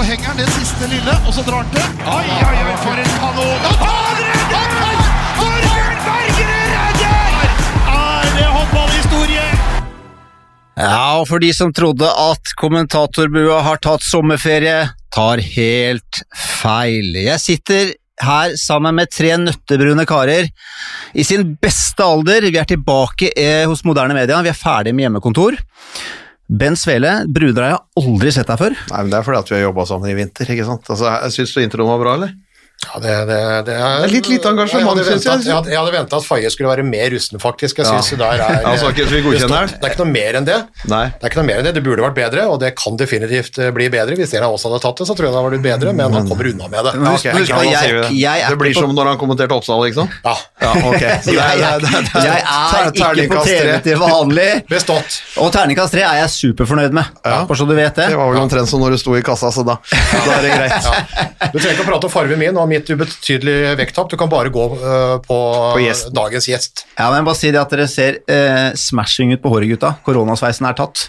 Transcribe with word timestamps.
så 0.00 0.06
henger 0.08 0.30
han 0.30 0.38
det 0.40 0.46
siste 0.54 0.86
lille, 0.88 1.14
og 1.28 1.34
så 1.36 1.42
drar 1.44 1.60
han 1.60 1.72
til. 1.74 1.88
Oi, 2.08 2.28
oi, 2.32 2.60
oi, 2.64 2.76
for 2.80 3.00
en 3.02 3.10
kanon! 3.20 3.64
Han 3.80 4.20
redder! 4.24 5.00
Torbjørn 5.36 5.98
Bergerud! 6.06 6.70
Er? 6.80 7.50
Ja, 10.80 11.18
og 11.20 11.26
for 11.28 11.42
de 11.44 11.50
som 11.52 11.74
trodde 11.76 12.08
at 12.08 12.52
kommentatorbua 12.56 13.58
har 13.66 13.82
tatt 13.84 14.06
sommerferie, 14.06 14.78
tar 15.12 15.42
helt 15.44 16.22
feil. 16.32 17.10
Jeg 17.20 17.42
sitter 17.42 17.92
her 18.24 18.56
sammen 18.60 18.96
med 18.96 19.12
tre 19.12 19.34
nøttebrune 19.42 20.06
karer 20.08 20.48
i 21.12 21.26
sin 21.28 21.58
beste 21.60 22.06
alder. 22.06 22.48
Vi 22.48 22.56
er 22.62 22.72
tilbake 22.72 23.34
eh, 23.36 23.66
hos 23.68 23.84
moderne 23.84 24.16
media, 24.16 24.40
vi 24.40 24.54
er 24.54 24.56
ferdig 24.56 24.96
med 24.96 25.10
hjemmekontor. 25.10 25.60
Bent 26.50 26.80
Svele, 26.80 27.12
brunere 27.30 27.68
har 27.76 27.82
aldri 28.00 28.32
sett 28.34 28.48
deg 28.50 28.58
før. 28.58 28.74
Nei, 28.90 29.02
men 29.04 29.10
Det 29.12 29.18
er 29.20 29.26
fordi 29.26 29.38
at 29.38 29.50
vi 29.52 29.54
har 29.54 29.62
jobba 29.68 29.84
sammen 29.86 30.10
i 30.10 30.16
vinter. 30.18 30.48
ikke 30.50 30.66
sant? 30.66 30.88
Altså, 30.90 31.12
Syns 31.30 31.52
du 31.54 31.60
introen 31.62 31.86
var 31.92 32.00
bra, 32.02 32.14
eller? 32.18 32.32
Ja, 32.80 32.96
det, 33.04 33.12
det, 33.28 33.38
det 33.66 33.74
er 33.76 34.06
Litt 34.08 34.28
lite 34.30 34.48
engasjement, 34.48 34.88
hadde 34.88 35.02
jeg. 35.12 35.20
Jeg 35.44 35.52
hadde, 35.52 35.72
hadde 35.76 35.92
venta 35.92 36.16
at 36.16 36.24
Faye 36.24 36.48
skulle 36.50 36.70
være 36.70 36.84
mer 36.88 37.10
rusten, 37.12 37.36
faktisk. 37.42 37.76
Jeg 37.82 37.86
synes 37.86 38.08
det 38.14 38.18
der 38.22 38.40
er 38.40 38.64
altså, 38.70 38.88
okay? 38.88 39.04
Det 39.04 39.18
er 39.20 39.90
ikke 39.92 40.00
noe 40.00 40.08
mer 40.08 40.38
enn 40.40 40.46
det. 40.48 40.56
Nei. 40.88 41.02
Det 41.12 41.26
er 41.28 41.32
ikke 41.34 41.40
noe 41.42 41.48
mer 41.50 41.60
enn 41.60 41.68
det. 41.68 41.74
Det 41.76 41.82
burde 41.84 42.06
vært 42.06 42.16
bedre, 42.16 42.46
og 42.48 42.56
det 42.62 42.70
kan 42.80 42.96
definitivt 43.00 43.60
eh, 43.60 43.68
bli 43.76 43.90
bedre. 43.92 44.16
Hvis 44.16 44.32
en 44.38 44.46
av 44.48 44.56
oss 44.56 44.64
hadde 44.64 44.80
tatt 44.80 45.02
det, 45.02 45.06
så 45.10 45.16
tror 45.18 45.28
jeg 45.28 45.34
det 45.36 45.42
hadde 45.42 45.52
vært 45.58 45.66
bedre, 45.68 45.92
men 46.00 46.16
han 46.16 46.30
kommer 46.30 46.48
unna 46.54 46.70
med 46.72 46.88
det. 46.88 46.94
Ja, 46.96 47.12
okay. 47.18 47.36
Husk 47.36 47.52
jeg, 47.52 47.68
jeg- 47.74 48.00
det. 48.00 48.14
jeg 48.22 48.48
det 48.54 48.58
blir 48.64 48.74
som 48.80 48.96
når 48.96 49.12
han 49.12 49.20
kommenterte 49.20 49.58
Oppsal, 49.60 49.84
liksom? 49.84 50.08
Ja, 50.24 50.34
Ja, 50.64 50.72
ok. 50.88 51.04
Så 51.20 51.30
det 51.30 51.36
Jeg, 51.36 51.44
er- 51.44 51.60
jeg, 51.60 51.84
det 51.84 51.92
er- 51.92 52.08
det 52.16 52.24
jeg 52.24 52.40
er 52.48 53.22
ikke 53.26 53.36
på 53.36 53.44
TV 53.44 53.76
til 53.90 54.00
vanlig, 54.00 54.48
bestått. 54.72 55.20
og 55.44 55.52
terningkast 55.54 55.92
tre 55.98 56.06
er 56.08 56.22
jeg 56.24 56.32
superfornøyd 56.38 56.96
med. 56.96 57.12
Ja. 57.28 57.44
Bare 57.44 57.60
så 57.60 57.68
du 57.68 57.76
vet 57.76 57.92
det. 58.00 58.08
Det 58.14 58.18
var 58.18 58.32
vel 58.32 58.40
omtrent 58.46 58.72
som 58.72 58.80
når 58.80 58.96
du 58.96 59.02
sto 59.04 59.14
i 59.20 59.22
kassa, 59.26 59.52
så 59.52 59.66
da, 59.68 59.76
da 59.84 60.34
er 60.40 60.48
det 60.48 60.56
greit. 60.56 60.90
Du 61.52 61.60
trenger 61.60 61.76
ikke 61.76 61.86
å 61.86 61.90
prate 61.92 62.08
om 62.08 62.16
fargen 62.16 62.40
min 62.40 62.56
og 62.56 62.69
mitt 62.70 62.88
ubetydelig 62.90 63.76
vekttap, 63.80 64.08
du 64.12 64.16
kan 64.20 64.30
bare 64.32 64.50
gå 64.54 64.64
uh, 64.78 65.16
på, 65.24 65.38
gjesten. 65.82 66.14
dagens 66.16 66.46
gjest. 66.50 66.84
Ja, 66.98 67.10
men 67.12 67.26
bare 67.28 67.38
si 67.38 67.50
det 67.52 67.60
at 67.60 67.72
dere 67.74 67.88
ser 67.90 68.20
uh, 68.30 68.70
smashing 68.78 69.34
ut 69.36 69.42
på 69.42 69.52
håret, 69.52 69.68
gutta. 69.74 69.96
Koronasveisen 70.06 70.70
er 70.70 70.78
tatt. 70.78 71.08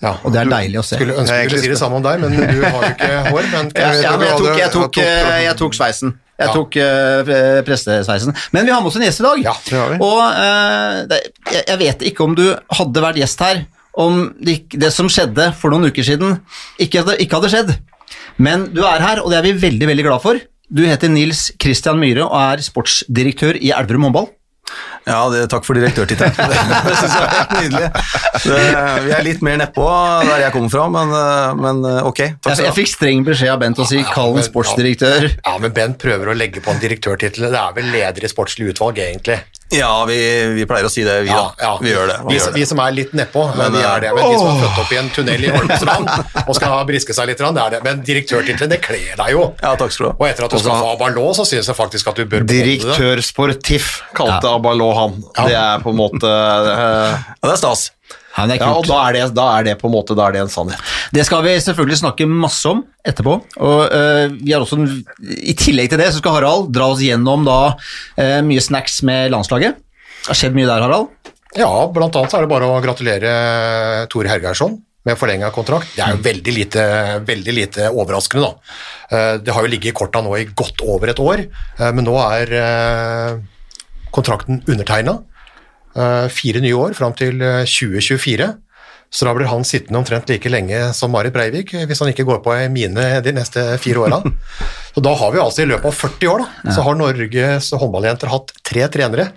Ja. 0.00 0.14
Og 0.24 0.32
det 0.32 0.40
er 0.40 0.48
deilig 0.48 0.78
å 0.80 0.82
se. 0.86 0.96
Skulle 0.96 1.12
ønske 1.20 1.34
Jeg 1.42 1.50
skulle 1.50 1.62
si 1.66 1.70
det 1.74 1.76
samme 1.76 1.98
om 1.98 2.04
deg, 2.06 2.22
men 2.22 2.32
du 2.38 2.62
har 2.64 2.78
jo 2.86 2.92
ikke 2.94 3.08
hår. 3.34 3.48
Men 3.52 3.66
Ja, 3.76 3.90
ja, 4.00 4.12
men 4.16 4.30
jeg 4.30 4.38
tok, 4.40 4.46
jeg 4.62 4.70
tok, 4.72 4.96
Jeg 4.96 5.18
tok- 5.20 5.34
eh, 5.34 5.40
jeg 5.44 5.56
tok 5.60 5.76
sveisen. 5.76 6.14
Jeg 6.40 6.48
Ja. 6.48 6.54
tok 6.56 6.76
uh, 6.80 7.58
prestesveisen. 7.66 8.32
Men 8.56 8.64
vi 8.64 8.72
har 8.72 8.80
med 8.80 8.88
oss 8.88 8.96
en 8.96 9.04
gjest 9.04 9.20
i 9.20 9.26
dag. 9.26 9.42
Ja, 9.44 9.52
det 9.66 9.76
har 9.76 9.90
vi. 9.92 9.98
Og 10.00 10.22
uh, 10.24 11.02
det, 11.10 11.18
jeg, 11.52 11.66
jeg 11.68 11.78
vet 11.82 12.06
ikke 12.14 12.24
om 12.24 12.38
du 12.38 12.46
hadde 12.78 13.02
vært 13.04 13.20
gjest 13.20 13.44
her 13.44 13.60
om 14.00 14.22
det, 14.40 14.54
det 14.72 14.88
som 14.94 15.10
skjedde 15.12 15.50
for 15.60 15.74
noen 15.74 15.90
uker 15.92 16.06
siden, 16.06 16.38
ikke, 16.80 17.02
hadde- 17.02 17.18
ikke 17.20 17.36
hadde 17.42 17.50
skjedd. 17.52 17.74
Men 18.40 18.70
du 18.72 18.80
er 18.88 19.04
her, 19.04 19.20
og 19.20 19.28
det 19.34 19.36
er 19.42 19.44
vi 19.50 19.52
veldig, 19.66 19.90
veldig 19.92 20.06
glad 20.08 20.24
for. 20.24 20.40
Du 20.70 20.84
heter 20.86 21.10
Nils 21.10 21.48
Christian 21.58 21.98
Myhre 21.98 22.28
og 22.28 22.36
er 22.38 22.62
sportsdirektør 22.62 23.58
i 23.58 23.72
Elverum 23.74 24.06
håndball. 24.06 24.28
Ja, 25.08 25.24
det, 25.32 25.48
takk 25.50 25.64
for 25.66 25.74
direktørtittelen. 25.74 26.36
Det, 26.50 26.58
det 26.86 26.92
syns 27.00 27.14
jeg 27.16 27.24
er 27.24 27.32
helt 27.34 27.54
nydelig. 27.56 27.88
Det, 28.44 28.58
vi 29.02 29.14
er 29.16 29.24
litt 29.26 29.40
mer 29.42 29.56
nedpå 29.58 29.86
der 30.28 30.44
jeg 30.44 30.54
kommer 30.54 30.70
fra, 30.70 30.84
men, 30.94 31.14
men 31.58 31.80
ok. 32.06 32.20
Takk 32.38 32.52
Jeg, 32.52 32.58
skal 32.60 32.68
jeg 32.68 32.76
fikk 32.76 32.92
streng 32.92 33.24
beskjed 33.26 33.50
av 33.50 33.62
Bent 33.64 33.80
å 33.82 33.86
si 33.88 33.98
Ja, 33.98 34.06
'kall 34.12 34.36
ham 34.36 34.42
en 34.42 34.46
sportsdirektør'. 34.46 35.26
Ja, 35.40 35.56
men 35.64 35.74
Bent 35.74 35.98
prøver 36.04 36.30
å 36.30 36.36
legge 36.38 36.62
på 36.62 36.70
en 36.70 36.78
direktørtittel. 36.82 37.48
Det 37.50 37.62
er 37.64 37.74
vel 37.80 37.90
leder 37.90 38.28
i 38.28 38.30
sportslig 38.30 38.70
utvalg, 38.70 39.02
egentlig. 39.02 39.40
Ja, 39.70 40.04
vi, 40.04 40.16
vi 40.56 40.64
pleier 40.66 40.86
å 40.86 40.90
si 40.90 41.04
det, 41.06 41.20
vi 41.22 41.30
da. 41.30 41.76
Vi 41.78 41.92
gjør 41.92 42.08
det. 42.10 42.16
Vi, 42.26 42.34
gjør 42.34 42.54
vi 42.56 42.62
det. 42.64 42.68
som 42.70 42.80
er 42.82 42.94
litt 42.96 43.12
nedpå, 43.14 43.44
men 43.52 43.60
Men, 43.60 43.76
vi 43.76 43.82
eh, 43.84 43.90
er 43.90 44.02
det. 44.02 44.10
Men 44.16 44.26
de 44.26 44.40
som 44.40 44.48
er 44.50 44.64
født 44.64 44.80
opp 44.82 44.94
i 44.94 44.98
en 44.98 45.10
tunnel 45.14 45.46
i 45.46 45.52
Holmestrand 45.54 46.10
og 46.42 46.50
skal 46.58 46.74
briske 46.88 47.14
seg 47.14 47.30
litt, 47.30 47.38
det 47.38 47.62
er 47.64 47.76
det. 47.76 47.80
Men 47.86 48.02
direktørtittelen, 48.06 48.72
det 48.72 48.80
kler 48.82 49.14
deg 49.20 49.36
jo. 49.36 49.46
Ja, 49.62 49.76
takk 49.78 49.94
skal 49.94 50.08
du 50.08 50.10
ha. 50.10 50.16
Og 50.18 50.26
etter 50.26 50.48
at 50.48 50.56
du 50.56 50.58
skal 50.62 50.82
få 50.82 50.90
Abalå, 50.96 51.28
så 51.38 51.46
synes 51.46 51.70
jeg 51.70 51.78
faktisk 51.78 52.10
at 52.10 52.18
du 52.18 52.26
bør. 52.26 52.46
Direktør 52.50 53.22
Sportif 53.22 53.92
kalte 54.18 54.50
Abalå 54.50 54.90
han. 54.98 55.16
Ja. 55.38 55.46
Det 55.46 55.58
er 55.62 55.86
på 55.86 55.94
en 55.94 56.00
måte 56.02 56.26
uh, 56.26 57.14
Ja, 57.14 57.46
det 57.46 57.54
er 57.54 57.62
stas. 57.62 57.90
Ja, 58.36 58.46
det 58.46 58.56
er 58.56 58.62
Ja, 58.62 58.72
og 58.78 58.86
da 58.86 58.98
er, 59.08 59.16
det, 59.16 59.22
da 59.34 59.46
er 59.58 59.64
det 59.66 59.76
på 59.80 59.88
en 59.88 59.94
måte 59.94 60.14
da 60.18 60.28
er 60.28 60.36
det 60.36 60.42
en 60.44 60.52
sannhet. 60.52 60.92
Det 61.12 61.24
skal 61.26 61.42
vi 61.46 61.56
selvfølgelig 61.64 62.00
snakke 62.02 62.28
masse 62.30 62.68
om 62.70 62.84
etterpå. 63.06 63.36
Og 63.58 63.80
uh, 63.90 64.26
vi 64.38 64.54
har 64.54 64.62
også, 64.62 64.78
I 65.20 65.56
tillegg 65.58 65.90
til 65.90 65.98
det 66.02 66.12
så 66.12 66.22
skal 66.22 66.38
Harald 66.38 66.70
dra 66.74 66.92
oss 66.92 67.02
gjennom 67.02 67.42
da 67.48 67.58
uh, 67.74 68.40
mye 68.46 68.62
snacks 68.62 69.00
med 69.06 69.32
landslaget. 69.34 69.80
Det 70.20 70.30
har 70.30 70.38
skjedd 70.38 70.54
mye 70.54 70.68
der, 70.68 70.84
Harald. 70.86 71.10
Ja, 71.58 71.70
blant 71.90 72.14
annet 72.14 72.36
er 72.38 72.46
det 72.46 72.52
bare 72.52 72.70
å 72.70 72.78
gratulere 72.84 73.34
Tore 74.12 74.30
Hergeirsson 74.30 74.78
med 75.08 75.16
forlenga 75.18 75.48
kontrakt. 75.54 75.88
Det 75.96 76.04
er 76.04 76.14
jo 76.14 76.22
veldig 76.24 76.54
lite, 76.54 76.82
veldig 77.26 77.54
lite 77.56 77.88
overraskende, 77.90 78.46
da. 78.50 78.76
Eh, 79.10 79.38
Det 79.42 79.54
har 79.54 79.64
jo 79.64 79.72
ligget 79.72 79.94
i 79.94 79.96
korta 79.96 80.20
nå 80.22 80.36
i 80.36 80.44
godt 80.44 80.84
over 80.84 81.08
et 81.08 81.18
år, 81.18 81.46
eh, 81.78 81.92
men 81.92 82.04
nå 82.04 82.16
er 82.20 82.52
eh, 82.52 83.38
kontrakten 84.12 84.62
undertegna. 84.68 85.18
Fire 86.30 86.60
nye 86.62 86.76
år 86.78 86.94
fram 86.98 87.14
til 87.18 87.40
eh, 87.42 87.64
2024. 87.66 88.50
Så 89.10 89.26
da 89.26 89.32
blir 89.34 89.48
han 89.50 89.64
sittende 89.66 89.98
omtrent 89.98 90.28
like 90.30 90.46
lenge 90.52 90.78
som 90.94 91.10
Marit 91.10 91.34
Breivik, 91.34 91.72
eh, 91.74 91.82
hvis 91.90 91.98
han 91.98 92.12
ikke 92.12 92.22
går 92.28 92.38
på 92.44 92.52
ei 92.54 92.68
mine 92.70 93.08
de 93.24 93.32
neste 93.34 93.64
fire 93.82 94.04
åra. 94.06 94.20
Så 94.94 95.02
da 95.02 95.14
har 95.18 95.32
vi 95.34 95.38
altså 95.42 95.62
i 95.64 95.68
løpet 95.70 95.86
av 95.90 95.94
40 95.94 96.30
år, 96.30 96.44
da, 96.44 96.72
så 96.74 96.82
har 96.82 96.96
Norges 96.98 97.68
håndballjenter 97.78 98.30
hatt 98.32 98.48
tre 98.66 98.86
trenere. 98.90 99.28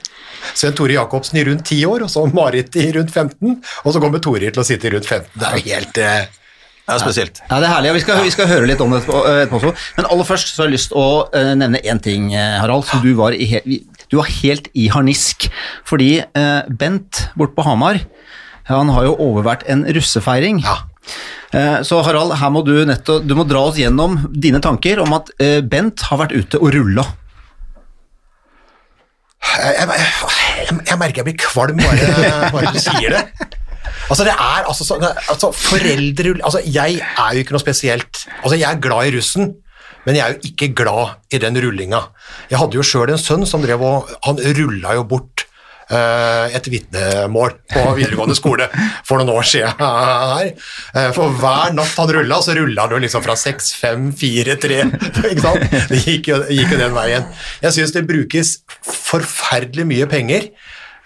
Sven 0.58 0.74
Tore 0.78 0.96
Jacobsen 0.96 1.38
i 1.38 1.44
rundt 1.46 1.66
10 1.70 1.84
år, 1.92 2.06
og 2.06 2.10
så 2.10 2.24
Marit 2.34 2.74
i 2.82 2.88
rundt 2.96 3.14
15, 3.14 3.60
og 3.86 3.94
så 3.94 4.02
kommer 4.02 4.22
Tore 4.22 4.50
til 4.50 4.62
å 4.64 4.66
sitte 4.66 4.90
i 4.90 4.94
rundt 4.96 5.06
15. 5.06 5.30
Det 5.38 5.46
er 5.46 5.60
jo 5.60 5.68
helt 5.76 6.00
eh, 6.02 6.26
er 6.90 7.00
spesielt. 7.00 7.38
Ja, 7.48 7.60
Det 7.62 7.70
er 7.70 7.74
herlig, 7.76 7.92
og 7.94 7.98
vi 8.00 8.02
skal, 8.04 8.24
vi 8.26 8.34
skal 8.34 8.50
høre 8.50 8.68
litt 8.68 8.82
om 8.84 8.92
det 8.96 9.04
etterpå. 9.06 9.60
også. 9.62 9.72
Men 10.00 10.10
aller 10.10 10.28
først 10.28 10.50
så 10.56 10.64
har 10.66 10.72
jeg 10.72 10.76
lyst 10.80 10.90
til 10.92 11.00
å 11.00 11.54
nevne 11.62 11.80
én 11.86 12.02
ting, 12.04 12.26
Harald. 12.36 12.90
Som 12.90 13.06
du 13.06 13.14
var, 13.22 13.38
i, 13.38 13.46
he- 13.54 13.64
du 14.12 14.18
var 14.20 14.30
helt 14.42 14.68
i 14.74 14.88
harnisk. 14.94 15.48
Fordi 15.88 16.12
eh, 16.24 16.62
Bent 16.70 17.28
borte 17.40 17.56
på 17.58 17.66
Hamar 17.68 18.02
han 18.70 18.88
har 18.96 19.04
jo 19.10 19.18
overvært 19.20 19.66
en 19.68 19.82
russefeiring. 19.92 20.62
Ja. 20.64 20.78
Eh, 21.52 21.82
Så 21.84 21.98
Harald, 22.06 22.32
her 22.40 22.50
må 22.54 22.62
du, 22.64 22.72
netto, 22.88 23.18
du 23.20 23.34
må 23.36 23.44
dra 23.48 23.66
oss 23.68 23.76
gjennom 23.82 24.16
dine 24.32 24.62
tanker 24.64 25.02
om 25.04 25.12
at 25.18 25.34
øh, 25.44 25.60
Bent 25.68 26.06
har 26.08 26.22
vært 26.24 26.32
ute 26.38 26.62
og 26.64 26.72
rulla. 26.78 27.04
jeg, 29.44 29.74
jeg, 29.76 29.90
jeg, 29.90 30.78
jeg 30.88 30.98
merker 31.02 31.20
jeg 31.22 31.28
blir 31.28 31.42
kvalm 31.44 31.82
bare, 31.84 32.14
bare 32.54 32.72
du 32.74 32.80
sier 32.80 33.18
det. 33.18 33.24
Altså, 34.10 34.24
det 34.28 34.34
er 34.34 34.64
altså, 34.68 34.86
så, 34.88 34.96
altså 35.32 35.50
foreldre 35.56 36.34
Altså, 36.44 36.60
jeg 36.66 37.00
er 37.04 37.36
jo 37.36 37.44
ikke 37.44 37.54
noe 37.56 37.62
spesielt 37.62 38.24
Altså, 38.42 38.56
jeg 38.60 38.68
er 38.68 38.80
glad 38.84 39.08
i 39.10 39.14
russen, 39.18 39.54
men 40.06 40.16
jeg 40.20 40.24
er 40.26 40.36
jo 40.36 40.52
ikke 40.52 40.72
glad 40.76 41.34
i 41.34 41.40
den 41.40 41.58
rullinga. 41.64 42.02
Jeg 42.52 42.60
hadde 42.60 42.76
jo 42.80 42.84
sjøl 42.86 43.14
en 43.14 43.22
sønn 43.22 43.46
som 43.48 43.64
drev 43.64 43.82
og 43.88 44.10
Han 44.28 44.40
rulla 44.58 44.94
jo 44.98 45.04
bort 45.08 45.46
eh, 45.94 46.56
et 46.58 46.68
vitnemål 46.72 47.56
på 47.72 47.84
videregående 47.98 48.36
skole 48.36 48.68
for 49.08 49.20
noen 49.22 49.32
år 49.36 49.48
siden 49.48 49.80
her. 49.80 50.52
Eh, 50.96 51.10
For 51.16 51.32
hver 51.40 51.74
natt 51.78 51.96
han 52.00 52.14
rulla, 52.18 52.42
så 52.44 52.56
rulla 52.58 52.86
han 52.88 52.96
jo 52.98 53.02
liksom 53.06 53.24
fra 53.26 53.36
6, 53.40 53.72
5, 53.80 54.12
4, 54.20 54.58
3 54.68 54.82
ikke 55.32 55.44
sant? 55.46 55.66
Det 55.92 56.04
gikk 56.04 56.32
jo, 56.34 56.42
gikk 56.52 56.76
jo 56.76 56.82
den 56.84 56.96
veien. 57.00 57.28
Jeg 57.64 57.78
syns 57.80 57.96
det 57.96 58.06
brukes 58.10 58.58
forferdelig 58.84 59.86
mye 59.90 60.08
penger 60.12 60.50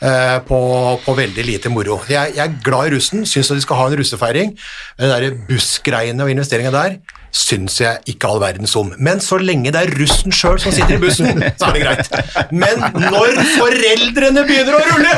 eh, 0.02 0.38
på, 0.48 0.60
på 1.06 1.16
veldig 1.22 1.46
lite 1.48 1.72
moro. 1.74 2.00
Jeg, 2.10 2.34
jeg 2.38 2.44
er 2.46 2.58
glad 2.66 2.90
i 2.90 2.96
russen, 2.98 3.26
syns 3.30 3.52
de 3.54 3.62
skal 3.66 3.82
ha 3.82 3.88
en 3.92 3.98
russefeiring. 4.02 4.56
Men 5.00 5.16
de 5.26 5.32
bussgreiene 5.50 6.26
og 6.26 6.34
investeringene 6.34 6.74
der 6.78 7.00
syns 7.38 7.78
jeg 7.82 8.02
ikke 8.14 8.32
all 8.32 8.42
verdens 8.42 8.74
om. 8.80 8.90
Men 9.04 9.22
så 9.24 9.40
lenge 9.42 9.74
det 9.74 9.84
er 9.84 9.94
russen 10.00 10.34
sjøl 10.34 10.60
som 10.62 10.74
sitter 10.76 10.98
i 10.98 11.02
bussen, 11.02 11.44
så 11.60 11.70
er 11.70 11.78
det 11.78 11.84
greit. 11.86 12.52
Men 12.52 12.82
når 12.98 13.38
foreldrene 13.58 14.46
begynner 14.48 14.80
å 14.80 14.84
rulle, 14.90 15.16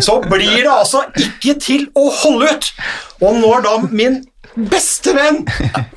så 0.00 0.20
blir 0.24 0.62
det 0.62 0.72
altså 0.72 1.04
ikke 1.20 1.56
til 1.60 1.88
å 1.98 2.08
holde 2.22 2.50
ut! 2.54 2.74
Og 3.20 3.36
når 3.42 3.64
da 3.66 3.76
min 3.90 4.22
beste 4.70 5.12
venn, 5.14 5.44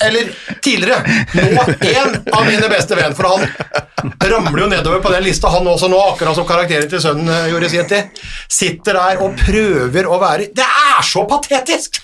eller 0.04 0.30
tidligere, 0.62 1.00
nå 1.33 1.63
en 1.89 2.19
av 2.36 2.44
mine 2.45 2.69
beste 2.69 2.98
venn, 2.98 3.16
for 3.18 3.31
han 3.31 4.13
ramler 4.21 4.63
jo 4.63 4.69
nedover 4.75 5.01
på 5.04 5.13
den 5.16 5.25
lista, 5.25 5.50
han 5.54 5.68
også 5.68 5.89
nå, 5.92 6.00
akkurat 6.12 6.38
som 6.38 6.48
karakteren 6.48 6.92
til 6.92 7.01
sønnen 7.01 7.31
eh, 7.33 7.50
gjorde 7.50 7.71
sin 7.74 7.89
tid, 7.89 8.21
sitter 8.51 9.00
der 9.00 9.24
og 9.25 9.39
prøver 9.39 10.07
å 10.09 10.19
være 10.21 10.51
Det 10.54 10.68
er 10.68 11.01
så 11.07 11.25
patetisk! 11.30 12.04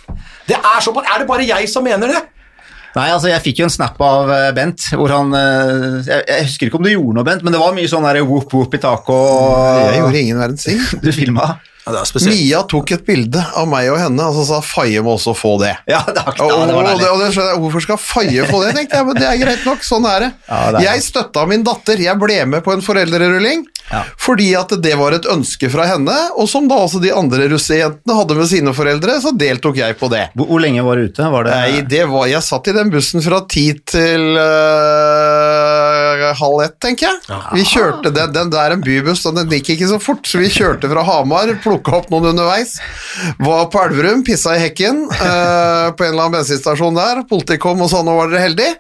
Det 0.50 0.58
er, 0.58 0.82
så, 0.82 0.96
er 0.98 1.22
det 1.22 1.30
bare 1.30 1.46
jeg 1.46 1.70
som 1.70 1.86
mener 1.86 2.10
det? 2.10 2.24
Nei, 2.96 3.08
altså 3.14 3.30
Jeg 3.30 3.44
fikk 3.46 3.62
jo 3.62 3.68
en 3.68 3.74
snap 3.74 4.00
av 4.02 4.32
eh, 4.34 4.50
Bent, 4.58 4.88
hvor 4.98 5.12
han 5.14 5.34
eh, 5.38 6.00
jeg, 6.08 6.24
jeg 6.26 6.48
husker 6.50 6.70
ikke 6.70 6.80
om 6.82 6.86
du 6.88 6.92
gjorde 6.94 7.18
noe, 7.20 7.28
Bent, 7.28 7.44
men 7.46 7.54
det 7.56 7.62
var 7.62 7.76
mye 7.78 7.90
sånn 7.92 8.08
der 8.08 8.22
whoop 8.26 8.54
whoop 8.56 8.74
i 8.78 8.82
taket 8.82 9.12
og 9.14 9.90
Jeg 9.90 10.00
gjorde 10.04 10.24
ingen 10.26 10.42
verdens 10.42 10.70
ting. 10.70 10.80
Du 11.06 11.12
filma? 11.16 11.52
Ja. 11.56 11.58
Mia 11.90 12.60
tok 12.70 12.92
et 12.94 13.06
bilde 13.08 13.42
av 13.58 13.66
meg 13.70 13.88
og 13.90 13.98
henne, 13.98 14.22
og 14.30 14.36
så 14.38 14.44
sa 14.46 14.58
Faye 14.62 15.02
må 15.02 15.16
også 15.16 15.34
få 15.34 15.56
det. 15.62 15.72
Ja, 15.90 16.04
det, 16.06 16.22
var, 16.22 16.36
Og, 16.44 16.52
ja, 16.52 16.66
det 16.70 16.76
var 16.76 16.90
og, 16.92 17.00
det, 17.02 17.08
og 17.10 17.22
det 17.24 17.30
skjønner 17.34 17.54
jeg, 17.56 17.62
Hvorfor 17.64 17.86
skal 17.86 18.00
Faye 18.04 18.46
få 18.46 18.60
det? 18.62 18.74
tenkte 18.78 19.00
jeg, 19.00 19.08
men 19.08 19.18
Det 19.18 19.26
er 19.26 19.40
greit 19.42 19.66
nok, 19.66 19.86
sånn 19.88 20.06
er 20.10 20.26
det. 20.26 20.30
Ja, 20.52 20.60
det 20.76 20.84
er 20.84 20.88
jeg 20.92 21.06
støtta 21.08 21.46
min 21.50 21.66
datter. 21.66 22.04
Jeg 22.04 22.22
ble 22.22 22.38
med 22.52 22.66
på 22.66 22.76
en 22.76 22.84
foreldrerulling. 22.86 23.66
Fordi 24.20 24.50
at 24.58 24.74
det 24.84 24.96
var 25.00 25.16
et 25.18 25.28
ønske 25.30 25.70
fra 25.72 25.88
henne, 25.90 26.16
og 26.38 26.50
som 26.52 26.68
da 26.70 26.78
også 26.84 27.02
de 27.04 27.12
andre 27.16 27.48
russejentene 27.52 28.18
hadde 28.18 28.38
med 28.38 28.50
sine 28.52 28.74
foreldre, 28.78 29.18
så 29.24 29.34
deltok 29.36 29.80
jeg 29.82 29.98
på 30.00 30.10
det. 30.14 30.26
Hvor, 30.38 30.50
hvor 30.52 30.62
lenge 30.64 30.84
var 30.86 31.00
du 31.00 31.08
ute? 31.10 31.30
Var 31.34 31.48
det 31.48 31.56
Nei, 31.56 31.82
det 31.90 32.04
var, 32.12 32.28
jeg 32.30 32.46
satt 32.46 32.70
i 32.70 32.76
den 32.76 32.92
bussen 32.94 33.24
fra 33.26 33.42
ti 33.50 33.66
til 33.90 34.38
øh, 34.40 36.26
halv 36.40 36.64
ett, 36.66 36.78
tenker 36.84 37.10
jeg. 37.10 37.40
Vi 37.58 37.66
kjørte 37.68 38.14
den, 38.16 38.34
den 38.36 38.54
der 38.54 38.62
er 38.70 38.78
en 38.78 38.86
bybuss, 38.86 39.26
og 39.30 39.38
den 39.40 39.50
gikk 39.54 39.74
ikke 39.76 39.90
så 39.92 40.00
fort, 40.04 40.24
så 40.30 40.42
vi 40.42 40.52
kjørte 40.54 40.90
fra 40.92 41.06
Hamar, 41.08 41.52
plukka 41.64 42.00
opp 42.02 42.10
noen 42.14 42.32
underveis, 42.34 42.78
var 43.42 43.68
på 43.74 43.82
Elverum, 43.88 44.24
pissa 44.28 44.56
i 44.58 44.64
hekken 44.68 45.06
øh, 45.08 45.88
på 45.96 46.06
en 46.06 46.12
eller 46.12 46.26
annen 46.28 46.38
bensinstasjon 46.40 47.00
der, 47.00 47.24
politiet 47.30 47.62
kom 47.64 47.82
og 47.86 47.92
sa 47.92 48.04
nå 48.06 48.16
var 48.18 48.32
dere 48.32 48.46
heldige. 48.48 48.74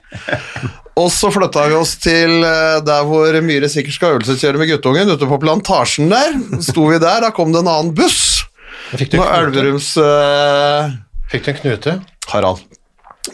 Og 1.00 1.12
så 1.14 1.30
flytta 1.32 1.68
vi 1.72 1.78
oss 1.80 1.96
til 2.04 2.42
øh, 2.44 2.80
der 2.84 3.06
hvor 3.08 3.36
Myhre 3.46 3.70
sikkert 3.72 3.96
skal 3.96 4.18
øvelseskjøre 4.18 4.60
med 4.60 4.72
guttungen, 4.74 5.12
ute 5.14 5.30
på 5.30 5.40
plantasjen 5.42 6.12
der. 6.12 6.36
Sto 6.66 6.90
vi 6.90 7.00
der, 7.00 7.24
da 7.24 7.32
kom 7.36 7.54
det 7.56 7.64
en 7.64 7.72
annen 7.72 7.94
buss. 7.96 8.44
Fikk 8.90 9.14
du? 9.14 9.20
Elverums 9.22 9.94
uh, 10.02 10.90
Fikk 11.30 11.46
du 11.46 11.52
en 11.54 11.60
knute? 11.62 11.96
Harald. 12.32 12.66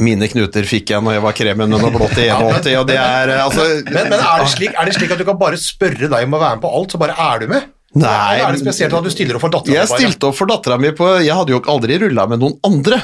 Mine 0.01 0.27
knuter 0.27 0.65
fikk 0.67 0.91
jeg 0.91 1.03
når 1.05 1.17
jeg 1.17 1.23
var 1.23 1.35
kremen 1.37 1.75
under 1.77 1.93
blått 1.93 2.17
i 2.19 2.25
81, 2.27 2.73
og 2.81 2.87
det 2.89 2.97
er 2.99 3.31
eh, 3.31 3.43
altså 3.45 3.63
Men, 3.85 4.09
men 4.09 4.17
er, 4.17 4.41
det 4.41 4.49
slik, 4.51 4.73
er 4.73 4.89
det 4.89 4.95
slik 4.97 5.13
at 5.13 5.21
du 5.21 5.23
kan 5.27 5.37
bare 5.39 5.59
spørre 5.61 6.09
deg 6.11 6.25
om 6.25 6.35
å 6.35 6.41
være 6.41 6.57
med 6.57 6.63
på 6.65 6.71
alt, 6.79 6.95
så 6.95 6.99
bare 6.99 7.15
er 7.15 7.43
du 7.43 7.51
med? 7.53 7.69
Nei, 7.95 8.09
Eller 8.09 8.49
er 8.49 8.57
det 8.57 8.63
spesielt 8.65 8.95
at 8.97 9.05
du 9.05 9.13
stiller 9.13 9.37
opp 9.37 9.45
for 9.45 9.53
dattera 9.53 9.77
Jeg 9.77 9.91
stilte 9.93 10.27
opp 10.27 10.35
for 10.35 10.51
dattera 10.51 10.75
mi 10.81 10.91
på 10.97 11.13
Jeg 11.23 11.37
hadde 11.37 11.53
jo 11.53 11.61
aldri 11.71 11.99
rulla 12.01 12.25
med 12.27 12.41
noen 12.41 12.57
andre. 12.67 12.99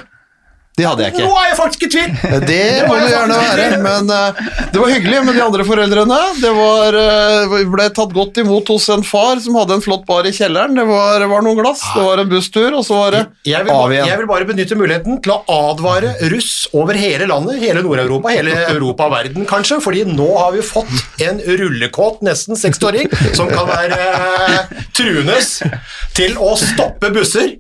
Det 0.82 0.88
hadde 0.90 1.04
jeg 1.06 1.14
ikke. 1.14 1.28
Nå 1.30 1.38
er 1.38 1.48
jeg 1.52 1.58
faktisk 1.60 1.84
i 1.86 1.90
tvil! 1.94 2.14
Det 2.52 2.62
må 2.88 2.96
du 2.98 3.08
gjerne 3.12 3.38
være, 3.38 3.66
men 3.84 4.10
uh, 4.10 4.40
det 4.74 4.80
var 4.82 4.90
hyggelig 4.92 5.20
med 5.28 5.38
de 5.38 5.44
andre 5.44 5.66
foreldrene. 5.68 6.18
Det 6.42 6.52
var, 6.56 6.98
uh, 6.98 7.56
ble 7.76 7.86
tatt 7.94 8.16
godt 8.16 8.40
imot 8.42 8.72
hos 8.74 8.88
en 8.94 9.06
far 9.06 9.40
som 9.44 9.60
hadde 9.60 9.78
en 9.78 9.84
flott 9.86 10.08
bar 10.10 10.26
i 10.28 10.34
kjelleren. 10.36 10.74
Det 10.78 10.86
var, 10.90 11.26
var 11.30 11.46
noen 11.46 11.60
glass, 11.60 11.84
det 11.94 12.06
var 12.08 12.24
en 12.24 12.32
busstur, 12.32 12.70
og 12.80 12.86
så 12.88 12.98
var 12.98 13.18
det 13.18 13.22
Jeg 13.52 13.68
vil, 13.68 13.74
av 13.76 13.94
igjen. 13.94 14.10
jeg 14.10 14.22
vil 14.24 14.30
bare 14.32 14.50
benytte 14.50 14.80
muligheten 14.80 15.22
til 15.24 15.36
å 15.36 15.40
advare 15.70 16.16
russ 16.34 16.54
over 16.74 16.98
hele 16.98 17.30
landet, 17.30 17.62
hele 17.62 17.86
Nord-Europa, 17.86 18.34
hele 18.34 18.58
Europa 18.72 19.10
og 19.10 19.16
verden 19.20 19.50
kanskje, 19.50 19.82
fordi 19.84 20.06
nå 20.10 20.30
har 20.38 20.56
vi 20.56 20.66
fått 20.66 21.22
en 21.28 21.42
rullekåt, 21.62 22.24
nesten 22.26 22.58
60-åring, 22.58 23.12
som 23.38 23.52
kan 23.52 23.70
være 23.70 24.00
uh, 24.18 24.80
truende 24.98 25.38
til 26.18 26.40
å 26.42 26.56
stoppe 26.60 27.14
busser 27.14 27.60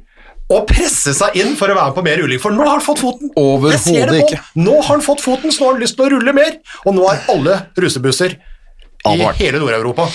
og 0.51 0.67
presse 0.69 1.13
seg 1.15 1.37
inn 1.39 1.55
for 1.59 1.71
å 1.71 1.77
være 1.77 1.91
med 1.91 1.97
på 1.97 2.03
mer 2.05 2.21
rulling, 2.21 2.41
for 2.43 2.55
nå 2.55 2.65
har 2.67 2.77
han 2.77 2.85
fått 2.85 3.01
foten. 3.03 3.31
Overhodet 3.39 4.19
ikke. 4.25 4.41
Nå 4.59 4.77
har 4.81 4.91
han 4.93 5.05
fått 5.05 5.23
foten, 5.23 5.53
så 5.53 5.63
nå 5.63 5.69
har 5.69 5.77
han 5.77 5.83
lyst 5.85 5.97
til 5.97 6.07
å 6.07 6.11
rulle 6.17 6.35
mer, 6.35 6.57
og 6.85 6.97
nå 6.97 7.07
er 7.11 7.25
alle 7.33 7.57
rusebusser 7.79 8.35
i 8.35 9.17
hele 9.39 9.61
Nord-Europa 9.61 10.09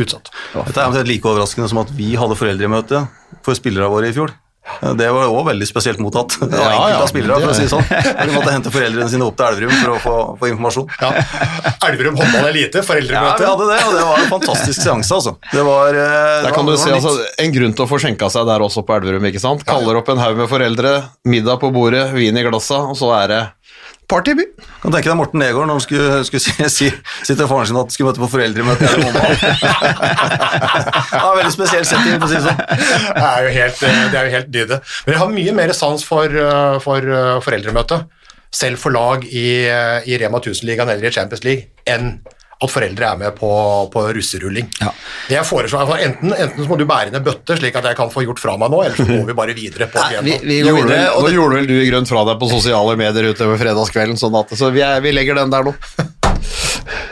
utsatt. 0.00 0.30
Dette 0.54 0.78
er 0.78 0.88
omtrent 0.88 1.10
like 1.10 1.28
overraskende 1.28 1.68
som 1.70 1.82
at 1.82 1.90
vi 1.96 2.14
hadde 2.18 2.38
foreldremøte 2.38 3.04
for 3.44 3.58
spillerne 3.58 3.90
våre 3.92 4.10
i 4.10 4.16
fjor. 4.16 4.32
Det 4.96 5.06
var 5.10 5.26
òg 5.32 5.46
veldig 5.48 5.66
spesielt 5.66 5.98
mottatt 5.98 6.36
av 6.42 6.52
Ja, 6.52 6.66
enkelte 6.68 6.90
ja, 6.92 6.98
av 7.02 7.08
spillere. 7.10 7.38
for 7.42 7.50
å 7.50 7.54
si 7.56 7.64
det 7.64 7.70
sånn. 7.72 7.86
De 7.90 8.34
måtte 8.36 8.52
hente 8.54 8.70
foreldrene 8.70 9.08
sine 9.10 9.24
opp 9.26 9.36
til 9.40 9.46
Elverum 9.48 9.72
for 9.80 9.90
å 9.94 9.98
få, 10.04 10.14
få 10.38 10.50
informasjon. 10.52 10.86
Ja. 11.00 11.10
Elverum 11.88 12.18
håndball 12.20 12.48
elite, 12.52 12.82
Ja, 12.84 13.34
vi 13.40 13.48
hadde 13.48 13.66
det, 13.70 13.78
og 13.88 13.94
det 13.96 14.04
var 14.06 14.18
en 14.22 14.30
fantastisk 14.30 14.80
seanse, 14.84 15.10
altså. 15.16 15.34
Det 15.50 15.64
var, 15.66 15.88
eh, 15.88 16.04
det 16.04 16.44
Der 16.46 16.54
kan 16.54 16.66
var- 16.66 16.76
du 16.76 16.78
se 16.84 16.90
altså, 16.92 17.16
En 17.38 17.52
grunn 17.56 17.74
til 17.74 17.84
å 17.86 17.88
få 17.88 17.98
skjenka 18.04 18.30
seg 18.30 18.46
der 18.46 18.60
også 18.60 18.84
på 18.86 18.94
Elverum. 19.00 19.24
ikke 19.32 19.40
sant? 19.40 19.64
Kaller 19.66 19.96
opp 19.96 20.08
en 20.12 20.18
haug 20.18 20.36
med 20.36 20.48
foreldre, 20.48 20.92
middag 21.24 21.58
på 21.60 21.72
bordet, 21.72 22.12
vin 22.12 22.36
i 22.36 22.42
glassa, 22.44 22.78
og 22.88 22.96
så 22.96 23.10
er 23.24 23.26
det 23.28 23.42
partyby. 24.10 24.44
Kan 24.82 24.94
tenke 24.94 25.08
deg 25.08 25.18
Morten 25.18 25.40
Negård 25.42 25.68
når 25.68 25.78
han 25.78 25.84
skulle, 25.84 26.20
skulle 26.28 26.42
si, 26.44 26.52
si, 26.76 26.88
si 27.26 27.36
til 27.36 27.48
faren 27.50 27.68
sin 27.68 27.78
at 27.78 27.86
han 27.88 27.94
skulle 27.94 28.10
møte 28.10 28.22
på 28.22 28.30
foreldremøte. 28.34 28.84
i 28.84 28.88
det 31.10 31.22
var 31.22 31.38
veldig 31.38 31.54
spesiell 31.54 31.86
setting, 31.88 32.18
for 32.18 32.26
å 32.26 32.30
si 32.30 32.38
det 32.38 32.46
sånn. 32.48 32.60
Det 33.20 33.28
er 33.28 33.46
jo 33.46 33.54
helt, 33.56 33.84
det 33.84 34.18
er 34.20 34.28
jo 34.28 34.34
helt 34.36 34.50
dyde. 34.56 34.80
Men 35.06 35.14
jeg 35.14 35.22
har 35.22 35.32
mye 35.36 35.54
mer 35.60 35.74
sans 35.76 36.04
for, 36.06 36.26
uh, 36.34 36.76
for 36.82 37.06
uh, 37.06 37.38
foreldremøte, 37.44 38.02
selv 38.50 38.82
for 38.82 38.90
lag 38.94 39.24
i, 39.30 39.48
i 39.70 40.20
Rema 40.20 40.42
1000-ligaen 40.42 40.90
eller 40.90 41.06
i 41.06 41.14
Champions 41.14 41.46
League, 41.46 41.70
enn 41.86 42.18
at 42.60 42.68
foreldre 42.72 43.06
er 43.08 43.18
med 43.20 43.32
på, 43.38 43.48
på 43.92 44.02
russerulling. 44.14 44.66
Ja. 44.82 44.90
Jeg 45.32 45.46
foreslår, 45.48 45.86
altså, 45.86 45.96
enten, 46.04 46.34
enten 46.34 46.64
så 46.64 46.68
må 46.68 46.76
du 46.76 46.84
bære 46.88 47.08
inn 47.08 47.16
en 47.16 47.24
bøtte, 47.24 47.56
slik 47.56 47.78
at 47.80 47.88
jeg 47.88 47.96
kan 47.96 48.12
få 48.12 48.24
gjort 48.26 48.42
fra 48.42 48.56
meg 48.60 48.72
nå, 48.72 48.82
eller 48.84 49.00
så 49.00 49.06
går 49.08 49.24
vi 49.30 49.36
bare 49.38 49.54
videre 49.56 49.88
på 49.90 50.02
Nei, 50.02 50.20
vi, 50.26 50.36
vi 50.44 50.58
går 50.66 50.76
videre. 50.76 50.98
nå 51.06 51.14
Og 51.16 51.28
det, 51.28 51.34
gjorde 51.38 51.60
vel 51.60 51.70
du 51.70 51.76
i 51.78 51.86
grønt 51.88 52.10
fra 52.12 52.24
deg 52.28 52.40
på 52.42 52.50
sosiale 52.52 52.96
medier 53.00 53.30
utover 53.32 53.60
fredagskvelden, 53.60 54.20
sånn 54.20 54.36
at, 54.42 54.52
så 54.60 54.68
vi, 54.74 54.82
er, 54.84 55.00
vi 55.04 55.14
legger 55.16 55.40
den 55.40 55.54
der 55.54 55.64
nå. 55.70 55.72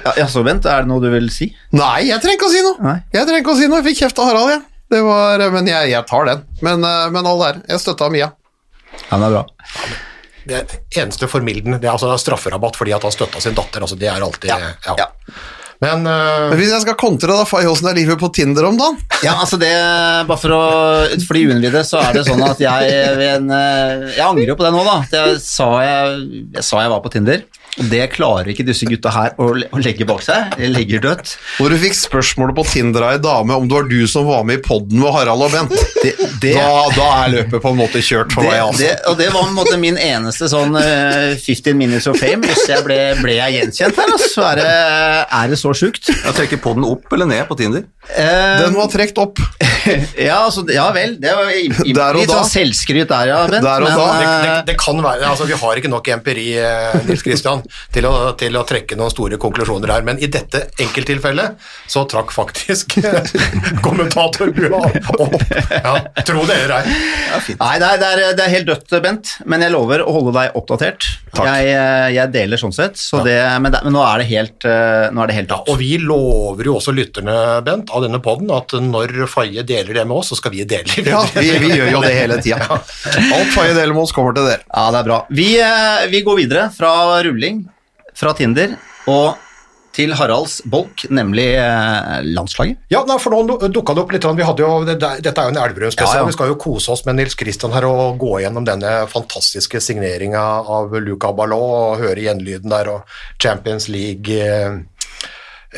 ja, 0.04 0.12
ja, 0.20 0.26
så 0.28 0.44
vent, 0.44 0.68
er 0.68 0.84
det 0.84 0.90
noe 0.92 1.00
du 1.04 1.08
vil 1.12 1.30
si? 1.32 1.48
Nei, 1.76 2.08
jeg 2.10 2.20
trenger 2.24 2.40
ikke 2.40 2.50
å 2.50 2.52
si 2.52 2.64
noe. 2.66 2.76
Nei. 2.84 2.98
Jeg 3.16 3.30
trenger 3.30 3.46
ikke 3.46 3.54
å 3.54 3.60
si 3.62 3.70
noe. 3.70 3.80
Jeg 3.80 3.88
fikk 3.88 4.02
kjeft 4.04 4.20
av 4.20 4.28
Harald, 4.32 4.52
jeg. 4.52 4.66
Det 4.88 5.00
var, 5.04 5.42
men 5.52 5.68
jeg, 5.68 5.90
jeg 5.92 6.04
tar 6.08 6.28
den. 6.28 6.44
Men, 6.64 6.84
eh, 6.84 7.08
men 7.12 7.26
all 7.28 7.42
der. 7.44 7.58
Jeg 7.68 7.82
støtta 7.82 8.08
Mia. 8.12 8.30
Ja, 9.08 9.16
men 9.16 9.24
det 9.24 9.32
er 9.32 9.34
bra. 9.38 9.44
Det 10.48 10.64
eneste 10.96 11.28
formildende, 11.30 11.80
det 11.82 11.90
er 11.90 11.94
altså 11.94 12.16
strafferabatt 12.20 12.78
fordi 12.78 12.96
at 12.96 13.04
han 13.04 13.14
støtta 13.14 13.42
sin 13.44 13.56
datter, 13.58 13.84
altså 13.84 13.98
det 14.00 14.08
er 14.10 14.24
alltid 14.24 14.50
ja. 14.50 14.72
Ja. 14.88 15.08
Men 15.78 16.02
uh, 16.08 16.48
Men 16.50 16.56
hvis 16.58 16.72
jeg 16.72 16.82
skal 16.82 16.96
kontre, 16.98 17.30
da, 17.30 17.44
Fay, 17.46 17.68
åssen 17.70 17.86
er 17.90 17.98
livet 17.98 18.18
på 18.18 18.30
Tinder 18.34 18.66
om 18.66 18.78
dagen? 18.78 18.98
Ja, 19.26 19.36
altså 19.42 19.58
det, 19.60 19.70
bare 20.26 20.40
for, 20.40 20.54
å, 20.54 20.62
de 21.10 21.44
uinnvidde, 21.44 21.84
så 21.86 22.00
er 22.02 22.18
det 22.18 22.24
sånn 22.26 22.42
at 22.46 22.60
jeg 22.62 22.90
eh, 22.90 23.38
Jeg 24.14 24.22
angrer 24.22 24.52
jo 24.52 24.58
på 24.58 24.66
det 24.66 24.72
nå, 24.74 24.82
da. 24.86 24.98
Det 25.10 25.22
Jeg 25.22 25.40
sa 25.42 25.68
jeg, 25.82 26.20
jeg 26.54 26.66
sa 26.66 26.82
jeg 26.84 26.92
var 26.94 27.02
på 27.02 27.12
Tinder. 27.14 27.42
Det 27.78 28.08
klarer 28.10 28.48
ikke 28.52 28.64
disse 28.66 28.86
gutta 28.90 29.10
her 29.14 29.34
å, 29.38 29.52
legge 29.78 30.06
bak 30.08 30.22
seg. 30.26 30.54
Jeg 30.58 30.72
legger 30.74 31.02
dødt. 31.04 31.34
Hvor 31.58 31.70
du 31.70 31.76
fikk 31.78 31.94
spørsmålet 31.94 32.56
på 32.58 32.64
Tinder 32.66 33.04
av 33.06 33.12
ei 33.16 33.20
dame 33.22 33.54
om 33.54 33.68
det 33.70 33.76
var 33.78 33.86
du 33.90 34.00
som 34.10 34.26
var 34.26 34.42
med 34.48 34.58
i 34.58 34.62
poden 34.64 34.98
med 34.98 35.12
Harald 35.14 35.44
og 35.46 35.52
Bent. 35.54 35.74
Det, 36.02 36.12
det, 36.42 36.54
Da, 36.58 36.88
da 36.96 37.06
er 37.24 37.32
løpet 37.36 37.62
på 37.62 37.70
en 37.72 37.78
måte 37.78 38.02
kjørt 38.02 38.34
for 38.34 38.42
det, 38.42 38.50
meg, 38.50 38.62
altså. 38.66 38.82
det, 38.82 38.90
og 39.10 39.18
det 39.20 39.28
var 39.30 39.44
på 39.44 39.50
en 39.52 39.56
måte 39.60 39.78
min 39.80 39.98
eneste 40.00 40.48
sånn 40.50 40.74
uh, 40.74 41.36
15 41.38 41.78
minutes 41.78 42.08
of 42.10 42.18
fame. 42.18 42.42
Hvis 42.48 42.64
jeg 42.70 42.82
ble, 42.86 42.98
ble 43.22 43.36
jeg 43.38 43.58
gjenkjent 43.60 44.00
her, 44.02 44.12
altså, 44.16 44.30
så 44.34 44.46
er 44.50 44.60
det, 44.62 44.74
er 45.38 45.52
det 45.54 45.60
så 45.62 45.74
sjukt. 45.78 46.10
Jeg 46.12 46.36
trekker 46.40 46.62
poden 46.64 46.86
opp 46.88 47.14
eller 47.14 47.30
ned 47.30 47.46
på 47.50 47.56
Tinder. 47.62 47.86
Uh, 48.08 48.64
Den 48.64 48.74
var 48.78 48.88
trukket 48.90 49.18
opp. 49.22 49.38
ja, 50.28 50.40
altså, 50.46 50.64
ja 50.72 50.88
vel. 50.96 51.16
Det 51.20 51.34
var 51.36 51.50
i- 51.54 51.68
i- 51.90 51.94
Der 51.98 52.14
og 52.16 52.22
litt 52.22 52.30
da. 52.30 52.40
sånn 52.42 52.50
selvskryt 52.52 53.08
der, 53.10 53.30
ja, 53.32 53.40
Bent. 53.50 53.62
Der 53.64 53.84
og 53.84 53.88
men, 53.88 53.98
da. 53.98 54.06
det, 54.18 54.28
det, 54.28 54.52
eh, 54.54 54.62
det 54.72 54.76
kan 54.80 54.98
være, 55.04 55.24
altså 55.28 55.46
Vi 55.48 55.56
har 55.60 55.78
ikke 55.80 55.90
nok 55.92 56.08
empiri 56.14 56.46
eh, 56.60 56.98
Nils 57.08 57.22
Kristian, 57.26 57.62
til, 57.94 58.06
å- 58.08 58.32
til 58.38 58.56
å 58.58 58.64
trekke 58.68 58.96
noen 58.98 59.10
store 59.12 59.38
konklusjoner 59.40 59.92
her, 59.92 60.02
men 60.06 60.18
i 60.22 60.26
dette 60.32 60.66
enkelttilfellet 60.80 61.56
så 61.88 62.04
trakk 62.10 62.32
faktisk 62.34 62.98
kommentatorbua 63.84 64.80
opp. 65.18 65.42
Ja, 65.72 65.94
tro 66.26 66.44
det 66.48 66.56
eller 66.64 66.74
ei. 66.78 66.96
Nei, 67.58 67.74
det 67.80 67.88
er, 67.88 68.00
det, 68.02 68.08
er, 68.08 68.22
det 68.38 68.44
er 68.46 68.52
helt 68.56 68.68
dødt, 68.70 68.96
Bent, 69.04 69.34
men 69.48 69.62
jeg 69.64 69.72
lover 69.74 70.02
å 70.04 70.12
holde 70.16 70.34
deg 70.36 70.56
oppdatert. 70.58 71.06
Jeg, 71.38 71.68
eh, 71.70 72.08
jeg 72.16 72.32
deler 72.34 72.60
sånn 72.60 72.72
sett, 72.74 72.98
så 72.98 73.20
det, 73.26 73.36
men, 73.62 73.70
det, 73.74 73.82
men 73.86 73.94
nå 73.94 74.02
er 74.04 74.22
det 74.22 74.28
helt, 74.32 74.66
eh, 74.68 75.08
nå 75.14 75.22
er 75.22 75.30
det 75.30 75.36
helt 75.38 75.52
Ja, 75.52 75.58
dødt. 75.60 75.72
og 75.74 75.80
vi 75.80 75.90
lover 76.02 76.70
jo 76.70 76.76
også 76.80 76.94
lytterne, 76.96 77.36
Bent, 77.66 77.92
av 77.94 78.04
denne 78.04 78.20
podden 78.24 78.50
at 78.54 78.74
når 78.82 79.14
Faye 79.30 79.62
deler 79.66 80.00
det 80.00 80.06
med 80.08 80.18
oss, 80.20 80.32
så 80.32 80.38
skal 80.38 80.54
vi 80.54 80.64
dele 80.68 80.88
det 80.88 81.12
Ja, 81.12 81.20
vi, 81.36 81.50
vi 81.62 81.70
gjør 81.76 81.92
jo 81.96 82.02
det 82.04 82.14
hele 82.16 82.38
tida. 82.42 82.64
Alt 82.78 83.52
Faye 83.54 83.74
deler 83.76 83.94
med 83.94 84.02
oss, 84.06 84.14
kommer 84.16 84.34
til 84.36 84.48
dere. 84.48 84.64
Ja, 84.68 84.88
det 84.94 85.02
er 85.02 85.08
bra. 85.10 85.20
Vi, 85.34 85.48
eh, 85.62 86.06
vi 86.12 86.22
går 86.26 86.40
videre 86.42 86.66
fra 86.74 86.92
rulling, 87.26 87.57
fra 88.18 88.32
Tinder, 88.38 88.74
og 89.08 89.36
til 89.98 90.12
Haralds 90.14 90.60
bolk, 90.68 91.06
nemlig 91.10 91.46
eh, 91.58 92.18
landslaget. 92.22 92.76
Ja, 92.92 93.00
for 93.18 93.34
nå 93.34 93.56
dukka 93.72 93.94
det 93.96 94.02
opp 94.04 94.12
litt. 94.14 94.26
Vi 94.38 94.44
hadde 94.46 94.62
jo, 94.62 94.84
det, 94.86 94.98
det- 95.02 95.22
dette 95.26 95.42
er 95.42 95.48
jo 95.48 95.54
en 95.54 95.58
Elverum-spesial. 95.62 96.20
Ja, 96.20 96.20
ja. 96.22 96.26
Vi 96.28 96.36
skal 96.36 96.52
jo 96.52 96.58
kose 96.60 96.92
oss 96.92 97.02
med 97.08 97.16
Nils 97.18 97.34
Kristian 97.40 97.72
her 97.74 97.86
og 97.88 98.18
gå 98.20 98.36
gjennom 98.44 98.66
denne 98.68 98.92
fantastiske 99.10 99.80
signeringa 99.82 100.42
av 100.76 100.92
Luca 101.02 101.32
Ballot 101.34 101.64
og 101.96 102.04
høre 102.04 102.26
gjenlyden 102.28 102.70
der 102.70 102.92
og 102.92 103.16
Champions 103.42 103.88
League. 103.90 104.38
Eh, 104.38 104.78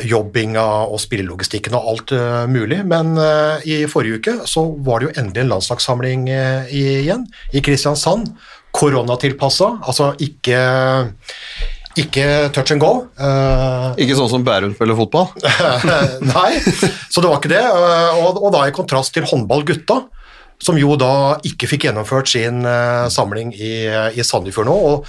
jobbinga 0.07 0.61
og 0.87 1.01
spillelogistikken 1.03 1.73
og 1.75 1.89
alt 1.91 2.13
eh, 2.15 2.45
mulig, 2.47 2.77
men 2.87 3.15
i 3.67 3.81
forrige 3.91 4.21
uke 4.21 4.35
så 4.47 4.63
var 4.85 5.01
det 5.01 5.09
jo 5.09 5.15
endelig 5.23 5.43
en 5.47 5.51
landslagssamling 5.55 6.29
igjen 6.29 7.25
i 7.57 7.63
Kristiansand. 7.65 8.29
Koronatilpassa, 8.71 9.73
altså 9.83 10.13
ikke, 10.23 10.61
ikke 11.99 12.25
touch 12.55 12.71
and 12.75 12.83
go. 12.83 12.91
Uh, 13.19 13.91
Ikke 13.99 14.15
sånn 14.17 14.29
som 14.31 14.45
Bærum 14.47 14.75
spiller 14.77 14.97
fotball. 14.99 15.29
Nei, 16.31 16.53
så 16.61 17.19
det 17.19 17.27
var 17.27 17.37
ikke 17.39 17.51
det. 17.51 17.65
Og, 17.65 18.39
og 18.39 18.49
da 18.55 18.65
i 18.67 18.75
kontrast 18.75 19.15
til 19.15 19.27
håndballgutta, 19.27 19.99
som 20.61 20.77
jo 20.77 20.95
da 20.99 21.39
ikke 21.47 21.69
fikk 21.71 21.89
gjennomført 21.89 22.31
sin 22.31 22.63
uh, 22.67 23.09
samling 23.11 23.51
i, 23.57 23.75
i 24.15 24.25
Sandefjord 24.25 24.69
nå, 24.69 24.77
og 24.93 25.07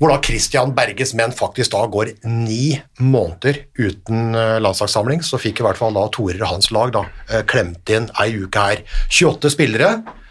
hvor 0.00 0.10
da 0.10 0.18
Christian 0.24 0.72
Berges 0.74 1.14
menn 1.14 1.34
faktisk 1.34 1.74
da 1.74 1.84
går 1.90 2.14
ni 2.26 2.74
måneder 2.98 3.62
uten 3.78 4.34
eh, 4.34 4.56
landslagssamling, 4.62 5.22
så 5.22 5.38
fikk 5.40 5.62
i 5.62 5.66
hvert 5.68 5.78
fall 5.78 5.94
da 5.94 6.08
Torer 6.14 6.42
og 6.42 6.50
hans 6.56 6.70
lag 6.74 6.90
da 6.96 7.04
eh, 7.30 7.44
klemt 7.46 7.90
inn 7.94 8.08
ei 8.22 8.34
uke 8.42 8.64
her. 8.68 8.82
28 9.06 9.54
spillere, 9.54 9.90
eh, 10.02 10.23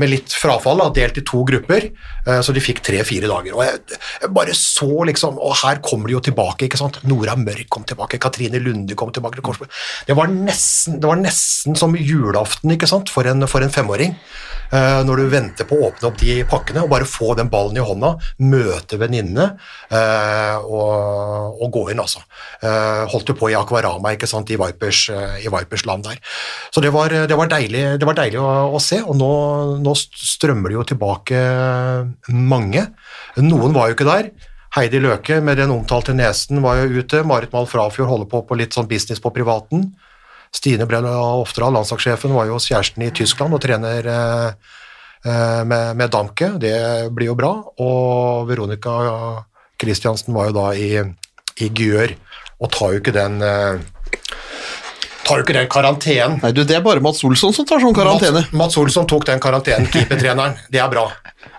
med 0.00 0.08
litt 0.08 0.32
frafall, 0.32 0.80
da, 0.80 0.88
delt 0.96 1.18
i 1.20 1.24
to 1.26 1.42
grupper, 1.48 1.90
eh, 2.24 2.40
så 2.40 2.54
de 2.56 2.62
fikk 2.64 2.80
tre-fire 2.86 3.28
dager. 3.28 3.56
Og 3.56 3.64
jeg 3.66 4.30
bare 4.32 4.54
så 4.56 4.88
liksom 5.10 5.36
Og 5.36 5.54
her 5.62 5.82
kommer 5.84 6.08
de 6.08 6.16
jo 6.16 6.22
tilbake, 6.24 6.66
ikke 6.66 6.80
sant. 6.80 7.02
Nora 7.04 7.36
Mørk 7.36 7.68
kom 7.68 7.84
tilbake, 7.84 8.20
Katrine 8.22 8.60
Lunde 8.62 8.96
kom 8.96 9.12
tilbake. 9.12 9.42
Det 10.06 10.16
var 10.16 10.32
nesten, 10.32 11.00
det 11.00 11.10
var 11.10 11.20
nesten 11.20 11.76
som 11.76 11.96
julaften, 11.96 12.72
ikke 12.72 12.88
sant, 12.88 13.12
for 13.12 13.28
en, 13.28 13.46
for 13.46 13.60
en 13.60 13.70
femåring. 13.72 14.16
Eh, 14.74 15.00
når 15.06 15.20
du 15.20 15.28
venter 15.30 15.68
på 15.68 15.78
å 15.78 15.90
åpne 15.90 16.08
opp 16.08 16.18
de 16.20 16.40
pakkene 16.48 16.82
og 16.84 16.90
bare 16.90 17.08
få 17.08 17.34
den 17.38 17.50
ballen 17.52 17.78
i 17.78 17.84
hånda, 17.84 18.14
møte 18.42 18.98
venninnene 19.00 19.46
eh, 19.94 20.56
og, 20.64 21.60
og 21.62 21.70
gå 21.76 21.84
inn, 21.92 22.02
altså. 22.02 22.24
Eh, 22.60 23.04
holdt 23.12 23.30
jo 23.30 23.38
på 23.38 23.52
i 23.52 23.58
Akvarama 23.58 24.14
ikke 24.16 24.30
sant, 24.30 24.50
i 24.50 24.58
Vipers, 24.60 25.06
i 25.42 25.52
Vipers 25.52 25.86
land 25.88 26.08
der. 26.08 26.18
Så 26.74 26.82
det 26.84 26.92
var, 26.94 27.14
det 27.28 27.38
var 27.38 27.52
deilig, 27.52 27.84
det 28.00 28.08
var 28.08 28.18
deilig 28.18 28.42
å, 28.42 28.50
å 28.74 28.82
se, 28.82 29.00
og 29.04 29.16
nå, 29.18 29.30
nå 29.82 29.94
strømmer 30.00 30.72
det 30.72 30.80
jo 30.80 30.88
tilbake 30.94 31.40
mange. 32.32 32.88
Noen 33.38 33.76
var 33.76 33.90
jo 33.90 33.98
ikke 33.98 34.10
der. 34.10 34.30
Heidi 34.76 34.98
Løke 35.00 35.38
med 35.40 35.56
den 35.60 35.72
omtalte 35.72 36.12
nesen 36.12 36.60
var 36.64 36.82
jo 36.82 37.00
ute. 37.00 37.22
Marit 37.24 37.54
Mahl 37.54 37.68
Frafjord 37.70 38.10
holder 38.10 38.28
på 38.28 38.42
på 38.44 38.58
litt 38.58 38.76
sånn 38.76 38.88
business 38.90 39.22
på 39.22 39.32
privaten. 39.32 39.86
Stine 40.56 40.86
Brenna 40.88 41.12
Oftedal, 41.36 41.74
landslagssjefen, 41.76 42.32
var 42.32 42.48
jo 42.48 42.56
hos 42.56 42.68
kjæresten 42.70 43.04
i 43.04 43.12
Tyskland 43.14 43.56
og 43.56 43.60
trener 43.64 44.08
eh, 44.08 44.46
eh, 45.26 45.62
med, 45.68 45.96
med 45.98 46.12
Damke. 46.14 46.54
Det 46.62 46.76
blir 47.12 47.32
jo 47.32 47.36
bra. 47.38 47.52
Og 47.84 48.46
Veronica 48.48 48.96
Christiansen 49.80 50.36
var 50.36 50.48
jo 50.48 50.56
da 50.56 50.70
i, 50.72 50.90
i 51.60 51.68
Gjør 51.68 52.16
og 52.56 52.72
tar 52.72 52.94
jo 52.94 53.02
ikke 53.02 53.12
den 53.12 53.42
eh, 53.44 53.84
tar 55.26 55.40
jo 55.40 55.44
ikke 55.44 55.56
den 55.58 55.68
karantenen. 55.68 56.38
Nei, 56.40 56.52
du, 56.56 56.62
det 56.64 56.78
er 56.78 56.84
bare 56.84 57.02
Mats 57.04 57.24
Olsson 57.26 57.52
som 57.52 57.66
tar 57.68 57.82
sånn 57.82 57.96
karantene. 57.96 58.46
Mats, 58.46 58.56
Mats 58.60 58.78
Olsson 58.80 59.08
tok 59.10 59.26
den 59.28 59.42
karantenen, 59.42 59.88
keepertreneren. 59.92 60.56
Det 60.72 60.80
er 60.80 60.88
bra. 60.92 61.08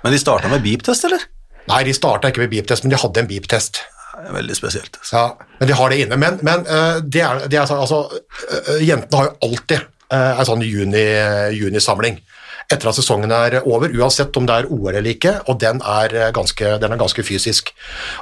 Men 0.01 0.15
de 0.15 0.21
starta 0.21 0.49
med 0.49 0.63
beep-test, 0.65 1.05
eller? 1.09 1.27
Nei, 1.67 1.83
de 1.83 1.93
starta 1.93 2.31
ikke 2.31 2.45
med 2.45 2.53
beep-test, 2.55 2.85
men 2.85 2.95
de 2.95 3.01
hadde 3.01 3.21
en 3.21 3.29
beep-test. 3.29 3.83
Veldig 4.17 4.55
spesielt. 4.57 4.97
Ja, 5.11 5.27
men 5.59 5.69
de 5.69 5.75
har 5.77 5.93
det 5.93 5.99
inne. 6.01 6.17
Men, 6.17 6.39
men 6.45 6.65
øh, 6.65 7.03
det 7.05 7.21
er, 7.21 7.43
det 7.51 7.59
er 7.59 7.69
sånn, 7.69 7.83
altså, 7.83 8.07
øh, 8.47 8.81
jentene 8.81 9.21
har 9.21 9.29
jo 9.29 9.37
alltid 9.49 9.93
en 10.07 10.47
sånn 10.47 10.61
juni, 10.63 11.03
junisamling 11.51 12.21
etter 12.67 12.89
at 12.89 12.97
sesongen 12.97 13.31
er 13.31 13.57
over, 13.61 13.91
uansett 13.95 14.35
om 14.39 14.47
det 14.47 14.55
er 14.55 14.69
OL 14.71 14.89
eller 14.91 15.13
ikke, 15.13 15.33
og 15.47 15.59
den 15.61 15.79
er 15.87 16.15
ganske, 16.35 16.73
den 16.81 16.93
er 16.93 16.99
ganske 16.99 17.23
fysisk. 17.23 17.71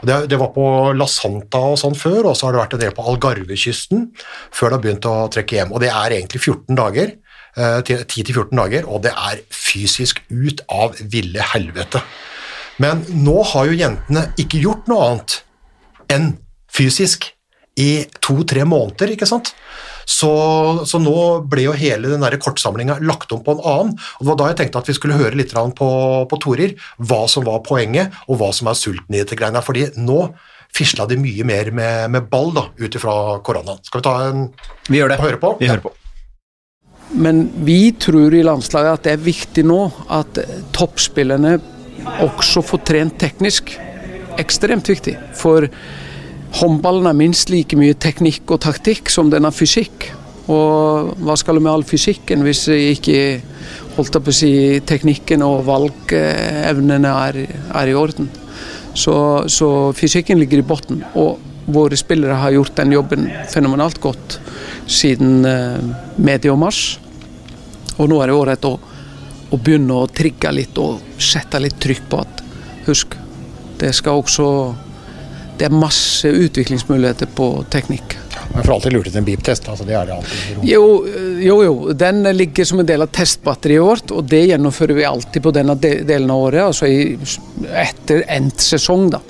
Det, 0.05 0.17
det 0.29 0.39
var 0.41 0.51
på 0.53 0.65
La 0.97 1.07
Santa 1.09 1.61
og 1.71 1.79
sånn 1.81 1.97
før, 1.97 2.29
og 2.29 2.37
så 2.37 2.47
har 2.47 2.55
det 2.55 2.61
vært 2.61 2.75
en 2.77 2.83
del 2.83 2.93
på 2.97 3.05
Algarvekysten 3.09 4.05
før 4.53 4.69
det 4.69 4.77
har 4.77 4.83
begynt 4.83 5.09
å 5.09 5.15
trekke 5.33 5.59
hjem. 5.59 5.73
Og 5.73 5.81
det 5.81 5.89
er 5.89 6.17
egentlig 6.19 6.43
14 6.43 6.77
dager, 6.77 7.15
øh, 7.57 7.79
10-14 7.85 8.53
dager, 8.61 8.85
og 8.85 9.01
det 9.07 9.15
er 9.15 9.41
fysisk 9.49 10.21
ut 10.29 10.61
av 10.69 11.01
ville 11.01 11.49
helvete. 11.53 12.03
Men 12.81 13.01
nå 13.15 13.39
har 13.53 13.69
jo 13.69 13.79
jentene 13.79 14.27
ikke 14.41 14.61
gjort 14.61 14.89
noe 14.91 15.09
annet 15.09 15.39
enn 16.11 16.33
fysisk 16.71 17.31
i 17.75 18.05
to-tre 18.23 18.63
måneder, 18.67 19.11
ikke 19.11 19.27
sant? 19.27 19.51
Så, 20.07 20.29
så 20.87 20.99
nå 21.01 21.15
ble 21.49 21.65
jo 21.65 21.73
hele 21.75 22.11
den 22.13 22.23
der 22.23 22.37
kortsamlinga 22.39 22.99
lagt 23.03 23.33
om 23.35 23.41
på 23.43 23.55
en 23.55 23.63
annen, 23.65 23.95
og 23.97 24.21
det 24.21 24.29
var 24.29 24.39
da 24.39 24.49
jeg 24.51 24.59
tenkte 24.61 24.83
at 24.83 24.91
vi 24.91 24.95
skulle 24.95 25.19
høre 25.19 25.35
litt 25.35 25.51
på, 25.51 25.89
på 26.29 26.39
Torir, 26.43 26.75
hva 26.97 27.25
som 27.31 27.47
var 27.47 27.63
poenget, 27.65 28.15
og 28.29 28.39
hva 28.39 28.51
som 28.55 28.71
er 28.71 28.79
sulten 28.79 29.17
i 29.17 29.23
dette 29.23 29.35
greiene, 29.39 29.63
fordi 29.65 29.89
nå 29.97 30.29
fisla 30.75 31.07
de 31.07 31.17
mye 31.19 31.43
mer 31.47 31.71
med, 31.71 32.11
med 32.11 32.31
ball 32.31 32.53
da, 32.55 32.67
ut 32.79 32.95
ifra 32.95 33.39
koronaen. 33.45 33.79
Skal 33.83 34.01
vi 34.01 34.07
ta 34.07 34.15
en 34.29 34.49
Vi 34.89 34.99
gjør 34.99 35.13
det. 35.13 35.21
høre 35.23 35.39
på? 35.41 35.55
Vi 35.59 35.71
hører 35.71 35.83
på. 35.83 35.93
Men 37.15 37.45
vi 37.63 37.93
tror 38.01 38.33
i 38.33 38.43
landslaget 38.43 38.99
at 38.99 39.07
det 39.07 39.13
er 39.15 39.23
viktig 39.23 39.63
nå 39.67 39.79
at 40.11 40.39
toppspillerne 40.75 41.57
også 42.25 42.63
får 42.65 42.81
trent 42.87 43.19
teknisk. 43.21 43.75
Ekstremt 44.41 44.89
viktig. 44.89 45.15
For 45.37 45.67
håndballen 46.59 47.09
er 47.09 47.17
minst 47.17 47.51
like 47.51 47.77
mye 47.79 47.95
teknikk 47.99 48.51
og 48.51 48.61
taktikk 48.65 49.11
som 49.11 49.31
den 49.31 49.47
er 49.47 49.55
fysikk. 49.55 50.09
Og 50.51 51.15
hva 51.25 51.35
skal 51.39 51.57
du 51.57 51.63
med 51.63 51.73
all 51.73 51.85
fysikken 51.87 52.43
hvis 52.45 52.67
ikke 52.69 53.41
holdt 53.95 54.19
på 54.19 54.33
å 54.33 54.35
si, 54.35 54.51
teknikken 54.85 55.41
og 55.45 55.63
valgevnene 55.65 57.13
er, 57.27 57.39
er 57.47 57.89
i 57.89 57.95
orden? 57.97 58.29
Så, 58.95 59.15
så 59.51 59.69
fysikken 59.97 60.39
ligger 60.39 60.61
i 60.61 60.67
bunnen. 60.67 61.01
Og 61.17 61.39
våre 61.65 61.97
spillere 61.97 62.37
har 62.37 62.53
gjort 62.53 62.75
den 62.77 62.93
jobben 62.93 63.25
fenomenalt 63.49 63.99
godt 64.03 64.37
siden 64.85 65.45
eh, 65.49 65.79
medio 66.21 66.53
mars. 66.59 66.99
Og 67.97 68.09
nå 68.11 68.19
er 68.21 68.29
det 68.29 68.37
året 68.37 68.67
å, 68.67 68.75
å 69.49 69.57
begynne 69.57 69.97
å 69.97 70.09
trigge 70.11 70.51
litt 70.53 70.77
og 70.77 71.17
sette 71.17 71.61
litt 71.63 71.79
trykk 71.81 72.09
på 72.11 72.21
at 72.21 72.43
husk, 72.85 73.15
det 73.85 73.93
skal 73.93 74.21
også 74.23 74.49
Det 75.55 75.69
er 75.69 75.71
masse 75.71 76.27
utviklingsmuligheter 76.27 77.29
på 77.31 77.45
teknikk. 77.71 78.17
Men 78.55 78.63
for 78.63 78.73
alltid 78.73 78.91
lurt 78.91 79.07
ut 79.07 79.15
en 79.15 79.25
beep-test, 79.27 79.69
altså 79.71 79.85
det 79.87 79.95
er 79.95 80.09
det 80.09 80.15
alltid. 80.17 80.65
Jo, 80.67 80.83
eh, 81.07 81.39
jo, 81.45 81.55
jo, 81.63 81.75
den 81.95 82.23
ligger 82.35 82.67
som 82.67 82.81
en 82.81 82.89
del 82.89 83.05
av 83.05 83.13
testbatteriet 83.15 83.83
vårt, 83.83 84.11
og 84.11 84.27
det 84.31 84.41
gjennomfører 84.49 84.99
vi 84.99 85.07
alltid 85.07 85.45
på 85.45 85.53
denne 85.55 85.77
delen 85.79 86.31
av 86.31 86.43
året, 86.49 86.61
altså 86.65 86.89
i, 86.91 87.15
etter 87.71 88.25
endt 88.35 88.63
sesong, 88.63 89.09
da. 89.15 89.21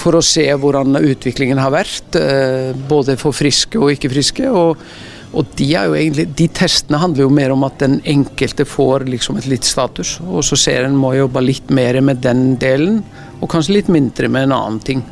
For 0.00 0.16
å 0.16 0.24
se 0.24 0.46
hvordan 0.62 0.98
utviklingen 1.00 1.58
har 1.60 1.74
vært, 1.74 2.18
eh, 2.18 2.70
både 2.88 3.18
for 3.20 3.36
friske 3.36 3.78
og 3.78 3.92
ikke 3.94 4.10
friske. 4.14 4.50
Og, 4.50 4.86
og 5.30 5.50
de, 5.58 5.68
egentlig, 5.76 6.26
de 6.38 6.46
testene 6.50 6.98
handler 6.98 7.26
jo 7.26 7.34
mer 7.34 7.54
om 7.54 7.66
at 7.68 7.78
den 7.82 8.00
enkelte 8.08 8.66
får 8.66 9.06
liksom 9.10 9.38
et 9.38 9.50
litt 9.50 9.68
status, 9.68 10.16
og 10.26 10.42
så 10.46 10.58
ser 10.58 10.86
en 10.86 10.98
må 10.98 11.12
jobbe 11.18 11.42
litt 11.44 11.70
mer 11.74 12.00
med 12.02 12.22
den 12.24 12.54
delen, 12.62 13.02
og 13.40 13.48
kanskje 13.50 13.78
litt 13.78 13.90
mindre 13.92 14.28
med 14.28 14.48
en 14.48 14.56
annen 14.56 14.84
ting. 14.84 15.02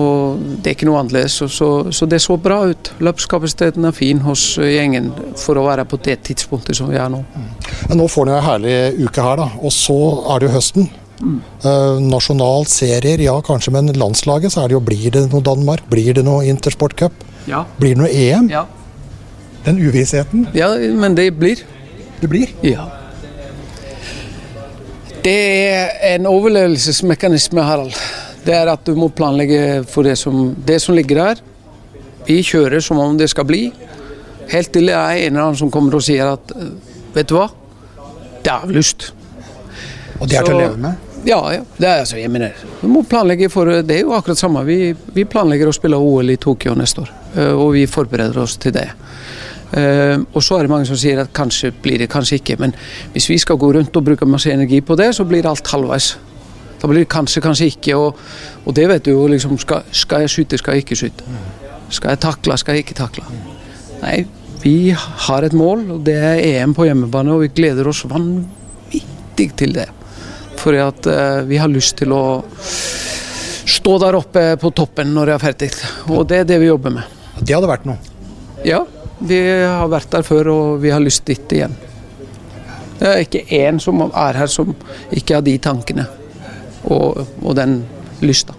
Og 0.00 0.40
det 0.62 0.70
er 0.70 0.76
ikke 0.76 0.88
noe 0.88 1.02
annerledes, 1.02 1.34
så, 1.36 1.48
så, 1.52 1.68
så 1.92 2.06
det 2.08 2.22
så 2.24 2.38
bra 2.40 2.62
ut. 2.70 2.92
Løpskapasiteten 3.04 3.84
er 3.84 3.92
fin 3.96 4.22
hos 4.24 4.54
gjengen 4.56 5.10
for 5.36 5.60
å 5.60 5.66
være 5.66 5.84
på 5.88 5.98
det 6.06 6.22
tidspunktet 6.30 6.78
som 6.78 6.88
vi 6.88 6.96
er 6.96 7.12
nå. 7.12 7.20
Men 7.90 8.00
nå 8.00 8.08
får 8.08 8.30
dere 8.30 8.40
en 8.40 8.46
herlig 8.46 8.76
uke 9.04 9.26
her, 9.26 9.42
da. 9.42 9.50
Og 9.60 9.74
så 9.76 9.98
er 10.32 10.40
det 10.40 10.48
jo 10.48 10.54
høsten. 10.56 10.88
Eh, 11.22 11.98
nasjonal 12.02 12.64
serier, 12.66 13.20
ja 13.22 13.36
kanskje, 13.46 13.74
men 13.76 13.92
landslaget 13.94 14.54
så 14.54 14.64
er 14.64 14.72
det 14.72 14.74
jo 14.74 14.80
Blir 14.82 15.12
det 15.14 15.26
noe 15.30 15.44
Danmark? 15.44 15.84
Blir 15.90 16.16
det 16.16 16.24
noe 16.26 16.48
Intersportcup? 16.50 17.20
Ja. 17.46 17.62
Blir 17.78 17.94
det 17.94 18.00
noe 18.00 18.10
EM? 18.10 18.48
Ja. 18.50 18.64
Den 19.62 19.78
uvissheten 19.78 20.48
ja, 20.58 20.72
men 20.98 21.14
det 21.14 21.28
blir. 21.38 21.60
det 22.18 22.30
blir. 22.32 22.50
Ja. 22.66 22.88
Det 25.22 25.32
er 25.70 26.16
en 26.16 26.26
overlevelsesmekanisme, 26.26 27.62
Harald. 27.62 27.94
Det 28.42 28.54
er 28.56 28.66
at 28.72 28.82
du 28.86 28.96
må 28.98 29.06
planlegge 29.14 29.84
for 29.86 30.02
det 30.02 30.16
som, 30.18 30.48
det 30.66 30.80
som 30.82 30.96
ligger 30.98 31.20
der. 31.20 31.42
Vi 32.26 32.40
kjører 32.42 32.82
som 32.82 32.98
om 32.98 33.14
det 33.18 33.28
skal 33.30 33.46
bli. 33.46 33.68
Helt 34.50 34.72
til 34.74 34.90
det 34.90 34.96
er 34.98 35.20
en 35.20 35.36
eller 35.36 35.44
annen 35.44 35.60
som 35.60 35.70
kommer 35.70 35.94
og 35.94 36.02
sier 36.02 36.32
at 36.34 36.50
eh, 36.56 36.72
vet 37.14 37.30
du 37.30 37.36
hva, 37.38 37.46
det 38.42 38.50
er 38.50 38.66
avlyst. 38.66 39.12
Og 40.18 40.26
det 40.26 40.40
er 40.40 40.48
til 40.48 40.56
å 40.56 40.60
leve 40.64 40.82
med. 40.88 41.08
Ja, 41.22 41.38
ja. 41.54 41.62
Det 41.76 41.86
er, 41.86 42.02
altså, 42.02 42.18
jeg 42.18 42.30
mener, 42.34 42.58
vi 42.80 42.90
må 42.90 43.04
planlegge 43.06 43.46
for 43.50 43.70
Det 43.86 43.94
er 43.94 44.02
jo 44.02 44.16
akkurat 44.16 44.40
samme. 44.40 44.64
Vi, 44.66 44.90
vi 45.14 45.22
planlegger 45.22 45.70
å 45.70 45.76
spille 45.76 46.02
OL 46.02 46.34
i 46.34 46.38
Tokyo 46.42 46.74
neste 46.78 47.06
år, 47.06 47.14
eh, 47.36 47.54
og 47.54 47.76
vi 47.76 47.86
forbereder 47.86 48.42
oss 48.42 48.58
til 48.58 48.74
det. 48.74 48.88
Eh, 49.72 50.18
og 50.34 50.42
så 50.44 50.58
er 50.58 50.66
det 50.66 50.72
mange 50.72 50.88
som 50.88 50.98
sier 51.00 51.22
at 51.22 51.32
kanskje 51.32 51.72
blir 51.82 52.02
det, 52.02 52.10
kanskje 52.12 52.40
ikke. 52.40 52.58
Men 52.60 52.74
hvis 53.14 53.30
vi 53.30 53.38
skal 53.40 53.56
gå 53.60 53.72
rundt 53.72 53.96
og 53.96 54.04
bruke 54.04 54.28
masse 54.28 54.52
energi 54.52 54.82
på 54.84 54.96
det, 55.00 55.14
så 55.16 55.24
blir 55.28 55.48
alt 55.48 55.68
halvveis. 55.72 56.12
Da 56.82 56.90
blir 56.90 57.04
det 57.04 57.12
kanskje, 57.14 57.40
kanskje 57.44 57.70
ikke. 57.72 57.96
Og, 57.96 58.20
og 58.66 58.76
det 58.76 58.88
vet 58.90 59.06
du 59.06 59.14
jo 59.14 59.26
liksom 59.30 59.56
skal, 59.62 59.86
skal 59.94 60.26
jeg 60.26 60.34
skyte, 60.34 60.60
skal 60.60 60.76
jeg 60.76 60.84
ikke 60.86 60.98
skyte? 60.98 61.40
Skal 61.92 62.14
jeg 62.14 62.22
takle, 62.24 62.56
skal 62.60 62.76
jeg 62.76 62.86
ikke 62.86 62.98
takle? 62.98 63.24
Nei, 64.02 64.22
vi 64.62 64.92
har 64.94 65.46
et 65.46 65.54
mål, 65.56 65.86
og 65.96 66.04
det 66.06 66.16
er 66.18 66.42
EM 66.52 66.74
på 66.74 66.86
hjemmebane, 66.88 67.32
og 67.32 67.44
vi 67.44 67.52
gleder 67.54 67.88
oss 67.88 68.04
vanvittig 68.08 69.50
til 69.58 69.76
det. 69.76 69.88
Fordi 70.60 70.80
at 70.82 71.08
uh, 71.10 71.42
vi 71.48 71.58
har 71.58 71.70
lyst 71.70 71.96
til 71.98 72.14
å 72.14 72.22
stå 73.72 73.98
der 74.02 74.18
oppe 74.18 74.44
på 74.60 74.70
toppen 74.74 75.10
når 75.14 75.30
det 75.30 75.34
er 75.34 75.42
ferdig. 75.42 75.70
Og 76.10 76.26
det 76.30 76.42
er 76.42 76.50
det 76.50 76.58
vi 76.62 76.70
jobber 76.70 76.94
med. 76.98 77.20
Det 77.40 77.54
hadde 77.56 77.70
vært 77.70 77.86
noe. 77.88 77.98
Ja, 78.66 78.84
vi 79.28 79.40
har 79.62 79.88
vært 79.92 80.10
der 80.12 80.26
før, 80.26 80.50
og 80.52 80.82
vi 80.82 80.92
har 80.92 81.02
lyst 81.02 81.26
dit 81.28 81.56
igjen. 81.56 81.74
Det 82.98 83.08
er 83.08 83.24
ikke 83.24 83.46
én 83.58 83.80
som 83.82 84.02
er 84.06 84.38
her 84.38 84.50
som 84.50 84.74
ikke 85.10 85.38
har 85.38 85.42
de 85.46 85.56
tankene 85.58 86.06
og, 86.84 87.22
og 87.42 87.56
den 87.58 87.80
lysta. 88.22 88.54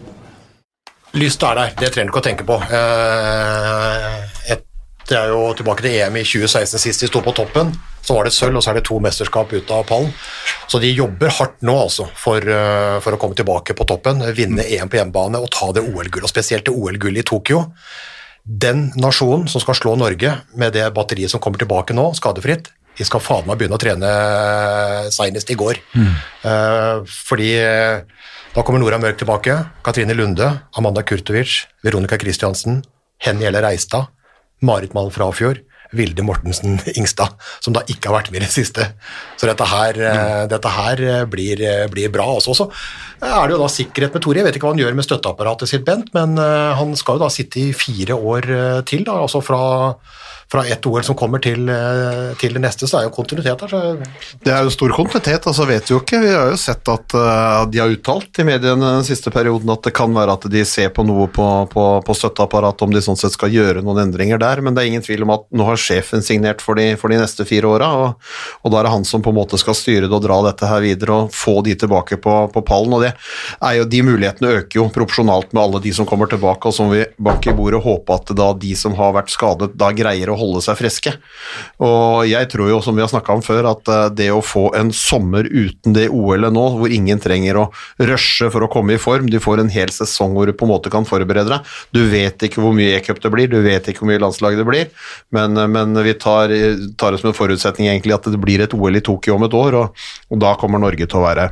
Lyst 1.13 1.43
er 1.45 1.59
der, 1.59 1.73
det 1.79 1.93
trenger 1.93 2.09
du 2.09 2.13
ikke 2.15 2.23
å 2.23 2.25
tenke 2.25 2.45
på. 2.47 2.57
Eh, 2.73 4.59
det 5.03 5.17
er 5.19 5.33
jo 5.33 5.49
tilbake 5.57 5.83
til 5.83 5.97
EM 5.99 6.15
i 6.17 6.23
2016 6.23 6.79
sist 6.79 7.03
de 7.03 7.09
sto 7.11 7.21
på 7.23 7.33
toppen. 7.35 7.73
Så 8.03 8.15
var 8.15 8.27
det 8.27 8.33
sølv, 8.35 8.57
og 8.59 8.63
så 8.63 8.71
er 8.71 8.79
det 8.79 8.85
to 8.87 8.97
mesterskap 9.03 9.51
ut 9.53 9.71
av 9.71 9.83
pallen. 9.87 10.11
Så 10.67 10.79
de 10.83 10.89
jobber 10.91 11.31
hardt 11.37 11.61
nå 11.63 11.75
altså 11.85 12.07
for, 12.19 12.39
eh, 12.39 12.99
for 13.03 13.15
å 13.15 13.19
komme 13.19 13.35
tilbake 13.35 13.75
på 13.75 13.87
toppen, 13.87 14.23
vinne 14.35 14.63
EM 14.63 14.89
på 14.89 14.99
hjemmebane 14.99 15.39
og 15.39 15.51
ta 15.51 15.71
det 15.75 15.83
OL-gullet, 15.83 16.23
og 16.23 16.31
spesielt 16.31 16.65
det 16.67 16.75
OL-gullet 16.75 17.23
i 17.23 17.29
Tokyo. 17.29 17.65
Den 18.43 18.89
nasjonen 18.99 19.47
som 19.47 19.63
skal 19.63 19.77
slå 19.79 19.95
Norge 19.95 20.33
med 20.59 20.73
det 20.75 20.85
batteriet 20.95 21.31
som 21.31 21.39
kommer 21.43 21.61
tilbake 21.61 21.95
nå, 21.95 22.09
skadefritt, 22.17 22.69
de 22.93 23.05
skal 23.07 23.23
faen 23.23 23.47
meg 23.47 23.57
begynne 23.57 23.77
å 23.77 23.81
trene 23.81 24.09
seinest 25.15 25.49
i 25.49 25.57
går. 25.57 25.79
Eh, 26.43 26.97
fordi 27.07 27.53
eh, 27.57 28.03
da 28.53 28.61
kommer 28.61 28.83
Nora 28.83 28.99
Mørk 29.01 29.21
tilbake, 29.21 29.55
Katrine 29.85 30.13
Lunde, 30.17 30.49
Amanda 30.77 31.01
Kurtovic, 31.07 31.63
Veronica 31.85 32.19
Christiansen, 32.21 32.83
Henny 33.23 33.47
Elle 33.49 33.63
Reistad, 33.63 34.11
Marit 34.61 34.93
Malm 34.93 35.09
Frafjord, 35.13 35.63
Vilde 35.93 36.25
Mortensen 36.25 36.79
Ingstad, 36.97 37.35
som 37.63 37.75
da 37.75 37.83
ikke 37.87 38.09
har 38.09 38.19
vært 38.19 38.31
med 38.33 38.41
i 38.41 38.45
det 38.47 38.53
siste. 38.53 38.89
Så 39.39 39.49
dette 39.49 39.67
her, 39.69 39.99
mm. 39.99 40.51
dette 40.51 40.73
her 40.77 41.03
eh, 41.07 41.23
blir, 41.29 41.61
eh, 41.61 41.85
blir 41.91 42.11
bra 42.13 42.27
også. 42.35 42.57
Så 42.57 42.69
er 43.23 43.47
det 43.47 43.55
jo 43.55 43.61
da 43.61 43.69
sikkerhet 43.71 44.15
med 44.15 44.23
Tore. 44.25 44.41
Jeg 44.41 44.47
vet 44.47 44.57
ikke 44.57 44.67
hva 44.67 44.75
han 44.75 44.83
gjør 44.83 44.97
med 44.97 45.07
støtteapparatet 45.07 45.71
sitt, 45.71 45.85
Bent, 45.87 46.11
men 46.15 46.37
eh, 46.41 46.73
han 46.79 46.93
skal 46.99 47.19
jo 47.19 47.25
da 47.25 47.31
sitte 47.33 47.61
i 47.61 47.71
fire 47.77 48.17
år 48.17 48.49
eh, 48.49 48.81
til, 48.89 49.05
da, 49.07 49.17
altså 49.23 49.43
fra, 49.43 49.61
fra 50.53 50.65
ett 50.69 50.85
OL 50.85 51.03
som 51.03 51.15
kommer 51.17 51.41
til, 51.41 51.65
eh, 51.69 52.35
til 52.37 52.53
det 52.53 52.61
neste, 52.61 52.85
så 52.85 52.99
er 52.99 53.07
jo 53.07 53.13
kontinuitet 53.15 53.57
der. 53.57 53.67
Så 53.67 53.97
Det 54.43 54.51
er 54.53 54.61
jo 54.61 54.69
stor 54.69 54.91
kontinuitet, 54.93 55.47
altså 55.49 55.65
vet 55.65 55.89
vi 55.89 55.95
jo 55.95 56.01
ikke. 56.03 56.19
Vi 56.21 56.29
har 56.29 56.51
jo 56.51 56.59
sett 56.61 56.89
at 56.93 57.15
uh, 57.17 57.65
de 57.65 57.79
har 57.81 57.89
uttalt 57.89 58.37
i 58.37 58.45
mediene 58.45 58.91
den 58.99 59.07
siste 59.07 59.33
perioden 59.33 59.71
at 59.73 59.81
det 59.81 59.95
kan 59.97 60.13
være 60.13 60.35
at 60.37 60.45
de 60.53 60.61
ser 60.63 60.91
på 60.93 61.01
noe 61.07 61.25
på, 61.33 61.47
på, 61.73 61.85
på 62.05 62.15
støtteapparatet, 62.19 62.85
om 62.85 62.93
de 62.93 63.01
sånn 63.01 63.17
sett 63.17 63.33
skal 63.33 63.49
gjøre 63.49 63.81
noen 63.81 64.03
endringer 64.03 64.37
der, 64.37 64.61
men 64.61 64.77
det 64.77 64.83
er 64.83 64.91
ingen 64.91 65.01
tvil 65.01 65.25
om 65.25 65.33
at 65.33 65.47
nå 65.49 65.65
har 65.65 65.81
sjefen 65.81 66.21
signert 66.21 66.61
for 66.61 66.77
de, 66.77 66.93
for 67.01 67.09
de 67.09 67.17
neste 67.17 67.47
fire 67.49 67.73
åra, 67.73 67.89
og, 67.97 68.29
og 68.61 68.75
da 68.75 68.83
er 68.83 68.89
det 68.89 68.93
han 68.93 69.09
som 69.09 69.25
på 69.25 69.33
en 69.33 69.39
måte 69.39 69.57
skal 69.57 69.77
styre 69.79 70.05
det 70.05 70.13
og 70.13 70.21
dra 70.27 70.37
dette 70.45 70.69
her 70.69 70.85
videre 70.85 71.17
og 71.23 71.33
få 71.33 71.63
de 71.65 71.73
tilbake 71.81 72.21
på, 72.21 72.37
på 72.53 72.65
pallen, 72.69 72.93
og 72.93 73.01
det 73.07 73.15
er 73.15 73.79
jo, 73.79 73.89
de 73.89 74.03
mulighetene 74.05 74.53
øker 74.59 74.83
jo 74.83 74.87
proporsjonalt 74.93 75.49
med 75.49 75.63
alle 75.65 75.81
de 75.87 75.97
som 75.97 76.05
kommer 76.05 76.29
tilbake, 76.29 76.69
og 76.69 76.77
som 76.77 76.93
vi 76.93 77.01
bak 77.17 77.49
i 77.49 77.57
bordet 77.57 77.81
håper 77.81 78.21
at 78.21 78.37
da 78.37 78.53
de 78.53 78.77
som 78.77 78.93
har 79.01 79.17
vært 79.17 79.33
skadet, 79.33 79.73
da 79.73 79.89
greier 79.97 80.29
å 80.29 80.37
holde 80.37 80.42
seg 80.63 80.77
friske. 80.79 81.13
Og 81.83 82.23
jeg 82.29 82.49
tror 82.51 82.71
jo, 82.71 82.79
som 82.83 82.97
vi 82.97 83.03
har 83.03 83.11
snakka 83.11 83.37
om 83.37 83.43
før, 83.45 83.69
at 83.71 83.91
eh, 83.91 84.05
det 84.17 84.29
å 84.33 84.41
få 84.45 84.67
en 84.77 84.91
sommer 84.95 85.47
uten 85.49 85.95
det 85.95 86.09
OL-et 86.13 86.53
nå, 86.53 86.65
hvor 86.79 86.93
ingen 86.93 87.21
trenger 87.23 87.61
å 87.61 87.65
rushe 88.01 88.49
for 88.53 88.65
å 88.65 88.71
komme 88.71 88.97
i 88.97 89.01
form, 89.01 89.29
du 89.31 89.39
får 89.43 89.63
en 89.63 89.73
hel 89.73 89.93
sesong 89.93 90.35
hvor 90.37 90.49
du 90.49 90.55
på 90.57 90.67
en 90.67 90.73
måte 90.75 90.93
kan 90.93 91.07
forberede 91.07 91.49
deg. 91.55 91.73
Du 91.95 92.03
vet 92.11 92.47
ikke 92.47 92.63
hvor 92.63 92.75
mye 92.75 92.99
e-cup 92.99 93.23
det 93.23 93.33
blir, 93.33 93.51
du 93.51 93.59
vet 93.65 93.87
ikke 93.87 94.03
hvor 94.03 94.11
mye 94.11 94.21
landslag 94.23 94.59
det 94.59 94.67
blir, 94.67 94.93
men, 95.35 95.57
eh, 95.57 95.71
men 95.71 95.97
vi 96.03 96.15
tar, 96.19 96.53
tar 96.99 97.15
det 97.15 97.23
som 97.23 97.31
en 97.33 97.37
forutsetning 97.37 97.91
egentlig 97.91 98.17
at 98.17 98.31
det 98.31 98.41
blir 98.41 98.63
et 98.63 98.77
OL 98.77 98.99
i 98.99 99.05
Tokyo 99.05 99.37
om 99.37 99.47
et 99.47 99.57
år, 99.57 99.81
og, 99.81 100.07
og 100.29 100.43
da 100.43 100.55
kommer 100.59 100.81
Norge 100.83 101.07
til 101.07 101.21
å 101.21 101.27
være 101.27 101.51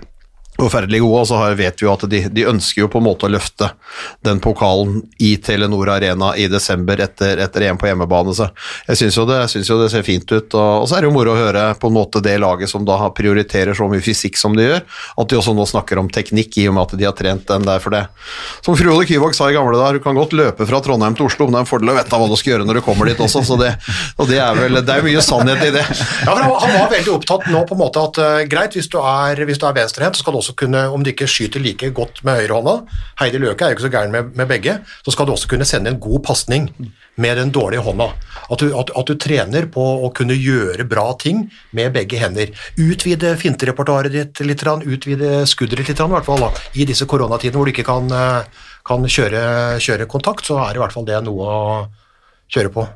forferdelig 0.62 1.02
gode, 1.04 1.22
og 1.24 1.28
så 1.30 1.40
har- 1.42 1.56
vet 1.60 1.82
vi 1.82 1.88
jo 1.88 1.94
at 1.94 2.06
de, 2.10 2.22
de 2.30 2.48
ønsker 2.50 2.84
jo 2.84 2.90
på 2.92 3.02
en 3.02 3.08
måte 3.08 3.28
å 3.28 3.32
løfte 3.32 3.72
den 4.26 4.40
pokalen 4.44 5.02
i 5.20 5.36
Telenor 5.38 5.90
Arena 5.90 6.34
i 6.38 6.48
desember 6.52 7.02
etter, 7.04 7.42
etter 7.44 7.68
EM 7.68 7.80
på 7.82 7.90
hjemmebane, 7.90 8.34
så 8.38 8.50
jeg 8.88 9.02
syns 9.02 9.18
jo, 9.18 9.26
jo 9.26 9.80
det 9.82 9.90
ser 9.94 10.06
fint 10.08 10.32
ut, 10.32 10.54
og, 10.54 10.84
og 10.84 10.88
så 10.90 10.98
er 10.98 11.04
det 11.06 11.12
jo 11.12 11.16
moro 11.16 11.34
å 11.34 11.40
høre 11.40 11.66
på 11.80 11.92
en 11.92 11.98
måte 11.98 12.22
det 12.24 12.38
laget 12.42 12.72
som 12.72 12.86
da 12.88 12.98
prioriterer 13.16 13.78
så 13.78 13.88
mye 13.92 14.04
fysikk 14.04 14.38
som 14.40 14.56
de 14.58 14.68
gjør, 14.68 14.84
at 15.18 15.30
de 15.30 15.40
også 15.40 15.56
nå 15.58 15.66
snakker 15.70 16.02
om 16.02 16.10
teknikk 16.12 16.58
i 16.62 16.68
og 16.70 16.78
med 16.78 16.88
at 16.88 16.98
de 17.00 17.08
har 17.08 17.18
trent 17.18 17.48
den 17.50 17.68
der 17.68 17.82
for 17.84 17.96
det. 17.96 18.06
Som 18.66 18.78
Frode 18.80 19.08
Kyvåg 19.10 19.36
sa 19.38 19.50
i 19.50 19.56
gamle 19.58 19.78
dager, 19.78 20.00
du 20.00 20.06
kan 20.06 20.18
godt 20.18 20.36
løpe 20.38 20.68
fra 20.70 20.82
Trondheim 20.84 21.18
til 21.18 21.28
Oslo, 21.28 21.48
men 21.48 21.58
det 21.58 21.62
er 21.62 21.66
en 21.66 21.72
fordel 21.72 21.94
å 21.94 21.98
vite 21.98 22.22
hva 22.22 22.30
du 22.32 22.38
skal 22.40 22.54
gjøre 22.56 22.68
når 22.68 22.80
du 22.80 22.86
kommer 22.86 23.10
dit 23.10 23.22
også, 23.22 23.44
så 23.48 23.58
det, 23.60 23.72
og 24.18 24.30
det 24.30 24.40
er 24.42 24.58
vel, 24.58 24.82
det 24.86 24.96
er 24.98 25.06
mye 25.06 25.24
sannhet 25.26 25.66
i 25.68 25.74
det. 25.76 25.86
Ja, 26.26 26.36
for 26.36 26.60
han, 26.62 26.76
var 26.78 26.92
veldig 26.92 27.14
opptatt 27.16 27.48
nå 27.52 27.64
på 27.68 27.76
en 27.78 27.82
måte 27.82 28.04
at 28.04 28.22
uh, 28.22 28.42
greit, 28.50 28.76
hvis 28.78 28.90
du 28.92 28.98
er, 29.02 29.42
hvis 29.48 29.62
er 29.62 29.76
venstrehendt, 29.76 30.18
så 30.18 30.24
skal 30.26 30.36
du 30.36 30.42
også 30.42 30.51
kunne, 30.58 30.84
om 30.94 31.04
du 31.04 31.12
ikke 31.12 31.28
skyter 31.30 31.62
like 31.64 31.92
godt 31.96 32.22
med 32.28 32.42
høyrehånda, 32.42 32.76
Heidi 33.22 33.42
Løke 33.42 33.66
er 33.66 33.72
jo 33.72 33.78
ikke 33.78 33.86
så 33.88 33.94
gæren 33.94 34.14
med, 34.14 34.34
med 34.38 34.50
begge, 34.50 34.78
så 35.06 35.14
skal 35.14 35.28
du 35.28 35.34
også 35.36 35.50
kunne 35.52 35.68
sende 35.68 35.92
en 35.94 36.00
god 36.02 36.24
pasning 36.28 36.70
med 37.22 37.38
den 37.38 37.52
dårlige 37.54 37.84
hånda. 37.86 38.12
At 38.52 38.64
du, 38.64 38.72
at, 38.78 38.94
at 38.98 39.10
du 39.10 39.16
trener 39.20 39.68
på 39.72 39.84
å 40.06 40.12
kunne 40.16 40.38
gjøre 40.38 40.88
bra 40.90 41.10
ting 41.22 41.44
med 41.78 41.94
begge 41.96 42.20
hender. 42.22 42.54
Utvide 42.80 43.36
finterepertoaret 43.40 44.14
ditt 44.14 44.44
litt, 44.46 44.64
utvide 44.64 45.44
skuddet 45.50 45.82
ditt 45.82 45.94
litt, 45.94 46.04
i 46.06 46.16
hvert 46.16 46.28
fall 46.28 46.46
da, 46.46 46.52
i 46.76 46.88
disse 46.88 47.08
koronatidene 47.10 47.60
hvor 47.60 47.70
du 47.70 47.74
ikke 47.76 47.88
kan, 47.88 48.10
eh, 48.16 48.66
kan 48.88 49.06
kjøre, 49.06 49.44
kjøre 49.84 50.10
kontakt, 50.12 50.48
så 50.48 50.62
er 50.66 50.78
i 50.78 50.84
hvert 50.84 50.96
fall 50.96 51.08
det 51.08 51.22
noe 51.26 51.52
å 51.52 51.68
kjøre 52.52 52.74
på. 52.74 52.88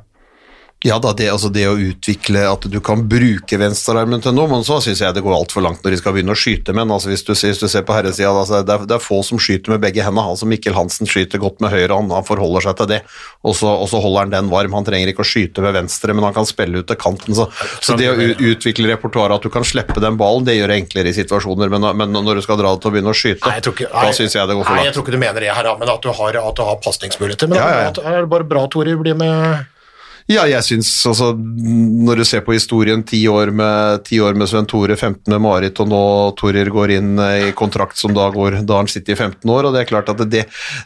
Ja 0.84 0.98
da, 1.00 1.14
det, 1.16 1.30
altså 1.32 1.48
det 1.48 1.62
å 1.70 1.76
utvikle 1.80 2.42
at 2.50 2.66
du 2.68 2.76
kan 2.84 3.00
bruke 3.08 3.56
venstrearmen 3.58 4.20
til 4.20 4.34
noe, 4.36 4.44
men 4.50 4.64
så 4.66 4.76
syns 4.84 5.00
jeg 5.00 5.14
det 5.16 5.22
går 5.24 5.32
altfor 5.32 5.64
langt 5.64 5.80
når 5.82 5.94
de 5.94 5.98
skal 6.02 6.12
begynne 6.12 6.34
å 6.34 6.38
skyte 6.38 6.74
med 6.76 6.84
den. 6.84 6.92
Altså 6.92 7.08
hvis, 7.08 7.22
hvis 7.24 7.62
du 7.62 7.64
ser 7.72 7.86
på 7.88 7.94
herresida, 7.96 8.28
altså 8.28 8.60
det, 8.60 8.76
det 8.90 8.98
er 8.98 9.00
få 9.02 9.22
som 9.24 9.40
skyter 9.40 9.72
med 9.72 9.80
begge 9.80 10.04
hendene. 10.04 10.26
Altså 10.34 10.44
Mikkel 10.50 10.76
Hansen 10.76 11.08
skyter 11.08 11.40
godt 11.40 11.64
med 11.64 11.72
høyre 11.72 11.96
hånd, 11.96 12.12
han 12.12 12.26
forholder 12.28 12.66
seg 12.68 12.76
til 12.82 12.90
det, 12.92 13.00
og 13.40 13.56
så, 13.56 13.72
og 13.72 13.88
så 13.88 14.02
holder 14.04 14.26
han 14.26 14.34
den 14.36 14.50
varm. 14.52 14.76
Han 14.76 14.86
trenger 14.86 15.14
ikke 15.14 15.24
å 15.24 15.30
skyte 15.30 15.64
med 15.64 15.74
venstre, 15.78 16.12
men 16.12 16.28
han 16.28 16.36
kan 16.36 16.48
spille 16.48 16.84
ut 16.84 16.90
til 16.92 17.00
kanten. 17.00 17.38
Så, 17.40 17.48
så 17.80 17.96
det 17.96 18.12
å 18.12 18.16
utvikle 18.52 18.92
repertoaret, 18.92 19.40
at 19.40 19.48
du 19.48 19.52
kan 19.56 19.64
slippe 19.66 19.96
den 20.04 20.20
ballen, 20.20 20.44
det 20.44 20.58
gjør 20.58 20.74
det 20.74 20.80
enklere 20.84 21.10
i 21.10 21.16
situasjoner, 21.16 21.72
men, 21.72 21.88
men 21.96 22.20
når 22.20 22.42
du 22.42 22.44
skal 22.44 22.60
dra 22.60 22.74
det 22.76 22.84
til 22.84 22.92
å 22.92 22.98
begynne 22.98 23.16
å 23.16 23.16
skyte, 23.16 23.48
Nei, 23.48 23.62
ikke, 23.64 23.88
nei, 23.88 24.10
da 24.10 24.18
syns 24.20 24.36
jeg 24.36 24.52
det 24.52 24.58
går 24.60 24.68
for 24.68 24.76
langt. 24.76 24.84
Nei, 24.84 24.90
jeg 24.90 24.98
tror 24.98 25.08
ikke 25.08 25.16
du 25.16 25.22
mener 25.24 25.48
det 25.48 25.54
her, 25.56 25.72
men 25.80 25.94
at 25.96 26.04
du 26.04 26.12
har, 26.20 26.42
at 26.52 26.60
du 26.60 26.68
har 26.68 26.78
pasningsmuligheter. 26.84 27.48
Men 27.50 27.62
Ja, 27.64 27.70
ja, 27.72 27.88
ja. 27.88 28.12
er 28.12 28.26
det 28.26 28.30
bare 28.36 28.46
bra, 28.46 28.68
Tore, 28.70 28.94
blir 29.00 29.16
med 29.16 29.72
Ja, 30.26 30.42
jeg 30.50 30.64
syns 30.66 30.88
altså 31.06 31.28
Når 31.38 32.18
du 32.18 32.24
ser 32.26 32.42
på 32.42 32.54
historien, 32.56 33.02
ti 33.06 33.20
år 33.30 33.52
med, 33.54 34.02
10 34.08 34.22
år 34.26 34.38
med 34.38 34.50
Sven 34.50 34.66
Tore, 34.66 34.96
15 34.96 35.30
med 35.30 35.38
Marit, 35.42 35.78
og 35.82 35.90
nå 35.90 36.00
Torir 36.38 36.66
går 36.74 36.92
inn 36.96 37.12
eh, 37.22 37.48
i 37.48 37.52
kontrakt 37.56 37.98
som 37.98 38.14
da 38.14 38.24
går 38.34 38.58
da 38.66 38.80
han 38.80 38.90
sitter 38.90 39.14
i 39.14 39.16
15 39.16 39.52
år, 39.52 39.68
og 39.68 39.74
det 39.74 39.84
er 39.84 39.88
klart 39.88 40.10
at 40.10 40.22
det, 40.30 40.42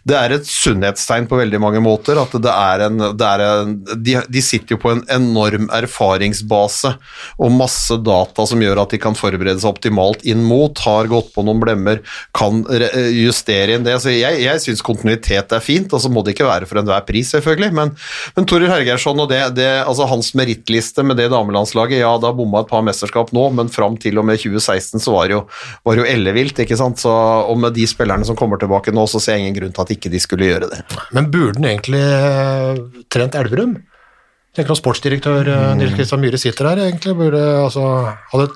det 0.09 0.17
er 0.17 0.35
et 0.37 0.49
sunnhetstegn 0.49 1.29
på 1.31 1.39
veldig 1.41 1.61
mange 1.63 1.81
måter. 1.85 2.21
At 2.21 2.35
det 2.37 2.53
er 2.53 2.85
en, 2.87 3.05
det 3.17 3.31
er 3.31 3.45
en 3.47 3.73
de, 3.81 4.19
de 4.29 4.43
sitter 4.45 4.77
jo 4.77 4.81
på 4.83 4.93
en 4.93 5.03
enorm 5.13 5.71
erfaringsbase 5.77 6.93
og 7.41 7.57
masse 7.57 7.97
data 8.05 8.47
som 8.49 8.61
gjør 8.61 8.83
at 8.85 8.93
de 8.93 9.01
kan 9.01 9.17
forberede 9.17 9.57
seg 9.63 9.73
optimalt 9.73 10.25
inn 10.29 10.45
mot, 10.45 10.85
har 10.85 11.09
gått 11.11 11.33
på 11.33 11.47
noen 11.47 11.65
blemmer, 11.65 12.05
kan 12.37 12.61
justere 13.17 13.79
inn 13.79 13.89
det. 13.89 13.97
Så 14.05 14.13
jeg, 14.13 14.45
jeg 14.45 14.65
syns 14.67 14.85
kontinuitet 14.85 15.57
er 15.57 15.65
fint, 15.65 15.93
og 15.97 16.05
så 16.05 16.13
må 16.13 16.25
det 16.27 16.37
ikke 16.37 16.51
være 16.51 16.69
for 16.69 16.83
enhver 16.83 17.09
pris, 17.09 17.33
selvfølgelig, 17.33 17.73
men, 17.81 17.97
men 18.37 18.51
Torir 18.51 18.73
Hergeirsson 18.75 19.25
og 19.25 19.30
det, 19.31 19.41
det, 19.57 19.69
altså 19.89 20.07
hans 20.11 20.33
merittliste 20.39 21.05
med 21.07 21.19
det 21.21 21.29
damelandslaget, 21.33 22.03
ja, 22.03 22.13
da 22.21 22.33
bomma 22.37 22.65
et 22.65 22.71
par 22.71 22.85
mesterskap 22.87 23.33
nå, 23.37 23.47
men 23.57 23.71
fram 23.73 23.97
til 24.01 24.21
og 24.21 24.27
med 24.29 24.41
2016 24.43 25.03
så 25.03 25.15
var 25.15 25.31
det 25.31 25.37
jo, 25.39 25.43
var 25.87 26.01
jo 26.01 26.09
ellevilt, 26.09 26.63
ikke 26.65 26.79
sant. 26.79 27.01
Så, 27.03 27.11
og 27.11 27.61
med 27.63 27.77
de 27.79 27.87
spillerne 27.91 28.27
som 28.29 28.39
kommer 28.39 28.61
tilbake 28.61 28.95
nå, 28.95 29.07
så 29.11 29.23
ser 29.23 29.39
jeg 29.39 29.47
ingen 29.47 29.59
grunn 29.61 29.77
til 29.77 29.87
at 29.87 29.95
ikke 29.97 30.13
de 30.13 30.23
skulle 30.23 30.51
gjøre 30.51 30.71
det. 30.73 30.83
Men 31.17 31.31
burde 31.33 31.59
den 31.61 31.71
egentlig 31.73 32.03
eh, 32.03 32.83
trent 33.13 33.39
Elverum? 33.39 33.79
Tenker 34.57 34.75
at 34.75 34.81
sportsdirektør 34.81 35.47
mm. 35.47 35.79
Nils 35.79 35.95
Kristian 35.95 36.23
Myhre 36.23 36.41
sitter 36.43 36.73
her, 36.73 36.83
egentlig. 36.89 37.15
Burde, 37.19 37.43
altså, 37.63 37.85
hadde, 38.33 38.51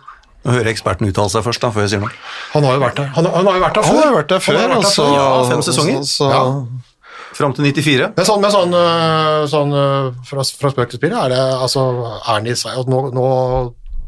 Nå 0.44 0.56
hører 0.58 0.74
eksperten 0.74 1.08
uttale 1.08 1.32
seg 1.32 1.44
først, 1.46 1.62
da, 1.62 1.70
før 1.72 1.86
jeg 1.86 1.94
sier 1.94 2.02
noe. 2.02 2.10
han 2.52 2.66
har 2.66 2.74
jo 2.76 2.80
vært 2.82 2.98
der. 2.98 3.12
Han, 3.14 3.28
han 3.32 3.46
har 3.48 3.54
jo 3.56 3.62
vært 3.62 3.78
der 3.78 3.86
før! 3.86 3.94
Han 3.94 4.00
har 4.00 4.10
jo 4.10 4.16
vært 4.18 4.32
der 4.34 4.42
før, 4.44 4.58
vært 4.58 4.66
der 4.66 4.74
altså. 4.80 5.06
Ja, 5.14 5.28
fem 5.48 5.62
sesonger. 5.64 6.02
Så, 6.02 6.18
så, 6.18 6.32
Ja. 6.34 6.42
Fram 7.34 7.54
til 7.56 7.66
94. 7.66 8.12
Men 8.16 8.28
sånn, 8.28 8.42
men 8.42 8.52
sånn, 8.54 8.76
øh, 8.78 9.40
sånn 9.50 9.74
øh, 9.74 10.12
fra, 10.28 10.44
fra 10.60 10.70
spøk 10.70 10.92
til 10.92 11.00
spill, 11.00 11.16
er 11.18 11.34
det 11.34 11.40
altså 11.40 11.82
er 12.30 12.44
det 12.44 12.54
i 12.54 12.60
seg 12.60 12.84
at 12.84 12.90
nå, 12.90 13.00
nå 13.16 13.26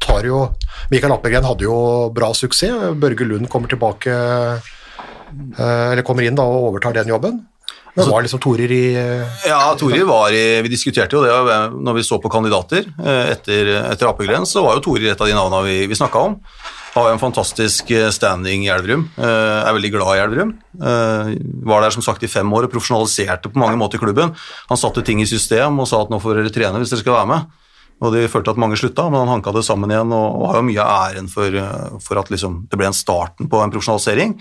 tar 0.02 0.28
jo 0.28 0.44
Mikael 0.92 1.16
Appelgren 1.16 1.46
hadde 1.48 1.66
jo 1.66 1.76
bra 2.14 2.30
suksess. 2.36 2.94
Børge 3.00 3.26
Lund 3.26 3.50
kommer 3.50 3.70
tilbake 3.72 4.12
øh, 4.14 4.72
Eller 5.58 6.06
kommer 6.06 6.26
inn 6.26 6.38
da 6.38 6.46
og 6.46 6.70
overtar 6.70 6.94
den 6.94 7.10
jobben. 7.10 7.42
Men 7.96 8.10
var 8.12 8.24
liksom 8.26 8.40
Torir 8.44 8.72
i 8.72 8.84
Ja, 9.48 9.74
Torir 9.78 10.04
var 10.04 10.34
i 10.34 10.60
Vi 10.62 10.72
diskuterte 10.72 11.16
jo 11.16 11.22
det 11.24 11.32
eh, 11.32 11.68
når 11.72 11.96
vi 11.96 12.04
så 12.04 12.18
på 12.20 12.32
kandidater 12.32 12.84
eh, 12.84 13.32
etter, 13.32 13.72
etter 13.80 14.10
Apelgren, 14.10 14.44
så 14.48 14.64
var 14.64 14.76
jo 14.76 14.84
Torir 14.90 15.14
et 15.14 15.20
av 15.20 15.30
de 15.30 15.36
navnene 15.36 15.64
vi, 15.64 15.78
vi 15.88 15.96
snakka 15.96 16.26
om. 16.28 16.36
Har 16.96 17.10
jo 17.10 17.16
en 17.16 17.20
fantastisk 17.20 17.90
eh, 17.92 18.08
standing 18.14 18.64
i 18.64 18.70
Elverum. 18.72 19.02
eh, 19.20 19.68
Er 19.68 19.74
veldig 19.76 19.90
glad 19.92 20.16
i 20.16 20.22
Elverum. 20.22 20.54
Eh, 20.80 21.34
Var 21.68 21.82
der 21.84 21.92
som 21.92 22.02
sagt 22.02 22.24
i 22.24 22.30
fem 22.32 22.48
år 22.56 22.64
og 22.64 22.72
profesjonaliserte 22.72 23.52
på 23.52 23.60
mange 23.60 23.76
måter 23.76 24.00
klubben. 24.00 24.32
Han 24.70 24.80
satte 24.80 25.04
ting 25.04 25.20
i 25.20 25.28
system 25.28 25.76
og 25.78 25.88
sa 25.90 26.00
at 26.02 26.10
nå 26.10 26.20
får 26.22 26.40
dere 26.40 26.54
trene 26.54 26.80
hvis 26.80 26.94
dere 26.94 27.04
skal 27.04 27.18
være 27.18 27.30
med. 27.34 27.52
Og 28.00 28.12
de 28.12 28.26
følte 28.28 28.52
at 28.52 28.60
mange 28.60 28.76
slutta, 28.76 29.06
men 29.08 29.22
han 29.22 29.28
hanka 29.38 29.52
det 29.56 29.64
sammen 29.64 29.92
igjen 29.92 30.10
og, 30.12 30.48
har 30.50 30.58
jo 30.60 30.66
mye 30.68 30.82
av 30.84 31.12
æren 31.12 31.28
for, 31.32 31.52
for 32.04 32.20
at 32.20 32.28
liksom, 32.32 32.66
det 32.68 32.76
ble 32.76 32.88
en 32.90 32.96
starten 32.96 33.48
på 33.48 33.60
en 33.62 33.72
profesjonalisering. 33.72 34.34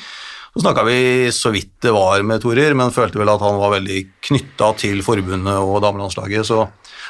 Så 0.55 0.63
snakka 0.63 0.83
vi 0.87 0.97
så 1.35 1.51
vidt 1.51 1.71
det 1.83 1.91
var 1.95 2.23
med 2.23 2.43
Torir, 2.43 2.75
men 2.75 2.91
følte 2.91 3.19
vel 3.19 3.31
at 3.31 3.43
han 3.43 3.59
var 3.59 3.71
veldig 3.77 4.01
knytta 4.27 4.73
til 4.79 4.99
forbundet 5.03 5.55
og 5.55 5.79
damelandslaget. 5.83 6.47
Så, 6.47 6.65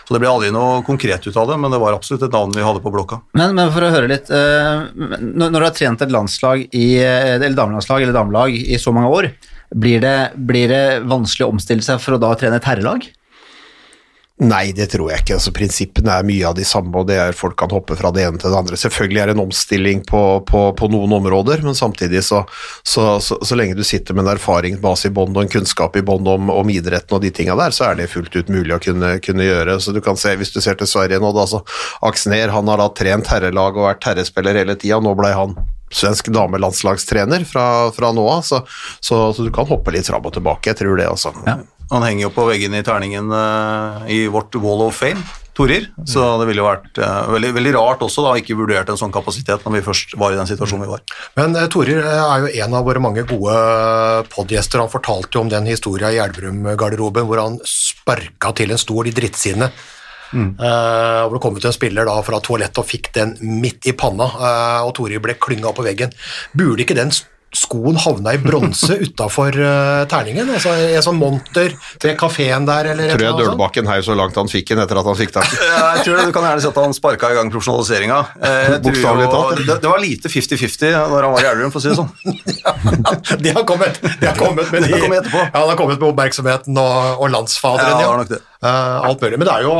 så 0.05 0.13
det 0.13 0.21
ble 0.21 0.29
aldri 0.29 0.51
noe 0.53 0.83
konkret 0.85 1.25
ut 1.25 1.37
av 1.41 1.49
det, 1.49 1.57
men 1.57 1.73
det 1.73 1.79
var 1.81 1.95
absolutt 1.97 2.27
et 2.27 2.35
navn 2.35 2.53
vi 2.53 2.63
hadde 2.65 2.81
på 2.83 2.93
blokka. 2.93 3.19
Men, 3.37 3.55
men 3.57 3.71
for 3.73 3.87
å 3.87 3.89
høre 3.89 4.09
litt 4.11 4.29
eh, 4.29 4.85
Når 4.93 5.55
du 5.55 5.63
har 5.63 5.73
trent 5.73 6.03
et 6.05 6.13
landslag 6.13 6.67
i, 6.69 6.87
eh, 7.01 7.35
eller 7.39 7.57
damelandslag 7.57 8.05
eller 8.05 8.15
damelag 8.15 8.53
i 8.53 8.77
så 8.81 8.93
mange 8.93 9.09
år, 9.09 9.29
blir 9.73 10.03
det, 10.03 10.17
blir 10.37 10.69
det 10.69 10.85
vanskelig 11.09 11.47
å 11.47 11.53
omstille 11.55 11.85
seg 11.85 11.97
for 12.03 12.15
å 12.15 12.21
da 12.21 12.35
trene 12.37 12.61
et 12.61 12.69
herrelag? 12.69 13.07
Nei, 14.43 14.73
det 14.75 14.89
tror 14.91 15.13
jeg 15.13 15.21
ikke. 15.23 15.37
Altså, 15.37 15.51
prinsippene 15.55 16.11
er 16.11 16.25
mye 16.27 16.47
av 16.49 16.57
de 16.57 16.65
samme, 16.67 16.91
og 16.99 17.07
det 17.07 17.15
er 17.23 17.37
folk 17.37 17.55
kan 17.61 17.71
hoppe 17.71 17.95
fra 17.95 18.09
det 18.11 18.25
ene 18.25 18.39
til 18.41 18.51
det 18.51 18.57
andre. 18.59 18.79
Selvfølgelig 18.81 19.21
er 19.21 19.29
det 19.29 19.35
en 19.37 19.43
omstilling 19.45 20.01
på, 20.09 20.23
på, 20.49 20.63
på 20.75 20.89
noen 20.91 21.13
områder, 21.15 21.61
men 21.63 21.77
samtidig 21.77 22.19
så, 22.27 22.41
så, 22.83 23.05
så, 23.23 23.37
så 23.39 23.55
lenge 23.55 23.77
du 23.79 23.83
sitter 23.87 24.11
med 24.11 24.25
en 24.25 24.33
erfaringsbase 24.33 25.07
i 25.07 25.13
bånd 25.15 25.37
og 25.37 25.45
en 25.45 25.53
kunnskap 25.53 25.95
i 25.95 26.03
bånd 26.03 26.27
om, 26.27 26.51
om 26.51 26.71
idretten 26.73 27.15
og 27.15 27.23
de 27.23 27.31
tinga 27.31 27.55
der, 27.55 27.71
så 27.71 27.87
er 27.87 28.01
det 28.01 28.09
fullt 28.11 28.35
ut 28.35 28.51
mulig 28.51 28.75
å 28.75 28.81
kunne, 28.83 29.13
kunne 29.23 29.47
gjøre. 29.47 29.77
Så 29.79 29.95
du 29.95 30.01
kan 30.03 30.19
se, 30.19 30.33
hvis 30.35 30.51
du 30.51 30.59
ser 30.59 30.75
til 30.81 30.89
Sverige 30.91 31.21
nå, 31.23 31.31
da, 31.35 31.45
så 31.47 31.61
Aksner 32.03 32.51
han 32.51 32.67
har 32.67 32.83
da 32.83 32.89
trent 32.91 33.31
herrelag 33.31 33.79
og 33.79 33.87
vært 33.87 34.09
herrespiller 34.09 34.59
hele 34.59 34.75
tida, 34.75 34.99
nå 34.99 35.15
ble 35.15 35.31
han 35.31 35.55
svensk 35.95 36.27
damelandslagstrener 36.35 37.47
fra, 37.47 37.65
fra 37.95 38.11
nå 38.11 38.27
av, 38.27 38.43
så, 38.43 39.21
du 39.39 39.47
kan 39.55 39.71
hoppe 39.71 39.95
litt 39.95 40.11
fram 40.11 40.27
og 40.27 40.35
tilbake, 40.35 40.73
jeg 40.73 40.81
tror 40.81 40.99
det, 40.99 41.07
altså. 41.07 41.31
Han 41.91 42.03
henger 42.05 42.25
jo 42.27 42.33
på 42.33 42.45
veggen 42.49 42.73
i 42.73 42.83
terningen 42.85 43.31
eh, 43.31 44.05
i 44.15 44.19
vårt 44.31 44.55
Wall 44.61 44.81
of 44.87 44.97
Fame, 44.97 45.21
Torir. 45.55 45.85
Så 46.09 46.19
det 46.41 46.47
ville 46.49 46.63
vært 46.65 46.97
eh, 46.99 47.27
veldig, 47.31 47.51
veldig 47.55 47.73
rart 47.77 48.01
også 48.03 48.25
da, 48.25 48.33
ikke 48.41 48.57
vurdert 48.59 48.89
en 48.91 48.99
sånn 48.99 49.13
kapasitet 49.13 49.63
når 49.63 49.77
vi 49.77 49.83
først 49.85 50.15
var 50.19 50.33
i 50.33 50.39
den 50.39 50.49
situasjonen 50.49 50.83
vi 50.87 50.93
var. 50.95 51.03
Men 51.37 51.55
eh, 51.55 51.67
Torir 51.71 52.01
er 52.03 52.43
jo 52.43 52.49
en 52.65 52.75
av 52.79 52.87
våre 52.89 53.03
mange 53.03 53.23
gode 53.29 53.55
podgjester. 54.33 54.81
Han 54.83 54.91
fortalte 54.91 55.37
jo 55.37 55.45
om 55.45 55.51
den 55.53 55.69
historia 55.69 56.11
i 56.11 56.19
Elverum-garderoben 56.25 57.29
hvor 57.29 57.43
han 57.43 57.59
sparka 57.69 58.51
til 58.57 58.73
en 58.75 58.81
stol 58.81 59.11
i 59.11 59.15
drittsidene. 59.15 59.69
Mm. 60.35 60.55
Uh, 60.59 61.21
hvor 61.29 61.35
det 61.37 61.41
kom 61.45 61.55
ut 61.55 61.65
en 61.69 61.75
spiller 61.75 62.07
da 62.09 62.15
fra 62.25 62.39
toalettet 62.43 62.79
og 62.81 62.87
fikk 62.89 63.11
den 63.15 63.35
midt 63.61 63.85
i 63.87 63.93
panna, 63.95 64.25
uh, 64.25 64.81
og 64.83 64.91
Torir 64.97 65.21
ble 65.23 65.37
klynga 65.39 65.71
på 65.77 65.85
veggen. 65.85 66.11
Burde 66.57 66.83
ikke 66.83 66.97
den 66.97 67.13
s- 67.13 67.21
skoen 67.55 67.97
havna 68.03 68.35
i 68.35 68.39
bronse 68.41 68.97
utafor 69.05 69.55
terningen? 70.11 70.51
Altså 70.55 70.73
En 70.75 71.05
sånn 71.05 71.19
monter 71.19 71.73
til 72.01 72.15
kafeen 72.19 72.67
der, 72.67 72.91
eller 72.93 73.15
Tror 73.15 73.25
jeg? 73.27 73.37
Dølbakken 73.45 73.89
heiv 73.89 74.05
så 74.07 74.15
langt 74.17 74.37
han 74.39 74.49
fikk 74.51 74.73
den 74.73 74.83
etter 74.83 74.99
at 74.99 75.07
han 75.09 75.17
fikk 75.19 75.33
tak. 75.35 75.49
Jeg 75.95 76.05
tror 76.05 76.19
det, 76.19 76.27
Du 76.29 76.35
kan 76.35 76.47
gjerne 76.49 76.63
si 76.63 76.69
at 76.69 76.79
han 76.81 76.95
sparka 76.95 77.31
i 77.31 77.37
gang 77.37 77.51
profesjonaliseringa. 77.53 78.19
Eh, 78.39 78.75
Bokstavelig 78.85 79.27
talt. 79.31 79.63
Det, 79.63 79.79
det 79.83 79.91
var 79.91 80.01
lite 80.03 80.31
50-50 80.31 80.95
når 81.11 81.27
han 81.27 81.35
var 81.35 81.45
i 81.45 81.49
Elverum, 81.51 81.73
for 81.73 81.81
å 81.81 81.85
si 81.85 81.91
det 81.91 81.97
sånn. 81.99 82.11
det 83.45 83.55
har 83.55 83.65
kommet, 83.67 83.99
de 84.03 84.29
har 84.29 84.37
kommet 84.39 84.71
med, 84.71 84.85
Det 84.85 84.93
har 84.93 85.03
kommet 85.05 85.21
etterpå. 85.23 85.43
Ja, 85.43 85.59
det 85.61 85.71
har 85.73 85.79
kommet 85.79 85.99
med 85.99 86.07
oppmerksomheten 86.11 86.79
og, 86.81 86.95
og 87.19 87.33
landsfaderen. 87.33 87.95
Ja, 87.95 87.99
det 88.01 88.09
var 88.11 88.23
nok 88.23 88.31
det. 88.33 88.41
Eh, 88.65 89.09
alt 89.09 89.25
mulig. 89.25 89.41
Men 89.41 89.49
det 89.49 89.55
er 89.57 89.67
jo, 89.67 89.75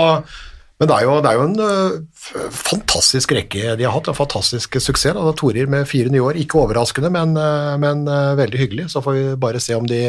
men 0.76 0.90
det 0.90 0.96
er 0.96 1.06
jo, 1.08 1.12
det 1.24 1.30
er 1.30 1.38
jo 1.40 1.44
en 1.48 1.60
uh, 1.62 2.48
fantastisk 2.52 3.32
rekke 3.38 3.78
de 3.80 3.86
har 3.88 3.94
hatt, 3.96 4.10
en 4.12 4.18
fantastisk 4.18 4.76
suksess. 4.84 5.16
Da. 5.16 5.32
Torir 5.40 5.70
med 5.72 5.88
fire 5.88 6.12
nye 6.12 6.24
år, 6.24 6.40
ikke 6.42 6.60
overraskende, 6.66 7.12
men, 7.16 7.32
uh, 7.40 7.78
men 7.80 8.04
uh, 8.10 8.34
veldig 8.36 8.60
hyggelig. 8.60 8.90
Så 8.92 9.00
får 9.06 9.16
vi 9.16 9.24
bare 9.40 9.62
se 9.64 9.78
om 9.78 9.88
de 9.88 10.02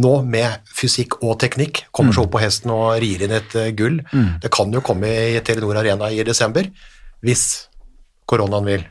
nå 0.00 0.14
med 0.24 0.72
fysikk 0.72 1.18
og 1.20 1.36
teknikk 1.42 1.84
kommer 1.92 2.16
seg 2.16 2.24
opp 2.24 2.32
på 2.38 2.40
hesten 2.40 2.72
og 2.72 2.94
rir 3.04 3.26
inn 3.26 3.36
et 3.36 3.58
gull. 3.76 4.00
Det 4.40 4.52
kan 4.54 4.72
jo 4.72 4.84
komme 4.84 5.10
i 5.10 5.42
Telenor 5.44 5.82
Arena 5.82 6.08
i 6.14 6.24
desember, 6.24 6.70
hvis 7.20 7.44
koronaen 8.28 8.68
vil. 8.68 8.88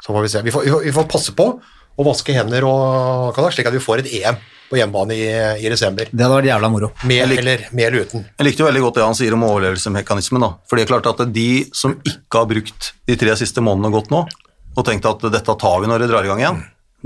Så 0.00 0.14
får 0.14 0.24
vi 0.24 0.32
se. 0.32 0.42
Vi 0.46 0.54
får, 0.54 0.66
vi 0.66 0.74
får, 0.74 0.82
vi 0.88 0.96
får 0.96 1.10
passe 1.12 1.36
på 1.36 1.52
å 2.00 2.06
vaske 2.06 2.34
hender 2.36 2.64
og 2.68 3.38
slik 3.52 3.68
at 3.68 3.76
vi 3.76 3.82
får 3.82 4.04
et 4.04 4.10
EM 4.20 4.40
på 4.70 4.78
hjemmebane 4.78 5.16
i, 5.18 5.26
i 5.64 5.70
desember. 5.72 6.08
Det 6.12 6.22
hadde 6.22 6.36
vært 6.36 6.50
jævla 6.52 6.70
moro. 6.70 6.92
Med 7.10 7.24
eller, 7.26 7.66
med 7.74 7.88
eller 7.88 8.06
uten. 8.06 8.26
Jeg 8.38 8.46
likte 8.46 8.62
jo 8.62 8.68
veldig 8.68 8.84
godt 8.84 9.00
det 9.00 9.08
han 9.08 9.18
sier 9.18 9.34
om 9.34 9.46
overlevelsesmekanismen. 9.48 10.44
da. 10.46 10.52
For 10.70 10.78
det 10.78 10.86
er 10.86 10.92
klart 10.92 11.10
at 11.10 11.24
de 11.34 11.50
som 11.74 11.96
ikke 11.98 12.42
har 12.44 12.50
brukt 12.52 12.92
de 13.10 13.18
tre 13.18 13.34
siste 13.40 13.64
månedene 13.64 13.90
godt 13.96 14.14
nå, 14.14 14.24
og 14.70 14.86
tenkt 14.86 15.08
at 15.10 15.26
dette 15.34 15.56
tar 15.58 15.82
vi 15.82 15.90
når 15.90 16.04
det 16.04 16.10
drar 16.12 16.26
i 16.26 16.30
gang 16.30 16.42
igjen, 16.44 16.60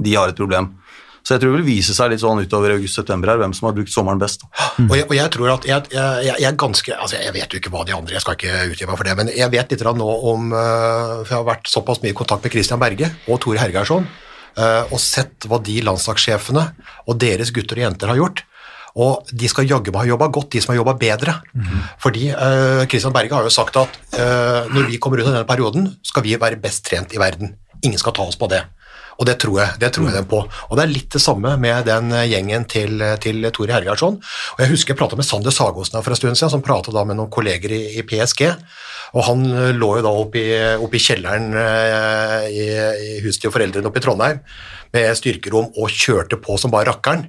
de 0.05 0.17
har 0.19 0.29
et 0.29 0.37
problem. 0.37 0.75
Så 1.25 1.33
jeg 1.33 1.41
tror 1.41 1.55
det 1.55 1.63
vil 1.63 1.71
vise 1.79 1.95
seg 1.97 2.11
litt 2.13 2.21
sånn 2.21 2.43
utover 2.45 2.75
august-september 2.75 3.31
her, 3.33 3.39
hvem 3.41 3.55
som 3.57 3.71
har 3.71 3.77
brukt 3.79 3.93
sommeren 3.95 4.21
best. 4.21 4.45
Mm. 4.77 4.91
Og, 4.91 4.97
jeg, 4.99 5.07
og 5.09 5.15
jeg 5.17 5.33
tror 5.33 5.53
at 5.55 5.69
jeg, 5.71 5.89
jeg, 5.95 6.25
jeg 6.29 6.49
er 6.51 6.59
ganske 6.61 6.97
altså 6.99 7.17
Jeg 7.17 7.33
vet 7.33 7.55
jo 7.55 7.61
ikke 7.61 7.71
hva 7.73 7.85
de 7.87 7.95
andre 7.95 8.17
Jeg 8.17 8.25
skal 8.25 8.37
ikke 8.37 8.65
utgi 8.75 8.89
meg 8.91 8.99
for 8.99 9.09
det, 9.09 9.15
men 9.21 9.31
jeg 9.33 9.53
vet 9.55 9.73
litt 9.73 9.85
grann 9.85 9.97
nå 10.03 10.09
om 10.33 10.51
øh, 10.51 11.13
For 11.23 11.31
jeg 11.31 11.39
har 11.39 11.47
vært 11.47 11.71
såpass 11.71 12.03
mye 12.03 12.13
i 12.13 12.19
kontakt 12.19 12.45
med 12.45 12.53
Christian 12.53 12.83
Berge 12.83 13.09
og 13.25 13.41
Tore 13.41 13.63
Hergeirsson 13.63 14.09
og 14.55 15.01
sett 15.03 15.49
hva 15.51 15.59
de 15.63 15.81
landslagssjefene 15.83 16.63
og 17.09 17.17
deres 17.19 17.51
gutter 17.55 17.81
og 17.81 17.89
jenter 17.89 18.13
har 18.13 18.21
gjort. 18.21 18.45
Og 18.95 19.27
de 19.35 19.49
skal 19.51 19.67
jaggu 19.67 19.91
meg 19.91 20.05
ha 20.05 20.11
jobba 20.13 20.29
godt, 20.31 20.53
de 20.55 20.63
som 20.63 20.71
har 20.71 20.79
jobba 20.79 20.95
bedre. 21.01 21.35
Fordi 22.03 22.29
Kristian 22.31 22.87
Christian 22.93 23.17
Berge 23.17 23.35
har 23.35 23.49
jo 23.49 23.51
sagt 23.51 23.77
at 23.81 23.99
uh, 24.15 24.71
når 24.71 24.87
vi 24.93 25.01
kommer 25.03 25.19
ut 25.19 25.27
av 25.27 25.33
denne 25.33 25.49
perioden, 25.49 25.89
skal 26.07 26.23
vi 26.23 26.37
være 26.39 26.61
best 26.63 26.85
trent 26.87 27.11
i 27.11 27.19
verden. 27.19 27.57
Ingen 27.83 27.99
skal 27.99 28.15
ta 28.15 28.23
oss 28.23 28.39
på 28.39 28.47
det. 28.53 28.63
Og 29.19 29.29
det 29.29 29.37
tror 29.43 29.61
jeg, 29.61 29.79
det 29.83 29.93
tror 29.95 30.09
jeg 30.09 30.17
dem 30.19 30.29
på. 30.31 30.41
Og 30.43 30.79
det 30.79 30.85
er 30.85 30.93
litt 30.93 31.11
det 31.15 31.23
samme 31.23 31.55
med 31.61 31.87
den 31.89 32.13
eh, 32.15 32.27
gjengen 32.33 32.67
til, 32.71 33.03
til 33.23 33.51
Tore 33.55 33.77
Hergardsson. 33.77 34.19
Og 34.57 34.65
jeg 34.65 34.73
husker 34.73 34.95
jeg 34.95 35.01
prata 35.01 35.19
med 35.19 35.29
Sander 35.29 35.55
Sagosen 35.55 36.01
for 36.01 36.15
en 36.15 36.21
stund 36.21 36.41
siden, 36.41 36.53
som 36.57 36.65
prata 36.65 36.95
da 36.95 37.07
med 37.07 37.21
noen 37.21 37.33
kolleger 37.33 37.75
i, 37.75 37.83
i 38.01 38.07
PSG. 38.07 38.47
Og 39.15 39.27
han 39.29 39.45
eh, 39.51 39.73
lå 39.77 39.91
jo 39.99 40.07
da 40.07 40.15
oppe 40.25 40.43
i, 40.43 40.55
oppe 40.83 40.99
i 40.99 41.05
kjelleren 41.05 41.53
eh, 41.59 42.49
i, 42.51 42.65
i 42.71 43.19
huset 43.25 43.47
til 43.47 43.55
foreldrene 43.55 43.91
oppe 43.91 44.03
i 44.03 44.07
Trondheim 44.07 44.43
med 44.95 45.19
styrkerom 45.19 45.73
og 45.75 45.91
kjørte 45.91 46.39
på 46.43 46.59
som 46.61 46.73
bare 46.75 46.93
rakkeren. 46.93 47.29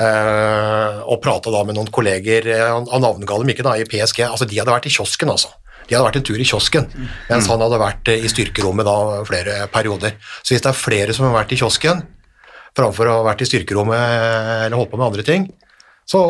Uh, 0.00 1.02
og 1.12 1.18
prata 1.20 1.50
da 1.52 1.60
med 1.66 1.76
noen 1.76 1.90
kolleger, 1.92 2.46
eh, 2.48 2.62
han 2.62 2.86
han 2.88 3.02
navnga 3.04 3.40
dem 3.42 3.50
ikke 3.52 3.66
da, 3.66 3.74
i 3.76 3.84
PSG. 3.84 4.22
Altså, 4.24 4.46
de 4.48 4.56
hadde 4.56 4.72
vært 4.72 4.86
i 4.88 4.92
kiosken, 4.94 5.32
altså. 5.32 5.50
De 5.90 5.96
hadde 5.98 6.06
vært 6.06 6.20
en 6.20 6.26
tur 6.28 6.38
i 6.38 6.46
kiosken, 6.46 6.84
mens 7.26 7.48
han 7.50 7.62
hadde 7.64 7.80
vært 7.82 8.10
eh, 8.12 8.22
i 8.22 8.30
styrkerommet 8.30 8.86
da 8.86 8.96
flere 9.26 9.64
perioder. 9.74 10.14
Så 10.40 10.54
hvis 10.54 10.62
det 10.62 10.70
er 10.70 10.78
flere 10.78 11.16
som 11.16 11.26
har 11.26 11.34
vært 11.40 11.56
i 11.56 11.58
kiosken, 11.58 12.04
framfor 12.78 13.10
å 13.10 13.16
ha 13.18 13.24
vært 13.26 13.42
i 13.42 13.48
styrkerommet 13.50 13.98
eh, 13.98 14.52
eller 14.68 14.78
holdt 14.78 14.92
på 14.92 15.00
med 15.00 15.08
andre 15.10 15.26
ting, 15.26 15.48
så 16.10 16.20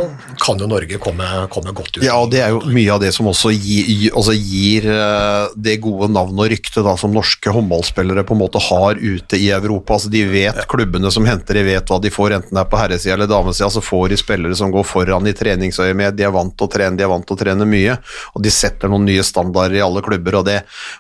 kan 0.44 0.58
jo 0.60 0.66
Norge 0.68 0.98
komme, 1.00 1.24
komme 1.48 1.72
godt 1.72 1.94
ut. 1.96 2.02
Ja, 2.04 2.18
og 2.20 2.28
det 2.34 2.42
er 2.44 2.50
jo 2.52 2.58
mye 2.68 2.90
av 2.92 2.98
det 3.00 3.14
som 3.16 3.30
også 3.30 3.48
gir, 3.54 3.86
gi- 3.88 4.10
også 4.12 4.34
gir 4.36 4.84
eh, 4.92 5.46
det 5.56 5.78
gode 5.80 6.10
navnet 6.12 6.42
og 6.44 6.50
ryktet 6.52 6.84
da, 6.84 6.92
som 7.00 7.14
norske 7.16 7.48
håndballspillere 7.54 8.26
på 8.28 8.36
en 8.36 8.42
måte 8.42 8.60
har 8.60 9.00
ute 9.00 9.38
i 9.40 9.46
Europa. 9.56 9.96
Altså, 9.96 10.10
de 10.12 10.20
vet, 10.28 10.58
klubbene 10.68 11.08
som 11.14 11.24
henter, 11.24 11.56
de 11.56 11.62
vet 11.70 11.88
hva 11.88 11.96
de 12.04 12.12
får, 12.12 12.34
enten 12.36 12.52
det 12.58 12.60
er 12.60 12.68
på 12.74 12.80
herresida 12.82 13.14
eller 13.16 13.30
damesida, 13.30 13.70
så 13.72 13.80
får 13.80 14.12
de 14.12 14.18
spillere 14.20 14.58
som 14.60 14.74
går 14.74 14.84
foran 14.90 15.30
i 15.30 15.32
treningsøyemed, 15.38 16.18
de 16.20 16.28
er 16.28 16.34
vant 16.36 16.52
til 16.60 16.68
å 16.68 16.72
trene, 16.76 17.00
de 17.00 17.06
er 17.06 17.12
vant 17.14 17.24
til 17.24 17.38
å 17.38 17.40
trene 17.40 17.68
mye, 17.72 17.96
og 18.36 18.44
de 18.44 18.52
setter 18.52 18.92
noen 18.92 19.08
nye 19.08 19.24
standarder 19.24 19.78
i 19.80 19.82
alle 19.86 20.04
klubber, 20.04 20.36
og 20.42 20.44
det, 20.50 20.58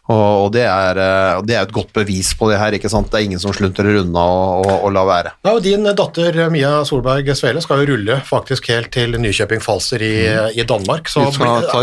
og, 0.08 0.24
og 0.46 0.48
det, 0.56 0.64
er, 0.70 1.02
eh, 1.04 1.42
det 1.44 1.58
er 1.58 1.68
et 1.68 1.76
godt 1.76 1.92
bevis 2.00 2.32
på 2.40 2.48
det 2.48 2.56
her, 2.62 2.78
ikke 2.80 2.88
sant? 2.96 3.12
Det 3.12 3.20
er 3.20 3.28
ingen 3.28 3.42
som 3.44 3.52
sluntrer 3.52 4.00
unna 4.06 4.24
og, 4.24 4.64
og, 4.64 4.74
og 4.88 4.96
lar 4.96 5.10
være. 5.12 5.34
Ja, 5.44 5.52
og 5.58 5.60
Din 5.68 5.84
datter 5.84 6.40
Mia 6.56 6.78
Solberg 6.88 7.28
Svele 7.36 7.60
skal 7.60 7.84
jo 7.84 7.90
rulle 7.92 8.20
faktisk 8.24 8.69
helt 8.70 8.90
til 8.94 9.16
Nykjøping 9.20 9.62
Falster 9.64 10.02
i, 10.06 10.12
i 10.56 10.64
Danmark. 10.66 11.08
Så 11.10 11.26
Ut 11.28 11.36
fra- 11.36 11.60
ta. 11.66 11.82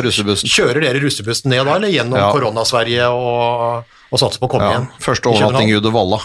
Kjører 0.55 0.81
dere 0.87 1.03
russebussen 1.03 1.51
ned 1.53 1.65
da, 1.67 1.75
eller 1.77 1.93
gjennom 1.93 2.17
korona-Sverige 2.35 3.07
og, 3.11 3.83
og 4.07 4.19
satse 4.21 4.39
på 4.39 4.47
å 4.47 4.51
komme 4.55 4.67
Ja, 4.67 4.71
igjen? 4.77 4.85
første 5.03 5.27
overnatting 5.31 5.67
i 5.69 5.73
København? 5.73 5.83
Uddevalla. 5.83 6.19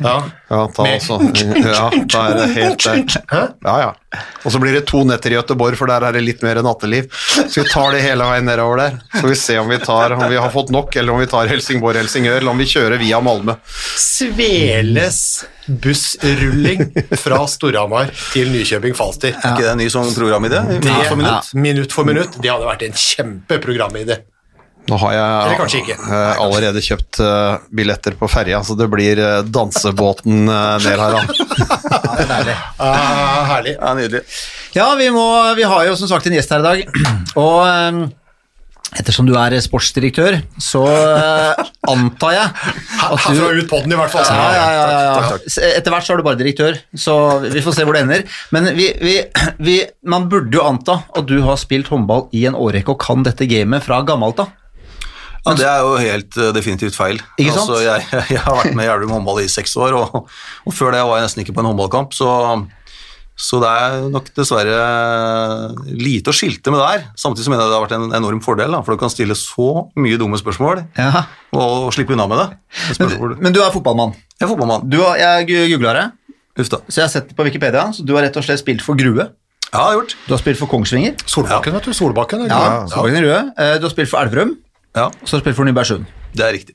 Ja. 0.00 0.12
Ja, 0.48 0.58
ta 0.72 0.84
altså. 0.86 1.16
ja, 1.42 1.88
da 2.06 2.20
er 2.30 2.36
det 2.38 2.44
helt 2.54 2.84
der. 2.86 3.56
Ja, 3.66 3.72
ja. 3.82 4.20
Og 4.46 4.52
så 4.54 4.60
blir 4.62 4.76
det 4.76 4.84
to 4.86 5.00
netter 5.04 5.34
i 5.34 5.36
Göteborg, 5.36 5.74
for 5.76 5.90
der 5.90 6.06
er 6.06 6.14
det 6.14 6.22
litt 6.22 6.44
mer 6.46 6.60
natteliv. 6.62 7.08
Så 7.50 7.64
vi 7.64 7.66
tar 7.68 7.90
det 7.96 8.04
hele 8.04 8.24
veien 8.28 8.46
nedover 8.46 8.78
der. 8.84 8.94
Så 9.18 9.26
vi 9.26 9.34
ser 9.36 9.58
om 9.64 9.68
vi, 9.72 9.80
tar, 9.82 10.14
om 10.14 10.22
vi 10.30 10.38
har 10.38 10.52
fått 10.54 10.70
nok, 10.72 10.94
eller 10.96 11.16
om 11.16 11.20
vi 11.20 11.26
tar 11.32 11.50
Helsingborg-Helsingør, 11.50 12.38
eller 12.38 12.54
om 12.54 12.62
vi 12.62 12.68
kjører 12.70 13.02
via 13.02 13.18
Malmö. 13.26 13.56
Sveles 13.98 15.18
bussrulling 15.66 16.86
fra 17.18 17.42
Storhamar 17.50 18.14
til 18.32 18.52
Nykjøbing 18.54 18.94
Falster. 18.96 19.34
Er 19.34 19.50
ikke 19.56 19.66
det 19.66 19.72
en 19.74 19.82
ny 19.82 19.90
sånn 19.92 20.14
programidé? 20.14 20.62
Minutt 20.78 21.10
for 21.10 21.18
minutt? 21.20 21.52
minutt 21.58 21.92
for 21.98 22.06
minutt. 22.08 22.38
Det 22.38 22.54
hadde 22.54 22.70
vært 22.70 22.86
en 22.86 22.96
kjempeprogramidé. 23.02 24.20
Nå 24.86 24.98
har 25.02 25.14
jeg 25.16 25.94
eh, 25.96 26.42
allerede 26.42 26.82
kjøpt 26.84 27.18
eh, 27.22 27.56
billetter 27.74 28.14
på 28.18 28.28
ferja, 28.30 28.60
så 28.66 28.76
det 28.78 28.86
blir 28.92 29.18
eh, 29.18 29.40
dansebåten 29.42 30.46
ned 30.46 30.86
her. 30.86 31.16
da. 31.16 31.24
Ah, 32.76 33.42
herlig. 33.48 33.74
Ja, 33.76 33.94
nydelig. 33.96 34.22
Ja, 34.76 34.86
vi, 34.98 35.08
må, 35.12 35.24
vi 35.56 35.66
har 35.66 35.86
jo 35.88 35.96
som 35.98 36.08
sagt 36.10 36.28
en 36.28 36.36
gjest 36.36 36.52
her 36.54 36.62
i 36.62 36.66
dag, 36.66 37.02
og 37.42 38.12
ettersom 38.96 39.26
du 39.28 39.34
er 39.36 39.56
sportsdirektør, 39.60 40.38
så 40.62 40.84
antar 41.90 42.36
jeg 42.36 42.74
at 43.08 43.26
du 43.26 43.42
ut 43.42 43.68
podden 43.68 43.92
i 43.92 43.98
hvert 43.98 44.12
fall. 44.14 44.28
ja, 44.30 44.46
ja, 44.54 44.66
ja, 44.72 44.84
ja, 44.92 45.00
ja. 45.26 45.72
Etter 45.72 45.92
hvert 45.92 46.06
så 46.06 46.14
er 46.14 46.22
du 46.22 46.26
bare 46.28 46.40
direktør, 46.40 46.78
så 46.96 47.16
vi 47.44 47.64
får 47.64 47.76
se 47.76 47.88
hvor 47.88 47.98
det 47.98 48.04
ender. 48.06 48.24
Men 48.54 48.70
vi, 48.78 48.92
vi, 49.02 49.16
vi, 49.58 49.80
man 50.06 50.30
burde 50.32 50.56
jo 50.56 50.64
anta 50.64 51.02
at 51.10 51.26
du 51.28 51.40
har 51.44 51.58
spilt 51.60 51.90
håndball 51.92 52.28
i 52.36 52.46
en 52.48 52.56
årrekke 52.56 52.94
og 52.94 53.02
kan 53.02 53.26
dette 53.26 53.50
gamet 53.50 53.84
fra 53.84 54.00
gammelt 54.06 54.46
av. 54.46 54.54
Ja, 55.46 55.54
det 55.54 55.66
er 55.70 55.80
jo 55.86 55.92
helt 56.02 56.36
eh, 56.42 56.52
definitivt 56.56 56.96
feil. 56.98 57.20
Ikke 57.38 57.52
sant? 57.54 57.70
Altså, 57.70 57.82
jeg, 57.84 58.06
jeg 58.34 58.40
har 58.42 58.56
vært 58.58 58.74
med 58.74 58.84
i 58.86 58.90
Elverum 58.90 59.12
håndball 59.20 59.42
i 59.44 59.48
seks 59.52 59.76
år, 59.78 59.94
og, 59.94 60.26
og 60.66 60.74
før 60.74 60.92
det 60.96 61.04
var 61.06 61.20
jeg 61.20 61.28
nesten 61.28 61.44
ikke 61.44 61.54
på 61.54 61.62
en 61.62 61.68
håndballkamp, 61.70 62.16
så, 62.16 62.30
så 63.36 63.60
det 63.62 63.70
er 63.70 63.96
nok 64.10 64.30
dessverre 64.34 64.76
lite 65.92 66.32
å 66.32 66.36
skilte 66.36 66.72
med 66.74 66.80
der. 66.82 67.06
Samtidig 67.20 67.46
så 67.46 67.52
mener 67.52 67.66
jeg 67.66 67.72
det 67.72 67.78
har 67.78 67.84
vært 67.86 67.96
en 67.98 68.16
enorm 68.18 68.42
fordel, 68.44 68.74
da, 68.74 68.82
for 68.82 68.96
du 68.96 69.00
kan 69.02 69.12
stille 69.12 69.36
så 69.38 69.68
mye 70.00 70.18
dumme 70.20 70.38
spørsmål 70.40 70.82
Ja. 70.98 71.24
og 71.56 71.90
slippe 71.94 72.16
unna 72.16 72.26
med 72.30 72.42
det. 72.42 72.48
Men, 73.00 73.36
men 73.46 73.54
du 73.56 73.62
er 73.62 73.70
fotballmann. 73.74 74.14
jeg 74.38 74.46
er 74.48 74.52
fotballmann. 74.52 74.86
Du 74.90 74.98
har, 75.04 75.18
jeg 75.20 75.50
googla 75.76 75.94
det, 76.00 76.06
Uff 76.56 76.70
da. 76.72 76.78
så 76.88 77.02
jeg 77.02 77.04
har 77.04 77.12
sett 77.12 77.26
det 77.30 77.36
på 77.36 77.44
Wikipedia, 77.44 77.82
så 77.92 78.02
du 78.06 78.14
har 78.16 78.24
rett 78.24 78.36
og 78.40 78.44
slett 78.46 78.62
spilt 78.62 78.80
for 78.84 78.96
Grue. 78.96 79.26
Ja, 79.66 79.80
jeg 79.82 79.82
har 79.82 79.96
gjort. 79.98 80.12
Du 80.24 80.30
har 80.32 80.40
spilt 80.40 80.56
for 80.60 80.70
Kongsvinger. 80.70 81.16
Solbakken, 81.28 81.74
vet 81.76 81.84
du. 81.84 81.92
Solbakken. 81.92 82.46
Ja, 82.48 82.86
Solbakken 82.88 83.18
Røde. 83.26 83.40
Eh, 83.60 83.74
Du 83.82 83.84
har 83.84 83.92
spilt 83.92 84.08
for 84.08 84.22
Elverum. 84.22 84.54
Ja, 84.96 85.10
så 85.24 85.36
har 85.36 85.40
du 85.40 85.44
spilt 85.44 85.56
for 85.60 85.68
Nybergsund. 85.68 86.06
det 86.34 86.44
er 86.48 86.52
riktig. 86.58 86.74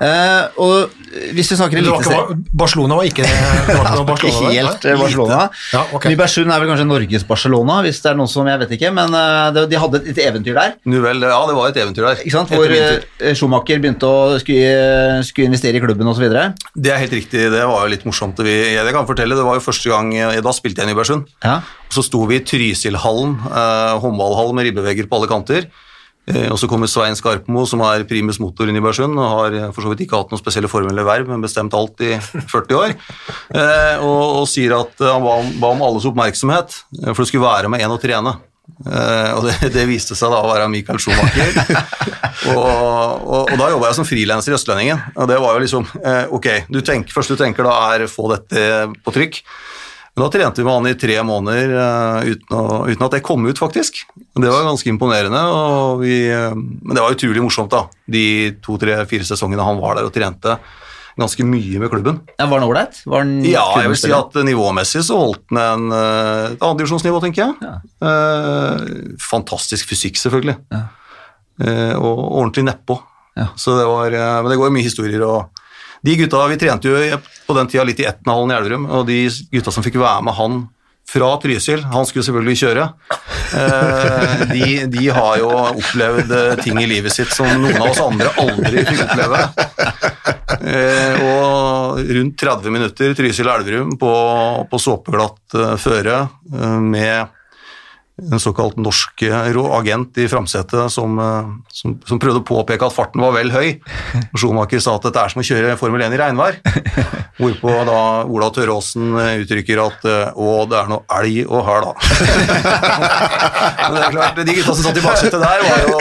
Eh, 0.00 0.44
og 0.56 0.88
hvis 1.36 1.50
vi 1.52 1.56
snakker 1.58 1.76
Det 1.76 1.82
eliteserie 1.84 2.36
Barcelona 2.56 2.96
var 2.96 3.04
ikke, 3.04 3.26
det 3.28 3.74
var 3.76 3.90
ikke 3.90 4.04
Barcelona 4.08 4.14
Ikke 4.24 4.54
helt 4.54 4.86
eh, 4.88 4.94
Barcelona. 4.96 5.40
Ja. 5.74 5.82
Nybergsund 6.08 6.54
er 6.54 6.62
vel 6.62 6.70
kanskje 6.70 6.86
Norges 6.88 7.26
Barcelona, 7.28 7.76
hvis 7.84 8.00
det 8.00 8.08
er 8.08 8.16
noen 8.16 8.30
som 8.32 8.48
jeg 8.48 8.62
vet 8.62 8.72
ikke, 8.78 8.92
men 8.96 9.12
eh, 9.18 9.50
det- 9.58 9.66
de 9.68 9.80
hadde 9.82 10.00
et 10.00 10.08
et 10.14 10.22
eventyr 10.30 10.56
der. 10.56 10.72
Nuvel, 10.88 11.20
ja, 11.28 11.40
det 11.50 11.56
var 11.58 11.68
et 11.68 11.76
eventyr 11.82 12.06
der. 12.08 12.22
Ikke 12.24 12.32
sant? 12.38 12.54
Hvor 12.56 12.72
eh, 12.72 13.34
Schumacher 13.36 13.82
begynte 13.84 14.08
å 14.08 14.38
skulle, 14.40 15.20
skulle 15.28 15.50
investere 15.52 15.76
i 15.76 15.84
klubben 15.84 16.08
osv. 16.08 16.24
Det 16.24 16.94
er 16.94 17.02
helt 17.04 17.12
riktig, 17.18 17.44
det 17.52 17.60
var 17.68 17.84
jo 17.84 17.92
litt 17.92 18.08
morsomt. 18.08 18.40
Vi, 18.40 18.56
jeg 18.72 18.96
kan 18.96 19.06
fortelle, 19.12 19.36
det 19.36 19.44
var 19.44 19.60
jo 19.60 19.66
første 19.68 19.92
gang, 19.92 20.14
da 20.40 20.56
spilte 20.56 20.80
jeg 20.80 20.88
i 20.88 20.94
Nybergsund. 20.94 21.28
Ja. 21.44 21.58
Så 21.92 22.06
sto 22.08 22.24
vi 22.30 22.40
i 22.40 22.44
Trysilhallen, 22.48 23.36
uh, 23.44 24.00
håndballhall 24.00 24.54
med 24.56 24.70
ribbevegger 24.70 25.04
på 25.10 25.20
alle 25.20 25.28
kanter. 25.28 25.68
Eh, 26.30 26.48
og 26.50 26.58
så 26.60 26.68
kommer 26.70 26.90
Svein 26.90 27.16
Skarpmo, 27.18 27.64
som 27.68 27.82
er 27.86 28.06
primus 28.08 28.40
motor 28.42 28.70
i 28.70 28.74
Nybergsund, 28.74 29.18
og 29.18 29.32
har 29.36 29.56
eh, 29.58 29.70
for 29.74 29.84
så 29.84 29.92
vidt 29.92 30.04
ikke 30.06 30.20
hatt 30.20 30.34
noen 30.34 30.42
spesielle 30.42 30.70
formelle 30.70 31.06
verv, 31.06 31.30
men 31.30 31.44
bestemt 31.44 31.74
alt 31.76 32.02
i 32.06 32.12
40 32.20 32.78
år, 32.78 32.94
eh, 33.54 33.96
og, 34.04 34.42
og 34.42 34.46
sier 34.50 34.76
at 34.78 35.02
han 35.04 35.24
ba 35.26 35.40
om, 35.42 35.50
ba 35.62 35.74
om 35.74 35.82
alles 35.88 36.06
oppmerksomhet, 36.10 36.78
for 37.10 37.22
det 37.22 37.30
skulle 37.32 37.48
være 37.48 37.72
med 37.72 37.84
en 37.84 37.96
å 37.96 38.00
trene. 38.00 38.38
Uh, 38.86 39.34
og 39.34 39.44
det, 39.44 39.54
det 39.74 39.82
viste 39.90 40.14
seg 40.16 40.30
da 40.32 40.40
å 40.40 40.48
være 40.48 40.68
Michael 40.72 41.00
Schumacher. 41.02 41.56
og, 42.52 42.60
og, 42.60 43.50
og 43.50 43.56
da 43.58 43.66
jobba 43.72 43.90
jeg 43.90 43.98
som 43.98 44.06
frilanser 44.08 44.54
i 44.54 44.56
Østlendingen, 44.56 45.02
og 45.16 45.28
det 45.28 45.40
var 45.42 45.56
jo 45.56 45.64
liksom 45.64 45.88
uh, 45.90 46.30
Ok, 46.36 46.48
du 46.70 46.78
tenker, 46.86 47.12
første 47.12 47.36
du 47.36 47.42
tenker 47.42 47.66
da 47.66 47.74
er 47.90 48.06
få 48.10 48.30
dette 48.32 48.62
på 49.02 49.16
trykk. 49.16 49.42
Men 50.16 50.24
da 50.24 50.30
trente 50.34 50.60
vi 50.60 50.66
med 50.66 50.74
han 50.74 50.90
i 50.90 50.98
tre 50.98 51.16
måneder 51.22 51.72
eh, 51.80 52.30
uten, 52.34 52.56
å, 52.58 52.82
uten 52.90 53.06
at 53.06 53.14
det 53.14 53.22
kom 53.26 53.46
ut, 53.46 53.60
faktisk. 53.60 54.02
Det 54.16 54.50
var 54.50 54.66
ganske 54.66 54.90
imponerende. 54.90 55.40
Og 55.54 56.02
vi, 56.02 56.24
eh, 56.28 56.54
men 56.54 56.96
det 56.96 57.04
var 57.04 57.14
utrolig 57.14 57.44
morsomt, 57.44 57.72
da. 57.72 57.86
De 58.10 58.24
to, 58.64 58.76
tre, 58.82 58.98
fire 59.10 59.26
sesongene 59.28 59.66
han 59.66 59.80
var 59.80 60.00
der 60.00 60.10
og 60.10 60.14
trente 60.14 60.58
ganske 61.20 61.44
mye 61.44 61.80
med 61.82 61.90
klubben. 61.92 62.20
Ja, 62.38 62.46
var 62.48 62.62
han 62.62 62.68
ålreit? 62.68 63.02
Ja, 63.44 63.64
jeg 63.82 63.92
vil 63.92 63.98
si 64.00 64.12
at 64.14 64.36
nivåmessig 64.46 65.02
så 65.04 65.18
holdt 65.20 65.42
han 65.52 65.60
en, 65.60 65.92
eh, 65.94 66.44
et 66.54 66.64
annendivisjonsnivå, 66.64 67.20
tenker 67.22 67.46
jeg. 67.46 67.74
Eh, 68.00 69.16
fantastisk 69.30 69.90
fysikk, 69.90 70.20
selvfølgelig. 70.20 70.56
Eh, 71.60 71.94
og 71.98 72.24
ordentlig 72.24 72.66
nedpå. 72.70 72.98
Ja. 73.36 73.50
Så 73.56 73.76
det 73.78 73.86
var, 73.86 74.12
eh, 74.12 74.42
men 74.42 74.50
det 74.50 74.58
går 74.58 74.70
jo 74.70 74.76
mye 74.78 74.86
historier. 74.86 75.22
og 75.26 75.59
De 76.02 76.16
gutta, 76.16 76.46
Vi 76.48 76.58
trente 76.60 76.88
jo 76.88 77.20
på 77.46 77.56
den 77.56 77.68
tida 77.68 77.84
litt 77.84 78.00
i 78.00 78.08
Etnahallen 78.08 78.52
i 78.52 78.58
Elverum, 78.58 78.86
og 78.90 79.08
de 79.08 79.22
gutta 79.52 79.72
som 79.74 79.84
fikk 79.84 80.00
være 80.00 80.22
med 80.24 80.38
han 80.38 80.60
fra 81.10 81.30
Trysil, 81.42 81.82
han 81.90 82.06
skulle 82.06 82.22
selvfølgelig 82.22 82.58
kjøre, 82.60 82.84
eh, 83.58 84.42
de, 84.52 84.66
de 84.92 85.08
har 85.10 85.40
jo 85.40 85.48
opplevd 85.50 86.34
eh, 86.36 86.52
ting 86.62 86.78
i 86.78 86.86
livet 86.86 87.14
sitt 87.14 87.32
som 87.34 87.48
noen 87.50 87.80
av 87.80 87.88
oss 87.90 88.02
andre 88.04 88.30
aldri 88.38 88.84
fikk 88.86 89.02
oppleve. 89.08 89.40
Eh, 90.60 91.22
og 91.24 92.00
rundt 92.14 92.38
30 92.38 92.74
minutter 92.74 93.14
Trysil-Elverum 93.18 93.96
på, 93.98 94.14
på 94.70 94.80
såpeglatt 94.82 95.58
føre 95.82 96.22
med 96.84 97.39
en 98.32 98.40
såkalt 98.40 98.76
norsk 98.80 99.22
eh, 99.22 99.56
agent 99.76 100.18
i 100.18 100.28
framsetet 100.28 100.92
som, 100.92 101.18
eh, 101.18 101.48
som, 101.72 101.94
som 102.06 102.20
prøvde 102.20 102.42
å 102.42 102.46
påpeke 102.46 102.86
at 102.86 102.94
farten 102.94 103.22
var 103.24 103.32
vel 103.36 103.52
høy. 103.54 103.80
Og 104.32 104.38
Schumacher 104.40 104.82
sa 104.82 104.96
at 104.98 105.06
dette 105.08 105.22
er 105.22 105.32
som 105.32 105.42
å 105.42 105.46
kjøre 105.46 105.76
Formel 105.80 106.04
1 106.06 106.16
i 106.16 106.20
regnvær. 106.20 106.60
Hvorpå 107.40 107.74
da 107.88 108.00
Ola 108.28 108.50
Tørråsen 108.54 109.14
eh, 109.20 109.40
uttrykker 109.44 109.82
at 109.84 110.06
å, 110.34 110.50
det 110.70 110.80
er 110.80 110.90
noe 110.92 111.06
elg 111.20 111.36
og 111.48 111.64
ha 111.68 111.78
da. 111.86 111.92
Men 113.90 113.96
det 113.96 114.04
er 114.04 114.16
klart, 114.18 114.42
de 114.44 114.58
gutta 114.58 114.74
som 114.74 114.84
satt 114.84 115.00
i 115.00 115.06
baksetet 115.06 115.40
der, 115.40 115.58
var 115.64 115.78
jo 115.86 115.96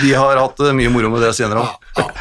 De 0.00 0.10
har 0.16 0.40
hatt 0.40 0.58
mye 0.76 0.90
moro 0.92 1.12
med 1.12 1.22
det 1.24 1.34
senere 1.36 1.66
òg. 1.66 2.14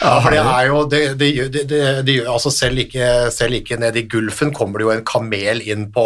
Ja, 0.00 0.14
for 0.24 0.32
det 0.32 0.40
er 0.40 0.66
jo 0.70 0.82
det, 0.88 1.00
det, 1.20 1.30
det, 1.52 1.80
det, 2.08 2.14
altså 2.24 2.48
selv 2.54 2.80
ikke, 2.86 3.28
selv 3.34 3.58
ikke 3.58 3.76
ned 3.80 3.98
i 4.00 4.06
Gulfen 4.08 4.52
kommer 4.56 4.80
det 4.80 4.86
jo 4.86 4.92
en 4.94 5.04
kamel 5.04 5.60
inn 5.60 5.90
på 5.92 6.04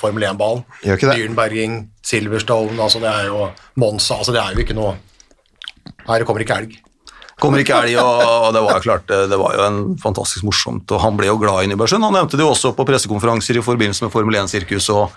Formel 0.00 0.26
1-ballen. 0.32 0.64
Gjør 0.82 0.98
ikke 0.98 1.10
det? 1.12 1.18
Dyrnberging, 1.20 1.76
Silverstone, 2.02 2.74
altså 2.82 3.02
det 3.02 3.12
er 3.12 3.28
jo 3.30 3.46
Monza, 3.78 4.18
altså 4.18 4.34
det 4.34 4.42
er 4.42 4.56
jo 4.56 4.64
ikke 4.64 4.76
noe 4.78 4.96
Her 6.08 6.26
kommer 6.26 6.42
ikke 6.42 6.58
elg. 6.64 6.74
Kommer 7.42 7.62
ikke 7.62 7.78
elg, 7.78 7.94
og 7.98 8.50
det 8.54 8.62
var 8.62 8.76
jo 8.76 8.84
klart, 8.84 9.06
det 9.06 9.38
var 9.38 9.54
jo 9.54 9.66
en 9.68 9.82
fantastisk 10.02 10.46
morsomt, 10.46 10.90
og 10.90 11.02
han 11.02 11.18
ble 11.18 11.30
jo 11.30 11.38
glad 11.38 11.62
i 11.62 11.70
Nybergsund. 11.70 12.02
Han 12.06 12.14
nevnte 12.14 12.38
det 12.38 12.44
jo 12.44 12.50
også 12.52 12.74
på 12.74 12.86
pressekonferanser 12.86 13.58
i 13.58 13.64
forbindelse 13.64 14.06
med 14.06 14.12
Formel 14.14 14.42
1-sirkus, 14.42 14.90
og 14.94 15.14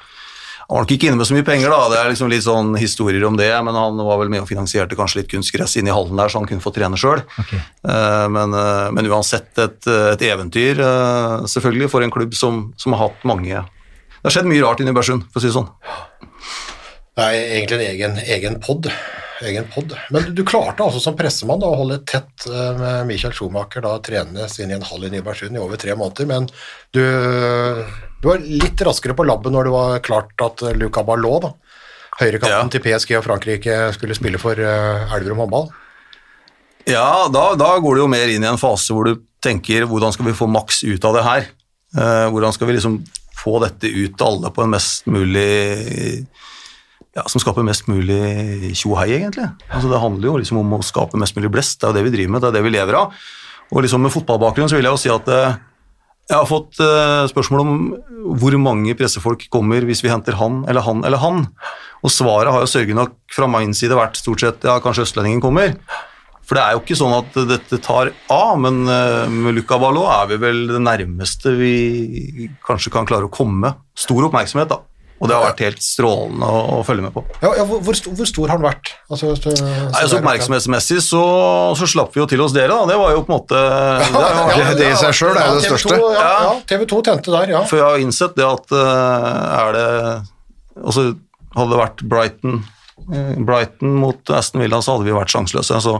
han 0.65 0.79
var 0.79 0.85
nok 0.85 0.91
ikke 0.95 1.11
inne 1.11 1.19
med 1.19 1.27
så 1.29 1.35
mye 1.35 1.45
penger, 1.45 1.69
da. 1.69 1.89
Det 1.91 1.97
er 1.99 2.07
liksom 2.09 2.29
litt 2.31 2.41
sånn 2.41 2.71
historier 2.81 3.25
om 3.27 3.35
det, 3.37 3.51
men 3.67 3.75
han 3.77 3.99
var 4.01 4.17
vel 4.17 4.31
med 4.33 4.41
og 4.41 4.49
finansierte 4.49 4.97
kanskje 4.97 5.19
litt 5.19 5.29
kunstgress 5.29 5.75
inn 5.77 5.85
i 5.85 5.93
hallen 5.93 6.17
der, 6.17 6.31
så 6.31 6.41
han 6.41 6.49
kunne 6.49 6.63
få 6.63 6.73
trene 6.73 6.97
sjøl. 6.97 7.21
Men, 7.85 8.55
eh, 8.57 8.87
men 8.97 9.09
uansett 9.11 9.61
et, 9.61 9.85
et 9.85 10.25
eventyr, 10.25 10.81
eh, 10.81 11.45
selvfølgelig, 11.53 11.91
for 11.93 12.01
en 12.01 12.13
klubb 12.15 12.33
som, 12.33 12.63
som 12.81 12.97
har 12.97 13.05
hatt 13.05 13.27
mange 13.29 13.53
Det 13.53 14.31
har 14.31 14.33
skjedd 14.39 14.49
mye 14.49 14.63
rart 14.63 14.81
i 14.81 14.87
Nybergsund, 14.87 15.27
for 15.29 15.37
å 15.37 15.43
si 15.43 15.51
det 15.51 15.57
sånn. 15.59 15.69
Det 17.15 17.27
er 17.29 17.35
egentlig 17.59 17.77
en 17.77 17.85
egen, 17.91 18.17
egen 18.25 18.57
pod. 18.63 18.89
Egen 19.43 19.65
pod. 19.73 19.91
Men 20.15 20.29
du 20.35 20.43
klarte 20.47 20.83
altså 20.85 21.01
som 21.03 21.15
pressemann 21.19 21.59
da, 21.59 21.67
å 21.67 21.79
holde 21.81 21.97
tett 22.07 22.45
eh, 22.47 22.77
med 22.79 23.07
Michael 23.09 23.33
Schumacher, 23.35 23.83
da 23.83 23.97
trenende 23.99 24.45
inn 24.63 24.71
i 24.71 24.77
en 24.77 24.85
hall 24.87 25.03
i 25.03 25.09
Nybergsund 25.11 25.57
i 25.57 25.59
over 25.59 25.79
tre 25.81 25.95
måneder, 25.99 26.29
men 26.29 26.45
du, 26.95 27.01
du 28.21 28.27
var 28.29 28.39
litt 28.45 28.79
raskere 28.87 29.15
på 29.17 29.25
labben 29.27 29.51
når 29.55 29.67
det 29.67 29.73
var 29.75 29.99
klart 30.05 30.45
at 30.45 30.63
eh, 30.69 30.77
Luca 30.79 31.03
Ballot, 31.03 31.49
da, 31.49 31.51
høyrekanten 32.21 32.55
Ja. 32.55 32.71
til 32.71 32.83
PSG 32.85 33.17
og 33.19 33.25
Frankrike, 33.27 33.75
skulle 33.97 34.15
spille 34.15 34.39
for 34.39 34.55
eh, 34.55 35.15
Elverum 35.17 35.43
håndball. 35.43 35.67
Ja, 36.87 37.25
da, 37.33 37.49
da 37.59 37.73
går 37.81 37.97
det 37.97 38.03
jo 38.05 38.09
mer 38.15 38.31
inn 38.31 38.45
i 38.45 38.51
en 38.53 38.61
fase 38.61 38.93
hvor 38.95 39.09
du 39.09 39.19
tenker 39.43 39.83
hvordan 39.89 40.13
skal 40.15 40.29
vi 40.29 40.37
få 40.37 40.47
maks 40.47 40.83
ut 40.85 41.03
av 41.09 41.15
det 41.17 41.23
her? 41.25 41.47
Hvordan 41.95 42.53
skal 42.53 42.67
vi 42.69 42.75
liksom 42.75 42.99
få 43.39 43.55
dette 43.63 43.89
ut 43.89 44.13
til 44.17 44.25
alle 44.27 44.49
på 44.53 44.63
en 44.65 44.71
mest 44.73 45.05
mulig 45.09 46.25
ja, 47.15 47.23
Som 47.31 47.39
skaper 47.39 47.63
mest 47.63 47.87
mulig 47.87 48.73
tjohei, 48.75 49.13
egentlig. 49.15 49.47
Altså, 49.69 49.87
det 49.87 50.01
handler 50.01 50.27
jo 50.27 50.39
liksom 50.41 50.59
om 50.59 50.73
å 50.75 50.83
skape 50.83 51.19
mest 51.21 51.37
mulig 51.37 51.53
blest, 51.53 51.79
det 51.79 51.87
er 51.87 51.93
jo 51.93 51.97
det 51.99 52.07
vi 52.09 52.15
driver 52.17 52.33
med, 52.35 52.43
det 52.43 52.49
er 52.49 52.57
det 52.57 52.65
vi 52.65 52.73
lever 52.75 52.97
av. 52.99 53.15
Og 53.71 53.85
liksom 53.85 54.03
med 54.03 54.13
fotballbakgrunn 54.13 54.69
så 54.69 54.77
vil 54.77 54.87
jeg 54.87 54.93
jo 54.93 55.01
si 55.01 55.13
at 55.13 55.31
eh, 55.31 55.55
jeg 56.25 56.37
har 56.37 56.49
fått 56.49 56.79
eh, 56.81 57.27
spørsmål 57.29 57.61
om 57.63 57.77
hvor 58.41 58.57
mange 58.61 58.95
pressefolk 58.97 59.45
kommer 59.53 59.85
hvis 59.85 60.01
vi 60.03 60.09
henter 60.09 60.37
han 60.39 60.63
eller 60.69 60.85
han 60.85 61.05
eller 61.05 61.21
han. 61.21 61.45
Og 62.05 62.13
svaret 62.13 62.51
har 62.53 62.65
jo 62.65 62.69
sørgelig 62.69 62.97
nok 62.97 63.15
fra 63.33 63.49
min 63.49 63.73
side 63.77 63.97
vært 63.97 64.19
stort 64.19 64.43
sett 64.43 64.65
ja, 64.67 64.79
kanskje 64.83 65.05
østlendingen 65.07 65.43
kommer. 65.43 65.75
For 66.45 66.57
det 66.57 66.63
er 66.63 66.75
jo 66.75 66.81
ikke 66.83 66.97
sånn 66.97 67.13
at 67.15 67.37
dette 67.49 67.79
tar 67.81 68.11
av, 68.33 68.51
men 68.61 68.83
eh, 68.91 69.31
med 69.33 69.57
Luca 69.57 69.79
Ballot 69.81 70.11
er 70.13 70.33
vi 70.33 70.41
vel 70.43 70.65
det 70.69 70.81
nærmeste 70.83 71.55
vi 71.57 72.49
kanskje 72.65 72.93
kan 72.93 73.07
klare 73.09 73.29
å 73.29 73.33
komme. 73.33 73.73
Stor 73.97 74.27
oppmerksomhet, 74.27 74.69
da. 74.73 74.83
Og 75.15 75.29
det 75.29 75.35
har 75.37 75.45
vært 75.45 75.61
helt 75.63 75.79
strålende 75.83 76.47
å, 76.51 76.57
å 76.75 76.79
følge 76.83 77.05
med 77.05 77.13
på. 77.15 77.21
Ja, 77.39 77.53
ja 77.61 77.63
hvor, 77.69 77.79
hvor, 77.85 77.95
stor, 77.95 78.11
hvor 78.19 78.27
stor 78.27 78.49
har 78.51 78.57
han 78.59 78.65
vært? 78.65 78.89
Altså, 79.07 79.29
så, 79.39 79.53
Nei, 79.63 80.01
så 80.11 80.17
Oppmerksomhetsmessig 80.19 80.97
så, 81.05 81.21
så 81.79 81.87
slapp 81.87 82.11
vi 82.17 82.19
jo 82.19 82.27
til 82.33 82.43
oss 82.43 82.51
dere, 82.55 82.67
da. 82.75 82.83
Det 82.91 82.97
var 82.99 83.13
jo 83.15 83.21
på 83.23 83.31
en 83.31 83.37
måte 83.37 83.55
det 83.55 84.09
har 84.11 84.51
ja, 84.51 84.57
det- 84.73 84.77
det 84.81 84.89
i 84.91 84.97
seg 84.99 85.15
selv 85.15 85.39
er 85.39 85.47
jo 85.47 85.55
det 85.61 85.69
TV2, 85.69 85.71
største. 85.71 85.99
Ja, 86.19 86.53
TV 86.67 86.85
2 86.91 87.01
tente 87.07 87.31
der, 87.37 87.53
ja. 87.55 87.63
For 87.69 87.79
jeg 87.79 87.87
har 87.87 88.03
innsett 88.03 88.35
det 88.35 88.47
at 88.49 88.75
eh, 88.75 89.59
er 89.63 89.77
det 89.79 89.87
Altså, 90.83 91.05
hadde 91.55 91.71
det 91.71 91.77
vært 91.79 92.01
Brighton 92.11 92.57
Brighton 93.45 93.93
mot 94.01 94.29
Aston 94.33 94.61
Villa, 94.63 94.81
så 94.81 94.95
hadde 94.95 95.07
vi 95.07 95.13
vært 95.15 95.33
sjanseløse. 95.33 95.79
Så, 95.83 95.95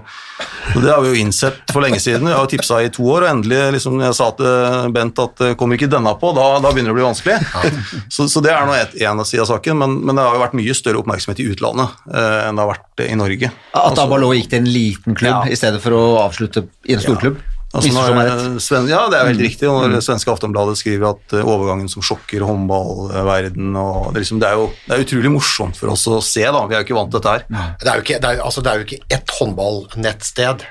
det 0.81 0.89
har 0.89 1.03
vi 1.03 1.11
jo 1.13 1.21
innsett 1.21 1.61
for 1.71 1.85
lenge 1.85 1.99
siden. 2.01 2.27
Jeg 2.31 2.39
har 2.39 2.49
tipsa 2.51 2.79
i 2.83 2.91
to 2.93 3.05
år, 3.05 3.25
og 3.25 3.31
endelig 3.31 3.61
liksom, 3.77 3.99
jeg 4.01 4.17
sa 4.17 4.31
til 4.39 4.91
Bent 4.95 5.21
at 5.21 5.43
eh, 5.45 5.55
kommer 5.59 5.77
ikke 5.79 5.91
denne 5.91 6.15
på, 6.21 6.31
da, 6.37 6.47
da 6.63 6.71
begynner 6.73 6.91
det 6.91 6.95
å 6.95 6.99
bli 6.99 7.07
vanskelig. 7.07 7.39
Så, 8.15 8.27
så 8.31 8.41
det 8.43 8.51
er 8.53 8.65
nå 8.67 8.75
en 8.75 9.25
side 9.27 9.43
av 9.43 9.49
saken, 9.49 9.77
men, 9.79 9.97
men 10.05 10.17
det 10.17 10.23
har 10.25 10.37
jo 10.37 10.43
vært 10.43 10.55
mye 10.57 10.75
større 10.77 11.01
oppmerksomhet 11.01 11.41
i 11.43 11.47
utlandet 11.51 12.05
eh, 12.11 12.45
enn 12.47 12.57
det 12.57 12.63
har 12.63 12.71
vært 12.71 13.03
i 13.05 13.17
Norge. 13.19 13.49
At 13.75 13.99
Abalo 14.01 14.31
gikk 14.35 14.51
til 14.53 14.63
en 14.63 14.69
liten 14.71 15.17
klubb 15.17 15.45
Ja. 15.45 15.51
i 15.51 15.57
stedet 15.59 15.81
for 15.83 15.95
å 15.97 16.03
avslutte 16.23 16.65
i 16.87 16.95
en 16.95 17.03
storklubb? 17.03 17.41
Altså 17.75 17.91
når. 17.93 18.59
Sven, 18.63 18.88
ja, 18.89 19.01
det 19.11 19.17
er 19.19 19.27
veldig 19.27 19.41
helt 19.41 19.51
riktig. 19.51 19.67
Og 19.69 19.81
Mm. 19.85 19.95
når 19.95 20.03
svenske 20.05 20.31
Aftonbladet 20.31 20.77
skriver 20.79 21.09
at 21.11 21.35
eh, 21.35 21.43
overgangen 21.45 21.89
som 21.91 22.05
sjokker 22.05 22.45
håndballverden 22.47 23.75
og 23.75 24.13
det, 24.13 24.19
er 24.19 24.23
liksom, 24.23 24.39
det, 24.41 24.47
er 24.49 24.61
jo, 24.61 24.69
det 24.85 24.95
er 24.95 25.03
utrolig 25.05 25.31
morsomt 25.33 25.77
for 25.79 25.91
oss 25.93 26.07
å 26.07 26.21
se, 26.23 26.45
da. 26.45 26.63
Vi 26.65 26.75
er 26.77 26.81
jo 26.81 26.88
ikke 26.88 26.97
vant 26.99 27.11
til 27.11 27.19
dette 27.19 27.35
her. 27.35 27.75
Det 27.81 27.91
er 27.91 27.99
jo 27.99 28.05
ikke, 28.07 28.21
det 28.23 28.31
er, 28.31 28.41
altså, 28.45 28.63
det 28.65 28.71
er 28.71 28.79
jo 28.81 28.88
ikke 28.88 29.03
ett 29.19 29.35
håndballnettsted 29.41 30.65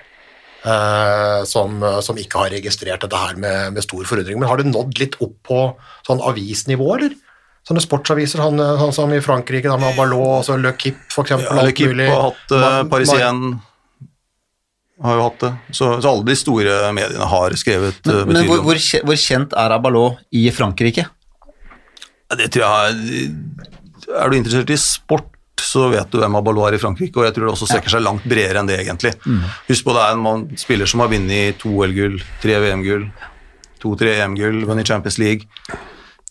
Uh, 0.64 1.44
som, 1.44 1.74
som 2.00 2.16
ikke 2.16 2.40
har 2.40 2.54
registrert 2.54 3.02
dette 3.04 3.18
her 3.20 3.34
med, 3.36 3.74
med 3.76 3.84
stor 3.84 4.00
forundring. 4.08 4.38
Men 4.40 4.48
har 4.48 4.56
det 4.56 4.70
nådd 4.70 4.96
litt 4.96 5.18
opp 5.20 5.34
på 5.44 5.58
sånn 6.06 6.22
avisnivå, 6.24 6.86
eller? 6.96 7.12
Sånne 7.68 7.82
sportsaviser, 7.84 8.40
sånn, 8.40 8.62
sånn 8.80 8.94
som 8.96 9.12
i 9.12 9.20
Frankrike, 9.20 9.68
da 9.68 9.76
med 9.76 9.92
Ballot, 9.98 10.38
altså 10.38 10.56
Le 10.56 10.72
Kipp 10.80 11.18
eksempel. 11.20 11.50
Ja, 11.52 11.66
Le 11.68 11.76
Kipp 11.76 11.92
har 12.00 12.30
hatt 12.30 12.56
uh, 12.56 12.80
Parisien 12.88 13.42
har 15.02 15.16
jo 15.18 15.22
hatt 15.26 15.40
det. 15.42 15.52
Så, 15.74 15.88
så 16.02 16.10
alle 16.12 16.24
de 16.28 16.36
store 16.38 16.74
mediene 16.94 17.26
har 17.26 17.50
skrevet 17.58 17.98
Men 18.06 18.14
hvor, 18.14 18.26
betydelig 18.30 18.58
om 18.60 18.64
hvor, 18.68 18.80
kje- 18.86 19.02
hvor 19.08 19.18
kjent 19.18 19.56
er 19.58 19.74
Abalot 19.74 20.20
i 20.30 20.44
Frankrike? 20.54 21.06
Det 22.34 22.46
tror 22.54 22.64
jeg 22.64 23.30
Er 24.08 24.24
er 24.24 24.30
du 24.30 24.36
interessert 24.36 24.70
i 24.70 24.76
sport, 24.80 25.30
så 25.60 25.88
vet 25.92 26.10
du 26.12 26.18
hvem 26.20 26.34
Abalo 26.36 26.64
er 26.68 26.74
i 26.76 26.80
Frankrike, 26.82 27.16
og 27.16 27.24
jeg 27.26 27.34
tror 27.36 27.46
det 27.46 27.52
også 27.54 27.68
strekker 27.70 27.94
seg 27.94 28.02
langt 28.04 28.24
bredere 28.28 28.60
enn 28.60 28.68
det, 28.68 28.78
egentlig. 28.82 29.14
Husk 29.68 29.86
på 29.86 29.94
det 29.96 30.02
er 30.04 30.12
en 30.16 30.22
mann, 30.24 30.42
spiller 30.60 30.86
som 30.90 31.00
har 31.00 31.08
vunnet 31.12 31.56
to 31.62 31.70
OL-gull, 31.72 32.18
tre 32.42 32.58
VM-gull, 32.60 33.06
to-tre 33.80 34.12
EM-gull, 34.20 34.64
vunnet 34.68 34.86
Champions 34.88 35.16
League. 35.22 35.48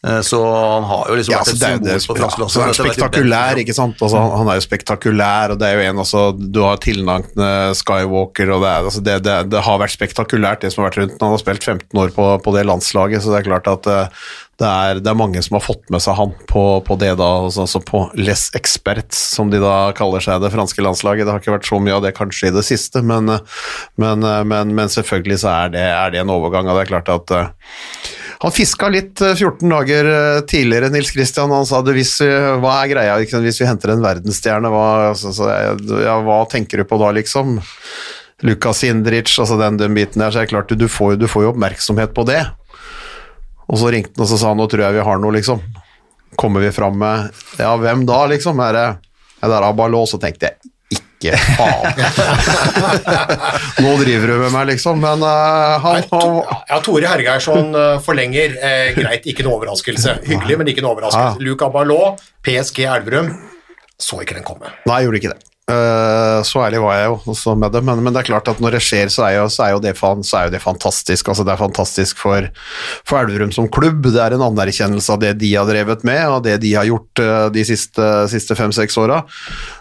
Eh, 0.08 0.22
Så 0.22 0.40
han 0.44 0.84
har 0.84 1.10
jo 1.10 1.16
liksom 1.16 1.32
Ja, 1.32 1.40
vært 1.40 1.48
altså, 1.48 1.56
et 1.56 1.64
symbol 1.64 1.88
det, 1.88 1.96
på 2.08 2.16
ja, 2.16 2.22
fransk 2.22 2.40
altså, 2.40 2.60
landslag. 2.60 2.68
Jo 2.68 2.88
spektakulær, 2.92 3.62
ikke 3.64 3.76
sant? 3.78 4.02
Altså, 4.04 4.24
han 4.38 4.52
er 4.52 4.60
jo 4.60 4.66
spektakulær, 4.66 5.54
og 5.54 5.62
det 5.62 5.70
er 5.70 5.80
jo 5.80 5.86
en 5.90 6.02
altså, 6.04 6.24
Du 6.36 6.62
har 6.66 6.82
tilnavnet 6.84 7.80
Skywalker, 7.80 8.52
og 8.52 8.66
det, 8.66 8.72
er, 8.72 8.88
altså, 8.92 9.04
det, 9.04 9.20
det, 9.24 9.38
det 9.54 9.62
har 9.64 9.80
vært 9.80 9.96
spektakulært, 9.96 10.64
det 10.66 10.74
som 10.74 10.84
har 10.84 10.92
vært 10.92 11.04
rundt. 11.04 11.22
Han 11.24 11.36
har 11.38 11.44
spilt 11.44 11.64
15 11.64 12.04
år 12.04 12.16
på, 12.16 12.32
på 12.44 12.56
det 12.58 12.66
landslaget, 12.68 13.24
så 13.24 13.32
det 13.32 13.44
er 13.44 13.48
klart 13.48 13.70
at 13.72 13.88
eh, 13.94 14.26
det 14.62 14.70
er, 14.70 15.00
det 15.02 15.10
er 15.10 15.18
mange 15.18 15.42
som 15.42 15.56
har 15.58 15.64
fått 15.66 15.88
med 15.92 16.04
seg 16.04 16.18
han 16.20 16.34
på, 16.52 16.64
på 16.86 16.98
det 17.02 17.14
da, 17.18 17.30
altså, 17.48 17.64
altså 17.64 17.80
på 17.88 18.04
Les 18.20 18.44
Experts, 18.60 19.18
som 19.34 19.50
de 19.50 19.62
da 19.64 19.94
kaller 19.98 20.22
seg, 20.24 20.44
det 20.44 20.52
franske 20.54 20.84
landslaget. 20.84 21.26
Det 21.26 21.34
har 21.34 21.42
ikke 21.42 21.56
vært 21.56 21.72
så 21.72 21.80
mye 21.82 21.96
av 21.96 22.04
det 22.06 22.14
kanskje 22.20 22.52
i 22.52 22.54
det 22.60 22.66
siste, 22.68 23.02
men, 23.08 23.32
eh, 23.34 23.64
men, 24.04 24.28
eh, 24.28 24.44
men, 24.52 24.76
men 24.76 24.92
selvfølgelig 24.92 25.40
så 25.46 25.56
er 25.56 25.74
det, 25.78 25.88
er 25.96 26.14
det 26.14 26.22
en 26.22 26.36
overgang, 26.36 26.68
og 26.68 26.78
det 26.78 26.86
er 26.86 26.92
klart 26.92 27.10
at 27.16 27.34
eh, 27.40 27.50
han 28.44 28.52
fiska 28.52 28.90
litt 28.92 29.22
eh, 29.24 29.36
14 29.36 29.70
dager 29.72 30.08
eh, 30.12 30.42
tidligere, 30.52 30.90
Nils 30.92 31.14
Christian. 31.16 31.52
Han 31.56 31.68
sa 31.68 31.80
hvis, 31.88 32.18
eh, 32.26 32.50
hva 32.60 32.82
er 32.82 32.90
greia 32.92 33.14
hvis 33.40 33.62
vi 33.62 33.68
henter 33.70 33.94
en 33.94 34.04
verdensstjerne, 34.04 34.72
hva, 34.74 34.88
altså, 35.14 35.32
så, 35.32 35.48
ja, 36.04 36.18
hva 36.26 36.42
tenker 36.52 36.82
du 36.82 36.88
på 36.90 37.00
da, 37.00 37.14
liksom? 37.16 37.62
Lukas 38.44 38.84
Indric, 38.84 39.32
altså 39.40 39.56
den, 39.62 39.80
den 39.80 39.96
biten 39.96 40.20
der, 40.20 40.34
så 40.34 40.42
er 40.42 40.50
det 40.50 40.52
klart 40.52 40.76
du, 40.76 40.86
får, 40.92 41.16
du 41.22 41.30
får 41.32 41.46
jo 41.46 41.54
oppmerksomhet 41.54 42.12
på 42.12 42.28
det. 42.28 42.42
Og 43.72 43.80
så 43.80 43.94
ringte 43.96 44.18
han 44.18 44.26
og 44.26 44.32
så 44.34 44.42
sa 44.42 44.52
han, 44.52 44.60
nå 44.60 44.68
tror 44.68 44.90
jeg 44.90 44.98
vi 44.98 45.08
har 45.08 45.24
noe, 45.24 45.38
liksom. 45.38 45.64
Kommer 46.36 46.66
vi 46.66 46.74
fram 46.76 46.98
med 47.00 47.32
Ja, 47.62 47.78
hvem 47.80 48.04
da, 48.10 48.26
liksom? 48.28 48.60
Er 48.60 48.76
det, 48.76 48.88
er 49.40 49.54
det 49.54 49.64
Abalå? 49.64 50.04
Så 50.10 50.20
tenkte 50.20 50.52
jeg 50.52 50.73
ikke 51.24 51.38
faen. 51.58 52.02
nå 53.86 53.94
driver 54.02 54.34
du 54.34 54.36
med 54.44 54.52
meg, 54.56 54.68
liksom. 54.74 55.00
Men 55.04 55.24
uh, 55.24 55.80
han, 55.84 56.04
ja, 56.70 56.82
Tore 56.84 57.08
Hergeirsson 57.10 57.72
eh, 57.78 57.96
forlenger. 58.04 58.58
Eh, 58.60 58.92
greit, 58.98 59.26
ikke 59.30 59.46
noe 59.48 59.58
overraskelse. 59.62 60.20
Hyggelig, 60.28 60.60
men 60.60 60.74
ikke 60.74 60.84
noe 60.86 60.98
overraskelse. 60.98 61.40
Ja. 61.40 61.48
Luc 61.48 61.64
Ballot, 61.74 62.22
PSG 62.46 62.86
Elverum, 62.90 63.32
så 64.00 64.22
ikke 64.24 64.38
den 64.40 64.48
komme. 64.48 64.74
Nei, 64.90 65.04
gjorde 65.06 65.22
ikke 65.22 65.34
det. 65.36 65.53
Eh, 65.64 66.40
så 66.44 66.60
ærlig 66.66 66.82
var 66.84 66.98
jeg 66.98 67.06
jo 67.08 67.14
også 67.32 67.54
med 67.56 67.72
det, 67.72 67.80
men, 67.88 68.02
men 68.04 68.12
det 68.12 68.20
er 68.20 68.28
klart 68.34 68.50
at 68.52 68.60
når 68.60 68.76
det 68.76 68.82
skjer, 68.84 69.08
så 69.14 69.24
er 69.30 69.38
jo, 69.38 69.46
så 69.48 69.64
er 69.64 69.70
jo, 69.72 69.80
det, 69.84 69.94
så 69.96 70.40
er 70.40 70.50
jo 70.50 70.54
det 70.58 70.60
fantastisk. 70.64 71.30
Altså, 71.32 71.46
det 71.48 71.54
er 71.54 71.62
fantastisk 71.62 72.20
for, 72.20 72.50
for 73.08 73.22
Elverum 73.22 73.54
som 73.56 73.70
klubb. 73.72 74.10
Det 74.12 74.20
er 74.20 74.36
en 74.36 74.44
anerkjennelse 74.50 75.16
av 75.16 75.22
det 75.24 75.38
de 75.40 75.54
har 75.56 75.70
drevet 75.70 76.04
med, 76.08 76.20
og 76.28 76.44
det 76.48 76.58
de 76.66 76.74
har 76.76 76.90
gjort 76.90 77.24
eh, 77.24 77.48
de 77.56 77.64
siste, 77.70 78.10
siste 78.34 78.60
fem-seks 78.60 79.00
åra. 79.00 79.22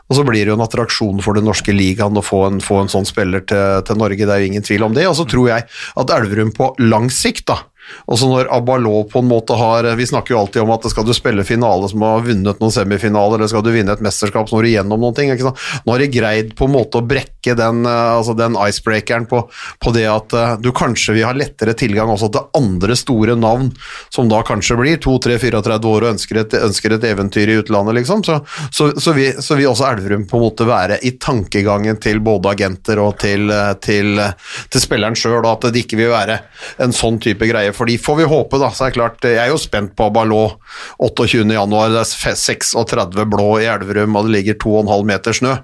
Og 0.07 0.19
så 0.19 0.27
blir 0.29 0.45
det 0.45 0.53
jo 0.53 0.59
en 0.61 0.65
attraksjon 0.69 1.23
for 1.25 1.35
den 1.35 1.49
norske 1.49 1.75
ligaen 1.75 2.19
å 2.21 2.23
få 2.23 2.45
en, 2.47 2.63
få 2.63 2.85
en 2.85 2.93
sånn 2.93 3.09
spiller 3.09 3.43
til, 3.49 3.83
til 3.89 3.99
Norge, 3.99 4.23
det 4.23 4.35
er 4.37 4.45
jo 4.45 4.53
ingen 4.53 4.67
tvil 4.67 4.87
om 4.87 4.95
det. 4.95 5.09
Og 5.11 5.19
så 5.19 5.27
tror 5.27 5.51
jeg 5.51 5.67
at 5.67 6.15
Elverum 6.15 6.55
på 6.55 6.75
lang 6.85 7.11
sikt, 7.11 7.49
da, 7.51 7.59
også 8.07 8.29
når 8.31 8.51
Abalo 8.55 9.03
på 9.11 9.23
en 9.23 9.29
måte 9.31 9.57
har 9.59 9.87
Vi 9.99 10.07
snakker 10.07 10.35
jo 10.35 10.41
alltid 10.43 10.63
om 10.63 10.73
at 10.75 10.87
skal 10.91 11.07
du 11.07 11.13
spille 11.17 11.45
finale 11.47 11.89
som 11.91 12.03
har 12.05 12.25
vunnet 12.27 12.61
noen 12.63 12.75
semifinaler, 12.75 13.39
eller 13.39 13.51
skal 13.51 13.65
du 13.65 13.73
vinne 13.75 13.95
et 13.95 14.05
mesterskap 14.05 14.49
så 14.49 14.57
må 14.57 14.63
du 14.65 14.71
gjennom 14.73 15.01
noen 15.03 15.17
ting. 15.17 15.33
Nå 15.33 15.95
har 15.95 16.03
de 16.03 16.11
greid 16.13 16.55
på 16.59 16.69
en 16.69 16.75
måte 16.75 17.01
å 17.01 17.07
brekke 17.07 17.57
den, 17.59 17.85
eh, 17.89 18.11
altså 18.17 18.35
den 18.39 18.57
icebreakeren 18.59 19.27
på, 19.31 19.45
på 19.83 19.95
det 19.97 20.07
at 20.11 20.37
eh, 20.37 20.55
du 20.63 20.71
kanskje 20.77 21.17
vil 21.17 21.27
ha 21.29 21.35
lettere 21.37 21.77
tilgang 21.79 22.13
også 22.13 22.31
til 22.33 22.49
andre 22.59 22.97
store 22.99 23.37
navn, 23.39 23.71
som 24.13 24.31
da 24.31 24.43
kanskje 24.47 24.79
blir 24.81 25.01
2-3-34 25.03 25.79
år 25.93 26.07
og 26.07 26.11
ønsker 26.15 26.43
et, 26.45 26.59
ønsker 26.63 26.97
et 26.97 27.09
eventyr 27.13 27.51
i 27.51 27.59
utlandet, 27.63 28.01
liksom. 28.01 28.25
Så, 28.27 28.41
så, 28.71 28.91
så, 29.01 29.17
vil, 29.17 29.41
så 29.43 29.59
vil 29.59 29.71
også 29.71 29.89
Elverum 29.91 30.27
på 30.31 30.39
en 30.39 30.47
måte 30.47 30.69
være 30.69 31.01
i 31.07 31.15
tankegangen 31.23 32.01
til 32.03 32.23
både 32.25 32.53
agenter 32.55 33.01
og 33.03 33.17
til, 33.23 33.51
til, 33.83 33.93
til, 33.93 34.21
til 34.73 34.83
spilleren 34.83 35.17
sjøl, 35.19 35.45
at 35.49 35.69
det 35.73 35.85
ikke 35.85 35.99
vil 36.01 36.13
være 36.13 36.39
en 36.83 36.95
sånn 36.97 37.19
type 37.23 37.47
greie. 37.49 37.72
Fordi 37.77 37.99
får 38.01 38.21
vi 38.23 38.29
håpe, 38.31 38.61
da, 38.63 38.71
så 38.75 38.87
er 38.87 38.93
det 38.93 38.99
klart 38.99 39.27
Jeg 39.29 39.41
er 39.43 39.51
jo 39.53 39.59
spent 39.61 39.95
på 39.99 40.09
Ballot 40.15 40.59
28. 40.99 41.45
januar, 41.57 41.93
det 41.93 42.03
er 42.05 42.37
36 42.39 43.27
blå 43.33 43.51
i 43.63 43.69
Elverum, 43.73 44.17
og 44.19 44.29
det 44.29 44.39
ligger 44.39 44.59
2,5 44.63 45.07
meter 45.13 45.37
snø. 45.37 45.59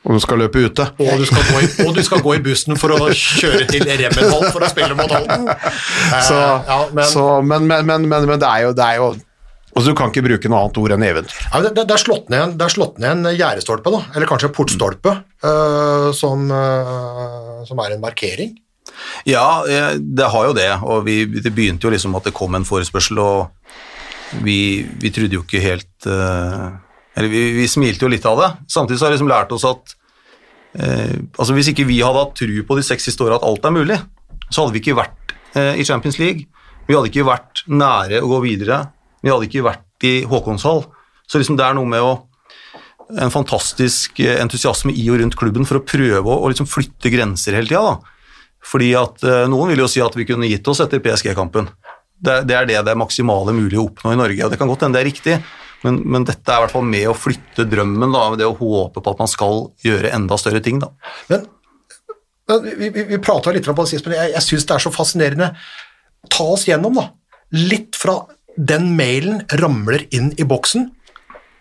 Og 0.00 0.16
du 0.16 0.20
skal 0.24 0.40
løpe 0.40 0.62
ute. 0.64 0.84
Og 0.96 1.18
du 1.20 1.26
skal 1.28 1.42
gå 1.44 1.58
i, 1.60 1.66
og 1.84 1.96
du 1.96 2.00
skal 2.04 2.22
gå 2.24 2.36
i 2.38 2.44
bussen 2.44 2.78
for 2.80 2.94
å 2.96 3.10
kjøre 3.12 3.66
til 3.68 3.84
Remmenhall 3.84 4.46
for 4.48 4.64
å 4.64 4.70
spille 4.72 4.96
mot 4.96 5.12
Halden. 5.12 5.50
Eh, 6.10 6.22
Så, 6.26 6.36
ja, 6.36 6.78
men, 6.96 7.04
så, 7.06 7.24
men, 7.44 7.66
men, 7.68 8.06
men, 8.08 8.30
det 8.40 8.48
er 8.48 8.64
jo, 8.64 8.70
det 8.74 8.82
er 8.82 8.96
jo 8.98 9.10
altså, 9.12 9.84
Du 9.90 9.92
kan 9.98 10.10
ikke 10.10 10.24
bruke 10.24 10.50
noe 10.50 10.62
annet 10.64 10.80
ord 10.80 10.94
enn 10.96 11.04
eventyr. 11.06 11.42
ja, 11.44 11.60
det, 11.66 11.74
det, 11.76 11.84
det 11.90 11.94
er 11.94 12.02
slått 12.02 12.32
ned 12.32 12.42
en, 12.46 12.54
det 12.58 12.66
er 12.66 12.74
slått 12.74 12.98
ned 13.02 13.12
en 13.12 13.36
gjerdestolpe, 13.36 13.92
da, 13.94 14.00
eller 14.16 14.30
kanskje 14.30 14.48
en 14.50 14.56
portstolpe, 14.56 15.12
uh, 15.44 16.08
som, 16.16 16.48
uh, 16.50 17.60
som 17.68 17.84
er 17.84 17.94
en 17.94 18.02
markering. 18.02 18.56
Ja, 19.28 19.62
eh, 19.68 19.94
det 20.00 20.28
har 20.32 20.48
jo 20.48 20.56
det, 20.56 20.70
og 20.82 21.04
vi, 21.06 21.22
det 21.26 21.52
begynte 21.54 21.88
jo 21.88 21.94
liksom 21.94 22.14
at 22.18 22.28
det 22.28 22.36
kom 22.36 22.56
en 22.56 22.68
forespørsel, 22.68 23.20
og 23.22 23.50
vi, 24.44 24.86
vi 25.00 25.10
trodde 25.10 25.34
jo 25.34 25.42
ikke 25.42 25.62
helt 25.62 26.06
eh, 26.06 26.68
Eller 27.18 27.32
vi, 27.32 27.42
vi 27.56 27.66
smilte 27.70 28.06
jo 28.06 28.12
litt 28.12 28.26
av 28.28 28.38
det. 28.38 28.50
Samtidig 28.70 29.00
så 29.00 29.06
har 29.06 29.12
vi 29.12 29.18
liksom 29.18 29.32
lært 29.32 29.52
oss 29.56 29.66
at 29.68 29.96
eh, 30.78 31.18
altså 31.34 31.56
Hvis 31.56 31.72
ikke 31.72 31.88
vi 31.88 32.00
hadde 32.04 32.22
hatt 32.22 32.38
tru 32.38 32.54
på 32.66 32.78
de 32.78 32.86
seks 32.86 33.10
siste 33.10 33.26
åra 33.26 33.40
at 33.40 33.46
alt 33.48 33.66
er 33.66 33.74
mulig, 33.74 33.98
så 34.48 34.62
hadde 34.62 34.76
vi 34.76 34.82
ikke 34.84 34.98
vært 34.98 35.34
eh, 35.58 35.80
i 35.80 35.86
Champions 35.86 36.20
League. 36.22 36.46
Vi 36.86 36.96
hadde 36.96 37.10
ikke 37.10 37.26
vært 37.26 37.64
nære 37.70 38.22
å 38.22 38.30
gå 38.30 38.40
videre. 38.46 38.84
Vi 39.22 39.30
hadde 39.32 39.50
ikke 39.50 39.66
vært 39.66 40.06
i 40.06 40.20
Håkonshall. 40.30 40.84
Så 41.30 41.38
liksom 41.38 41.58
det 41.58 41.66
er 41.66 41.76
noe 41.78 41.90
med 41.90 42.02
å 42.02 42.16
en 43.18 43.32
fantastisk 43.34 44.20
entusiasme 44.22 44.92
i 44.94 45.08
og 45.10 45.16
rundt 45.18 45.34
klubben 45.38 45.66
for 45.66 45.80
å 45.80 45.82
prøve 45.82 46.22
å, 46.22 46.36
å 46.46 46.50
liksom 46.50 46.68
flytte 46.70 47.10
grenser 47.10 47.56
hele 47.58 47.66
tida. 47.66 47.96
Fordi 48.66 48.90
at 48.98 49.24
eh, 49.24 49.46
Noen 49.50 49.72
vil 49.72 49.82
jo 49.84 49.88
si 49.90 50.02
at 50.04 50.16
vi 50.16 50.26
kunne 50.28 50.48
gitt 50.50 50.66
oss 50.68 50.82
etter 50.84 51.02
PSG-kampen. 51.02 51.70
Det, 52.20 52.42
det 52.48 52.56
er 52.56 52.68
det 52.68 52.80
det 52.84 52.92
er 52.92 53.00
maksimale 53.00 53.54
mulig 53.56 53.78
å 53.80 53.86
oppnå 53.88 54.12
i 54.12 54.18
Norge. 54.20 54.44
og 54.44 54.52
Det 54.52 54.58
kan 54.60 54.68
godt 54.68 54.84
hende 54.84 54.98
det 54.98 55.04
er 55.04 55.08
riktig, 55.08 55.36
men, 55.86 56.02
men 56.04 56.26
dette 56.28 56.52
er 56.52 56.60
i 56.60 56.64
hvert 56.66 56.74
fall 56.74 56.84
med 56.88 57.06
å 57.08 57.16
flytte 57.16 57.64
drømmen. 57.70 58.12
da, 58.12 58.26
Det 58.36 58.48
å 58.48 58.58
håpe 58.58 59.00
på 59.00 59.14
at 59.14 59.22
man 59.22 59.30
skal 59.32 59.70
gjøre 59.84 60.12
enda 60.16 60.36
større 60.40 60.60
ting. 60.64 60.82
da. 60.82 60.90
Men, 61.30 61.46
men 62.50 62.68
vi, 62.68 62.90
vi, 62.92 63.06
vi 63.14 63.22
prata 63.22 63.54
litt 63.54 63.68
om 63.70 63.78
det 63.78 64.02
men 64.04 64.18
jeg, 64.18 64.34
jeg 64.34 64.46
syns 64.48 64.68
det 64.68 64.76
er 64.76 64.84
så 64.84 64.92
fascinerende. 64.92 65.54
Ta 66.28 66.50
oss 66.52 66.66
gjennom, 66.68 67.00
da. 67.00 67.08
Litt 67.56 67.96
fra 67.96 68.20
den 68.60 68.92
mailen 68.98 69.40
ramler 69.60 70.04
inn 70.12 70.34
i 70.36 70.44
boksen, 70.44 70.90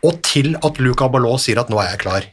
og 0.04 0.20
til 0.26 0.56
at 0.64 0.80
Luca 0.84 1.08
Ballot 1.12 1.42
sier 1.44 1.60
at 1.62 1.70
'nå 1.72 1.80
er 1.80 1.94
jeg 1.94 2.02
klar'. 2.04 2.28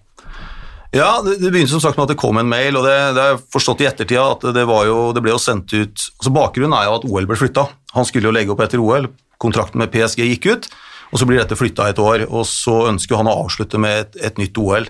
Ja, 0.94 1.20
det, 1.24 1.38
det 1.42 1.50
begynte 1.50 1.72
som 1.72 1.82
sagt 1.82 1.98
med 1.98 2.06
at 2.06 2.12
det 2.14 2.20
kom 2.20 2.38
en 2.38 2.48
mail, 2.48 2.76
og 2.78 2.86
det, 2.86 2.94
det 3.16 3.24
er 3.32 3.40
forstått 3.52 3.82
i 3.82 3.88
ettertid 3.88 4.20
at 4.22 4.46
det, 4.54 4.62
jo, 4.64 4.98
det 5.16 5.22
ble 5.24 5.32
jo 5.34 5.40
sendt 5.42 5.72
ut 5.74 6.06
altså 6.18 6.32
Bakgrunnen 6.34 6.76
er 6.78 6.86
jo 6.88 6.96
at 7.00 7.06
OL 7.10 7.28
ble 7.28 7.38
flytta. 7.40 7.66
Han 7.96 8.06
skulle 8.08 8.30
jo 8.30 8.34
legge 8.36 8.54
opp 8.54 8.62
etter 8.64 8.82
OL, 8.82 9.08
kontrakten 9.42 9.82
med 9.82 9.90
PSG 9.92 10.22
gikk 10.30 10.48
ut, 10.52 10.68
og 11.10 11.20
så 11.20 11.28
blir 11.28 11.40
dette 11.42 11.58
flytta 11.58 11.90
et 11.90 12.00
år. 12.02 12.26
Og 12.30 12.46
så 12.48 12.86
ønsker 12.90 13.18
han 13.18 13.30
å 13.30 13.36
avslutte 13.44 13.80
med 13.82 14.04
et, 14.04 14.18
et 14.30 14.40
nytt 14.40 14.58
OL. 14.62 14.88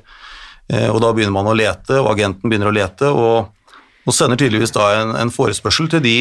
Eh, 0.72 0.88
og 0.90 1.00
da 1.04 1.12
begynner 1.14 1.34
man 1.34 1.48
å 1.50 1.56
lete, 1.56 2.00
og 2.02 2.12
agenten 2.12 2.50
begynner 2.50 2.70
å 2.70 2.76
lete, 2.76 3.10
og, 3.12 3.78
og 4.06 4.14
sender 4.16 4.40
tydeligvis 4.40 4.74
da 4.76 4.90
en, 5.00 5.14
en 5.18 5.32
forespørsel 5.32 5.90
til 5.92 6.04
de 6.04 6.16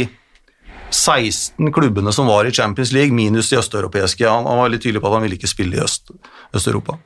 16 0.93 1.71
klubbene 1.73 2.13
som 2.13 2.29
var 2.29 2.47
i 2.47 2.53
Champions 2.53 2.93
League, 2.95 3.13
minus 3.15 3.49
de 3.51 3.59
østeuropeiske. 3.59 4.27
Han, 4.29 4.45
han 4.47 4.59
var 4.61 4.69
veldig 4.69 4.81
tydelig 4.83 5.01
på 5.03 5.09
at 5.09 5.17
han 5.17 5.25
ville 5.25 5.39
ikke 5.39 5.51
spille 5.51 5.79
i 5.79 5.83
Øst- 5.83 6.13
Øst-Europa. 6.55 6.97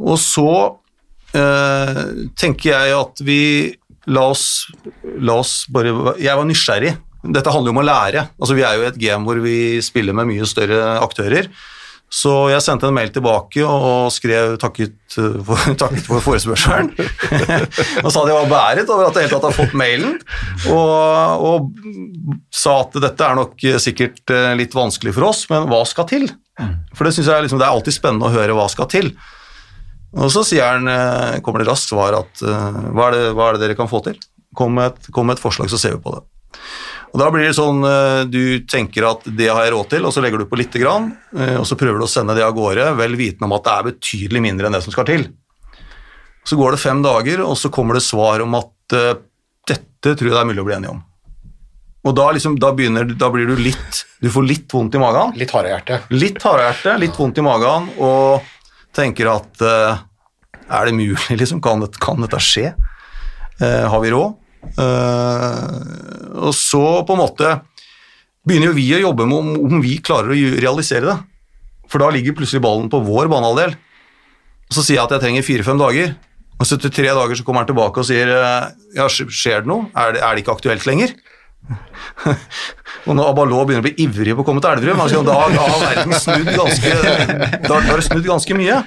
og 0.00 0.18
så 0.18 0.48
tenker 1.30 2.72
jeg 2.72 2.94
at 2.96 3.20
vi 3.22 3.40
la 4.10 4.24
oss, 4.32 4.46
la 5.22 5.36
oss 5.38 5.64
bare 5.70 6.16
Jeg 6.18 6.34
var 6.34 6.48
nysgjerrig. 6.48 6.94
Dette 7.20 7.52
handler 7.52 7.70
jo 7.70 7.76
om 7.76 7.82
å 7.82 7.86
lære. 7.86 8.24
Altså, 8.40 8.56
vi 8.56 8.64
er 8.64 8.78
jo 8.78 8.86
i 8.86 8.88
et 8.88 9.02
game 9.02 9.28
hvor 9.28 9.42
vi 9.44 9.58
spiller 9.84 10.16
med 10.16 10.30
mye 10.30 10.48
større 10.48 10.96
aktører. 11.04 11.50
Så 12.10 12.32
jeg 12.50 12.62
sendte 12.64 12.88
en 12.88 12.96
mail 12.96 13.12
tilbake 13.14 13.62
og 13.62 14.10
skrev 14.10 14.56
takket 14.58 15.14
eh, 15.20 15.36
for, 15.46 15.62
takket 15.82 16.08
for 16.08 16.24
forespørselen. 16.24 16.90
og 18.04 18.10
sa 18.10 18.24
at 18.24 18.32
jeg 18.32 18.38
var 18.40 18.50
beæret 18.50 18.90
over 18.90 19.06
at 19.06 19.18
jeg 19.18 19.28
helt 19.28 19.36
tatt 19.36 19.46
har 19.46 19.54
fått 19.54 19.76
mailen, 19.78 20.16
og, 20.74 21.44
og 21.46 22.48
sa 22.50 22.80
at 22.82 22.98
dette 23.06 23.28
er 23.28 23.38
nok 23.38 23.62
sikkert 23.84 24.34
eh, 24.34 24.50
litt 24.58 24.74
vanskelig 24.74 25.14
for 25.14 25.30
oss, 25.30 25.44
men 25.52 25.70
hva 25.70 25.84
skal 25.86 26.08
til? 26.10 26.26
For 26.98 27.06
det 27.06 27.14
synes 27.14 27.30
jeg 27.30 27.46
liksom, 27.46 27.62
det 27.62 27.68
er 27.68 27.78
alltid 27.78 27.94
spennende 27.94 28.26
å 28.26 28.34
høre 28.34 28.58
hva 28.58 28.66
skal 28.72 28.90
til. 28.90 29.12
Og 30.18 30.30
så 30.34 30.42
han, 30.58 30.88
eh, 30.88 31.40
kommer 31.40 31.62
det 31.62 31.70
raskt 31.70 31.92
svar 31.92 32.16
at 32.18 32.42
eh, 32.42 32.78
hva 32.90 33.10
er, 33.10 33.16
det, 33.16 33.26
hva 33.36 33.48
er 33.48 33.56
det 33.56 33.66
dere 33.66 33.78
kan 33.78 33.90
få 33.90 34.02
til? 34.06 34.18
Kom 34.56 34.74
med, 34.74 34.90
et, 34.90 35.10
kom 35.14 35.28
med 35.30 35.38
et 35.38 35.42
forslag, 35.42 35.70
så 35.70 35.78
ser 35.78 35.94
vi 35.94 36.02
på 36.02 36.16
det. 36.16 36.24
Og 37.10 37.18
Da 37.18 37.26
blir 37.30 37.46
det 37.46 37.54
sånn 37.58 37.84
eh, 37.86 38.22
du 38.30 38.66
tenker 38.70 39.06
at 39.06 39.26
det 39.26 39.50
har 39.50 39.62
jeg 39.64 39.74
råd 39.76 39.92
til, 39.94 40.08
og 40.08 40.14
så 40.14 40.22
legger 40.24 40.42
du 40.42 40.48
på 40.50 40.58
lite 40.58 40.82
grann, 40.82 41.12
og 41.58 41.66
så 41.68 41.78
prøver 41.78 42.00
du 42.00 42.06
å 42.06 42.10
sende 42.10 42.34
det 42.38 42.46
av 42.46 42.56
gårde, 42.56 42.88
vel 42.98 43.14
vitende 43.18 43.46
om 43.46 43.54
at 43.58 43.66
det 43.66 43.76
er 43.76 43.88
betydelig 43.92 44.42
mindre 44.48 44.66
enn 44.66 44.78
det 44.78 44.82
som 44.86 44.94
skal 44.94 45.06
til. 45.06 45.28
Så 46.46 46.58
går 46.58 46.74
det 46.74 46.82
fem 46.82 47.02
dager, 47.04 47.44
og 47.44 47.54
så 47.60 47.70
kommer 47.70 47.98
det 47.98 48.06
svar 48.06 48.42
om 48.42 48.56
at 48.58 48.72
dette 49.70 50.16
tror 50.16 50.26
jeg 50.30 50.34
det 50.34 50.42
er 50.42 50.48
mulig 50.48 50.62
å 50.64 50.66
bli 50.66 50.78
enige 50.78 50.94
om. 50.96 51.02
Og 52.08 52.14
da, 52.16 52.30
liksom, 52.32 52.54
da, 52.60 52.70
begynner, 52.72 53.04
da 53.04 53.28
blir 53.28 53.50
du 53.50 53.58
litt 53.60 54.06
Du 54.24 54.30
får 54.32 54.46
litt 54.48 54.72
vondt 54.72 54.94
i 54.96 55.00
magen. 55.02 55.34
Litt 55.36 55.52
harde 55.52 55.68
hjerte. 55.68 55.98
Litt 56.14 56.40
hardhjerte, 56.40 56.94
litt 57.00 57.18
vondt 57.18 57.40
i 57.40 57.44
magen, 57.44 57.90
og 58.00 58.46
tenker 58.96 59.30
at 59.30 59.62
eh, 59.64 60.00
Er 60.70 60.86
det 60.86 60.96
mulig, 60.96 61.36
liksom? 61.40 61.62
Kan, 61.64 61.82
det, 61.84 61.94
kan 62.02 62.20
dette 62.22 62.40
skje? 62.42 62.70
Eh, 63.60 63.84
har 63.90 64.00
vi 64.02 64.12
råd? 64.14 64.36
Eh, 64.70 66.40
og 66.40 66.54
så 66.56 66.84
på 67.06 67.16
en 67.16 67.22
måte 67.22 67.58
begynner 68.46 68.70
jo 68.70 68.78
vi 68.78 68.86
å 68.96 69.02
jobbe 69.02 69.26
med 69.28 69.36
om, 69.36 69.52
om 69.68 69.82
vi 69.84 69.98
klarer 70.04 70.32
å 70.32 70.56
realisere 70.62 71.06
det. 71.10 71.18
For 71.90 72.02
da 72.02 72.10
ligger 72.14 72.36
plutselig 72.38 72.62
ballen 72.64 72.88
på 72.92 73.02
vår 73.04 73.28
banehalvdel. 73.30 73.74
Så 74.70 74.84
sier 74.84 75.00
jeg 75.00 75.04
at 75.08 75.16
jeg 75.16 75.24
trenger 75.24 75.46
fire-fem 75.46 75.80
dager. 75.80 76.14
Og 76.60 76.68
så 76.68 76.76
etter 76.76 76.92
tre 76.94 77.10
dager 77.10 77.36
så 77.36 77.44
kommer 77.44 77.64
han 77.64 77.70
tilbake 77.70 78.00
og 78.00 78.06
sier 78.06 78.30
ja, 78.30 79.06
skjer 79.10 79.64
det 79.64 79.70
noe? 79.70 79.88
Er 79.98 80.14
det, 80.14 80.22
er 80.22 80.36
det 80.36 80.44
ikke 80.44 80.54
aktuelt 80.54 80.86
lenger? 80.88 81.14
og 83.06 83.16
når 83.16 83.30
Abalo 83.30 83.62
begynner 83.64 83.84
å 83.84 83.88
bli 83.88 84.04
ivrig 84.04 84.34
på 84.36 84.44
å 84.44 84.46
komme 84.46 84.62
til 84.62 84.74
Elverum, 84.74 85.00
altså, 85.04 85.22
da, 85.26 85.36
har 85.40 85.80
verden 85.84 86.16
snudd 86.20 86.50
ganske, 86.52 86.94
da, 87.64 87.78
da 87.80 87.80
det 87.96 88.04
snudd 88.06 88.26
ganske 88.28 88.58
mye. 88.58 88.80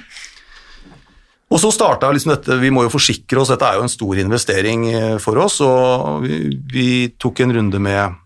Og 1.54 1.60
så 1.62 1.70
starta 1.74 2.10
liksom 2.10 2.32
dette, 2.32 2.58
vi 2.58 2.72
må 2.74 2.86
jo 2.86 2.92
forsikre 2.92 3.42
oss, 3.42 3.52
dette 3.52 3.68
er 3.68 3.78
jo 3.78 3.86
en 3.86 3.92
stor 3.92 4.20
investering 4.22 4.86
eh, 4.90 5.16
for 5.22 5.38
oss, 5.42 5.60
og 5.62 6.24
vi, 6.24 6.40
vi 6.72 6.88
tok 7.20 7.44
en 7.44 7.56
runde 7.58 7.82
med 7.82 8.20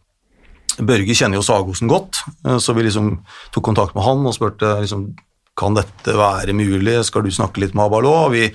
Børge 0.79 1.17
kjenner 1.17 1.41
jo 1.41 1.45
Sagosen 1.47 1.91
godt, 1.91 2.23
eh, 2.47 2.59
så 2.63 2.77
vi 2.77 2.87
liksom 2.87 3.17
tok 3.55 3.67
kontakt 3.69 3.97
med 3.99 4.07
han 4.07 4.25
og 4.29 4.37
spurte 4.37 4.79
liksom, 4.85 5.11
kan 5.59 5.77
dette 5.77 6.15
være 6.15 6.55
mulig, 6.57 7.01
skal 7.09 7.27
du 7.27 7.33
snakke 7.35 7.65
litt 7.65 7.75
med 7.75 7.89
Abalå? 7.89 8.15
Vi 8.33 8.47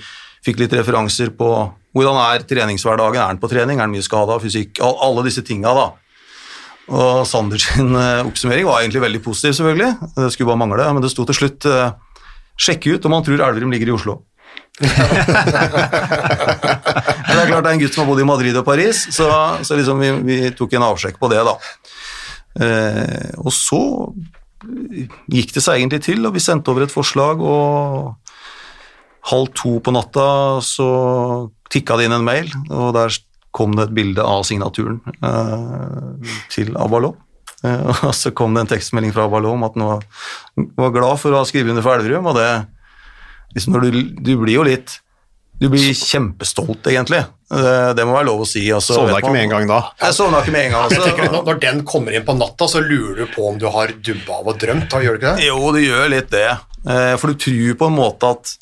fikk 0.44 0.62
litt 0.62 0.74
referanser 0.76 1.34
på 1.36 1.50
hvordan 1.94 2.18
er 2.24 2.46
treningshverdagen, 2.48 3.20
er 3.20 3.30
han 3.30 3.42
på 3.42 3.50
trening, 3.52 3.78
er 3.78 3.86
han 3.86 3.92
mye 3.92 4.04
skada, 4.04 4.40
fysikk, 4.42 4.80
alle 4.82 5.22
disse 5.28 5.44
tinga 5.46 5.74
da. 5.76 5.86
Og 6.92 7.24
Sander 7.28 7.60
sin 7.60 7.94
eh, 7.96 8.26
oppsummering 8.26 8.66
var 8.68 8.82
egentlig 8.82 9.02
veldig 9.04 9.22
positiv, 9.24 9.54
selvfølgelig. 9.56 10.10
Det 10.18 10.32
skulle 10.34 10.50
bare 10.50 10.60
mangle, 10.60 10.88
men 10.92 11.02
det 11.04 11.10
sto 11.12 11.24
til 11.28 11.38
slutt 11.38 11.66
eh, 11.70 11.94
sjekke 12.60 12.94
ut 12.94 13.06
om 13.08 13.16
han 13.16 13.24
tror 13.26 13.40
Elverum 13.40 13.72
ligger 13.72 13.88
i 13.92 13.96
Oslo. 13.96 14.20
Men 14.84 14.90
det 17.30 17.42
er 17.42 17.46
klart 17.46 17.62
det 17.62 17.70
er 17.70 17.74
en 17.76 17.82
gutt 17.82 17.94
som 17.94 18.02
har 18.02 18.08
bodd 18.08 18.22
i 18.22 18.26
Madrid 18.26 18.56
og 18.58 18.64
Paris, 18.66 19.04
så, 19.14 19.28
så 19.62 19.78
liksom 19.78 20.02
vi, 20.02 20.10
vi 20.26 20.38
tok 20.58 20.74
en 20.74 20.86
avsjekk 20.88 21.20
på 21.20 21.30
det, 21.30 21.40
da. 21.46 21.54
Eh, 22.66 23.30
og 23.38 23.52
så 23.54 23.82
gikk 25.30 25.54
det 25.54 25.62
seg 25.62 25.78
egentlig 25.78 26.02
til, 26.06 26.26
og 26.26 26.34
vi 26.34 26.42
sendte 26.42 26.74
over 26.74 26.86
et 26.86 26.94
forslag, 26.94 27.42
og 27.42 28.18
halv 29.30 29.52
to 29.56 29.78
på 29.80 29.94
natta 29.94 30.26
så 30.64 30.88
tikka 31.72 31.96
det 31.98 32.08
inn 32.08 32.18
en 32.18 32.26
mail, 32.26 32.50
og 32.70 32.92
der 32.96 33.14
kom 33.54 33.76
det 33.78 33.84
et 33.88 33.94
bilde 33.94 34.22
av 34.26 34.42
signaturen 34.48 34.96
eh, 35.22 36.32
til 36.52 36.74
Abalå. 36.80 37.12
Eh, 37.64 38.04
og 38.08 38.14
så 38.16 38.32
kom 38.36 38.54
det 38.56 38.64
en 38.66 38.72
tekstmelding 38.74 39.14
fra 39.14 39.28
Abalå 39.28 39.52
om 39.54 39.62
at 39.68 39.76
han 39.78 39.86
var, 39.86 40.04
var 40.82 40.94
glad 40.96 41.20
for 41.22 41.32
å 41.36 41.40
ha 41.42 41.46
skrevet 41.48 41.70
under 41.74 41.84
for 41.86 41.96
Elverum, 42.00 42.26
og 42.32 42.36
det 42.40 42.48
liksom 43.54 43.76
når 43.76 43.86
du, 43.94 43.98
du 44.26 44.32
blir 44.42 44.56
jo 44.58 44.66
litt 44.66 44.96
Du 45.62 45.68
blir 45.70 45.92
kjempestolt, 45.94 46.82
egentlig. 46.90 47.20
Det, 47.46 47.74
det 47.94 48.02
må 48.08 48.16
være 48.16 48.26
lov 48.26 48.40
å 48.42 48.46
si. 48.48 48.64
Altså, 48.74 48.96
Sovna 48.98 49.20
ikke 49.20 49.30
med 49.30 49.44
en 49.44 49.52
gang 49.52 49.68
da. 49.70 49.76
Jeg 50.02 50.16
sovna 50.16 50.40
ikke 50.42 50.50
med 50.56 50.64
en 50.66 50.72
gang. 50.74 50.88
Altså. 50.88 51.04
tenker 51.06 51.30
når- 51.30 51.60
den 51.62 51.82
kommer 51.86 52.16
inn 52.18 52.24
på 52.26 52.34
natta, 52.34 52.66
så 52.68 52.82
lurer 52.82 53.20
du 53.22 53.30
på 53.30 53.44
om 53.52 53.60
du 53.62 53.68
har 53.70 53.92
dubba 53.94 54.40
av 54.40 54.50
og 54.50 54.58
drømt. 54.58 54.88
da, 54.90 54.98
Gjør 55.04 55.14
du 55.14 55.20
ikke 55.22 55.36
det? 55.38 55.46
Jo, 55.46 55.60
det 55.76 55.84
gjør 55.86 56.10
litt 56.10 56.30
det. 56.34 56.48
Eh, 56.90 57.14
For 57.22 57.30
du 57.30 57.38
tror 57.46 57.78
på 57.84 57.86
en 57.86 57.94
måte 58.00 58.32
at 58.34 58.56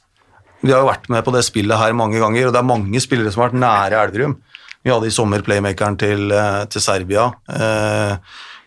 Vi 0.63 0.71
har 0.71 0.85
jo 0.85 0.91
vært 0.93 1.09
med 1.11 1.25
på 1.27 1.33
det 1.35 1.43
spillet 1.49 1.81
her 1.81 1.97
mange 1.97 2.21
ganger, 2.21 2.47
og 2.47 2.53
det 2.55 2.61
er 2.61 2.69
mange 2.69 3.01
spillere 3.03 3.33
som 3.33 3.41
har 3.43 3.49
vært 3.51 3.63
nære 3.65 4.03
Elverum. 4.05 4.37
Vi 4.83 4.91
hadde 4.91 5.07
i 5.11 5.15
sommer 5.15 5.45
playmakeren 5.47 5.99
til, 6.01 6.33
eh, 6.35 6.65
til 6.73 6.83
Serbia, 6.83 7.29
eh, 7.55 8.17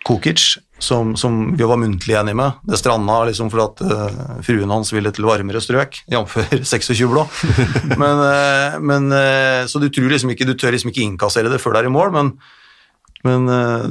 Kukic, 0.06 0.58
som, 0.80 1.16
som 1.18 1.56
vi 1.58 1.64
var 1.64 1.80
muntlig 1.80 2.16
enige 2.20 2.36
med. 2.38 2.60
Det 2.68 2.78
stranda 2.80 3.22
liksom 3.30 3.50
for 3.52 3.64
at 3.64 3.82
eh, 3.82 4.20
fruen 4.46 4.72
hans 4.72 4.92
ville 4.94 5.12
til 5.16 5.26
varmere 5.28 5.62
strøk, 5.64 6.02
jf. 6.12 6.36
26 6.74 7.08
blå. 7.12 7.24
Men, 7.96 8.22
eh, 8.28 8.78
men, 8.84 9.08
eh, 9.16 9.64
så 9.72 9.82
du 9.82 9.90
liksom 9.90 10.34
ikke, 10.36 10.48
du 10.48 10.54
tør 10.54 10.76
liksom 10.76 10.92
ikke 10.92 11.06
innkassere 11.06 11.52
det 11.52 11.62
før 11.64 11.76
det 11.78 11.84
er 11.86 11.92
i 11.92 11.96
mål, 11.96 12.14
men 12.16 12.38
men 13.26 13.48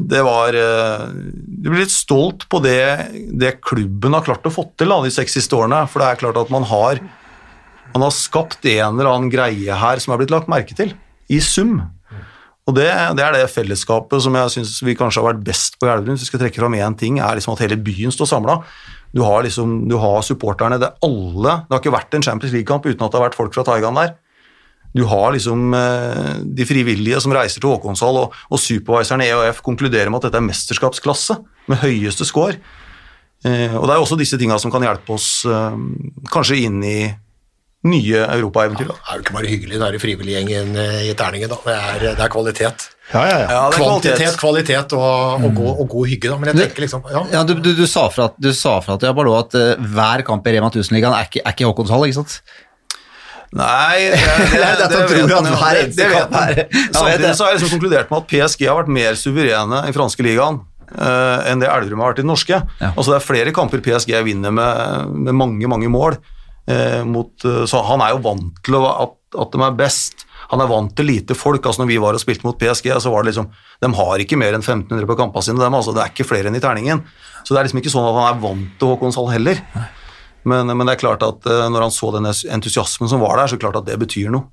det 0.07 0.21
var 0.23 0.55
Du 0.55 1.65
blir 1.67 1.81
litt 1.81 1.91
stolt 1.91 2.45
på 2.47 2.61
det, 2.63 3.09
det 3.35 3.57
klubben 3.67 4.15
har 4.15 4.23
klart 4.23 4.47
å 4.47 4.53
få 4.55 4.63
til 4.79 4.93
da, 4.93 5.01
de 5.03 5.11
seks 5.11 5.35
siste 5.35 5.57
årene. 5.59 5.81
For 5.91 5.99
det 5.99 6.07
er 6.07 6.21
klart 6.21 6.39
at 6.39 6.53
man 6.55 6.63
har, 6.71 7.01
man 7.97 8.05
har 8.07 8.15
skapt 8.15 8.63
en 8.63 8.95
eller 8.95 9.11
annen 9.11 9.33
greie 9.35 9.75
her 9.75 9.99
som 9.99 10.15
er 10.15 10.21
blitt 10.23 10.31
lagt 10.31 10.47
merke 10.53 10.79
til, 10.79 10.95
i 11.27 11.41
sum. 11.43 11.81
Og 12.65 12.77
det, 12.79 12.89
det 13.19 13.25
er 13.25 13.35
det 13.37 13.53
fellesskapet 13.53 14.23
som 14.25 14.37
jeg 14.39 14.53
syns 14.55 14.79
vi 14.87 14.97
kanskje 14.97 15.21
har 15.21 15.35
vært 15.35 15.45
best 15.45 15.77
på 15.77 15.89
i 15.89 15.91
Elverum. 15.93 16.17
Hvis 16.17 16.25
vi 16.25 16.31
skal 16.31 16.41
trekke 16.47 16.63
fram 16.63 16.77
én 16.79 16.97
ting, 16.97 17.19
er 17.21 17.37
liksom 17.37 17.53
at 17.53 17.65
hele 17.67 17.77
byen 17.77 18.15
står 18.15 18.31
samla. 18.31 18.61
Du 19.15 19.21
har 19.23 19.45
liksom, 19.45 19.83
du 19.91 19.99
har 20.01 20.25
supporterne, 20.27 20.81
det 20.81 20.89
er 20.89 21.07
alle 21.07 21.59
Det 21.67 21.75
har 21.77 21.83
ikke 21.83 21.95
vært 21.95 22.17
en 22.17 22.25
Champions 22.25 22.55
League-kamp 22.57 22.87
uten 22.89 23.05
at 23.05 23.13
det 23.13 23.21
har 23.21 23.27
vært 23.29 23.37
folk 23.39 23.55
fra 23.55 23.67
Taigan 23.69 24.01
der. 24.01 24.17
Du 24.95 25.03
har 25.11 25.35
liksom 25.35 25.75
eh, 25.75 26.41
de 26.57 26.67
frivillige 26.67 27.19
som 27.21 27.35
reiser 27.35 27.61
til 27.61 27.73
Håkonshall, 27.73 28.21
og, 28.23 28.35
og 28.49 28.63
supervisoren 28.63 29.25
i 29.27 29.29
EOF 29.33 29.61
konkluderer 29.67 30.11
med 30.11 30.23
at 30.23 30.29
dette 30.29 30.41
er 30.41 30.47
mesterskapsklasse 30.47 31.37
med 31.71 31.83
høyeste 31.83 32.27
score. 32.29 32.57
Eh, 33.45 33.75
og 33.75 33.85
det 33.85 33.97
er 33.97 34.01
også 34.01 34.19
disse 34.19 34.39
tinga 34.41 34.57
som 34.63 34.73
kan 34.73 34.87
hjelpe 34.87 35.17
oss 35.19 35.43
eh, 35.45 35.81
kanskje 36.33 36.63
inn 36.65 36.79
i 36.87 36.99
nye 37.85 38.25
europaeventyr. 38.39 38.89
Ja, 38.89 38.95
Det 38.97 39.13
er 39.13 39.19
jo 39.21 39.25
ikke 39.27 39.37
bare 39.37 39.51
hyggelig, 39.53 39.79
det 39.81 39.89
er 39.89 40.03
frivilliggjengen 40.03 40.77
eh, 40.81 40.99
i 41.11 41.15
Terningen. 41.19 41.53
da. 41.53 41.59
Det 41.67 41.75
er, 41.77 42.05
det 42.17 42.25
er 42.25 42.33
kvalitet. 42.33 42.87
Ja, 43.13 43.23
ja, 43.29 43.39
ja. 43.39 43.49
Ja, 43.53 43.63
det 43.71 43.77
Kvantitet, 43.77 44.17
kvalitet. 44.17 44.39
kvalitet 44.41 44.93
og, 44.97 45.45
og, 45.45 45.51
god, 45.59 45.73
og 45.85 45.89
god 45.93 46.07
hygge, 46.09 46.31
da. 46.33 46.39
Men 46.41 46.49
jeg 46.51 46.61
tenker 46.71 46.87
liksom 46.87 47.03
ja, 47.13 47.25
Ja, 47.35 47.43
du, 47.45 47.53
du, 47.61 47.75
du 47.77 47.85
sa 47.91 48.07
fra 48.09 48.31
at, 48.31 48.39
du 48.41 48.49
sa 48.57 48.79
fra 48.81 48.97
til 48.97 49.11
Abalo 49.13 49.35
at 49.37 49.53
uh, 49.61 49.75
hver 49.93 50.25
kamp 50.25 50.47
i 50.49 50.55
Rema 50.57 50.71
1000-ligaen 50.73 51.13
er 51.19 51.29
er 51.43 51.53
ikke 51.53 51.69
Håkonshall, 51.69 52.07
ikke 52.09 52.23
sant? 52.23 52.39
Nei, 53.55 54.09
det, 54.11 54.19
det, 54.51 54.59
Det 54.59 54.63
er 54.65 55.37
at 55.37 55.47
han 55.47 55.69
vet 55.71 55.99
jo. 56.01 56.09
er- 56.17 56.55
vet 56.57 56.95
Samtidig 56.97 57.35
så 57.37 57.45
har 57.45 57.53
jeg 57.53 57.61
liksom 57.61 57.75
konkludert 57.77 58.11
med 58.11 58.23
at 58.25 58.31
PSG 58.33 58.65
har 58.67 58.79
vært 58.81 58.95
mer 58.97 59.19
suverene 59.21 59.83
i 59.87 59.93
franske 59.95 60.25
ligaen 60.27 60.63
uh, 60.97 61.45
enn 61.51 61.61
det 61.63 61.69
Elverum 61.71 62.03
har 62.03 62.15
vært 62.15 62.23
i 62.23 62.25
den 62.25 62.33
norske. 62.33 62.59
Ja. 62.81 62.91
Altså 62.97 63.13
Det 63.13 63.21
er 63.21 63.27
flere 63.29 63.53
kamper 63.55 63.85
PSG 63.85 64.17
vinner 64.27 64.51
med, 64.55 65.13
med 65.29 65.37
mange, 65.39 65.69
mange 65.71 65.93
mål. 65.93 66.17
Eh, 66.71 67.03
mot, 67.05 67.33
eh, 67.45 67.65
så 67.71 67.83
han 67.89 68.05
er 68.05 68.15
jo 68.15 68.23
vant 68.25 68.63
til 68.65 68.79
å, 68.79 68.85
at, 69.07 69.19
at 69.41 69.53
de 69.53 69.65
er 69.67 69.77
best. 69.79 70.25
Han 70.53 70.61
er 70.61 70.71
vant 70.71 70.93
til 70.97 71.09
lite 71.09 71.37
folk. 71.37 71.65
altså 71.65 71.83
Når 71.83 71.91
vi 71.91 72.01
var 72.03 72.17
og 72.17 72.23
spilte 72.23 72.47
mot 72.47 72.59
PSG, 72.61 72.91
så 73.01 73.13
var 73.13 73.25
det 73.25 73.33
liksom 73.33 73.51
De 73.83 73.91
har 73.99 74.23
ikke 74.23 74.39
mer 74.41 74.57
enn 74.57 74.65
1500 74.65 75.09
på 75.09 75.19
kampene 75.19 75.47
sine. 75.47 75.61
Dem, 75.63 75.77
altså, 75.77 75.95
det 75.97 76.05
er 76.05 76.13
ikke 76.13 76.29
flere 76.29 76.51
enn 76.51 76.59
i 76.59 76.63
terningen. 76.65 77.05
Så 77.43 77.53
det 77.53 77.61
er 77.61 77.69
liksom 77.69 77.83
ikke 77.83 77.93
sånn 77.93 78.09
at 78.09 78.19
han 78.19 78.31
er 78.31 78.43
vant 78.43 78.75
til 78.81 78.93
Håkonshall 78.93 79.31
heller. 79.33 79.63
Men, 80.45 80.69
men 80.69 80.85
det 80.85 80.99
er 80.99 81.01
klart 81.01 81.25
at 81.25 81.47
eh, 81.49 81.65
når 81.73 81.87
han 81.87 81.95
så 81.95 82.11
den 82.13 82.29
entusiasmen 82.29 83.09
som 83.09 83.23
var 83.25 83.39
der, 83.41 83.49
så 83.49 83.57
er 83.57 83.61
det 83.61 83.65
klart 83.65 83.81
at 83.81 83.89
det 83.89 83.97
betyr 84.03 84.33
noe. 84.35 84.51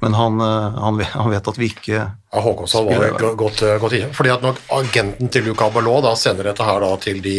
Men 0.00 0.14
han, 0.16 0.40
han, 0.40 0.96
vet, 0.96 1.10
han 1.12 1.28
vet 1.28 1.48
at 1.50 1.58
vi 1.60 1.66
ikke 1.68 1.96
Ja, 1.96 2.40
Håkonsson 2.40 2.86
var 2.88 3.02
jo 3.04 3.32
godt, 3.36 3.60
godt 3.82 3.96
inne. 3.98 4.12
Fordi 4.16 4.32
at 4.32 4.44
når 4.44 4.60
agenten 4.72 5.28
til 5.32 5.44
Luca 5.50 5.68
Ballot 5.72 6.06
da 6.06 6.14
sender 6.16 6.48
dette 6.48 6.64
her 6.64 6.80
da 6.80 6.94
til 7.04 7.20
de 7.24 7.34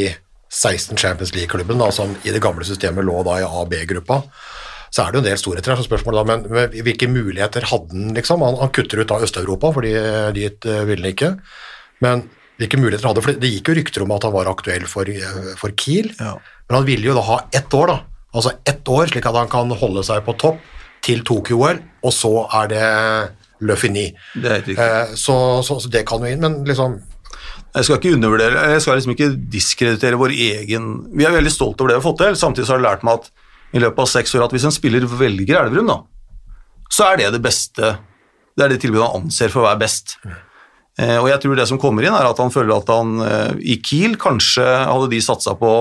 16 0.52 1.00
Champions 1.00 1.32
League-klubben 1.36 1.82
som 1.96 2.12
i 2.28 2.34
det 2.34 2.42
gamle 2.44 2.68
systemet 2.68 3.08
lå 3.08 3.22
da 3.24 3.40
i 3.40 3.46
A- 3.48 3.64
og 3.64 3.72
B-gruppa, 3.72 4.22
så 4.92 5.06
er 5.06 5.12
det 5.12 5.18
jo 5.18 5.24
en 5.24 5.30
del 5.30 5.40
storheter 5.40 5.72
her, 5.72 5.80
så 5.80 5.88
spørsmålet 5.88 6.20
da, 6.20 6.28
men, 6.28 6.46
men 6.52 6.84
hvilke 6.84 7.08
muligheter 7.08 7.64
hadde 7.70 7.96
han 7.96 8.12
liksom? 8.18 8.44
Han, 8.44 8.58
han 8.60 8.74
kutter 8.76 9.00
ut 9.00 9.08
da 9.08 9.22
Øst-Europa, 9.24 9.72
fordi 9.78 9.94
eh, 9.96 10.32
dit 10.36 10.68
uh, 10.68 10.82
ville 10.90 11.06
han 11.08 11.16
ikke. 11.16 11.30
Men 12.04 12.26
hvilke 12.60 12.80
muligheter 12.82 13.08
hadde, 13.08 13.24
for 13.24 13.40
det 13.40 13.54
gikk 13.54 13.72
jo 13.72 13.78
rykter 13.80 14.04
om 14.04 14.12
at 14.18 14.28
han 14.28 14.36
var 14.36 14.52
aktuell 14.52 14.84
for, 14.92 15.08
eh, 15.08 15.54
for 15.60 15.72
Kiel, 15.80 16.12
men 16.20 16.76
han 16.76 16.88
ville 16.90 17.08
jo 17.08 17.16
da 17.16 17.24
ha 17.30 17.40
ett 17.56 17.72
år 17.78 17.94
da, 17.94 17.98
altså 18.36 18.52
ett 18.68 18.92
år, 18.92 19.08
slik 19.14 19.32
at 19.32 19.40
han 19.40 19.52
kan 19.52 19.72
holde 19.80 20.04
seg 20.04 20.26
på 20.28 20.36
topp 20.44 20.60
til 21.02 21.24
Tokyo-OL, 21.26 21.80
og 22.04 22.14
så 22.14 22.34
er 22.60 22.70
det 22.74 22.84
Le 23.64 23.78
Fini. 23.80 24.10
Det 24.36 24.58
er. 24.58 24.70
Eh, 24.76 25.16
så, 25.16 25.36
så, 25.66 25.80
så 25.80 25.90
det 25.94 26.04
kan 26.10 26.24
jo 26.26 26.30
inn, 26.36 26.44
men 26.44 26.62
liksom 26.68 27.00
Jeg 27.72 27.88
skal 27.88 28.00
ikke 28.00 28.14
undervurdere, 28.18 28.66
jeg 28.74 28.84
skal 28.84 28.98
liksom 29.00 29.14
ikke 29.16 29.30
diskreditere 29.52 30.20
vår 30.20 30.34
egen 30.36 30.90
Vi 31.16 31.24
er 31.28 31.36
veldig 31.36 31.54
stolte 31.54 31.84
over 31.84 31.94
det 31.94 31.98
vi 31.98 32.02
har 32.02 32.08
fått 32.10 32.22
til. 32.24 32.38
Samtidig 32.40 32.68
så 32.68 32.76
har 32.76 32.82
jeg 32.82 32.88
lært 32.90 33.06
meg 33.08 33.22
at 33.22 33.32
i 33.72 33.80
løpet 33.80 34.04
av 34.04 34.10
seks 34.12 34.36
år 34.36 34.46
at 34.46 34.56
hvis 34.56 34.68
en 34.68 34.76
spiller 34.76 35.06
velger 35.08 35.62
Elverum, 35.62 35.88
da, 35.88 36.02
så 36.92 37.08
er 37.08 37.22
det 37.22 37.30
det 37.38 37.44
beste 37.44 37.94
Det 38.52 38.66
er 38.66 38.74
det 38.74 38.82
tilbudet 38.84 39.08
han 39.08 39.24
anser 39.24 39.52
for 39.52 39.64
å 39.64 39.70
være 39.70 39.80
best. 39.80 40.18
Eh, 41.00 41.16
og 41.16 41.30
jeg 41.32 41.40
tror 41.40 41.56
det 41.56 41.68
som 41.70 41.80
kommer 41.80 42.04
inn, 42.04 42.14
er 42.14 42.28
at 42.28 42.40
han 42.44 42.52
føler 42.52 42.76
at 42.76 42.90
han 42.92 43.14
eh, 43.24 43.54
i 43.74 43.78
Kiel 43.80 44.18
kanskje 44.20 44.66
hadde 44.68 45.08
de 45.14 45.22
satsa 45.24 45.56
på 45.56 45.72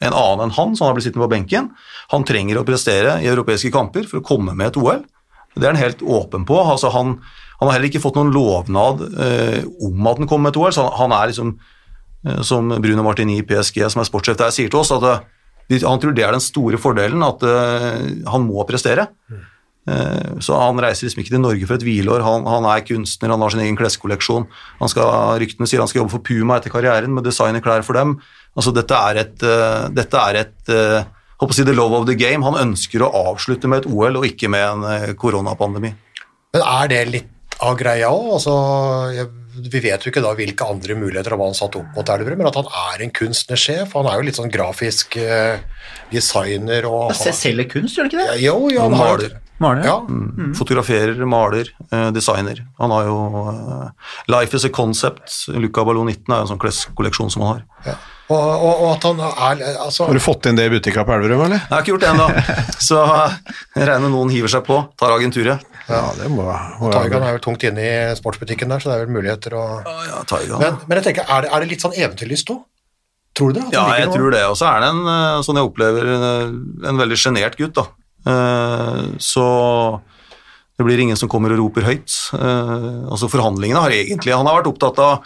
en 0.00 0.14
annen 0.14 0.46
enn 0.46 0.54
han, 0.56 0.76
så 0.76 0.84
han 0.84 0.92
har 0.92 0.96
blitt 0.96 1.08
sittende 1.08 1.26
på 1.26 1.34
benken. 1.34 1.72
Han 2.14 2.24
trenger 2.28 2.60
å 2.60 2.64
prestere 2.68 3.18
i 3.20 3.28
europeiske 3.28 3.72
kamper 3.74 4.06
for 4.08 4.20
å 4.20 4.26
komme 4.30 4.54
med 4.54 4.70
et 4.70 4.78
OL. 4.80 5.02
Det 5.56 5.66
er 5.66 5.74
han 5.74 5.82
helt 5.82 6.04
åpen 6.06 6.46
på. 6.48 6.56
Altså 6.62 6.92
han, 6.94 7.18
han 7.60 7.68
har 7.68 7.76
heller 7.76 7.90
ikke 7.90 8.00
fått 8.02 8.16
noen 8.16 8.32
lovnad 8.32 9.02
eh, 9.20 9.60
om 9.84 10.06
at 10.08 10.18
han 10.22 10.28
kommer 10.30 10.48
med 10.48 10.54
et 10.56 10.60
OL, 10.62 10.72
så 10.72 10.86
han, 10.88 10.96
han 11.02 11.12
er 11.18 11.28
liksom 11.32 11.52
eh, 12.26 12.40
som 12.46 12.72
Bruno 12.80 13.04
Martini 13.04 13.38
i 13.40 13.44
PSG, 13.46 13.82
som 13.92 14.00
er 14.00 14.08
sportssjef 14.08 14.38
der, 14.40 14.50
sier 14.56 14.72
til 14.72 14.80
oss, 14.80 14.92
at 14.96 15.04
eh, 15.04 15.84
han 15.84 16.00
tror 16.02 16.16
det 16.16 16.24
er 16.26 16.32
den 16.34 16.42
store 16.42 16.80
fordelen, 16.82 17.22
at 17.22 17.44
eh, 17.46 18.00
han 18.32 18.46
må 18.48 18.64
prestere. 18.66 19.04
Eh, 19.86 20.32
Så 20.42 20.56
han 20.58 20.80
reiser 20.82 21.06
liksom 21.06 21.22
ikke 21.22 21.34
til 21.36 21.44
Norge 21.44 21.68
for 21.68 21.76
et 21.76 21.84
hvileår. 21.86 22.24
Han, 22.26 22.48
han 22.48 22.66
er 22.72 22.82
kunstner, 22.88 23.30
han 23.32 23.44
har 23.44 23.52
sin 23.54 23.62
egen 23.62 23.78
kleskolleksjon. 23.78 24.48
Han 24.80 24.90
skal, 24.92 25.38
ryktene 25.40 25.68
sier 25.70 25.80
han 25.84 25.88
skal 25.90 26.02
jobbe 26.02 26.16
for 26.16 26.24
Puma 26.26 26.58
etter 26.60 26.72
karrieren 26.74 27.12
med 27.16 27.24
designer 27.28 27.62
klær 27.64 27.84
for 27.86 27.96
dem. 28.00 28.16
Altså 28.58 28.72
dette 28.74 28.98
er 29.12 29.22
et, 29.22 29.44
eh, 29.46 29.88
dette 29.94 30.20
er 30.26 30.40
et 30.42 30.72
håper 31.40 31.54
å 31.54 31.56
si 31.56 31.64
the 31.64 31.72
love 31.76 31.96
of 31.96 32.08
the 32.10 32.16
game. 32.18 32.44
Han 32.44 32.58
ønsker 32.60 33.00
å 33.06 33.12
avslutte 33.30 33.68
med 33.70 33.84
et 33.84 33.92
OL 33.92 34.18
og 34.20 34.26
ikke 34.28 34.50
med 34.52 34.66
en 34.66 35.14
koronapandemi. 35.16 35.94
Men 36.52 36.66
er 36.66 36.90
det 36.90 37.04
litt 37.14 37.30
av 37.66 37.76
greia 37.78 38.10
òg? 38.12 38.32
Altså, 38.38 38.54
vi 39.60 39.82
vet 39.82 40.04
jo 40.04 40.12
ikke 40.12 40.22
da 40.24 40.32
hvilke 40.38 40.66
andre 40.68 40.96
muligheter 40.98 41.36
han 41.36 41.56
satt 41.56 41.76
opp 41.80 41.96
mot 41.96 42.12
Elverum, 42.14 42.40
men 42.40 42.48
at 42.48 42.58
han 42.60 42.70
er 42.94 43.04
en 43.04 43.12
kunstnersjef. 43.14 43.94
Han 43.98 44.08
er 44.08 44.18
jo 44.20 44.26
litt 44.28 44.38
sånn 44.40 44.52
grafisk 44.52 45.18
eh, 45.20 45.60
designer 46.12 46.88
og 46.88 47.10
har... 47.12 47.36
selger 47.36 47.68
kunst, 47.70 47.96
gjør 47.96 48.06
han 48.06 48.12
ikke 48.12 48.24
det? 48.24 48.42
Jo, 48.44 48.56
jo, 48.72 48.84
Han 48.86 48.96
han 48.96 49.02
maler. 49.04 49.38
Maler, 49.60 49.84
Ja. 49.84 49.98
Mm. 50.08 50.54
Fotograferer, 50.56 51.18
maler, 51.28 51.68
eh, 51.92 52.08
designer. 52.16 52.62
Han 52.80 52.94
har 52.94 53.10
jo 53.10 53.18
eh, 53.50 54.14
Life 54.32 54.56
is 54.56 54.64
a 54.64 54.70
Concept. 54.72 55.26
Luca 55.52 55.84
Ballon 55.84 56.08
19 56.08 56.32
er 56.32 56.38
jo 56.38 56.46
en 56.46 56.52
sånn 56.54 56.62
kleskolleksjon 56.62 57.34
som 57.34 57.44
han 57.44 57.58
har. 57.58 57.66
Ja. 57.90 57.98
Og, 58.30 58.38
og, 58.38 58.80
og 58.84 58.88
at 58.94 59.04
han 59.08 59.20
er 59.26 59.62
altså, 59.82 60.06
Har 60.06 60.14
du 60.14 60.22
fått 60.22 60.46
inn 60.46 60.56
det 60.56 60.68
i 60.68 60.72
butikka 60.72 61.02
på 61.04 61.16
Elverum, 61.16 61.42
eller? 61.48 61.64
Jeg 61.64 61.74
har 61.74 61.82
ikke 61.82 61.92
gjort 61.96 62.04
det 62.06 62.10
ennå, 62.12 62.28
så 62.88 63.00
jeg 63.74 63.88
regner 63.90 64.06
med 64.06 64.14
noen 64.14 64.30
hiver 64.32 64.52
seg 64.52 64.62
på. 64.68 64.78
Tar 65.00 65.16
agenturet. 65.16 65.66
Ja, 65.90 66.12
det 66.16 66.28
må, 66.30 66.44
må 66.80 66.90
Taigan 66.94 67.22
er 67.26 67.34
vel 67.36 67.42
tungt 67.44 67.64
inne 67.66 67.82
i 67.82 68.14
sportsbutikken 68.18 68.70
der, 68.72 68.78
så 68.82 68.90
det 68.90 68.96
er 68.96 69.04
vel 69.06 69.14
muligheter 69.16 69.56
å 69.58 69.64
Ja, 69.84 69.96
ja, 70.08 70.58
men, 70.62 70.76
men 70.86 71.00
jeg 71.00 71.08
tenker, 71.10 71.26
er 71.28 71.42
det, 71.46 71.50
er 71.52 71.64
det 71.64 71.70
litt 71.72 71.82
sånn 71.84 71.96
eventyrlyst 71.98 72.52
òg? 72.54 72.60
Tror 73.36 73.52
du 73.52 73.58
det? 73.60 73.66
At 73.68 73.74
Ja, 73.74 73.84
jeg 73.98 74.08
noe- 74.08 74.16
tror 74.18 74.30
det. 74.34 74.44
Og 74.50 74.56
så 74.58 74.66
er 74.70 74.80
det 74.84 74.88
en, 74.90 75.02
eh, 75.06 75.40
sånn 75.46 75.58
jeg 75.60 75.68
opplever, 75.70 76.08
eh, 76.14 76.88
en 76.90 76.98
veldig 77.02 77.18
sjenert 77.18 77.58
gutt, 77.58 77.74
da. 77.78 77.84
Eh, 78.26 79.02
Så 79.22 79.44
det 80.76 80.84
blir 80.86 80.98
ingen 81.00 81.16
som 81.16 81.28
kommer 81.28 81.52
og 81.54 81.58
roper 81.60 81.82
høyt. 81.86 82.10
Eh, 82.34 83.10
Altså 83.10 83.28
Forhandlingene 83.30 83.80
har 83.84 83.90
egentlig 83.90 84.34
Han 84.36 84.46
har 84.46 84.62
vært 84.62 84.72
opptatt 84.72 84.98
av 84.98 85.22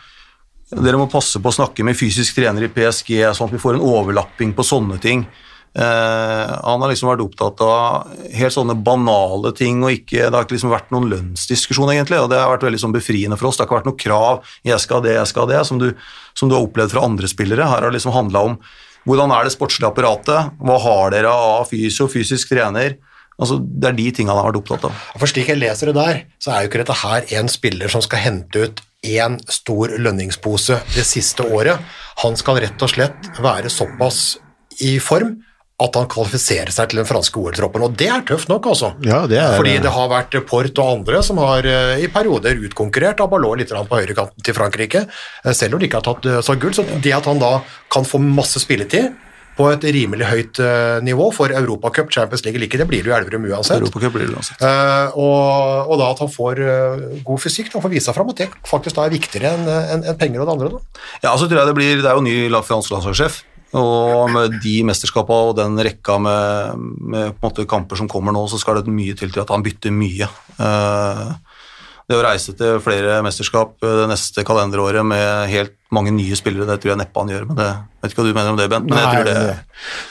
dere 0.74 0.96
må 0.98 1.06
passe 1.10 1.38
på 1.38 1.50
å 1.50 1.54
snakke 1.54 1.84
med 1.84 1.94
fysisk 1.94 2.34
trener 2.34 2.64
i 2.64 2.68
PSG, 2.72 3.20
sånn 3.36 3.46
at 3.46 3.52
vi 3.52 3.58
får 3.62 3.74
en 3.76 3.84
overlapping 3.84 4.54
på 4.56 4.64
sånne 4.64 4.96
ting. 5.00 5.26
Eh, 5.74 6.50
han 6.62 6.82
har 6.82 6.90
liksom 6.90 7.08
vært 7.10 7.24
opptatt 7.24 7.62
av 7.66 8.12
helt 8.30 8.54
sånne 8.54 8.76
banale 8.86 9.50
ting, 9.58 9.82
og 9.82 9.96
ikke, 9.96 10.28
det 10.28 10.36
har 10.36 10.46
ikke 10.46 10.54
liksom 10.54 10.70
vært 10.70 10.92
noen 10.94 11.08
lønnsdiskusjon, 11.10 11.90
egentlig, 11.90 12.20
og 12.22 12.30
det 12.30 12.38
har 12.38 12.52
vært 12.52 12.68
veldig 12.68 12.82
sånn 12.84 12.94
befriende 12.94 13.38
for 13.40 13.50
oss. 13.50 13.58
Det 13.58 13.64
har 13.64 13.70
ikke 13.70 13.80
vært 13.80 13.90
noe 13.90 14.02
krav 14.04 14.54
'jeg 14.62 14.80
skal 14.80 15.02
det, 15.02 15.16
jeg 15.18 15.26
skal 15.26 15.48
det', 15.50 15.66
som 15.66 15.78
du, 15.78 15.94
som 16.34 16.48
du 16.48 16.54
har 16.54 16.62
opplevd 16.62 16.94
fra 16.94 17.04
andre 17.04 17.26
spillere. 17.26 17.66
Her 17.66 17.82
har 17.82 17.90
det 17.90 17.98
liksom 17.98 18.14
handla 18.14 18.44
om 18.44 18.58
hvordan 19.04 19.32
er 19.34 19.44
det 19.44 19.52
sportslige 19.52 19.90
apparatet, 19.90 20.54
hva 20.62 20.78
har 20.80 21.10
dere 21.10 21.28
av 21.28 21.68
fysio, 21.68 22.06
fysisk 22.08 22.48
trener? 22.48 22.96
Altså, 23.38 23.58
Det 23.58 23.88
er 23.88 23.92
de 23.92 24.10
tingene 24.12 24.30
han 24.32 24.44
har 24.44 24.52
vært 24.52 24.62
opptatt 24.62 24.84
av. 24.84 24.92
For 25.18 25.26
slik 25.26 25.48
jeg 25.48 25.58
leser 25.58 25.90
det 25.90 25.96
der, 25.98 26.24
så 26.38 26.54
er 26.54 26.62
jo 26.62 26.68
ikke 26.70 26.84
dette 26.84 27.02
her 27.02 27.24
en 27.40 27.48
spiller 27.48 27.88
som 27.88 28.00
skal 28.00 28.18
hente 28.22 28.56
ut 28.62 28.80
én 29.04 29.40
stor 29.50 29.88
lønningspose 29.98 30.80
det 30.94 31.04
siste 31.04 31.42
året. 31.42 31.82
Han 32.22 32.36
skal 32.36 32.62
rett 32.62 32.80
og 32.80 32.88
slett 32.88 33.28
være 33.42 33.68
såpass 33.68 34.38
i 34.80 34.98
form 35.02 35.43
at 35.82 35.96
han 35.98 36.06
kvalifiserer 36.06 36.70
seg 36.70 36.92
til 36.92 37.00
den 37.00 37.06
franske 37.08 37.34
OL-troppen, 37.40 37.82
og 37.82 37.96
det 37.98 38.06
er 38.06 38.20
tøft 38.28 38.46
nok, 38.48 38.68
altså. 38.70 38.92
Ja, 39.02 39.24
det 39.26 39.40
er- 39.42 39.56
Fordi 39.58 39.72
det 39.82 39.90
har 39.90 40.08
vært 40.08 40.36
Port 40.46 40.78
og 40.78 40.92
andre 41.00 41.22
som 41.22 41.36
har 41.42 41.66
eh, 41.66 41.98
i 42.04 42.06
perioder 42.06 42.54
utkonkurrert 42.62 43.18
Abalot 43.20 43.58
litt 43.58 43.70
på 43.74 43.98
høyrekanten 43.98 44.38
til 44.44 44.54
Frankrike, 44.54 45.08
eh, 45.44 45.52
selv 45.52 45.74
om 45.74 45.80
de 45.80 45.88
ikke 45.88 45.98
har 45.98 46.06
tatt 46.14 46.26
eh, 46.26 46.38
så 46.46 46.54
gull. 46.60 46.70
Så 46.72 46.84
det 47.02 47.12
at 47.12 47.24
han 47.26 47.40
da 47.42 47.60
kan 47.90 48.04
få 48.06 48.20
masse 48.22 48.62
spilletid 48.62 49.10
på 49.56 49.66
et 49.72 49.82
rimelig 49.86 50.26
høyt 50.26 50.58
nivå 51.06 51.28
for 51.32 51.46
Europacup, 51.54 52.08
Champions 52.10 52.42
League 52.44 52.58
eller 52.58 52.66
ikke, 52.66 52.78
det 52.78 52.88
blir 52.90 53.04
det 53.04 53.10
jo 53.12 53.14
Elverum 53.14 53.44
uansett. 53.46 53.78
Blir 53.94 54.26
det 54.26 54.34
uansett. 54.34 54.58
Og, 55.14 55.90
og 55.94 55.98
da 56.00 56.08
at 56.10 56.18
han 56.24 56.28
får 56.28 56.58
god 57.22 57.38
fysikk, 57.38 57.70
da 57.70 57.78
får 57.78 57.92
vise 57.94 58.08
seg 58.10 58.16
fram 58.16 58.30
at 58.30 58.36
det 58.42 58.48
faktisk 58.66 58.96
da 58.98 59.04
er 59.06 59.14
viktigere 59.14 59.52
enn 59.54 59.68
en, 59.70 60.02
en 60.10 60.18
penger 60.18 60.42
og 60.42 60.48
det 60.50 60.54
andre. 60.56 60.70
Da. 60.74 61.04
Ja, 61.28 61.36
så 61.38 61.46
tror 61.46 61.60
jeg 61.62 61.70
det 61.70 61.76
blir 61.78 62.02
Det 62.02 62.10
er 62.10 62.18
jo 62.18 62.26
ny 62.26 62.34
fransk 62.66 62.90
landslagssjef. 62.96 63.44
Og 63.74 64.30
med 64.30 64.58
de 64.62 64.74
mesterskapene 64.86 65.50
og 65.50 65.56
den 65.58 65.78
rekka 65.82 66.18
med, 66.22 66.84
med 67.14 67.38
måte 67.42 67.66
kamper 67.68 67.98
som 67.98 68.10
kommer 68.10 68.34
nå, 68.34 68.44
så 68.50 68.60
skal 68.60 68.78
det 68.78 68.94
mye 68.94 69.16
til 69.18 69.32
til 69.34 69.42
at 69.42 69.50
han 69.50 69.64
bytter 69.66 69.94
mye. 69.94 70.28
Eh, 70.62 71.24
det 72.04 72.18
å 72.18 72.24
reise 72.24 72.54
til 72.56 72.78
flere 72.84 73.18
mesterskap 73.24 73.82
eh, 73.82 73.96
det 74.02 74.10
neste 74.12 74.44
kalenderåret 74.46 75.06
med 75.06 75.50
helt 75.50 75.74
mange 75.94 76.14
nye 76.14 76.36
spillere, 76.38 76.68
det 76.68 76.80
tror 76.82 76.94
jeg 76.94 77.02
neppe 77.04 77.24
han 77.24 77.32
gjør. 77.32 77.48
Men 77.50 77.60
det, 77.60 77.70
vet 78.04 78.12
ikke 78.12 78.20
hva 78.22 78.28
du 78.28 78.36
mener 78.36 78.52
om 78.52 78.58
det, 78.58 78.68
Bent. 78.72 78.90
Nei, 78.90 79.02
tror 79.04 79.26
det, 79.28 79.54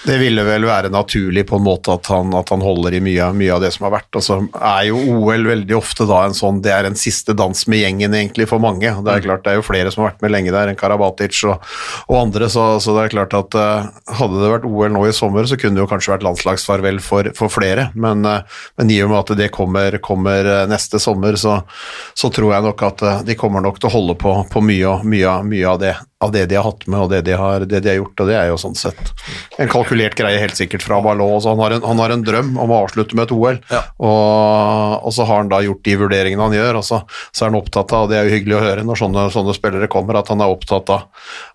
det, 0.08 0.18
ville 0.22 0.44
vel 0.48 0.66
være 0.68 0.92
naturlig 0.94 1.46
på 1.50 1.60
en 1.60 1.66
måte 1.66 1.94
at 1.94 2.10
han, 2.12 2.34
at 2.38 2.52
han 2.54 2.64
holder 2.64 2.98
i 2.98 3.02
mye, 3.04 3.30
mye 3.38 3.54
av 3.56 3.64
det 3.64 3.72
som 3.76 3.88
har 3.88 3.96
vært. 3.98 4.10
Og 4.18 4.26
så 4.26 4.40
er 4.58 4.88
jo 4.90 5.02
OL 5.18 5.48
veldig 5.50 5.78
ofte 5.78 6.08
da 6.10 6.24
en 6.28 6.36
sånn 6.38 6.62
Det 6.64 6.74
er 6.74 6.88
en 6.88 6.98
siste 6.98 7.36
dans 7.38 7.66
med 7.70 7.84
gjengen 7.84 8.16
egentlig 8.18 8.48
for 8.50 8.64
mange. 8.64 8.90
Det 8.90 9.14
er 9.14 9.26
klart 9.26 9.46
det 9.46 9.54
er 9.54 9.60
jo 9.60 9.66
flere 9.68 9.94
som 9.94 10.04
har 10.04 10.14
vært 10.14 10.26
med 10.26 10.34
lenge 10.34 10.54
der 10.56 10.72
enn 10.72 10.80
Karabatic 10.80 11.44
og, 11.50 11.64
og 12.10 12.20
andre, 12.20 12.50
så, 12.52 12.66
så 12.84 12.96
det 12.98 13.06
er 13.06 13.14
klart 13.14 13.36
at 13.38 13.58
uh, 13.58 13.90
hadde 14.20 14.42
det 14.42 14.52
vært 14.56 14.68
OL 14.70 14.94
nå 14.94 15.06
i 15.10 15.16
sommer, 15.16 15.48
så 15.50 15.58
kunne 15.60 15.78
det 15.78 15.84
jo 15.84 15.90
kanskje 15.92 16.16
vært 16.16 16.26
landslagsfarvel 16.28 17.02
for, 17.04 17.30
for 17.38 17.54
flere. 17.54 17.90
Men, 17.94 18.26
uh, 18.26 18.64
men 18.80 18.94
i 18.94 19.00
og 19.06 19.14
med 19.14 19.22
at 19.22 19.36
det 19.40 19.52
kommer, 19.54 19.98
kommer 20.04 20.48
eh, 20.48 20.64
neste 20.70 21.00
sommer, 21.02 21.36
så, 21.40 21.60
så 22.18 22.30
tror 22.34 22.54
jeg 22.56 22.66
nok 22.66 22.84
at 22.88 23.06
uh, 23.06 23.22
de 23.26 23.38
kommer 23.40 23.64
nok 23.64 23.80
til 23.82 23.90
å 23.90 23.94
holde 23.94 24.18
på, 24.20 24.36
på 24.52 24.64
mye, 24.66 24.98
mye, 25.08 25.38
mye 25.48 25.73
av 25.74 25.80
det 25.80 25.98
av 26.24 26.32
det 26.36 26.46
de 26.52 26.58
har 26.60 26.66
hatt 26.68 26.86
med 26.90 27.04
og 27.06 27.10
det 27.12 27.22
de 27.28 27.36
har, 27.40 27.66
det 27.70 27.82
de 27.84 27.92
har 27.92 28.00
gjort, 28.00 28.24
og 28.24 28.30
det 28.32 28.38
er 28.40 28.50
jo 28.52 28.60
sånn 28.62 28.78
sett 28.80 29.14
en 29.62 29.70
kalkulert 29.72 30.16
greie 30.18 30.40
helt 30.42 30.58
sikkert 30.58 30.84
fra 30.86 31.02
Ballot. 31.04 31.44
Han, 31.46 31.60
har 31.62 31.76
en, 31.78 31.84
han 31.86 32.00
har 32.02 32.14
en 32.16 32.24
drøm 32.26 32.54
om 32.64 32.72
å 32.74 32.82
avslutte 32.86 33.18
med 33.18 33.28
et 33.28 33.36
OL, 33.36 33.60
Ja. 33.74 33.82
og, 34.02 35.06
og 35.08 35.14
så 35.16 35.26
har 35.30 35.42
han 35.44 35.52
da 35.52 35.60
gjort 35.66 35.84
de 35.86 35.96
vurderingene 36.00 36.48
han 36.48 36.56
gjør, 36.58 36.80
og 36.82 36.86
så, 36.88 37.02
så 37.32 37.46
er 37.46 37.52
han 37.52 37.60
opptatt 37.60 37.94
av, 37.96 38.06
og 38.08 38.12
det 38.14 38.20
er 38.20 38.28
jo 38.30 38.36
hyggelig 38.38 38.58
å 38.58 38.64
høre 38.64 38.86
når 38.88 39.00
sånne, 39.04 39.26
sånne 39.34 39.56
spillere 39.58 39.90
kommer, 39.92 40.20
at 40.20 40.32
han 40.34 40.42
er 40.44 40.52
opptatt 40.54 40.90
av, 40.94 41.06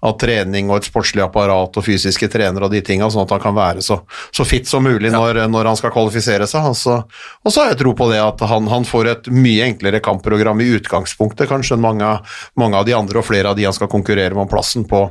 av 0.04 0.16
trening 0.20 0.70
og 0.70 0.80
et 0.80 0.88
sportslig 0.90 1.24
apparat 1.24 1.78
og 1.80 1.86
fysiske 1.86 2.28
trenere 2.32 2.68
og 2.68 2.74
de 2.74 2.82
tinga, 2.84 3.08
sånn 3.12 3.24
at 3.26 3.34
han 3.36 3.42
kan 3.42 3.56
være 3.56 3.84
så, 3.84 4.00
så 4.34 4.46
fit 4.48 4.68
som 4.68 4.84
mulig 4.86 5.10
når, 5.14 5.42
når 5.50 5.70
han 5.72 5.78
skal 5.80 5.92
kvalifisere 5.94 6.46
seg. 6.50 6.68
Og 6.70 6.76
så, 6.78 6.98
og 7.44 7.52
så 7.54 7.62
har 7.64 7.72
jeg 7.72 7.80
tro 7.82 7.94
på 7.98 8.10
det 8.12 8.20
at 8.22 8.42
han, 8.50 8.68
han 8.70 8.86
får 8.88 9.10
et 9.12 9.30
mye 9.34 9.66
enklere 9.70 10.00
kampprogram 10.04 10.60
i 10.64 10.70
utgangspunktet, 10.78 11.48
kanskje 11.50 11.76
enn 11.78 11.84
mange, 11.84 12.12
mange 12.58 12.78
av 12.80 12.86
de 12.88 12.94
andre, 12.96 13.20
og 13.22 13.26
flere 13.28 13.52
av 13.52 13.58
de 13.58 13.66
han 13.68 13.76
skal 13.76 13.90
konkurrere 13.92 14.34
med 14.36 14.46
om 14.46 14.50
plassen 14.58 14.84
på 14.90 15.06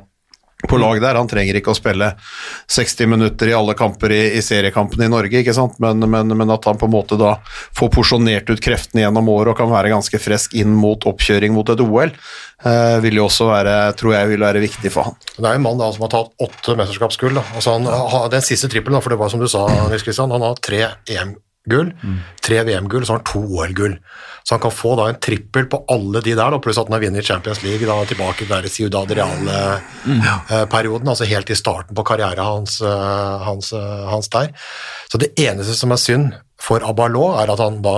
på 0.67 0.77
lag 0.77 1.01
der. 1.01 1.15
Han 1.15 1.29
trenger 1.29 1.59
ikke 1.59 1.71
å 1.71 1.77
spille 1.77 2.09
60 2.73 3.09
minutter 3.11 3.51
i 3.51 3.53
alle 3.53 3.75
kamper 3.77 4.13
i, 4.13 4.21
i 4.39 4.41
seriekampene 4.41 5.05
i 5.05 5.11
Norge, 5.11 5.41
ikke 5.43 5.53
sant? 5.53 5.77
Men, 5.83 6.01
men, 6.09 6.33
men 6.33 6.53
at 6.53 6.65
han 6.65 6.79
på 6.81 6.87
en 6.89 6.95
måte 6.95 7.17
da 7.19 7.35
får 7.77 7.91
porsjonert 7.93 8.49
ut 8.49 8.63
kreftene 8.63 9.03
gjennom 9.05 9.29
året 9.33 9.53
og 9.53 9.59
kan 9.61 9.71
være 9.71 9.93
ganske 9.93 10.21
frisk 10.21 10.57
inn 10.57 10.73
mot 10.73 11.05
oppkjøring 11.09 11.53
mot 11.53 11.69
et 11.69 11.83
OL, 11.83 12.09
eh, 12.09 12.97
vil 13.05 13.19
jo 13.21 13.27
også 13.27 13.51
være, 13.51 13.75
tror 14.01 14.17
jeg 14.17 14.31
vil 14.33 14.47
være 14.47 14.63
viktig 14.65 14.93
for 14.93 15.11
han. 15.11 15.19
Det 15.37 15.45
er 15.45 15.59
en 15.59 15.67
mann 15.67 15.81
da 15.81 15.91
som 15.93 16.07
har 16.07 16.15
tatt 16.15 16.47
åtte 16.47 16.77
mesterskapsgull. 16.79 17.37
Altså 17.43 17.77
han 17.77 17.85
har 17.85 18.31
den 18.33 18.45
siste 18.45 18.71
trippelen, 18.73 19.03
for 19.03 19.13
det 19.13 19.21
var 19.21 19.33
som 19.33 19.43
du 19.43 19.49
sa, 19.51 19.67
Nils 19.91 20.07
Kristian, 20.07 20.33
han 20.33 20.45
har 20.47 20.57
tre 20.57 20.87
EM-gull, 21.05 21.93
tre 22.41 22.63
VM-gull, 22.65 23.05
så 23.05 23.13
har 23.13 23.21
han 23.21 23.29
to 23.29 23.45
OL-gull. 23.45 23.99
Så 24.47 24.55
han 24.55 24.61
kan 24.63 24.71
få 24.71 24.93
da 24.95 25.09
en 25.11 25.17
trippel 25.19 25.65
på 25.67 25.81
alle 25.91 26.21
de 26.23 26.31
der, 26.31 26.53
da, 26.53 26.57
pluss 26.63 26.77
at 26.79 26.87
han 26.87 26.95
har 26.95 27.01
vunnet 27.03 27.27
Champions 27.27 27.59
League 27.65 27.83
da, 27.83 27.97
tilbake 28.07 28.45
til 28.45 28.47
den 28.47 28.63
der 28.63 28.71
Ciudad 28.71 29.11
Real-perioden, 29.11 31.09
altså 31.11 31.27
helt 31.27 31.51
i 31.51 31.57
starten 31.59 31.97
på 31.97 32.05
karrieren 32.07 32.39
hans, 32.45 32.77
eh, 32.79 33.43
hans, 33.43 33.73
eh, 33.75 34.05
hans 34.07 34.31
der. 34.31 34.53
Så 35.11 35.19
det 35.19 35.33
eneste 35.35 35.75
som 35.75 35.91
er 35.91 35.99
synd 35.99 36.31
for 36.63 36.79
Abalot, 36.79 37.41
er 37.41 37.51
at 37.51 37.59
han 37.59 37.81
da, 37.83 37.97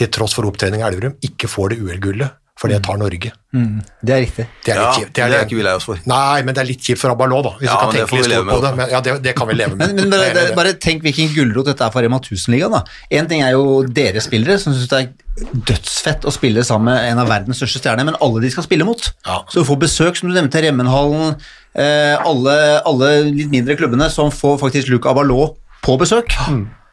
til 0.00 0.08
tross 0.16 0.32
for 0.38 0.48
opptrening 0.48 0.80
i 0.80 0.88
Elverum, 0.88 1.18
ikke 1.28 1.50
får 1.52 1.74
det 1.74 1.82
UL-gullet, 1.84 2.40
for 2.62 2.70
det 2.70 2.78
tar 2.86 2.98
Norge. 3.00 3.32
Det 3.52 4.12
er 4.14 4.20
riktig. 4.22 4.44
Det 4.62 4.70
er 4.72 4.78
ja, 4.78 4.82
litt 4.86 5.00
kjipt. 5.00 5.12
det 5.16 5.22
er 5.24 5.32
det 5.32 5.38
ikke 5.48 5.56
vi 5.58 5.64
lei 5.66 5.72
oss 5.74 5.86
for. 5.88 5.98
Nei, 6.08 6.42
men 6.46 6.54
det 6.54 6.62
er 6.62 6.68
litt 6.68 6.84
kjipt 6.86 7.00
for 7.00 7.10
Abalot, 7.12 7.42
da. 7.48 7.50
Hvis 7.58 7.66
Ja, 7.66 7.74
du 7.74 7.80
kan 7.82 7.96
tenke 7.96 8.12
vi 8.12 8.20
litt 8.20 8.30
leve 8.30 8.44
stort 8.46 8.52
på 8.54 8.62
det. 8.62 8.70
Men, 8.78 8.92
ja, 8.92 9.00
det, 9.02 9.14
det 9.24 9.32
kan 9.38 9.48
vi 9.50 9.56
leve 9.58 9.74
med. 9.74 9.82
Men, 9.82 9.96
men 9.98 10.12
bare, 10.14 10.28
det, 10.36 10.44
bare 10.56 10.74
tenk 10.84 11.02
hvilken 11.02 11.32
gulrot 11.34 11.72
dette 11.72 11.88
er 11.88 11.94
for 11.94 12.06
Rema 12.06 12.20
1000-ligaen. 12.22 12.76
Én 13.18 13.30
ting 13.32 13.42
er 13.42 13.56
jo 13.56 13.64
dere 13.98 14.22
spillere 14.22 14.60
som 14.62 14.76
syns 14.76 14.92
det 14.92 15.00
er 15.00 15.48
dødsfett 15.72 16.26
å 16.28 16.32
spille 16.34 16.62
sammen 16.68 16.92
med 16.92 17.08
en 17.10 17.22
av 17.24 17.32
verdens 17.32 17.58
største 17.58 17.82
stjerner, 17.82 18.06
men 18.08 18.18
alle 18.22 18.44
de 18.44 18.52
skal 18.52 18.66
spille 18.68 18.86
mot. 18.86 19.08
Ja. 19.26 19.40
Så 19.50 19.64
du 19.64 19.68
får 19.68 19.80
besøk, 19.82 20.20
som 20.20 20.30
du 20.30 20.36
nevnte, 20.36 20.62
Remmenhallen, 20.62 21.34
eh, 21.74 22.14
alle, 22.20 22.54
alle 22.88 23.10
litt 23.32 23.50
mindre 23.52 23.76
klubbene 23.80 24.06
som 24.12 24.30
får 24.30 24.60
faktisk 24.62 24.92
Luc 24.92 25.08
Abalot 25.10 25.58
på 25.82 25.98
besøk. 25.98 26.30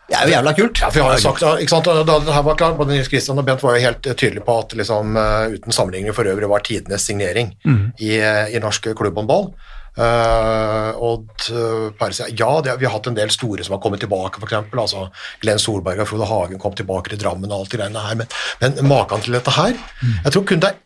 Det 0.09 0.17
er 0.17 0.25
jo 0.25 0.33
jævla 0.33 0.53
kult. 0.57 0.79
Ja, 0.81 0.89
for 0.89 0.99
jeg 0.99 1.05
har 1.05 1.17
jo 1.17 1.23
sagt, 1.23 1.43
ikke 1.61 1.73
sant, 1.75 1.89
Da 2.09 2.19
det 2.25 2.33
her 2.33 2.45
var 2.45 2.55
klart, 2.57 2.77
både 2.79 2.95
Nils 2.95 3.09
Kristian 3.11 3.37
og 3.37 3.45
Bent 3.45 3.63
var 3.63 3.77
jo 3.77 3.83
helt 3.85 4.07
eh, 4.09 4.17
tydelige 4.17 4.45
på 4.45 4.55
at 4.63 4.73
liksom, 4.77 5.17
eh, 5.21 5.57
uten 5.57 5.75
sammenligning 5.75 6.15
for 6.17 6.29
øvrig 6.29 6.49
var 6.49 6.65
tidenes 6.65 7.05
signering 7.05 7.53
i, 7.99 8.15
eh, 8.17 8.55
i 8.55 8.63
norsk 8.63 8.89
klubbhåndball. 8.97 9.51
Uh, 9.99 10.95
og 11.03 11.25
uh, 11.51 11.89
Perse, 11.99 12.29
ja, 12.37 12.49
det, 12.63 12.77
vi 12.79 12.85
har 12.87 12.93
hatt 12.93 13.09
en 13.09 13.17
del 13.17 13.31
store 13.33 13.65
som 13.65 13.73
har 13.75 13.81
kommet 13.83 13.99
tilbake, 13.99 14.39
f.eks. 14.39 14.69
Altså, 14.71 15.07
Glenn 15.41 15.59
Solberg 15.59 15.99
og 15.99 16.07
Frode 16.07 16.27
Hagen 16.29 16.61
kom 16.61 16.77
tilbake 16.77 17.11
til 17.11 17.19
Drammen 17.19 17.51
og 17.51 17.65
alt 17.65 17.73
det 17.73 17.81
greiene 17.81 18.03
her, 18.05 18.19
men, 18.21 18.29
men 18.61 18.77
maken 18.87 19.25
til 19.25 19.35
dette 19.35 19.51
her 19.57 19.73
Jeg 19.73 20.31
tror 20.31 20.45
kun 20.47 20.63
det 20.63 20.69
er 20.71 20.79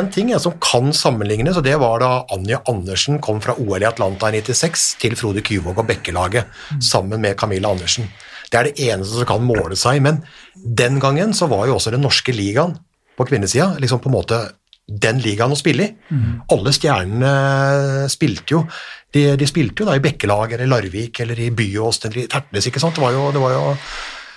én 0.00 0.08
ting 0.10 0.32
jeg, 0.32 0.42
som 0.42 0.56
kan 0.64 0.90
sammenlignes, 0.96 1.60
og 1.60 1.68
det 1.68 1.76
var 1.78 2.02
da 2.02 2.10
Anja 2.34 2.58
Andersen 2.72 3.20
kom 3.22 3.38
fra 3.44 3.54
OL 3.62 3.84
i 3.84 3.86
Atlanta 3.86 4.32
i 4.32 4.40
96 4.42 4.88
til 5.04 5.14
Frode 5.20 5.44
Kyvåg 5.46 5.78
og 5.78 5.86
Bekkelaget 5.86 6.50
sammen 6.82 7.22
med 7.22 7.38
Camilla 7.38 7.70
Andersen. 7.70 8.10
Det 8.48 8.58
er 8.58 8.68
det 8.68 8.86
eneste 8.90 9.20
som 9.20 9.28
kan 9.28 9.44
måle 9.44 9.76
seg, 9.76 10.00
men 10.04 10.22
den 10.54 11.00
gangen 11.02 11.34
så 11.36 11.50
var 11.50 11.66
jo 11.68 11.76
også 11.76 11.92
den 11.94 12.04
norske 12.04 12.32
ligaen 12.34 12.76
på 13.18 13.26
kvinnesida 13.28 13.74
liksom 13.82 14.00
på 14.00 14.10
en 14.10 14.18
måte 14.18 14.38
den 14.88 15.18
ligaen 15.20 15.52
å 15.52 15.58
spille 15.58 15.84
i. 15.84 16.14
Alle 16.54 16.72
stjernene 16.72 18.06
spilte 18.08 18.54
jo 18.54 18.62
de, 19.14 19.24
de 19.40 19.48
spilte 19.48 19.82
jo 19.82 19.88
da 19.88 19.96
i 19.96 20.04
Bekkelag 20.04 20.54
eller 20.56 20.68
Larvik 20.68 21.20
eller 21.24 21.38
i 21.40 21.50
Byås 21.54 22.02
eller 22.04 22.24
i 22.24 22.28
Tertnes, 22.30 22.68
ikke 22.68 22.82
sant. 22.82 22.96
Det 22.98 23.04
var 23.04 23.14
jo, 23.16 23.28
det 23.32 23.40
var 23.40 23.54
jo, 23.54 23.62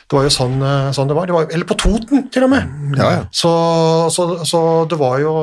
det 0.08 0.18
var 0.18 0.28
jo 0.28 0.32
sånn, 0.32 0.56
eh, 0.64 0.92
sånn 0.96 1.12
det 1.12 1.18
var. 1.18 1.28
det 1.28 1.36
var. 1.36 1.50
Eller 1.52 1.68
på 1.68 1.78
Toten, 1.80 2.30
til 2.32 2.46
og 2.48 2.54
med. 2.54 2.72
Ja, 3.00 3.10
ja. 3.18 3.26
Så, 3.36 3.52
så, 4.16 4.30
så 4.48 4.62
det 4.92 5.00
var 5.00 5.20
jo 5.24 5.34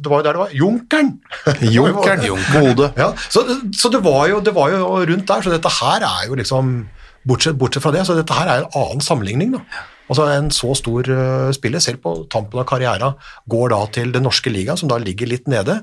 Det 0.00 0.10
var 0.10 0.22
jo 0.22 0.26
der 0.26 0.38
det 0.38 0.42
var. 0.42 0.54
Junkeren! 0.58 1.12
Junkeren, 1.76 2.26
Bodø. 2.50 2.90
Ja, 2.98 3.12
så, 3.28 3.44
så 3.70 3.92
det, 3.94 4.02
var 4.06 4.26
jo, 4.32 4.40
det 4.42 4.54
var 4.58 4.74
jo 4.74 4.96
rundt 5.12 5.28
der, 5.30 5.46
så 5.46 5.54
dette 5.54 5.74
her 5.80 6.06
er 6.08 6.26
jo 6.30 6.38
liksom 6.40 6.80
Bortsett, 7.28 7.56
bortsett 7.60 7.84
fra 7.84 7.92
det, 7.92 8.04
så 8.08 8.16
dette 8.16 8.36
her 8.36 8.48
er 8.48 8.62
en 8.62 8.76
annen 8.80 9.02
sammenligning. 9.04 9.52
da. 9.56 9.64
Altså 10.10 10.26
En 10.32 10.48
så 10.54 10.72
stor 10.78 11.10
uh, 11.10 11.50
spiller, 11.54 11.82
selv 11.82 12.00
på 12.04 12.14
tampen 12.32 12.62
av 12.62 12.66
karriera, 12.68 13.12
går 13.50 13.74
da 13.74 13.80
til 13.94 14.14
den 14.14 14.24
norske 14.26 14.52
ligaen, 14.52 14.80
som 14.80 14.90
da 14.90 14.98
ligger 14.98 15.30
litt 15.30 15.50
nede, 15.50 15.80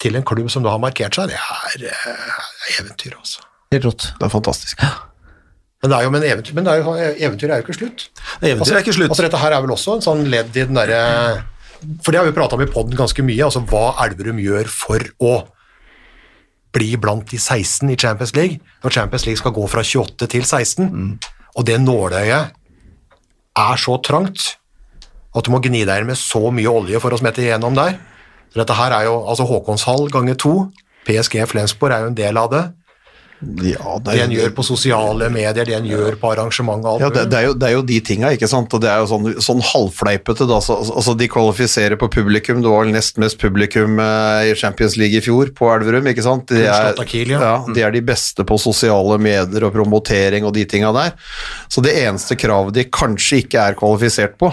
til 0.00 0.16
en 0.16 0.26
klubb 0.26 0.50
som 0.52 0.64
da 0.64 0.74
har 0.74 0.82
markert 0.82 1.16
seg. 1.16 1.30
Det 1.30 1.38
er 1.38 1.86
uh, 1.94 2.50
eventyr, 2.80 3.14
altså. 3.16 3.46
Helt 3.70 3.86
rått. 3.86 4.10
Det 4.18 4.26
er 4.26 4.32
fantastisk. 4.32 4.82
Men, 5.80 5.92
det 5.92 5.96
er 5.96 6.04
jo, 6.04 6.10
men, 6.12 6.26
eventyr, 6.28 6.56
men 6.58 6.66
det 6.66 6.72
er 6.72 6.82
jo, 6.82 6.94
eventyr, 7.28 7.52
er 7.54 7.62
jo 7.62 7.64
ikke 7.64 7.78
slutt. 7.78 8.08
Eventyret 8.42 8.80
er 8.80 8.84
ikke 8.84 8.96
slutt. 8.98 9.14
Altså 9.14 9.24
Dette 9.24 9.40
her 9.40 9.54
er 9.56 9.62
vel 9.64 9.72
også 9.72 9.96
en 9.96 10.04
sånn 10.04 10.26
ledd 10.28 10.52
i 10.52 10.66
den 10.68 10.76
derre 10.76 10.98
For 12.04 12.12
det 12.12 12.20
har 12.20 12.28
vi 12.28 12.34
prata 12.36 12.58
om 12.58 12.64
i 12.64 12.68
poden 12.68 12.98
ganske 12.98 13.24
mye, 13.24 13.46
altså 13.46 13.62
hva 13.70 13.94
Elverum 14.04 14.42
gjør 14.42 14.68
for 14.68 15.06
å 15.24 15.32
bli 16.74 16.94
blant 17.00 17.26
de 17.30 17.38
16 17.38 17.90
i 17.90 17.98
Champions 17.98 18.34
League, 18.36 18.60
når 18.84 18.94
Champions 18.94 19.26
League 19.26 19.40
skal 19.40 19.54
gå 19.56 19.66
fra 19.70 19.82
28 19.82 20.30
til 20.30 20.44
16, 20.46 21.18
og 21.56 21.66
det 21.66 21.80
nåløyet 21.82 22.56
er 23.58 23.80
så 23.82 23.96
trangt 24.06 24.56
at 25.36 25.46
du 25.46 25.52
må 25.52 25.60
gni 25.62 25.82
deg 25.86 26.06
med 26.06 26.18
så 26.18 26.50
mye 26.54 26.70
olje 26.70 27.00
for 27.02 27.14
å 27.14 27.18
smette 27.20 27.42
igjennom 27.42 27.76
der. 27.78 27.98
Så 28.50 28.62
dette 28.62 28.76
her 28.78 28.94
er 28.94 29.06
jo 29.06 29.18
altså 29.30 29.46
Håkonshall 29.46 30.08
ganger 30.10 30.38
to, 30.38 30.54
PSG 31.06 31.42
Flensborg 31.48 31.94
er 31.94 32.04
jo 32.04 32.10
en 32.10 32.18
del 32.18 32.38
av 32.38 32.50
det. 32.52 32.64
Ja, 33.40 33.94
det 34.04 34.12
Det 34.12 34.22
en 34.26 34.32
gjør 34.34 34.50
på 34.52 34.64
sosiale 34.66 35.30
medier, 35.32 35.64
det 35.64 35.72
en 35.78 35.86
gjør 35.88 36.16
på 36.20 36.28
arrangement 36.34 36.84
og 36.84 36.90
alt 36.90 37.04
Ja, 37.06 37.08
det, 37.14 37.22
det, 37.32 37.38
er 37.38 37.46
jo, 37.48 37.54
det 37.56 37.68
er 37.70 37.74
jo 37.78 37.84
de 37.88 37.98
tinga, 38.04 38.32
ikke 38.36 38.48
sant. 38.50 38.74
Og 38.76 38.82
det 38.84 38.90
er 38.92 39.00
jo 39.00 39.08
sånn, 39.08 39.28
sånn 39.40 39.62
halvfleipete, 39.64 40.44
da. 40.50 40.60
Så, 40.64 40.76
altså, 40.84 41.14
de 41.16 41.28
kvalifiserer 41.32 41.96
på 42.00 42.10
publikum. 42.12 42.60
Det 42.60 42.72
var 42.72 42.84
vel 42.84 42.92
nest 42.92 43.20
mest 43.22 43.40
publikum 43.40 43.96
eh, 44.02 44.50
i 44.50 44.56
Champions 44.60 44.98
League 45.00 45.16
i 45.16 45.24
fjor 45.24 45.54
på 45.56 45.70
Elverum, 45.72 46.10
ikke 46.12 46.26
sant. 46.26 46.52
De 46.52 46.66
er, 46.66 46.92
ja. 47.30 47.40
ja, 47.40 47.54
de 47.64 47.86
er 47.86 47.96
de 47.96 48.04
beste 48.04 48.44
på 48.44 48.60
sosiale 48.60 49.16
medier 49.22 49.68
og 49.68 49.72
promotering 49.76 50.44
og 50.44 50.54
de 50.56 50.66
tinga 50.68 50.92
der. 50.96 51.16
Så 51.72 51.84
det 51.84 51.96
eneste 52.02 52.36
kravet 52.40 52.76
de 52.76 52.90
kanskje 52.92 53.44
ikke 53.46 53.70
er 53.70 53.78
kvalifisert 53.80 54.36
på, 54.40 54.52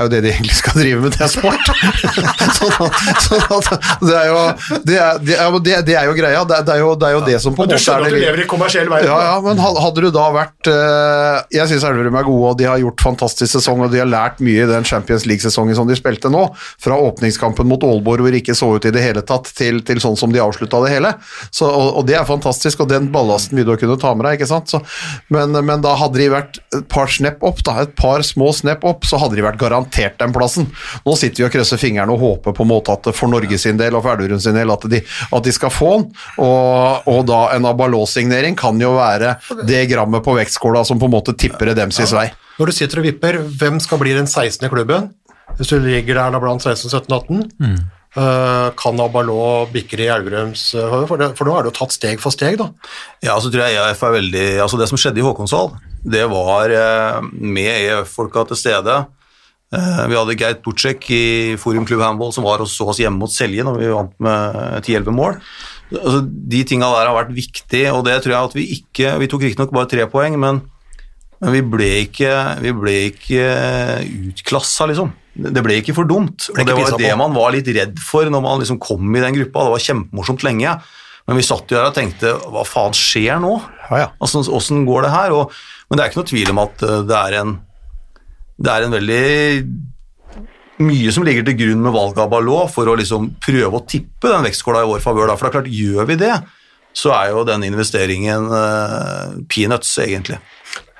er 0.00 0.06
jo 0.06 0.12
det 0.12 0.20
de 0.24 0.30
egentlig 0.32 0.56
skal 0.56 0.76
drive 0.80 1.02
med, 1.04 1.14
det 1.14 1.24
er 1.26 1.30
sport. 1.32 1.70
sånn 2.58 2.74
at, 2.86 3.24
sånn 3.26 3.44
at 3.56 3.70
det 4.02 4.16
er 4.16 4.28
jo 4.30 4.38
det 4.86 4.96
er, 4.96 5.20
det 5.24 5.36
er, 5.36 5.58
det, 5.66 5.76
det 5.88 5.96
er 6.00 6.08
jo 6.08 6.16
greia. 6.16 6.42
Det 6.48 6.60
er, 6.60 6.80
jo, 6.82 6.92
det 6.98 7.08
er 7.08 7.16
jo 7.16 7.22
det 7.26 7.38
som 7.44 7.56
på 7.56 7.64
en 7.64 7.68
måte 7.68 7.78
er 7.78 7.84
skjønner 7.84 8.08
at 8.08 8.16
du 8.16 8.24
lever 8.24 8.44
i 8.44 8.48
kommersiell 8.50 8.90
verden? 8.90 9.10
ja, 9.10 9.18
ja, 9.28 9.36
men 9.44 9.60
hadde 9.60 10.04
du 10.04 10.08
da 10.14 10.26
vært 10.34 10.70
eh, 10.70 11.40
Jeg 11.56 11.70
syns 11.70 11.86
Elverum 11.88 12.18
er 12.20 12.26
gode, 12.28 12.52
og 12.52 12.58
de 12.60 12.68
har 12.68 12.80
gjort 12.82 13.04
fantastisk 13.04 13.52
sesong, 13.58 13.84
og 13.84 13.92
de 13.94 14.02
har 14.02 14.10
lært 14.10 14.40
mye 14.44 14.64
i 14.64 14.70
den 14.70 14.86
Champions 14.88 15.26
League-sesongen 15.28 15.78
som 15.78 15.88
de 15.88 15.98
spilte 15.98 16.32
nå. 16.32 16.46
Fra 16.80 16.98
åpningskampen 17.08 17.68
mot 17.68 17.84
Aalborg, 17.86 18.24
hvor 18.24 18.34
de 18.34 18.42
ikke 18.42 18.56
så 18.56 18.72
ut 18.76 18.88
i 18.88 18.94
det 18.94 19.04
hele 19.04 19.24
tatt, 19.26 19.50
til, 19.56 19.82
til 19.86 20.02
sånn 20.02 20.18
som 20.20 20.32
de 20.32 20.42
avslutta 20.42 20.82
det 20.84 20.94
hele. 20.94 21.14
Så, 21.50 21.68
og, 21.68 22.00
og 22.00 22.08
det 22.08 22.18
er 22.18 22.28
fantastisk, 22.28 22.84
og 22.84 22.90
den 22.92 23.10
ballasten 23.12 23.58
vil 23.60 23.68
du 23.68 23.76
kunne 23.80 23.98
ta 24.00 24.14
med 24.16 24.28
deg, 24.28 24.40
ikke 24.40 24.50
sant. 24.50 24.72
Så, 24.72 24.82
men, 25.32 25.54
men 25.66 25.84
da 25.84 25.96
hadde 26.00 26.20
de 26.20 26.30
vært 26.32 26.60
et 26.76 26.86
par 26.90 27.10
snepp 27.12 27.44
opp, 27.46 27.62
da, 27.66 27.80
et 27.84 27.94
par 27.98 28.24
små 28.26 28.52
snepp 28.56 28.86
opp, 28.88 29.06
så 29.08 29.20
hadde 29.20 29.38
de 29.38 29.46
vært 29.46 29.60
garantert 29.60 29.89
den 30.20 30.34
plassen. 30.34 30.68
Nå 31.06 31.16
sitter 31.18 31.42
vi 31.42 31.48
og 31.48 31.54
krysser 31.54 31.80
fingrene 31.80 32.14
og 32.14 32.22
håper 32.22 32.56
på 32.56 32.66
en 32.66 32.72
måte 32.72 32.94
at 32.96 33.10
for 33.16 33.32
Norge 33.32 33.58
sin 33.60 33.80
del 33.80 33.96
og 33.96 34.04
for 34.04 34.16
Elverum 34.16 34.42
sin 34.42 34.58
del 34.58 34.72
at 34.72 34.86
de, 34.90 35.02
at 35.02 35.46
de 35.46 35.54
skal 35.54 35.72
få 35.74 35.92
den, 35.96 36.08
og, 36.42 37.08
og 37.10 37.22
da 37.28 37.40
en 37.56 37.68
Abalå-signering 37.70 38.58
kan 38.58 38.80
jo 38.80 38.94
være 38.98 39.36
det 39.68 39.84
grammet 39.92 40.24
på 40.26 40.36
vektskåla 40.38 40.84
som 40.86 41.00
på 41.00 41.10
en 41.10 41.16
måte 41.18 41.36
tipper 41.38 41.70
det 41.70 41.78
dems 41.80 42.00
vei. 42.14 42.28
Når 42.60 42.70
du 42.70 42.76
sitter 42.76 43.00
og 43.00 43.06
vipper, 43.06 43.38
hvem 43.60 43.78
skal 43.80 44.00
bli 44.02 44.12
den 44.16 44.28
16. 44.28 44.66
i 44.66 44.72
klubben? 44.72 45.10
Hvis 45.58 45.72
du 45.72 45.78
ligger 45.82 46.18
der 46.18 46.34
da 46.34 46.40
blant 46.42 46.62
16, 46.62 46.90
17, 46.90 47.14
18, 47.16 47.78
eh, 48.16 48.66
kan 48.78 49.00
Abalo 49.02 49.66
bikke 49.72 49.98
i 49.98 50.08
Elverums 50.12 50.70
eh, 50.78 50.96
for, 51.08 51.24
for 51.36 51.48
nå 51.48 51.56
er 51.56 51.66
det 51.66 51.72
jo 51.72 51.78
tatt 51.80 51.96
steg 51.96 52.20
for 52.22 52.34
steg, 52.34 52.58
da. 52.60 52.70
Ja, 53.24 53.38
så 53.40 53.50
tror 53.50 53.66
jeg 53.66 53.80
EF 53.80 54.04
er 54.06 54.16
veldig 54.18 54.44
Altså, 54.64 54.80
det 54.80 54.90
som 54.90 55.00
skjedde 55.00 55.22
i 55.22 55.26
Håkonshall, 55.26 55.72
det 56.04 56.26
var 56.30 56.74
eh, 56.74 57.18
med 57.32 57.72
EF-folka 57.72 58.46
til 58.50 58.60
stede. 58.60 59.00
Eh, 59.70 60.04
vi 60.10 60.18
hadde 60.18 60.34
Geit 60.34 60.64
Bucek 60.64 61.04
i 61.14 61.24
Forum 61.62 61.84
Klubb 61.86 62.02
Handball 62.02 62.32
som 62.34 62.46
var 62.46 62.62
og 62.62 62.70
så 62.70 62.88
oss 62.90 62.98
hjemme 62.98 63.22
mot 63.22 63.30
Selje 63.30 63.62
når 63.66 63.78
vi 63.78 63.92
vant 63.92 64.16
med 64.18 64.58
10-11 64.82 65.14
mål. 65.14 65.38
Altså, 65.94 66.24
de 66.26 66.64
tinga 66.66 66.88
der 66.90 67.10
har 67.10 67.16
vært 67.16 67.32
viktige, 67.34 67.94
og 67.94 68.04
det 68.06 68.20
tror 68.22 68.34
jeg 68.34 68.50
at 68.50 68.52
vi 68.54 68.66
ikke 68.76 69.14
Vi 69.18 69.28
tok 69.30 69.42
riktignok 69.46 69.72
bare 69.74 69.90
tre 69.90 70.06
poeng, 70.10 70.36
men, 70.38 70.60
men 71.42 71.54
vi 71.54 71.62
ble 71.66 71.90
ikke, 72.04 72.34
vi 72.62 72.74
ble 72.78 72.96
ikke 73.08 73.46
utklassa, 74.30 74.86
liksom. 74.90 75.14
Det 75.40 75.62
ble 75.64 75.78
ikke 75.80 75.94
for 75.96 76.08
dumt. 76.10 76.50
Ble 76.50 76.64
Og 76.64 76.68
det 76.68 76.78
var 76.78 76.98
det 76.98 77.12
man 77.18 77.34
var 77.34 77.54
litt 77.54 77.70
redd 77.74 78.02
for 78.02 78.26
når 78.26 78.42
man 78.44 78.62
liksom 78.62 78.80
kom 78.82 79.06
i 79.14 79.22
den 79.22 79.38
gruppa. 79.38 79.66
Det 79.66 79.74
var 79.76 79.86
kjempemorsomt 79.86 80.44
lenge. 80.46 80.74
Men 81.30 81.38
vi 81.38 81.46
satt 81.46 81.70
jo 81.70 81.78
her 81.78 81.92
og 81.92 81.94
tenkte 81.94 82.32
hva 82.50 82.64
faen 82.66 82.94
skjer 82.96 83.38
nå? 83.42 83.52
Ja, 83.86 83.98
ja. 84.02 84.06
Altså, 84.18 84.42
Åssen 84.50 84.82
går 84.88 85.06
det 85.06 85.12
her? 85.14 85.34
Og, 85.36 85.54
men 85.86 85.98
det 85.98 86.02
er 86.02 86.10
ikke 86.10 86.22
noe 86.24 86.30
tvil 86.32 86.50
om 86.50 86.62
at 86.64 86.82
eh, 86.86 87.02
det 87.06 87.18
er 87.18 87.36
en, 87.38 87.52
det 88.60 88.72
er 88.72 88.84
en 88.84 88.94
veldig 88.94 89.24
mye 90.84 91.12
som 91.12 91.24
ligger 91.26 91.44
til 91.44 91.58
grunn 91.58 91.84
med 91.84 91.94
valget 91.94 92.22
av 92.24 92.30
Ballot 92.32 92.72
for 92.72 92.88
å 92.88 92.96
liksom 92.98 93.34
prøve 93.42 93.80
å 93.80 93.84
tippe 93.88 94.32
den 94.32 94.46
vektskåla 94.48 94.84
i 94.84 94.88
vår 94.88 95.04
favør. 95.04 95.32
For 95.34 95.46
det 95.46 95.50
er 95.50 95.56
klart, 95.58 95.76
gjør 95.80 96.08
vi 96.08 96.16
det, 96.20 96.34
så 96.96 97.12
er 97.16 97.30
jo 97.34 97.44
den 97.48 97.66
investeringen 97.68 98.48
uh, 98.52 99.38
peanuts, 99.50 99.92
egentlig. 100.02 100.40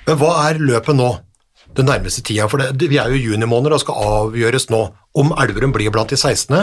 Men 0.07 0.21
hva 0.21 0.37
er 0.49 0.63
løpet 0.63 0.97
nå? 0.97 1.11
Den 1.77 1.87
nærmeste 1.87 2.25
tida, 2.27 2.49
for 2.51 2.59
det, 2.59 2.89
vi 2.91 2.99
er 2.99 3.13
jo 3.13 3.19
i 3.19 3.23
junimåneder 3.29 3.77
og 3.77 3.83
skal 3.85 4.01
avgjøres 4.03 4.67
nå 4.73 4.81
om 5.21 5.31
Elverum 5.39 5.71
blir 5.75 5.93
blant 5.95 6.11
de 6.11 6.19
16., 6.19 6.57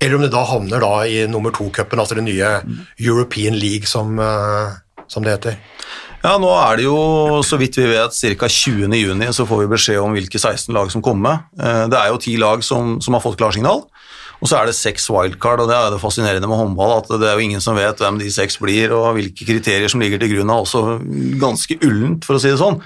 eller 0.00 0.16
om 0.16 0.24
det 0.24 0.32
da 0.32 0.46
havner 0.48 0.80
da 0.80 0.92
i 1.08 1.26
nummer 1.28 1.52
to-cupen, 1.52 2.00
altså 2.00 2.16
den 2.16 2.28
nye 2.28 2.54
European 2.96 3.56
League, 3.56 3.88
som, 3.88 4.18
eh, 4.20 4.76
som 5.12 5.24
det 5.24 5.34
heter. 5.36 5.58
Ja, 6.26 6.32
nå 6.42 6.48
er 6.58 6.80
det 6.80 6.86
jo, 6.88 6.96
så 7.46 7.54
vidt 7.60 7.76
vi 7.78 7.84
vet, 7.86 8.16
ca. 8.40 8.48
20. 8.50 8.90
juni 8.98 9.28
så 9.36 9.44
får 9.46 9.60
vi 9.62 9.68
beskjed 9.76 10.00
om 10.02 10.14
hvilke 10.16 10.40
16 10.40 10.72
lag 10.74 10.90
som 10.90 11.04
kommer. 11.04 11.44
Eh, 11.60 11.84
Det 11.92 11.98
er 12.00 12.08
jo 12.10 12.18
ti 12.22 12.34
lag 12.40 12.64
som, 12.66 12.96
som 13.04 13.14
har 13.14 13.22
fått 13.22 13.38
klarsignal, 13.38 13.84
og 14.40 14.50
så 14.50 14.58
er 14.58 14.66
det 14.68 14.74
seks 14.76 15.06
wildcard, 15.12 15.62
og 15.62 15.70
det 15.70 15.76
er 15.78 15.94
det 15.94 16.00
fascinerende 16.02 16.50
med 16.50 16.58
håndball, 16.58 16.96
at 16.98 17.12
det 17.14 17.30
er 17.30 17.38
jo 17.38 17.46
ingen 17.46 17.62
som 17.62 17.78
vet 17.78 18.02
hvem 18.02 18.18
de 18.18 18.32
seks 18.34 18.58
blir, 18.58 18.90
og 18.96 19.14
hvilke 19.20 19.46
kriterier 19.46 19.88
som 19.92 20.02
ligger 20.02 20.18
til 20.20 20.34
grunn, 20.34 20.50
er 20.50 20.66
også 20.66 20.82
ganske 21.40 21.78
ullent, 21.86 22.26
for 22.26 22.36
å 22.36 22.42
si 22.42 22.50
det 22.50 22.58
sånn. 22.60 22.82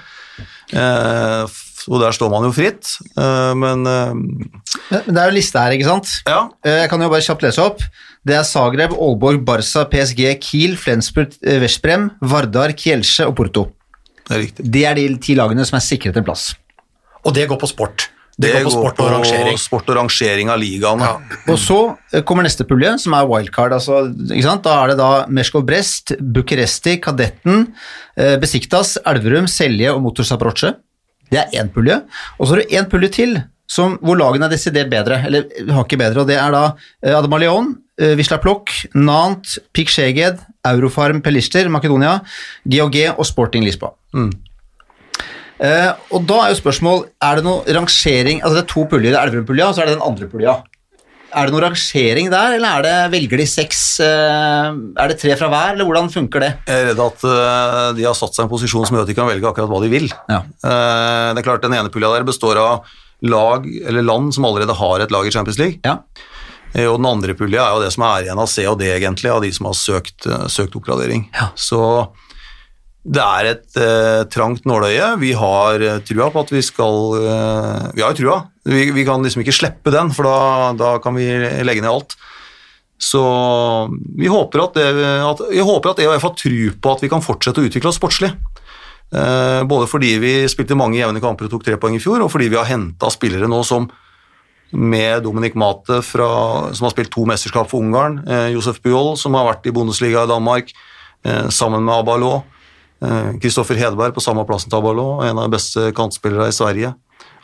Eh, 0.77 1.59
Og 1.89 1.97
der 1.97 2.13
står 2.13 2.29
man 2.29 2.43
jo 2.45 2.51
fritt, 2.53 2.85
eh, 3.17 3.53
men 3.57 3.81
Men 3.81 5.01
det 5.07 5.17
er 5.17 5.31
jo 5.31 5.33
liste 5.39 5.57
her, 5.57 5.73
ikke 5.73 5.87
sant? 5.89 6.11
ja, 6.29 6.43
Jeg 6.63 6.91
kan 6.91 7.01
jo 7.01 7.09
bare 7.09 7.25
kjapt 7.25 7.41
lese 7.41 7.57
opp. 7.65 7.81
Det 8.27 8.35
er 8.37 8.45
Zagreb, 8.45 8.93
Aalborg, 8.93 9.41
Barca, 9.45 9.85
PSG, 9.89 10.23
Kiel, 10.43 10.75
Flensburg, 10.77 11.33
eh, 11.41 11.57
Veszprem, 11.61 12.11
Vardar, 12.21 12.73
Kielce 12.77 13.25
og 13.25 13.35
Porto. 13.35 13.71
det 14.27 14.35
er 14.35 14.41
riktig. 14.45 14.71
Det 14.71 14.85
er 14.85 14.95
de 14.95 15.17
ti 15.17 15.35
lagene 15.35 15.65
som 15.65 15.75
er 15.75 15.81
sikret 15.81 16.17
en 16.17 16.23
plass. 16.23 16.53
Og 17.25 17.33
det 17.33 17.47
går 17.49 17.57
på 17.59 17.67
sport. 17.67 18.09
Det, 18.41 18.51
går 18.53 18.63
på 18.63 18.71
sport 18.73 18.99
og 19.03 19.09
rangering. 19.11 19.57
sport 19.59 19.89
og 19.89 19.97
rangering 19.97 20.49
av 20.49 20.59
ligaene. 20.61 21.09
Og 21.49 21.57
så 21.59 21.79
eh, 22.13 22.21
kommer 22.21 22.45
neste 22.45 22.65
pulje, 22.69 22.93
som 23.03 23.13
er 23.17 23.27
wildcard. 23.27 23.73
Altså, 23.73 24.05
ikke 24.29 24.45
sant? 24.45 24.63
Da 24.65 24.77
er 24.83 24.93
det 24.93 24.97
da 25.01 25.09
Meshkov 25.27 25.65
Brest, 25.67 26.15
Bucuresti, 26.21 26.97
Kadetten, 27.01 27.67
eh, 28.15 28.37
Besiktas, 28.41 28.97
Elverum, 29.05 29.49
Selje 29.51 29.91
og 29.93 30.01
Motor 30.05 30.29
Zaporozhye. 30.29 30.75
Det 31.31 31.41
er 31.41 31.61
én 31.61 31.73
pulje. 31.73 32.01
Og 32.37 32.47
så 32.47 32.53
har 32.53 32.61
du 32.61 32.75
én 32.77 32.89
pulje 32.91 33.11
til 33.17 33.41
som, 33.71 33.95
hvor 34.03 34.17
lagene 34.19 34.47
er 34.47 34.51
desidert 34.51 34.89
bedre, 34.91 35.21
eller 35.27 35.47
har 35.71 35.85
ikke 35.85 35.99
bedre, 35.99 36.23
og 36.23 36.27
det 36.27 36.35
er 36.35 36.51
da 36.51 36.63
Adamalion, 37.07 37.69
eh, 37.71 37.81
Wisla 38.17 38.39
Plock, 38.41 38.73
Nant, 38.97 39.57
Pik 39.75 39.91
Skjeged, 39.93 40.41
Eurofarm 40.71 41.21
Pelister, 41.25 41.69
Makedonia, 41.69 42.19
GHG 42.65 43.11
og 43.13 43.27
Sporting 43.29 43.65
Lisboa. 43.65 43.93
Eh, 45.61 45.91
og 46.09 46.25
da 46.25 46.39
er 46.41 46.53
jo 46.55 46.61
spørsmål, 46.63 47.03
er 47.21 47.37
det 47.37 47.45
noe 47.45 47.61
rangering 47.69 48.39
Altså 48.41 48.55
det 48.57 48.63
er 48.63 48.71
to 48.71 48.85
puljer, 48.89 49.13
det 49.13 49.17
er 49.19 49.29
Elverum-pulja, 49.29 49.67
og 49.69 49.75
så 49.77 49.83
er 49.83 49.91
det 49.91 49.97
den 49.99 50.07
andre 50.07 50.29
pulja. 50.31 50.55
Er 51.31 51.47
det 51.47 51.53
noe 51.53 51.61
rangering 51.63 52.31
der, 52.31 52.55
eller 52.57 52.79
er 52.79 52.85
det, 52.87 52.95
velger 53.13 53.39
de 53.39 53.45
seks 53.47 53.83
uh, 54.03 54.73
Er 54.73 55.11
det 55.11 55.19
tre 55.21 55.37
fra 55.39 55.47
hver, 55.51 55.75
eller 55.75 55.87
hvordan 55.87 56.09
funker 56.11 56.43
det? 56.43 56.49
Jeg 56.67 56.81
er 56.81 56.89
redd 56.89 57.03
at 57.05 57.23
uh, 57.23 57.85
de 57.95 58.07
har 58.07 58.17
satt 58.17 58.35
seg 58.35 58.43
i 58.43 58.47
en 58.47 58.51
posisjon 58.51 58.89
som 58.89 58.97
gjør 58.97 59.05
at 59.05 59.13
de 59.13 59.15
kan 59.15 59.29
velge 59.29 59.47
akkurat 59.47 59.71
hva 59.71 59.79
de 59.85 59.91
vil. 59.93 60.09
Ja. 60.31 60.41
Eh, 60.41 61.29
det 61.31 61.39
er 61.39 61.45
klart 61.45 61.63
Den 61.63 61.77
ene 61.77 61.93
pulja 61.93 62.09
der 62.11 62.27
består 62.27 62.59
av 62.59 62.89
lag 63.21 63.67
eller 63.69 64.03
land 64.03 64.33
som 64.35 64.47
allerede 64.49 64.75
har 64.75 65.05
et 65.05 65.13
lag 65.13 65.29
i 65.29 65.31
Champions 65.31 65.61
League. 65.61 65.79
Ja. 65.85 65.99
Eh, 66.73 66.87
Og 66.87 66.97
den 66.99 67.09
andre 67.09 67.35
pulja 67.37 67.65
er 67.65 67.75
jo 67.75 67.83
det 67.83 67.91
som 67.93 68.05
er 68.07 68.25
igjen 68.25 68.39
av 68.41 68.49
C 68.51 68.65
og 68.69 68.79
D, 68.79 68.87
egentlig, 68.93 69.31
av 69.31 69.41
de 69.43 69.51
som 69.51 69.67
har 69.69 69.77
søkt, 69.77 70.25
eh, 70.25 70.47
søkt 70.47 70.75
oppgradering. 70.79 71.29
Ja. 71.35 71.51
Så 71.55 72.11
Det 73.03 73.17
er 73.17 73.45
et 73.49 73.77
eh, 73.81 74.23
trangt 74.29 74.61
nåløye. 74.69 75.17
Vi 75.17 75.31
har 75.33 75.81
eh, 75.81 75.99
trua 76.05 76.29
på 76.29 76.43
at 76.43 76.51
vi 76.53 76.61
skal 76.61 77.15
eh, 77.17 77.87
Vi 77.95 78.01
har 78.03 78.13
jo 78.13 78.19
trua. 78.19 78.35
Vi, 78.63 78.91
vi 78.93 79.05
kan 79.07 79.23
liksom 79.25 79.41
ikke 79.41 79.55
slippe 79.57 79.89
den, 79.89 80.11
for 80.13 80.23
da, 80.29 80.73
da 80.77 80.91
kan 81.01 81.15
vi 81.17 81.25
legge 81.65 81.81
ned 81.81 81.89
alt. 81.89 82.13
Så 83.01 83.17
vi 84.13 84.29
håper 84.29 84.61
at, 84.67 84.75
det, 84.77 84.85
at, 85.25 85.41
jeg 85.49 85.65
håper 85.65 85.95
at 85.95 85.99
EOF 86.03 86.21
har 86.21 86.35
tru 86.37 86.69
på 86.77 86.91
at 86.93 87.01
vi 87.01 87.09
kan 87.09 87.23
fortsette 87.25 87.57
å 87.57 87.65
utvikle 87.65 87.89
oss 87.89 87.97
sportslig. 87.97 88.29
Eh, 89.09 89.63
både 89.65 89.89
fordi 89.89 90.11
vi 90.21 90.33
spilte 90.45 90.77
mange 90.77 90.99
jevne 91.01 91.19
kamper 91.23 91.49
og 91.49 91.55
tok 91.55 91.65
tre 91.65 91.79
poeng 91.81 91.97
i 91.97 92.03
fjor, 92.03 92.21
og 92.21 92.29
fordi 92.29 92.51
vi 92.53 92.59
har 92.61 92.69
henta 92.69 93.09
spillere 93.09 93.49
nå 93.49 93.63
som 93.65 93.89
med 94.71 95.23
Dominik 95.23 95.55
Mate, 95.59 96.01
fra, 96.05 96.29
som 96.73 96.87
har 96.87 96.93
spilt 96.93 97.11
to 97.13 97.25
mesterskap 97.29 97.69
for 97.71 97.83
Ungarn, 97.83 98.21
eh, 98.27 98.49
Josef 98.55 98.81
Bujold, 98.81 99.19
som 99.19 99.35
har 99.37 99.47
vært 99.49 99.67
i 99.67 99.75
Bundesliga 99.75 100.23
i 100.23 100.31
Danmark, 100.31 100.73
eh, 101.25 101.47
sammen 101.49 101.85
med 101.85 101.95
Abalo. 102.01 102.41
Kristoffer 103.41 103.79
Hedberg 103.81 104.13
på 104.13 104.21
samme 104.21 104.43
plassen 104.45 104.69
til 104.69 104.77
Abalo, 104.77 105.23
en 105.25 105.39
av 105.39 105.47
de 105.47 105.55
beste 105.55 105.87
kantspillere 105.97 106.51
i 106.51 106.53
Sverige. 106.53 106.91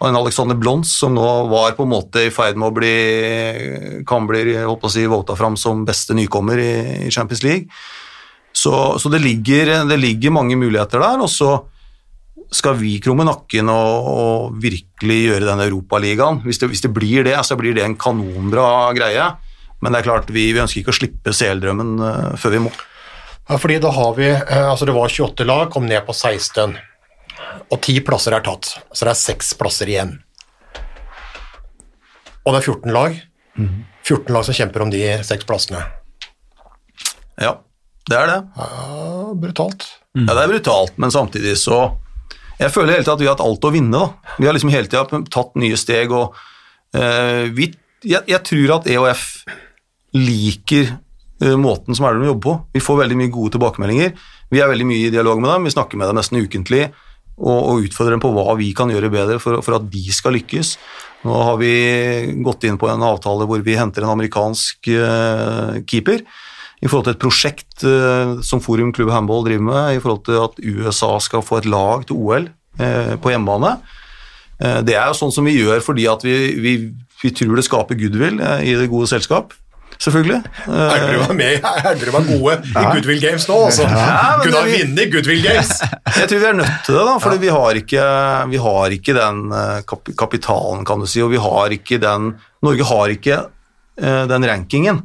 En 0.05 0.15
Alexander 0.15 0.55
Blons 0.55 0.91
som 0.99 1.15
nå 1.17 1.25
var 1.49 1.73
på 1.73 1.85
en 1.87 1.89
måte 1.89 2.21
i 2.27 2.33
ferd 2.33 2.59
med 2.59 2.69
å 2.69 2.75
bli 2.75 4.03
kan 4.05 4.27
bli 4.29 4.53
si, 4.93 5.07
vota 5.09 5.33
fram 5.37 5.57
som 5.57 5.85
beste 5.87 6.13
nykommer 6.13 6.61
i 6.61 7.09
Champions 7.09 7.41
League. 7.41 7.65
Så, 8.53 8.99
så 8.99 9.09
det, 9.09 9.21
ligger, 9.21 9.73
det, 9.89 9.97
ligger, 9.97 10.33
mange 10.33 10.57
muligheter 10.57 11.01
der. 11.01 11.21
og 11.21 11.29
så 11.29 11.51
skal 12.53 12.77
vi 12.79 12.95
krumme 13.03 13.25
nakken 13.27 13.69
og, 13.71 14.09
og 14.11 14.57
virkelig 14.63 15.17
gjøre 15.25 15.47
den 15.49 15.63
Europaligaen. 15.67 16.41
Hvis, 16.45 16.61
hvis 16.63 16.83
det 16.85 16.93
blir 16.95 17.27
det, 17.27 17.37
så 17.45 17.57
blir 17.59 17.75
det 17.75 17.85
en 17.85 17.97
kanonbra 17.99 18.93
greie. 18.97 19.25
Men 19.83 19.93
det 19.93 20.01
er 20.01 20.07
klart, 20.09 20.31
vi, 20.33 20.49
vi 20.55 20.61
ønsker 20.63 20.81
ikke 20.81 20.93
å 20.93 20.99
slippe 20.99 21.33
CL-drømmen 21.35 21.97
uh, 22.01 22.35
før 22.39 22.55
vi 22.55 22.61
må. 22.65 22.71
Ja, 23.47 23.59
fordi 23.61 23.77
da 23.83 23.91
har 23.93 24.15
vi, 24.17 24.29
uh, 24.31 24.69
altså 24.71 24.87
Det 24.89 24.95
var 24.95 25.11
28 25.11 25.47
lag, 25.47 25.67
kom 25.73 25.85
ned 25.89 26.07
på 26.07 26.15
16 26.15 26.77
og 27.67 27.79
10 27.81 28.01
plasser 28.07 28.35
er 28.35 28.43
tatt, 28.45 28.69
så 28.93 29.07
det 29.07 29.13
er 29.13 29.19
6 29.19 29.53
plasser 29.59 29.91
igjen. 29.91 30.15
Og 32.47 32.53
det 32.53 32.61
er 32.61 32.67
14 32.71 32.93
lag. 32.95 33.15
14 34.07 34.31
lag 34.31 34.45
som 34.47 34.55
kjemper 34.55 34.85
om 34.85 34.91
de 34.93 35.01
6 35.27 35.47
plassene. 35.49 35.81
Ja, 37.41 37.57
det 38.07 38.17
er 38.17 38.29
det. 38.31 38.37
Ja, 38.55 39.33
brutalt. 39.35 39.87
Ja, 40.15 40.31
det 40.31 40.43
er 40.45 40.53
brutalt, 40.53 40.95
men 41.01 41.13
samtidig 41.13 41.57
så 41.59 41.81
Jeg 42.57 42.73
føler 42.73 42.95
hele 42.95 43.05
tiden 43.05 43.15
at 43.15 43.21
vi 43.21 43.27
har 43.27 43.35
hatt 43.35 43.45
alt 43.45 43.65
å 43.67 43.73
vinne. 43.73 43.97
da. 43.97 44.35
Vi 44.37 44.47
har 44.47 44.55
liksom 44.55 44.71
hele 44.73 44.89
tida 44.89 45.21
tatt 45.33 45.57
nye 45.61 45.77
steg, 45.77 46.13
og 46.13 46.37
uh, 46.97 47.43
vi, 47.53 47.69
jeg, 48.01 48.23
jeg, 48.25 48.41
tror 48.49 48.77
at 48.79 48.89
EOF 48.89 49.25
liker 50.17 50.95
uh, 51.43 51.57
måten 51.61 51.97
som 51.97 52.07
er 52.07 52.17
de 52.17 52.31
jobber 52.31 52.45
på. 52.47 52.55
Vi 52.77 52.83
får 52.83 53.03
veldig 53.03 53.19
mye 53.19 53.33
gode 53.33 53.55
tilbakemeldinger. 53.57 54.15
Vi 54.53 54.63
er 54.63 54.71
veldig 54.71 54.87
mye 54.89 55.09
i 55.09 55.13
dialog 55.13 55.43
med 55.43 55.51
dem, 55.53 55.67
vi 55.67 55.75
snakker 55.75 55.99
med 55.99 56.09
dem 56.09 56.17
nesten 56.17 56.39
ukentlig 56.39 56.87
og, 57.37 57.57
og 57.57 57.85
utfordrer 57.85 58.15
dem 58.15 58.23
på 58.23 58.31
hva 58.33 58.55
vi 58.57 58.71
kan 58.73 58.89
gjøre 58.89 59.11
bedre 59.13 59.37
for, 59.43 59.59
for, 59.61 59.77
at 59.77 59.89
de 59.93 60.03
skal 60.15 60.33
lykkes. 60.33 60.73
Nå 61.27 61.35
har 61.49 61.59
vi 61.61 61.71
gått 62.45 62.65
inn 62.65 62.79
på 62.81 62.89
en 62.89 63.03
avtale 63.05 63.45
hvor 63.49 63.61
vi 63.65 63.77
henter 63.77 64.05
en 64.05 64.15
amerikansk 64.15 64.89
uh, 64.95 65.77
keeper 65.85 66.23
i 66.77 66.87
forhold 66.87 67.07
til 67.07 67.15
et 67.15 67.21
prosjekt 67.21 67.85
uh, 67.87 68.37
som 68.45 68.61
Forum 68.63 68.91
Klubb 68.93 69.11
Handball 69.13 69.45
driver 69.47 69.65
med, 69.69 69.97
i 69.97 70.01
forhold 70.03 70.23
til 70.27 70.41
at 70.43 70.59
USA 70.61 71.15
skal 71.23 71.45
få 71.45 71.61
et 71.61 71.69
lag 71.69 72.05
til 72.07 72.17
OL 72.17 72.49
eh, 72.79 73.15
på 73.17 73.33
hjemmebane. 73.33 73.77
det 74.57 74.95
er 74.97 75.05
jo 75.09 75.17
sånn 75.17 75.33
som 75.33 75.45
vi 75.45 75.53
gjør 75.53 75.83
fordi 75.85 76.07
at 76.09 76.23
vi, 76.25 76.35
vi, 76.61 76.71
vi 77.21 77.29
tror 77.33 77.57
det 77.57 77.65
skaper 77.65 77.97
goodwill 77.97 78.39
i 78.41 78.73
det 78.77 78.87
gode 78.89 79.09
selskap 79.09 79.53
selvfølgelig. 80.01 80.39
Elverum 80.67 81.23
var 81.27 81.37
med 81.37 81.67
Elverum 81.91 82.15
var 82.17 82.25
gode 82.27 82.55
i 82.69 82.85
Goodwill 82.93 83.21
Games 83.21 83.47
nå, 83.49 83.57
altså. 83.67 83.85
Ja, 83.89 84.37
Kunne 84.41 84.61
ha 84.61 84.71
vunnet 84.71 85.13
Goodwill 85.13 85.43
Games. 85.45 85.71
Jeg 86.19 86.29
tror 86.31 86.43
vi 86.43 86.49
er 86.49 86.59
nødt 86.59 86.75
til 86.85 86.97
det, 86.97 87.05
da, 87.05 87.15
ja. 87.17 87.37
vi, 87.43 87.53
har 87.53 87.79
ikke, 87.81 88.09
vi, 88.51 88.61
har 88.65 88.97
ikke, 88.97 89.17
den 89.17 89.41
eh, 89.61 89.95
kapitalen, 90.17 90.85
kan 90.87 91.01
du 91.01 91.09
si, 91.09 91.23
og 91.25 91.33
vi 91.33 91.41
har 91.41 91.77
ikke 91.77 92.01
den 92.01 92.35
Norge 92.65 92.85
har 92.89 93.13
ikke 93.13 93.41
den 93.97 94.45
rankingen 94.45 95.01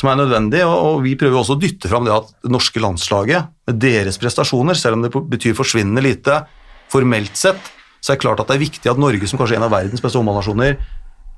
som 0.00 0.08
er 0.08 0.20
nødvendig, 0.22 0.62
og, 0.64 0.76
og 0.76 1.02
vi 1.04 1.16
prøver 1.20 1.42
også 1.42 1.58
å 1.58 1.60
dytte 1.60 1.90
fram 1.90 2.06
det 2.06 2.14
at 2.14 2.30
det 2.40 2.52
norske 2.54 2.80
landslaget, 2.80 3.50
med 3.68 3.82
deres 3.82 4.16
prestasjoner, 4.20 4.78
selv 4.78 4.96
om 4.96 5.04
det 5.04 5.12
betyr 5.12 5.58
forsvinnende 5.58 6.04
lite 6.04 6.40
formelt 6.90 7.36
sett, 7.38 7.60
så 8.00 8.14
er 8.14 8.16
det 8.16 8.24
klart 8.24 8.40
at 8.40 8.48
det 8.48 8.56
er 8.56 8.64
viktig 8.64 8.90
at 8.90 9.00
Norge, 9.00 9.28
som 9.28 9.40
kanskje 9.40 9.58
er 9.58 9.60
en 9.60 9.68
av 9.68 9.74
verdens 9.74 10.00
beste 10.00 10.16
håndballnasjoner, 10.16 10.78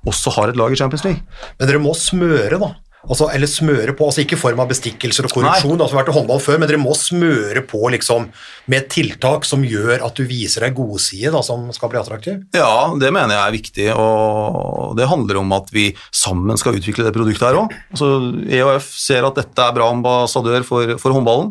også 0.09 0.33
har 0.37 0.51
et 0.51 0.59
lag 0.59 0.73
i 0.75 0.79
Champions 0.79 1.05
League. 1.07 1.23
Men 1.59 1.69
dere 1.69 1.83
må 1.83 1.95
smøre, 1.99 2.59
da. 2.63 2.71
Altså, 3.03 3.27
eller 3.35 3.51
smøre 3.51 3.97
på, 3.99 4.07
altså 4.07 4.23
ikke 4.23 4.37
i 4.37 4.41
form 4.41 4.61
av 4.63 4.69
bestikkelser 4.71 5.27
og 5.27 5.33
korrupsjon, 5.35 5.81
altså 5.83 5.97
vært 5.99 6.13
i 6.13 6.15
håndball 6.15 6.39
før, 6.43 6.61
men 6.63 6.71
dere 6.71 6.79
må 6.79 6.95
smøre 6.95 7.65
på 7.67 7.81
liksom, 7.97 8.29
med 8.71 8.87
tiltak 8.95 9.47
som 9.49 9.65
gjør 9.67 10.05
at 10.07 10.21
du 10.21 10.23
viser 10.29 10.63
deg 10.63 10.77
godside 10.77 11.43
som 11.43 11.67
skal 11.75 11.91
bli 11.91 11.99
attraktiv? 11.99 12.39
Ja, 12.55 12.93
det 13.03 13.11
mener 13.11 13.35
jeg 13.35 13.43
er 13.43 13.57
viktig, 13.59 13.89
og 13.99 14.95
det 14.99 15.11
handler 15.11 15.43
om 15.43 15.59
at 15.59 15.75
vi 15.75 15.89
sammen 16.15 16.61
skal 16.61 16.79
utvikle 16.79 17.09
det 17.09 17.15
produktet 17.17 17.49
her 17.49 17.59
òg. 17.65 17.75
Altså, 17.91 18.13
EOF 18.47 18.93
ser 18.95 19.27
at 19.27 19.43
dette 19.43 19.67
er 19.67 19.75
bra 19.75 19.91
ambassadør 19.91 20.63
for, 20.69 20.95
for 21.03 21.19
håndballen. 21.19 21.51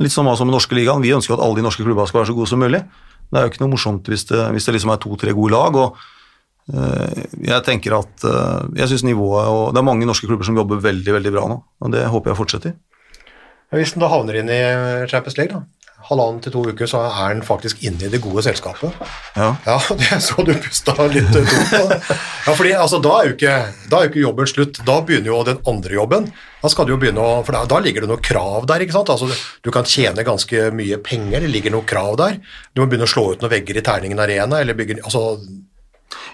Litt 0.00 0.14
som 0.14 0.24
med 0.24 0.40
norske 0.54 0.76
ligaen. 0.78 1.02
Vi 1.02 1.12
ønsker 1.12 1.34
at 1.34 1.42
alle 1.42 1.58
de 1.58 1.64
norske 1.66 1.82
klubbene 1.82 2.08
skal 2.08 2.22
være 2.22 2.30
så 2.30 2.36
gode 2.38 2.48
som 2.48 2.62
mulig. 2.62 2.80
Det 3.28 3.36
er 3.36 3.44
jo 3.44 3.50
ikke 3.52 3.64
noe 3.64 3.74
morsomt 3.74 4.06
hvis 4.08 4.24
det, 4.30 4.40
hvis 4.54 4.68
det 4.68 4.78
liksom 4.78 4.92
er 4.94 5.00
to-tre 5.02 5.34
gode 5.36 5.52
lag. 5.52 5.76
og 5.76 5.98
jeg 6.68 7.64
tenker 7.64 7.96
at 7.96 8.26
eh, 8.28 8.66
jeg 8.82 8.90
synes 8.90 9.06
nivået 9.08 9.48
og 9.48 9.72
Det 9.72 9.80
er 9.80 9.86
mange 9.88 10.08
norske 10.08 10.28
klubber 10.28 10.44
som 10.44 10.58
jobber 10.58 10.82
veldig 10.84 11.14
veldig 11.16 11.32
bra 11.32 11.46
nå, 11.48 11.62
og 11.80 11.94
det 11.94 12.04
håper 12.12 12.32
jeg 12.32 12.40
fortsetter. 12.42 12.76
Hvis 13.72 13.92
den 13.94 14.04
da 14.04 14.08
havner 14.12 14.40
inn 14.40 14.52
i 14.52 14.62
Champions 15.08 15.36
League, 15.36 15.52
da, 15.52 15.88
halvannen 16.08 16.38
til 16.40 16.54
to 16.54 16.62
uker, 16.70 16.88
så 16.88 17.02
er 17.04 17.34
den 17.34 17.42
faktisk 17.44 17.82
inne 17.84 18.06
i 18.06 18.10
det 18.12 18.20
gode 18.24 18.42
selskapet. 18.46 18.94
Ja, 19.36 19.50
ja 19.66 19.76
det 20.00 20.20
så 20.24 20.44
du 20.46 20.54
pusta 20.56 20.94
litt 21.10 21.28
tungt 21.34 21.52
på. 21.72 21.82
Ja, 22.46 22.54
fordi 22.54 22.72
altså, 22.78 23.00
da, 23.04 23.12
er 23.18 23.28
jo 23.28 23.36
ikke, 23.36 23.56
da 23.90 24.00
er 24.00 24.10
ikke 24.10 24.22
jobben 24.22 24.48
slutt. 24.48 24.80
Da 24.88 25.00
begynner 25.04 25.32
jo 25.32 25.42
den 25.48 25.60
andre 25.68 25.98
jobben. 25.98 26.30
Da 26.62 26.72
skal 26.72 26.88
du 26.88 26.94
jo 26.94 27.00
begynne 27.02 27.22
å, 27.22 27.42
for 27.46 27.56
da, 27.56 27.64
da 27.68 27.80
ligger 27.84 28.06
det 28.06 28.12
noe 28.12 28.24
krav 28.24 28.68
der. 28.70 28.84
ikke 28.84 28.96
sant? 28.96 29.12
Altså, 29.12 29.28
Du 29.64 29.72
kan 29.74 29.88
tjene 29.88 30.24
ganske 30.26 30.70
mye 30.74 31.00
penger, 31.04 31.44
det 31.44 31.52
ligger 31.52 31.76
noe 31.76 31.88
krav 31.88 32.16
der. 32.20 32.40
Du 32.72 32.82
må 32.82 32.88
begynne 32.88 33.08
å 33.08 33.12
slå 33.12 33.32
ut 33.34 33.44
noen 33.44 33.52
vegger 33.58 33.80
i 33.80 33.84
Terningen 33.84 34.22
Arena, 34.22 34.62
eller 34.62 34.78
bygge 34.78 35.02
altså, 35.02 35.34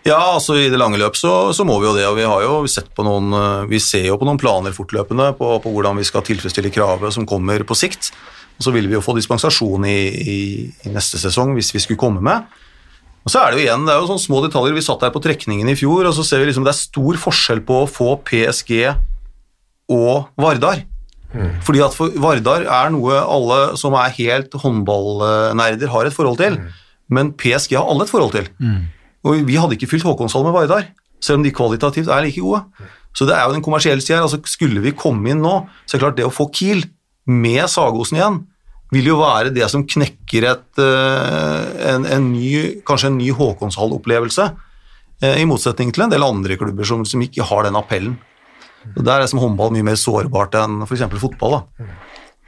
ja, 0.05 0.19
altså 0.19 0.59
i 0.61 0.69
det 0.69 0.79
lange 0.79 0.99
løp 1.01 1.17
så, 1.17 1.53
så, 1.57 1.65
må 1.67 1.79
vi 1.81 1.89
jo 1.89 1.95
det. 1.97 2.05
og 2.07 2.19
Vi 2.19 2.27
har 2.29 2.45
jo 2.45 2.59
sett 2.71 2.91
på 2.95 3.05
noen, 3.07 3.33
eh, 3.35 3.67
vi 3.71 3.81
ser 3.83 4.05
jo 4.11 4.19
på 4.21 4.29
noen 4.29 4.41
planer 4.41 4.75
fortløpende 4.77 5.31
på, 5.39 5.49
på 5.65 5.73
hvordan 5.73 5.99
vi 6.01 6.07
skal 6.07 6.25
tilfredsstille 6.27 6.73
kravet 6.75 7.15
som 7.17 7.27
kommer 7.29 7.65
på 7.67 7.77
sikt. 7.79 8.13
Og 8.59 8.67
Så 8.67 8.75
vil 8.75 8.87
vi 8.91 8.95
jo 8.99 9.03
få 9.03 9.17
dispensasjon 9.17 9.87
i, 9.89 9.99
i, 10.05 10.39
i, 10.85 10.93
neste 10.95 11.19
sesong 11.19 11.57
hvis 11.57 11.73
vi 11.75 11.83
skulle 11.83 12.01
komme 12.01 12.23
med. 12.25 12.45
Og 13.25 13.33
så 13.33 13.41
er 13.41 13.55
Det 13.55 13.63
jo 13.63 13.65
igjen, 13.65 13.87
det 13.89 13.95
er 13.95 14.03
jo 14.03 14.11
sånne 14.11 14.27
små 14.27 14.43
detaljer. 14.45 14.77
Vi 14.77 14.85
satt 14.85 15.01
der 15.01 15.15
på 15.15 15.23
trekningen 15.25 15.73
i 15.73 15.79
fjor, 15.79 16.05
og 16.05 16.15
så 16.15 16.27
ser 16.27 16.43
vi 16.43 16.51
liksom 16.51 16.67
det 16.67 16.75
er 16.75 16.83
stor 16.83 17.21
forskjell 17.25 17.65
på 17.65 17.81
å 17.83 17.89
få 17.89 18.19
PSG 18.29 18.75
og 19.95 20.29
Vardar. 20.37 20.85
Mm. 21.33 21.55
Fordi 21.65 21.81
at 21.83 21.97
for 21.97 22.13
Vardar 22.21 22.69
er 22.69 22.93
noe 22.95 23.17
alle 23.19 23.61
som 23.81 23.97
er 23.99 24.13
helt 24.21 24.53
håndballnerder 24.61 25.91
har 25.91 26.07
et 26.07 26.15
forhold 26.15 26.39
til, 26.39 26.61
mm. 26.61 26.77
men 27.17 27.33
PSG 27.41 27.75
har 27.81 27.89
alle 27.89 28.05
et 28.05 28.13
forhold 28.13 28.37
til. 28.37 28.53
Mm. 28.61 28.85
Og 29.25 29.45
vi 29.49 29.57
hadde 29.61 29.77
ikke 29.79 29.89
fylt 29.91 30.07
Håkonshall 30.07 30.45
med 30.47 30.55
Vardar, 30.57 30.91
selv 31.23 31.41
om 31.41 31.47
de 31.47 31.55
kvalitativt 31.55 32.11
er 32.13 32.27
like 32.27 32.43
gode. 32.45 32.65
Så 33.15 33.27
det 33.29 33.37
er 33.37 33.47
jo 33.47 33.55
den 33.55 33.65
kommersielle 33.65 34.03
sida. 34.05 34.23
Altså, 34.25 34.41
skulle 34.51 34.83
vi 34.85 34.95
komme 34.97 35.31
inn 35.33 35.43
nå, 35.45 35.55
så 35.87 35.95
er 35.95 36.01
det 36.01 36.05
klart 36.05 36.19
det 36.19 36.27
å 36.29 36.35
få 36.35 36.49
Kiel 36.55 36.85
med 37.31 37.65
Sagosen 37.73 38.19
igjen, 38.19 38.43
vil 38.93 39.09
jo 39.09 39.21
være 39.23 39.53
det 39.55 39.67
som 39.73 39.87
knekker 39.89 40.47
et, 40.51 40.67
eh, 40.83 41.63
en, 41.95 42.05
en 42.05 42.27
ny, 42.35 42.83
kanskje 42.87 43.11
en 43.11 43.19
ny 43.19 43.31
Håkonshall-opplevelse, 43.35 44.51
eh, 45.23 45.41
i 45.41 45.49
motsetning 45.49 45.91
til 45.95 46.05
en 46.05 46.13
del 46.13 46.27
andre 46.27 46.59
klubber 46.61 46.87
som, 46.87 47.03
som 47.09 47.23
ikke 47.25 47.47
har 47.49 47.67
den 47.67 47.81
appellen. 47.81 48.19
Der 48.95 49.23
er 49.23 49.31
som 49.31 49.41
håndball 49.41 49.73
mye 49.73 49.87
mer 49.87 49.97
sårbart 49.97 50.59
enn 50.61 50.83
f.eks. 50.85 51.07
fotball. 51.23 51.57
da. 51.57 51.87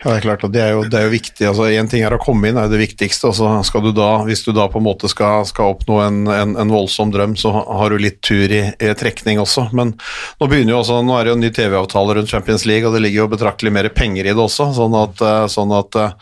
Ja, 0.03 0.11
det 0.11 0.17
er 0.19 0.25
klart, 0.27 0.43
og 0.45 0.51
det 0.53 0.61
er 0.61 0.75
jo, 0.75 0.83
det 0.85 0.99
er 0.99 1.07
jo 1.07 1.13
viktig. 1.15 1.45
altså 1.49 1.71
Én 1.73 1.89
ting 1.89 2.03
er 2.05 2.13
å 2.13 2.21
komme 2.21 2.51
inn, 2.51 2.59
er 2.61 2.69
det 2.69 2.83
viktigste. 2.83 3.31
og 3.31 3.37
så 3.39 3.49
skal 3.65 3.87
du 3.87 3.95
da, 3.97 4.11
Hvis 4.29 4.45
du 4.45 4.51
da 4.53 4.67
på 4.69 4.77
en 4.79 4.85
måte 4.85 5.09
skal, 5.09 5.47
skal 5.49 5.73
oppnå 5.73 6.01
en, 6.05 6.19
en, 6.29 6.53
en, 6.53 6.75
voldsom 6.75 7.15
drøm, 7.15 7.33
så 7.41 7.51
har 7.65 7.91
du 7.91 7.97
litt 7.99 8.21
tur 8.21 8.45
i, 8.45 8.61
i, 8.77 8.93
trekning 8.93 9.41
også. 9.41 9.71
Men 9.73 9.95
nå 9.97 10.51
begynner 10.53 10.77
jo 10.77 10.83
også, 10.83 11.01
nå 11.01 11.17
er 11.17 11.25
det 11.25 11.33
jo 11.33 11.39
en 11.39 11.45
ny 11.47 11.51
TV-avtale 11.57 12.19
rundt 12.19 12.35
Champions 12.35 12.69
League, 12.69 12.85
og 12.85 12.93
det 12.93 13.07
ligger 13.07 13.25
jo 13.25 13.33
betraktelig 13.33 13.73
mer 13.73 13.89
penger 13.89 14.29
i 14.29 14.37
det 14.37 14.45
også. 14.45 14.69
Sånn 14.77 15.01
at, 15.01 15.25
eh, 15.25 15.49
sånn 15.57 15.73
at 15.73 16.01
eh, 16.03 16.15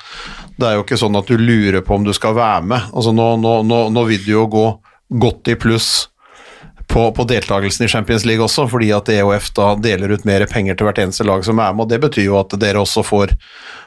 det 0.55 0.71
er 0.71 0.79
jo 0.79 0.87
ikke 0.87 1.03
sånn 1.03 1.19
at 1.19 1.35
du 1.35 1.37
lurer 1.41 1.83
på 1.83 1.99
om 1.99 2.07
du 2.07 2.15
skal 2.15 2.39
være 2.39 2.63
med. 2.71 2.91
altså 2.95 3.11
Nå, 3.11 3.31
nå, 3.43 3.59
nå, 3.67 3.85
nå 3.91 4.09
vil 4.13 4.23
du 4.23 4.37
jo 4.37 4.47
gå 4.55 4.67
godt 5.19 5.51
i 5.51 5.59
pluss 5.59 6.14
på, 6.91 7.07
på 7.17 7.27
deltakelsen 7.29 7.87
i 7.87 7.91
Champions 7.91 8.27
League 8.29 8.45
også, 8.45 8.67
fordi 8.71 8.91
at 8.97 9.09
EOF 9.13 9.51
da 9.57 9.73
deler 9.81 10.15
ut 10.15 10.27
mer 10.29 10.47
penger 10.51 10.77
til 10.79 10.89
hvert 10.89 11.01
eneste 11.03 11.27
lag 11.27 11.45
som 11.47 11.61
er 11.63 11.73
med, 11.75 11.87
og 11.87 11.93
det 11.93 12.01
betyr 12.03 12.29
jo 12.29 12.39
at 12.41 12.55
dere 12.61 12.83
også 12.83 13.05
får 13.07 13.35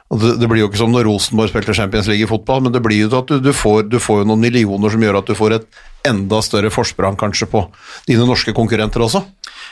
det, 0.07 0.47
blir 0.47 0.61
jo 0.61 0.69
ikke 0.69 0.79
som 0.79 0.93
når 0.93 1.03
Rosenborg 1.03 1.51
spilte 1.51 1.73
Champions 1.75 2.07
League 2.07 2.23
i 2.23 2.29
fotball, 2.29 2.61
men 2.63 2.71
det 2.71 2.79
blir 2.83 3.01
jo 3.01 3.09
at 3.17 3.27
du, 3.27 3.41
du, 3.43 3.51
får, 3.51 3.89
du 3.91 3.97
får 3.99 4.23
noen 4.23 4.39
millioner 4.39 4.93
som 4.93 5.03
gjør 5.03 5.17
at 5.19 5.27
du 5.27 5.35
får 5.35 5.55
et 5.57 5.81
enda 6.07 6.39
større 6.45 6.71
forsprang 6.71 7.17
kanskje 7.19 7.49
på 7.51 7.65
dine 8.07 8.23
norske 8.23 8.53
konkurrenter 8.55 9.03
også. 9.03 9.25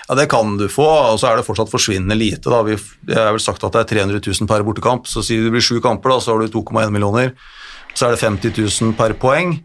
Ja, 0.09 0.17
Det 0.19 0.28
kan 0.30 0.57
du 0.59 0.67
få, 0.67 0.88
og 1.13 1.21
så 1.21 1.30
er 1.30 1.39
det 1.39 1.45
fortsatt 1.47 1.71
forsvinnende 1.71 2.17
lite. 2.19 2.51
da. 2.51 2.59
Vi, 2.67 2.76
jeg 3.07 3.15
har 3.15 3.32
vel 3.32 3.45
sagt 3.45 3.63
at 3.63 3.78
det 3.78 3.86
er 3.86 3.93
300 3.93 4.19
000 4.19 4.49
per 4.51 4.65
bortekamp, 4.67 5.07
så 5.07 5.23
sier 5.23 5.39
du 5.39 5.47
det 5.47 5.55
blir 5.55 5.63
sju 5.63 5.80
kamper, 5.80 6.11
da, 6.11 6.19
så 6.19 6.36
har 6.36 6.43
du 6.43 6.51
2,1 6.51 6.91
millioner. 6.91 7.32
Så 7.95 8.09
er 8.09 8.17
det 8.17 8.26
50 8.26 8.59
000 8.59 8.97
per 8.99 9.15
poeng. 9.15 9.55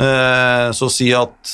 Eh, 0.00 0.68
så 0.72 0.88
si 0.88 1.10
at, 1.12 1.52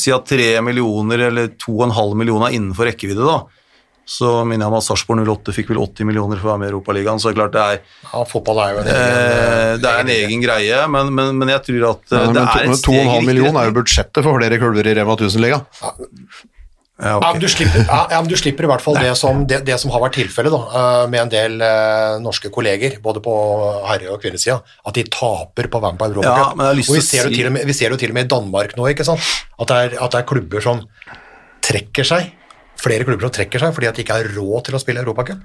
si 0.00 0.12
at 0.14 0.28
3 0.30 0.58
millioner 0.64 1.28
eller 1.28 1.54
2,5 1.60 2.14
millioner 2.18 2.48
er 2.48 2.58
innenfor 2.58 2.88
rekkevidde, 2.88 3.24
da. 3.28 3.38
Så 4.08 4.28
minner 4.48 4.64
jeg 4.64 4.72
om 4.72 4.76
at 4.78 4.84
Sarpsborg 4.86 5.20
08 5.20 5.52
fikk 5.52 5.68
vel 5.74 5.82
80 5.82 6.08
millioner 6.08 6.38
for 6.40 6.48
å 6.48 6.52
være 6.54 6.60
med 6.62 6.70
i 6.70 6.72
Europaligaen, 6.72 7.20
så 7.20 7.28
det 7.28 7.34
er 7.34 7.40
klart 7.42 7.56
det 7.58 7.64
er, 7.64 7.80
Ja, 8.08 8.22
fotball 8.30 8.60
er 8.64 8.70
jo 8.70 8.78
en 8.80 8.86
eh, 8.88 9.72
det 9.82 9.90
er 9.90 9.98
en 10.00 10.12
egen 10.14 10.44
greie, 10.46 10.78
men, 10.88 11.10
men, 11.12 11.34
men 11.36 11.52
jeg 11.52 11.66
tror 11.66 11.84
at 11.90 12.14
eh, 12.14 12.22
Ja, 12.22 12.22
det 12.22 12.30
men 12.32 12.40
er 12.40 12.70
et 12.72 12.80
steg 12.80 12.96
i 12.96 13.02
2,5 13.04 13.28
millioner 13.28 13.60
er 13.60 13.68
jo 13.68 13.76
budsjettet 13.82 14.24
for 14.24 14.38
flere 14.40 14.60
klubber 14.62 14.88
i 14.88 14.94
Rema 14.96 15.18
1000-ligaen. 15.18 15.68
Ja, 15.82 15.92
Ja, 16.98 17.18
men 17.32 17.38
du 17.38 17.46
slipper, 17.46 17.84
ja, 17.86 17.98
ja, 18.10 18.18
men 18.18 18.26
du 18.30 18.34
slipper 18.34 18.66
i 18.66 18.70
hvert 18.72 18.82
fall 18.82 18.96
det 18.98 19.12
som, 19.20 19.44
det, 19.46 19.60
det 19.68 19.76
som 19.78 19.92
har 19.94 20.00
vært 20.02 20.16
tilfellet 20.18 20.50
eh, 20.54 21.04
med 21.12 21.20
en 21.20 21.30
del 21.30 21.60
eh, 21.62 22.16
norske 22.24 22.50
kolleger, 22.50 22.96
både 23.04 23.22
på 23.22 23.34
herre- 23.86 24.10
og 24.16 24.18
kvinnesida, 24.24 24.56
at 24.82 24.98
de 24.98 25.04
taper 25.14 25.68
på 25.70 25.80
Vampire 25.84 26.16
være 26.18 26.26
Ja, 26.26 26.48
og 26.72 26.80
vi 26.80 26.82
ser, 27.06 27.30
si- 27.30 27.44
med, 27.54 27.62
vi 27.70 27.76
ser 27.78 27.94
jo 27.94 28.00
til 28.00 28.10
og 28.10 28.18
med 28.18 28.26
i 28.26 28.32
Danmark 28.34 28.74
nå? 28.76 28.88
At 28.90 28.98
det, 29.70 29.78
er, 29.78 29.94
at 30.02 30.10
det 30.16 30.18
er 30.24 30.26
klubber 30.26 30.64
som 30.64 30.82
trekker 31.68 32.06
seg, 32.10 32.32
flere 32.82 33.06
klubber 33.06 33.28
som 33.28 33.34
trekker 33.38 33.62
seg 33.62 33.74
fordi 33.78 33.90
at 33.92 33.98
de 33.98 34.02
ikke 34.02 34.18
har 34.18 34.30
råd 34.34 34.66
til 34.66 34.74
å 34.78 34.82
spille 34.82 35.02
Europacup. 35.06 35.38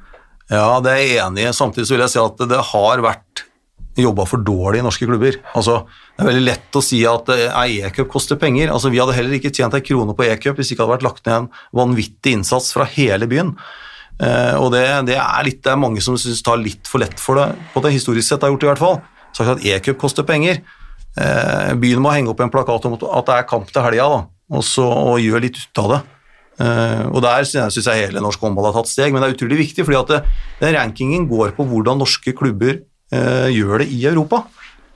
Ja, 0.51 0.79
det 0.83 0.91
er 0.91 1.01
jeg 1.05 1.21
enig 1.23 1.45
i. 1.47 1.53
Samtidig 1.55 1.85
så 1.87 1.95
vil 1.95 2.03
jeg 2.07 2.13
si 2.15 2.19
at 2.21 2.41
det 2.49 2.59
har 2.73 3.05
vært 3.05 3.45
jobba 4.01 4.25
for 4.25 4.41
dårlig 4.41 4.81
i 4.81 4.85
norske 4.85 5.05
klubber. 5.05 5.37
Altså, 5.53 5.83
det 6.15 6.23
er 6.23 6.29
veldig 6.31 6.45
lett 6.47 6.77
å 6.79 6.83
si 6.83 7.03
at 7.09 7.29
eh, 7.33 7.57
E-cup 7.85 8.09
koster 8.11 8.39
penger. 8.41 8.71
Altså, 8.73 8.89
vi 8.93 9.01
hadde 9.01 9.15
heller 9.17 9.37
ikke 9.37 9.53
tjent 9.53 9.75
ei 9.77 9.83
krone 9.85 10.15
på 10.17 10.25
E-cup 10.25 10.57
hvis 10.57 10.71
det 10.71 10.75
ikke 10.75 10.85
hadde 10.85 10.95
vært 10.95 11.07
lagt 11.07 11.25
ned 11.27 11.35
en 11.43 11.49
vanvittig 11.83 12.37
innsats 12.39 12.71
fra 12.73 12.87
hele 12.95 13.29
byen. 13.29 13.53
Eh, 14.21 14.55
og 14.57 14.71
det, 14.73 14.85
det, 15.09 15.17
er 15.21 15.45
litt, 15.45 15.61
det 15.65 15.73
er 15.73 15.81
mange 15.81 16.01
som 16.05 16.17
synes 16.19 16.41
tar 16.45 16.61
litt 16.61 16.89
for 16.89 17.03
lett 17.03 17.19
for 17.21 17.39
det, 17.39 17.51
på 17.73 17.83
det 17.85 17.93
historisk 17.95 18.29
sett 18.29 18.45
har 18.45 18.53
gjort 18.53 18.63
det 18.63 18.69
i 18.69 18.71
hvert 18.73 18.85
fall. 18.85 18.97
Sagt 19.33 19.55
at 19.55 19.67
E-cup 19.67 20.01
koster 20.01 20.25
penger. 20.25 20.63
Eh, 21.13 21.73
byen 21.77 22.01
må 22.01 22.13
henge 22.13 22.33
opp 22.33 22.41
en 22.41 22.53
plakat 22.53 22.89
om 22.89 22.97
at 22.97 23.29
det 23.29 23.37
er 23.37 23.49
kamp 23.49 23.69
til 23.69 23.85
helga, 23.85 24.09
og, 24.53 24.65
og 24.81 25.21
gjør 25.21 25.45
litt 25.45 25.61
ut 25.61 25.85
av 25.85 25.93
det. 25.93 26.01
Uh, 26.53 27.09
og 27.09 27.23
Der 27.25 27.45
syns 27.49 27.79
jeg 27.81 28.05
hele 28.05 28.21
norsk 28.21 28.41
håndball 28.43 28.67
har 28.69 28.75
tatt 28.77 28.91
steg, 28.91 29.13
men 29.13 29.23
det 29.23 29.31
er 29.31 29.37
utrolig 29.37 29.57
viktig, 29.63 29.85
fordi 29.87 29.97
at 29.97 30.11
det, 30.11 30.19
den 30.59 30.75
rankingen 30.77 31.25
går 31.29 31.55
på 31.57 31.65
hvordan 31.65 31.97
norske 31.97 32.33
klubber 32.37 32.75
eh, 32.77 32.83
gjør 33.53 33.83
det 33.83 33.87
i 33.93 34.03
Europa. 34.09 34.43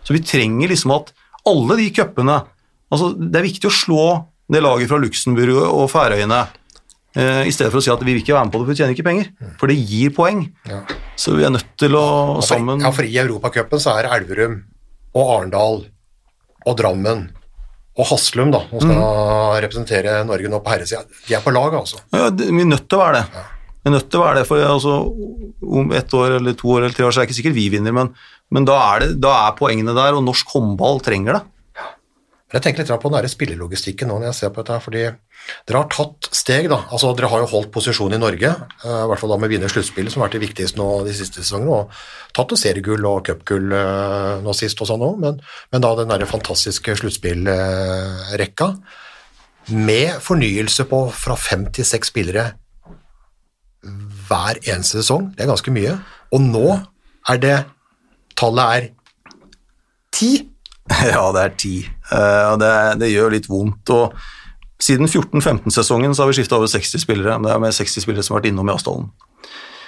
Så 0.08 0.16
vi 0.16 0.24
trenger 0.24 0.72
liksom 0.72 0.94
at 0.96 1.12
alle 1.48 1.78
de 1.80 1.90
cupene 1.96 2.38
altså 2.88 3.12
Det 3.18 3.36
er 3.36 3.48
viktig 3.48 3.68
å 3.68 3.76
slå 3.76 4.04
det 4.48 4.62
laget 4.64 4.88
fra 4.88 5.00
Luxembourg 5.02 5.58
og 5.60 5.90
Færøyene, 5.92 6.38
eh, 7.20 7.42
i 7.50 7.52
stedet 7.52 7.68
for 7.74 7.82
å 7.82 7.84
si 7.84 7.92
at 7.92 8.04
vi 8.06 8.14
vil 8.14 8.22
ikke 8.22 8.38
være 8.38 8.48
med 8.48 8.54
på 8.54 8.62
det, 8.62 8.64
for 8.64 8.72
vi 8.72 8.80
tjener 8.80 8.96
ikke 8.96 9.08
penger. 9.10 9.28
For 9.60 9.68
det 9.68 9.76
gir 9.76 10.14
poeng. 10.16 10.46
Ja. 10.70 10.78
Så 11.20 11.34
vi 11.36 11.44
er 11.44 11.52
nødt 11.52 11.74
til 11.76 11.98
å 12.00 12.40
sammen 12.46 12.80
ja, 12.86 12.94
for 12.96 13.04
i 13.04 13.18
Europacupen 13.20 13.82
så 13.84 13.98
er 14.00 14.08
Elverum 14.16 14.62
og 15.18 15.34
Arendal 15.34 15.84
og 16.64 16.80
Drammen 16.80 17.26
og 17.98 18.08
Haslum, 18.12 18.54
da, 18.54 18.62
som 18.70 18.84
skal 18.84 19.60
representere 19.66 20.20
Norge 20.30 20.52
nå 20.54 20.62
på 20.62 20.70
herresida, 20.70 21.04
de 21.28 21.36
er 21.36 21.42
på 21.42 21.52
lag, 21.52 21.74
altså. 21.80 22.00
Ja, 22.14 22.30
vi 22.30 22.62
er 22.62 22.70
nødt 22.70 22.86
til 22.86 23.00
å 23.00 23.02
være 23.02 23.24
det. 23.24 23.42
Vi 23.42 23.57
er 23.88 23.96
nødt 23.96 24.10
til 24.12 24.22
å 24.22 24.26
være 24.26 24.42
det, 24.42 24.48
for 24.50 24.64
altså, 24.64 24.96
om 25.82 25.94
ett 25.96 26.14
år 26.16 26.40
eller 26.40 26.58
to 26.58 26.72
år 26.76 26.86
eller 26.86 26.96
tre 26.96 27.06
år 27.08 27.14
så 27.14 27.22
er 27.22 27.26
det 27.26 27.32
ikke 27.32 27.42
sikkert 27.42 27.58
vi 27.58 27.68
vinner, 27.74 27.96
men, 27.96 28.10
men 28.54 28.68
da, 28.68 28.80
er 28.94 29.04
det, 29.04 29.12
da 29.24 29.36
er 29.46 29.56
poengene 29.60 29.96
der, 29.98 30.18
og 30.18 30.26
norsk 30.26 30.52
håndball 30.56 31.02
trenger 31.06 31.40
det. 31.40 31.44
Ja. 31.78 31.88
jeg 32.56 32.66
tenker 32.66 32.84
litt 32.84 33.04
på 33.04 33.14
den 33.14 33.32
spillelogistikken 33.32 34.12
nå 34.12 34.20
når 34.20 34.32
jeg 34.32 34.40
ser 34.42 34.54
på 34.54 34.64
dette, 34.64 34.82
fordi 34.84 35.08
dere 35.68 35.80
har 35.82 35.90
tatt 35.94 36.30
steg, 36.36 36.68
da. 36.72 36.82
Altså, 36.92 37.14
dere 37.16 37.32
har 37.32 37.44
jo 37.44 37.50
holdt 37.54 37.72
posisjon 37.76 38.16
i 38.16 38.22
Norge, 38.22 38.52
eh, 38.52 39.00
i 39.04 39.08
hvert 39.12 39.24
fall 39.24 39.34
da 39.34 39.40
med 39.40 39.50
å 39.50 39.54
vinne 39.56 39.72
sluttspillet, 39.72 40.14
som 40.14 40.24
har 40.24 40.30
vært 40.30 40.40
det 40.40 40.46
viktigste 40.48 40.82
nå 40.82 40.88
de 41.08 41.16
siste 41.16 41.44
sesongene, 41.44 41.82
og 41.82 42.36
tatt 42.36 42.54
noe 42.54 42.62
seriegull 42.62 43.10
og 43.10 43.26
cupgull 43.30 43.76
eh, 43.78 44.38
nå 44.44 44.56
sist 44.58 44.84
og 44.84 44.92
sånn 44.92 45.06
òg, 45.08 45.20
men, 45.24 45.42
men 45.74 45.84
da 45.84 45.94
den 46.00 46.14
der 46.14 46.30
fantastiske 46.30 46.98
sluttspillrekka, 47.02 48.72
med 49.68 50.22
fornyelse 50.24 50.86
på 50.88 51.02
fra 51.12 51.36
fem 51.36 51.66
til 51.76 51.84
seks 51.88 52.14
spillere 52.14 52.54
hver 54.28 54.60
eneste 54.68 55.02
sesong, 55.02 55.32
det 55.36 55.46
er 55.46 55.52
ganske 55.52 55.74
mye, 55.76 55.98
og 56.34 56.44
nå 56.44 56.68
er 57.32 57.42
det 57.44 57.58
Tallet 58.38 58.76
er 58.78 58.90
ti. 60.14 60.32
Ja, 61.12 61.24
det 61.36 61.42
er 61.44 61.54
ti. 61.60 61.76
Eh, 62.14 62.44
og 62.54 62.60
det, 62.62 62.70
det 63.02 63.10
gjør 63.12 63.34
litt 63.34 63.48
vondt. 63.52 63.90
og 63.92 64.14
Siden 64.80 65.10
14-15-sesongen 65.10 66.14
så 66.14 66.24
har 66.24 66.30
vi 66.30 66.38
skifta 66.38 66.56
over 66.60 66.70
60 66.70 67.02
spillere. 67.02 67.40
Det 67.44 67.50
er 67.52 67.60
med 67.64 67.74
60 67.74 68.06
spillere 68.06 68.24
som 68.24 68.36
har 68.36 68.44
vært 68.44 68.52
innom 68.52 68.70
i 68.70 68.76
Asdalen. 68.76 69.10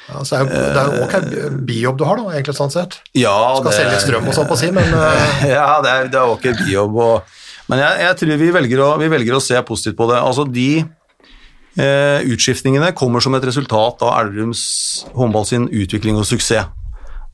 Ja, 0.09 0.23
så 0.25 0.39
er, 0.39 0.49
det 0.49 0.81
er 0.81 0.87
jo 0.89 1.03
ok 1.05 1.59
bijobb 1.69 1.99
du 1.99 2.03
har, 2.09 2.17
da, 2.17 2.31
egentlig 2.33 2.55
sånn 2.57 2.71
sett. 2.73 2.97
Ja, 3.13 3.35
Skal 3.59 3.69
det- 3.69 3.75
selge 3.77 3.99
strøm 4.01 4.25
og 4.31 4.33
sånn 4.33 4.47
på 4.49 4.57
si, 4.57 4.71
men 4.73 4.89
eh, 4.97 5.43
Ja, 5.53 5.67
det 5.85 5.91
er, 5.93 6.09
det 6.09 6.17
er 6.23 6.33
ok 6.33 6.47
bijobb. 6.63 6.97
Og, 7.05 7.35
men 7.69 7.83
jeg, 7.85 7.99
jeg 8.07 8.17
tror 8.23 8.39
vi 8.41 8.49
velger, 8.57 8.81
å, 8.81 8.89
vi 9.03 9.11
velger 9.13 9.37
å 9.37 9.43
se 9.45 9.61
positivt 9.69 9.99
på 10.01 10.09
det. 10.09 10.17
Altså 10.25 10.47
De 10.49 10.69
eh, 10.81 10.89
utskiftningene 11.79 12.91
kommer 12.97 13.23
som 13.23 13.35
et 13.37 13.45
resultat 13.45 14.01
av 14.03 14.15
Elverums 14.17 14.61
håndball 15.15 15.45
sin 15.47 15.69
utvikling 15.69 16.17
og 16.19 16.27
suksess. 16.27 16.67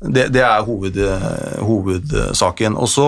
Det, 0.04 0.28
det 0.36 0.44
er 0.44 0.66
hoved, 0.66 0.98
eh, 1.00 1.64
hovedsaken. 1.64 2.76
Og 2.78 2.90
så 2.92 3.08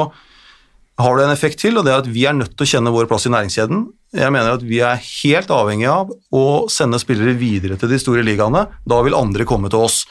har 0.98 1.18
det 1.18 1.28
en 1.28 1.34
effekt 1.36 1.60
til, 1.62 1.78
og 1.78 1.86
det 1.86 1.94
er 1.94 2.02
at 2.02 2.10
vi 2.10 2.26
er 2.26 2.36
nødt 2.38 2.56
til 2.56 2.66
å 2.66 2.72
kjenne 2.72 2.94
vår 2.96 3.10
plass 3.10 3.28
i 3.28 3.34
næringskjeden. 3.34 3.86
Jeg 4.18 4.34
mener 4.34 4.56
at 4.56 4.64
vi 4.66 4.80
er 4.82 5.02
helt 5.04 5.52
avhengig 5.54 5.90
av 5.92 6.14
å 6.34 6.46
sende 6.72 7.00
spillere 7.02 7.36
videre 7.38 7.78
til 7.78 7.92
de 7.92 8.00
store 8.02 8.24
ligaene. 8.26 8.66
Da 8.88 9.02
vil 9.06 9.18
andre 9.18 9.46
komme 9.46 9.70
til 9.70 9.84
oss. 9.86 10.06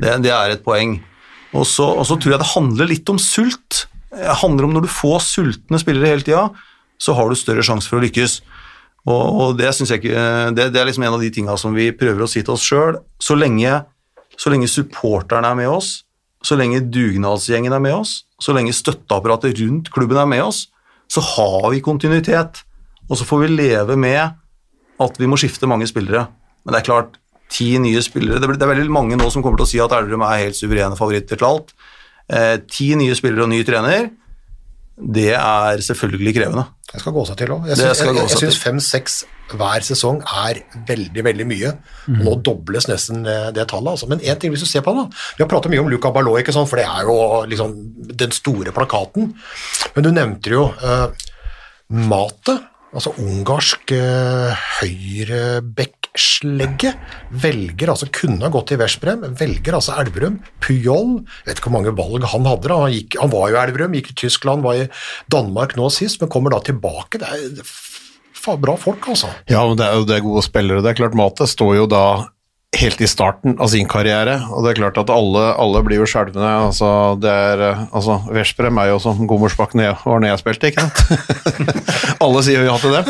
Det, 0.00 0.16
det 0.24 0.32
er 0.32 0.54
et 0.54 0.64
poeng. 0.64 0.96
Og 1.50 1.66
så, 1.66 1.88
og 1.98 2.06
så 2.06 2.16
tror 2.16 2.36
jeg 2.36 2.42
det 2.44 2.52
handler 2.54 2.88
litt 2.92 3.10
om 3.12 3.18
sult. 3.20 3.84
Det 4.14 4.38
handler 4.40 4.68
om 4.68 4.76
når 4.78 4.86
du 4.86 4.92
får 4.94 5.20
sultne 5.26 5.82
spillere 5.82 6.14
hele 6.14 6.24
tida, 6.24 6.46
så 7.00 7.14
har 7.16 7.28
du 7.28 7.38
større 7.38 7.64
sjanse 7.66 7.90
for 7.90 7.98
å 7.98 8.04
lykkes. 8.04 8.38
Og, 9.08 9.40
og 9.40 9.54
det 9.58 9.70
ikke 9.72 10.26
det, 10.52 10.66
det 10.74 10.80
er 10.80 10.88
liksom 10.88 11.06
en 11.06 11.16
av 11.16 11.22
de 11.22 11.30
tinga 11.32 11.56
som 11.60 11.72
vi 11.76 11.88
prøver 11.96 12.24
å 12.24 12.28
si 12.28 12.42
til 12.44 12.54
oss 12.56 12.66
sjøl. 12.66 12.98
Så, 13.22 13.36
så 14.36 14.52
lenge 14.52 14.68
supporterne 14.68 15.52
er 15.52 15.56
med 15.58 15.70
oss, 15.72 16.02
så 16.44 16.56
lenge 16.56 16.82
dugnadsgjengen 16.92 17.72
er 17.76 17.82
med 17.82 17.96
oss, 18.00 18.24
så 18.40 18.54
lenge 18.56 18.76
støtteapparatet 18.76 19.58
rundt 19.60 19.90
klubben 19.92 20.20
er 20.20 20.28
med 20.28 20.44
oss, 20.44 20.66
så 21.10 21.22
har 21.24 21.70
vi 21.72 21.82
kontinuitet. 21.84 22.62
Og 23.10 23.18
så 23.18 23.26
får 23.26 23.44
vi 23.44 23.54
leve 23.56 23.96
med 23.98 24.36
at 25.00 25.18
vi 25.18 25.28
må 25.28 25.38
skifte 25.40 25.68
mange 25.68 25.88
spillere. 25.90 26.28
Men 26.62 26.74
det 26.74 26.82
er 26.82 26.86
klart, 26.86 27.16
ti 27.50 27.72
nye 27.82 28.02
spillere 28.04 28.38
det 28.38 28.62
er 28.62 28.70
veldig 28.70 28.92
mange 28.94 29.16
nå 29.18 29.26
som 29.32 29.42
kommer 29.42 29.58
til 29.58 29.66
å 29.66 29.70
si 29.72 29.80
at 29.82 29.94
Elverum 29.96 30.22
er 30.22 30.44
helt 30.44 30.58
suverene 30.58 30.98
favoritter 30.98 31.40
til 31.40 31.48
alt. 31.48 31.72
Eh, 32.30 32.60
ti 32.70 32.92
nye 32.98 33.16
spillere 33.18 33.46
og 33.46 33.50
ny 33.50 33.64
trener, 33.66 34.10
det 35.00 35.32
er 35.34 35.80
selvfølgelig 35.84 36.34
krevende. 36.36 36.66
det 36.92 37.00
skal 37.00 37.14
gå 37.14 37.26
seg 37.26 37.36
til 37.40 37.52
òg. 37.54 37.68
Jeg 37.70 37.78
syns- 37.78 38.58
fem-seks 38.60 39.24
hver 39.50 39.82
sesong 39.82 40.20
er 40.22 40.60
veldig, 40.86 41.24
veldig 41.24 41.46
mye. 41.46 41.72
Og 42.08 42.24
nå 42.26 42.34
dobles 42.42 42.86
nesten 42.90 43.24
det, 43.24 43.66
tallet. 43.70 43.92
Altså. 43.94 44.08
Men 44.10 44.20
en 44.20 44.38
ting 44.38 44.52
hvis 44.52 44.62
du 44.62 44.66
ser 44.66 44.84
på 44.86 44.94
det, 44.94 45.06
da. 45.08 45.16
Vi 45.38 45.44
har 45.44 45.50
pratet 45.50 45.72
mye 45.72 45.82
om 45.82 45.90
Luca 45.90 46.12
Ballot, 46.14 46.38
ikke 46.38 46.54
sant? 46.54 46.68
for 46.70 46.76
det 46.76 46.86
er 46.86 47.08
jo 47.08 47.16
liksom 47.50 47.74
den 48.16 48.30
store 48.30 48.70
plakaten. 48.72 49.34
Men 49.94 50.06
du 50.06 50.10
nevnte 50.14 50.54
jo 50.54 50.68
eh, 50.82 51.08
matet. 51.90 52.66
Altså 52.90 53.12
ungarsk 53.22 53.92
uh, 53.94 54.50
høyrebekksslegge 56.20 56.92
velger 57.42 57.90
altså 57.92 58.08
kunne 58.12 58.44
ha 58.44 58.50
gått 58.52 58.70
til 58.70 58.80
Veszprem, 58.80 59.24
velger 59.38 59.76
altså 59.76 59.96
Elverum. 60.00 60.40
Pujol, 60.60 61.20
vet 61.46 61.58
ikke 61.58 61.70
hvor 61.70 61.78
mange 61.78 61.94
valg 61.96 62.24
han 62.32 62.46
hadde, 62.48 62.68
da. 62.68 62.80
Han, 62.84 62.92
gikk, 62.94 63.16
han 63.20 63.32
var 63.32 63.50
jo 63.50 63.56
i 63.56 63.62
Elverum, 63.62 63.94
gikk 63.94 64.12
i 64.12 64.18
Tyskland, 64.24 64.64
var 64.64 64.80
i 64.80 64.88
Danmark 65.30 65.76
nå 65.76 65.90
sist, 65.90 66.20
men 66.20 66.30
kommer 66.30 66.54
da 66.54 66.60
tilbake. 66.60 67.20
Det 67.20 67.28
er 67.30 68.60
bra 68.60 68.76
folk, 68.76 69.08
altså. 69.08 69.30
Ja, 69.50 69.64
men 69.66 69.78
det 69.78 69.86
er 69.86 69.98
jo 69.98 70.06
det 70.08 70.18
er 70.18 70.26
gode 70.26 70.44
spillere. 70.46 70.84
Det 70.84 70.92
er 70.92 71.00
klart 71.02 71.16
Mate 71.18 71.48
står 71.48 71.76
jo 71.82 71.88
da 71.90 72.04
helt 72.78 73.00
i 73.02 73.06
starten 73.10 73.56
av 73.58 73.68
sin 73.72 73.88
karriere, 73.90 74.36
og 74.54 74.62
det 74.62 74.70
er 74.70 74.78
klart 74.78 74.98
at 75.00 75.10
alle, 75.10 75.42
alle 75.58 75.80
blir 75.82 75.98
jo 75.98 76.06
skjelvende. 76.08 76.50
Altså, 76.68 76.90
det 77.18 77.30
er, 77.30 77.62
eh, 77.66 77.80
altså, 77.90 78.20
Veszprem 78.30 78.78
er 78.78 78.92
jo 78.92 79.00
som 79.02 79.24
Gommersbakken 79.26 79.82
var 79.82 80.22
når 80.22 80.30
jeg 80.30 80.42
spilte, 80.42 80.70
ikke 80.70 80.84
sant? 80.86 81.02
alle 82.24 82.44
sier 82.46 82.62
ja 82.68 82.76
til 82.78 82.94
det. 82.94 83.02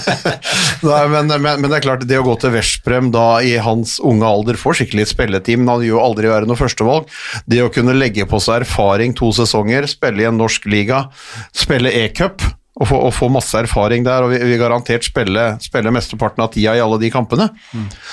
Nei, 0.90 1.00
men, 1.14 1.32
men, 1.32 1.48
men 1.62 1.70
det 1.70 1.78
er 1.78 1.86
klart, 1.86 2.04
det 2.08 2.20
å 2.20 2.26
gå 2.26 2.36
til 2.42 2.52
Veszprem 2.58 3.08
da 3.14 3.40
i 3.40 3.56
hans 3.64 3.96
unge 4.04 4.28
alder 4.28 4.60
får 4.60 4.82
skikkelig 4.82 5.06
et 5.06 5.14
spilleteam, 5.14 5.64
men 5.64 5.72
han 5.72 5.82
vil 5.82 5.94
jo 5.94 6.04
aldri 6.04 6.30
være 6.30 6.50
noe 6.50 6.60
førstevalg. 6.60 7.08
Det 7.48 7.64
å 7.64 7.72
kunne 7.72 7.96
legge 7.96 8.28
på 8.28 8.42
seg 8.44 8.66
erfaring 8.66 9.16
to 9.16 9.32
sesonger, 9.36 9.88
spille 9.88 10.26
i 10.26 10.28
en 10.28 10.36
norsk 10.36 10.68
liga, 10.68 11.06
spille 11.56 11.96
e-cup, 12.04 12.44
og 12.76 12.88
få, 12.90 12.98
og 13.08 13.12
få 13.16 13.28
masse 13.32 13.56
erfaring 13.56 14.04
der, 14.04 14.26
og 14.26 14.34
vi, 14.34 14.40
vi 14.44 14.58
garantert 14.60 15.06
spille, 15.06 15.44
spille 15.64 15.92
mesteparten 15.94 16.44
av 16.44 16.50
tida 16.52 16.74
i 16.76 16.82
alle 16.84 16.98
de 17.00 17.08
kampene, 17.12 17.48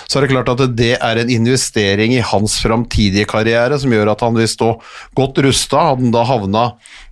så 0.08 0.20
er 0.20 0.24
det 0.24 0.32
klart 0.32 0.52
at 0.54 0.64
det 0.78 0.94
er 0.96 1.20
en 1.20 1.34
investering 1.34 2.16
i 2.16 2.24
hans 2.24 2.56
framtidige 2.64 3.28
karriere 3.28 3.80
som 3.82 3.92
gjør 3.92 4.14
at 4.14 4.24
han 4.24 4.38
vil 4.38 4.48
stå 4.48 4.70
godt 5.20 5.44
rusta. 5.44 5.84
Hadde 5.90 6.08
han 6.08 6.16
da 6.16 6.24
havna 6.30 6.64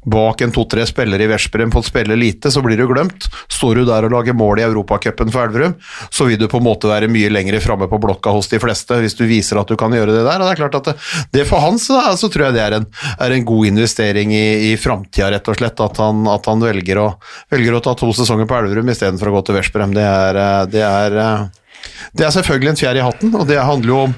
bak 0.06 0.42
en 0.42 0.52
to-tre 0.54 0.86
spillere 0.90 1.26
i 1.26 1.30
Veszprem, 1.30 1.72
fått 1.72 1.90
spille 1.92 2.16
lite, 2.18 2.52
så 2.52 2.62
blir 2.66 2.80
du 2.80 2.88
glemt. 2.90 3.28
Står 3.52 3.82
du 3.82 3.86
der 3.86 4.08
og 4.08 4.16
lager 4.16 4.38
mål 4.38 4.62
i 4.62 4.66
Europacupen 4.66 5.32
for 5.34 5.46
Elverum, 5.46 5.76
så 6.10 6.26
vil 6.30 6.40
du 6.42 6.48
på 6.52 6.62
en 6.62 6.66
måte 6.66 6.90
være 6.90 7.10
mye 7.12 7.30
lenger 7.32 7.60
framme 7.62 7.90
på 7.92 8.00
blokka 8.02 8.34
hos 8.34 8.50
de 8.52 8.60
fleste, 8.62 8.98
hvis 9.04 9.18
du 9.20 9.26
viser 9.30 9.62
at 9.62 9.70
du 9.70 9.78
kan 9.80 9.94
gjøre 9.94 10.16
det 10.16 10.26
der. 10.26 10.42
og 10.42 10.48
Det 10.48 10.56
er 10.56 10.62
klart 10.64 10.80
at 10.82 10.92
det, 10.92 10.98
det 11.38 11.48
for 11.50 11.64
han 11.64 11.80
så, 11.82 12.02
så 12.18 12.32
tror 12.32 12.50
jeg 12.50 12.58
det 12.58 12.66
er 12.66 12.78
en, 12.80 12.90
er 13.22 13.38
en 13.38 13.48
god 13.48 13.72
investering 13.72 14.34
i, 14.34 14.46
i 14.72 14.76
framtida, 14.82 15.32
rett 15.36 15.52
og 15.52 15.60
slett. 15.60 15.82
At 15.82 16.02
han, 16.02 16.26
at 16.32 16.50
han 16.50 16.62
velger, 16.66 17.02
å, 17.02 17.08
velger 17.54 17.78
å 17.78 17.84
ta 17.86 17.96
to 17.98 18.12
sesonger 18.16 18.50
på 18.50 18.58
Elverum 18.58 18.90
istedenfor 18.94 19.32
å 19.32 19.38
gå 19.38 19.48
til 19.48 19.60
Veszprem. 19.60 19.96
Det 19.96 20.06
er, 20.06 20.42
eh, 20.42 20.62
det 20.72 20.86
er 20.88 21.20
eh, 21.22 21.50
det 22.18 22.26
er 22.28 22.34
selvfølgelig 22.36 22.74
en 22.74 22.80
fjær 22.80 22.98
i 23.00 23.06
hatten, 23.06 23.32
og 23.38 23.48
det 23.50 23.58
handler 23.62 23.90
jo 23.90 24.00
om, 24.08 24.16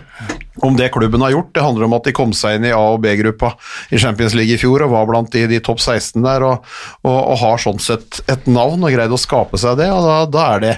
om 0.61 0.75
det 0.77 0.89
klubben 0.93 1.21
har 1.21 1.31
gjort. 1.31 1.53
Det 1.53 1.61
handler 1.61 1.87
om 1.87 1.95
at 1.97 2.05
de 2.07 2.13
kom 2.15 2.33
seg 2.37 2.57
inn 2.57 2.67
i 2.69 2.73
A- 2.73 2.93
og 2.93 3.01
B-gruppa 3.01 3.53
i 3.89 3.99
Champions 4.01 4.35
League 4.37 4.53
i 4.53 4.59
fjor 4.61 4.85
og 4.85 4.93
var 4.93 5.07
blant 5.09 5.31
de, 5.33 5.45
de 5.49 5.59
topp 5.63 5.81
16 5.81 6.21
der, 6.23 6.45
og, 6.45 6.67
og, 7.01 7.17
og 7.17 7.37
har 7.41 7.61
sånn 7.63 7.81
sett 7.81 8.21
et 8.29 8.45
navn 8.45 8.83
og 8.83 8.93
greid 8.93 9.13
å 9.13 9.19
skape 9.19 9.57
seg 9.61 9.79
det. 9.81 9.89
og 9.93 10.05
Da, 10.05 10.17
da, 10.29 10.45
er 10.55 10.63
det, 10.63 10.73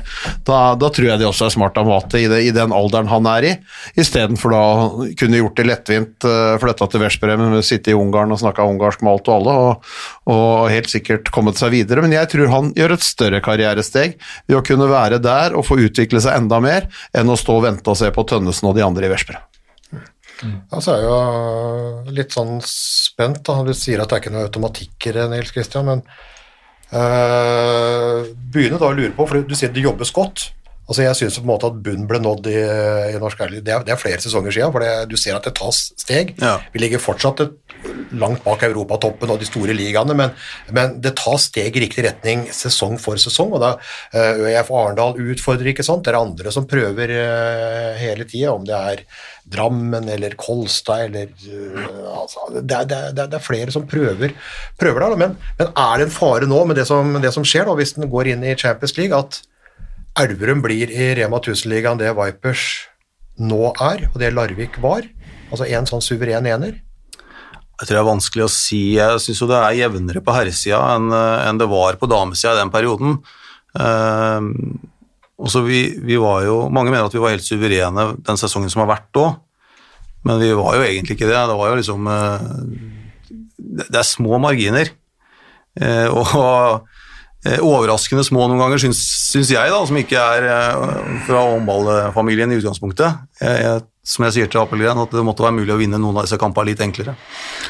da, 0.48 0.60
da 0.80 0.92
tror 0.94 1.10
jeg 1.12 1.22
de 1.22 1.28
også 1.28 1.50
er 1.50 1.56
smart 1.58 1.80
av 1.82 1.90
mate 1.90 2.22
i, 2.22 2.30
det, 2.32 2.42
i 2.48 2.54
den 2.56 2.76
alderen 2.76 3.12
han 3.12 3.28
er 3.36 3.50
i, 3.50 3.54
istedenfor 4.00 4.56
da 4.56 4.64
kunne 5.20 5.42
gjort 5.42 5.60
det 5.60 5.68
lettvint, 5.68 6.28
uh, 6.28 6.56
flytta 6.62 6.90
til 6.92 7.04
Veszprem, 7.04 7.46
sitte 7.66 7.92
i 7.92 7.98
Ungarn 7.98 8.32
og 8.32 8.42
snakka 8.42 8.68
ungarsk 8.70 9.04
med 9.04 9.16
alt 9.16 9.32
og 9.32 9.36
alle, 9.40 9.58
og, 9.66 9.98
og 10.32 10.70
helt 10.72 10.92
sikkert 10.92 11.32
kommet 11.36 11.60
seg 11.60 11.74
videre. 11.76 12.06
Men 12.06 12.16
jeg 12.16 12.32
tror 12.32 12.54
han 12.54 12.72
gjør 12.78 12.96
et 12.96 13.06
større 13.06 13.44
karrieresteg 13.44 14.16
ved 14.46 14.60
å 14.60 14.64
kunne 14.66 14.90
være 14.92 15.20
der 15.24 15.58
og 15.58 15.68
få 15.68 15.80
utvikle 15.84 16.24
seg 16.24 16.40
enda 16.40 16.62
mer, 16.64 16.90
enn 17.16 17.32
å 17.32 17.40
stå 17.40 17.60
og 17.60 17.68
vente 17.68 17.92
og 17.92 18.00
se 18.00 18.12
på 18.16 18.28
Tønnesen 18.30 18.72
og 18.72 18.80
de 18.80 18.86
andre 18.86 19.10
i 19.10 19.14
Veszprem. 19.14 19.44
Ja, 20.44 20.82
så 20.82 20.96
er 20.96 21.02
jeg 21.02 21.10
jo 21.10 22.14
litt 22.18 22.36
sånn 22.36 22.58
spent. 22.68 23.44
da. 23.48 23.62
Du 23.64 23.74
sier 23.78 24.02
at 24.04 24.12
det 24.12 24.18
er 24.18 24.24
ikke 24.24 24.34
noe 24.36 24.48
automatikk 24.50 25.10
i 25.10 25.16
det, 25.16 25.30
Nils 25.32 25.54
Christian, 25.56 25.88
men 25.88 26.04
øh, 26.92 28.28
begynner 28.52 28.82
da 28.82 28.92
å 28.92 28.98
lure 28.98 29.14
på, 29.16 29.28
for 29.30 29.46
du 29.48 29.56
sier 29.58 29.74
det 29.74 29.86
jobbes 29.86 30.12
godt. 30.16 30.50
Altså 30.86 31.02
Jeg 31.02 31.18
syns 31.18 31.40
bunnen 31.42 32.06
ble 32.10 32.20
nådd 32.22 32.50
i, 32.52 32.60
i 33.16 33.20
norsk 33.22 33.40
ærlig. 33.42 33.64
Det, 33.66 33.78
det 33.88 33.94
er 33.96 34.02
flere 34.02 34.22
sesonger 34.22 34.54
siden, 34.54 34.74
for 34.74 34.86
det, 34.86 35.10
du 35.10 35.18
ser 35.18 35.38
at 35.38 35.48
det 35.48 35.56
tas 35.58 35.80
steg. 35.98 36.36
Ja. 36.42 36.60
Vi 36.74 36.82
ligger 36.84 37.02
fortsatt 37.02 37.42
et, 37.42 37.56
langt 38.16 38.44
bak 38.46 38.64
europatoppen 38.66 39.32
og 39.34 39.40
de 39.42 39.48
store 39.48 39.76
ligaene, 39.76 40.16
men, 40.18 40.34
men 40.76 40.98
det 41.04 41.16
tas 41.20 41.48
steg 41.50 41.76
i 41.76 41.86
riktig 41.86 42.06
retning 42.06 42.46
sesong 42.54 42.98
for 43.02 43.20
sesong. 43.22 43.54
og 43.56 43.64
da 43.64 43.72
ØIF 44.14 44.70
uh, 44.72 44.82
Arendal 44.82 45.18
utfordrer, 45.34 45.72
ikke 45.74 45.86
sant. 45.86 46.06
Det 46.06 46.14
er 46.14 46.20
andre 46.20 46.54
som 46.54 46.68
prøver 46.70 47.14
uh, 47.14 47.96
hele 48.00 48.28
tida, 48.30 48.54
om 48.54 48.68
det 48.68 48.76
er 48.76 49.06
Drammen 49.46 50.08
eller 50.10 50.34
Kolstad 50.42 51.08
eller 51.10 51.30
uh, 51.30 52.22
altså, 52.22 52.48
det, 52.62 52.86
det 53.18 53.26
er 53.28 53.44
flere 53.44 53.74
som 53.74 53.86
prøver, 53.90 54.34
prøver 54.82 55.06
der, 55.06 55.18
men, 55.26 55.36
men 55.60 55.74
er 55.74 55.98
det 56.00 56.08
en 56.10 56.16
fare 56.16 56.50
nå 56.50 56.64
med 56.70 56.80
det 56.82 56.88
som, 56.90 57.18
det 57.22 57.34
som 57.36 57.46
skjer, 57.46 57.68
da, 57.70 57.78
hvis 57.78 57.98
den 57.98 58.10
går 58.12 58.34
inn 58.34 58.46
i 58.46 58.58
Champions 58.58 58.98
League, 59.00 59.18
at 59.18 59.42
Elverum 60.16 60.61
blir 60.63 60.91
i 60.91 61.11
Rema 61.18 61.41
1000-ligaen 61.41 61.99
det 61.99 62.13
Vipers 62.16 62.66
nå 63.36 63.74
er, 63.84 64.05
og 64.13 64.20
det 64.22 64.32
Larvik 64.32 64.78
var? 64.84 65.03
Altså 65.51 65.68
en 65.68 65.88
sånn 65.89 66.03
suveren 66.03 66.47
ener? 66.47 66.78
Jeg 67.76 67.89
tror 67.89 67.91
det 67.91 67.99
er 67.99 68.07
vanskelig 68.07 68.45
å 68.45 68.51
si. 68.51 68.82
Jeg 68.95 69.20
syns 69.20 69.41
jo 69.43 69.49
det 69.49 69.59
er 69.59 69.80
jevnere 69.82 70.24
på 70.24 70.36
herresida 70.36 70.80
enn 70.95 71.11
enn 71.11 71.59
det 71.59 71.68
var 71.68 71.99
på 71.99 72.07
damesida 72.07 72.53
i 72.55 72.61
den 72.61 72.72
perioden. 72.72 73.18
Uh, 73.76 74.39
vi, 75.68 75.82
vi 75.99 76.16
var 76.16 76.45
jo, 76.47 76.70
Mange 76.72 76.93
mener 76.93 77.09
at 77.09 77.16
vi 77.16 77.20
var 77.20 77.34
helt 77.34 77.43
suverene 77.43 78.13
den 78.24 78.39
sesongen 78.39 78.72
som 78.72 78.86
har 78.86 78.93
vært 78.93 79.20
òg, 79.20 79.34
men 80.24 80.39
vi 80.39 80.53
var 80.55 80.78
jo 80.78 80.86
egentlig 80.86 81.18
ikke 81.18 81.28
det. 81.28 81.36
Det 81.36 81.59
var 81.59 81.74
jo 81.74 81.80
liksom 81.82 82.07
uh, 82.07 82.39
Det 83.28 83.89
det 83.91 83.99
er 83.99 84.07
små 84.07 84.39
marginer. 84.39 84.95
Uh, 85.76 86.07
og 86.22 86.32
eh, 86.39 86.95
overraskende 87.62 88.24
små 88.26 88.48
noen 88.50 88.62
ganger, 88.62 88.82
syns 88.82 89.52
jeg, 89.54 89.74
da, 89.74 89.82
som 89.86 90.00
ikke 90.00 90.18
er 90.18 90.48
eh, 90.50 91.20
fra 91.28 91.43
håndballfamilien 91.52 92.54
i 92.54 92.58
utgangspunktet. 92.62 93.22
Jeg, 93.41 93.62
jeg, 93.62 93.84
som 94.06 94.26
jeg 94.28 94.36
sier 94.36 94.49
til 94.51 94.62
Apelgren, 94.62 94.99
at 95.01 95.14
det 95.14 95.24
måtte 95.26 95.41
være 95.41 95.56
mulig 95.58 95.74
å 95.74 95.80
vinne 95.80 95.97
noen 95.97 96.20
av 96.20 96.28
disse 96.28 96.38
kampene 96.38 96.70
litt 96.70 96.82
enklere. 96.86 97.16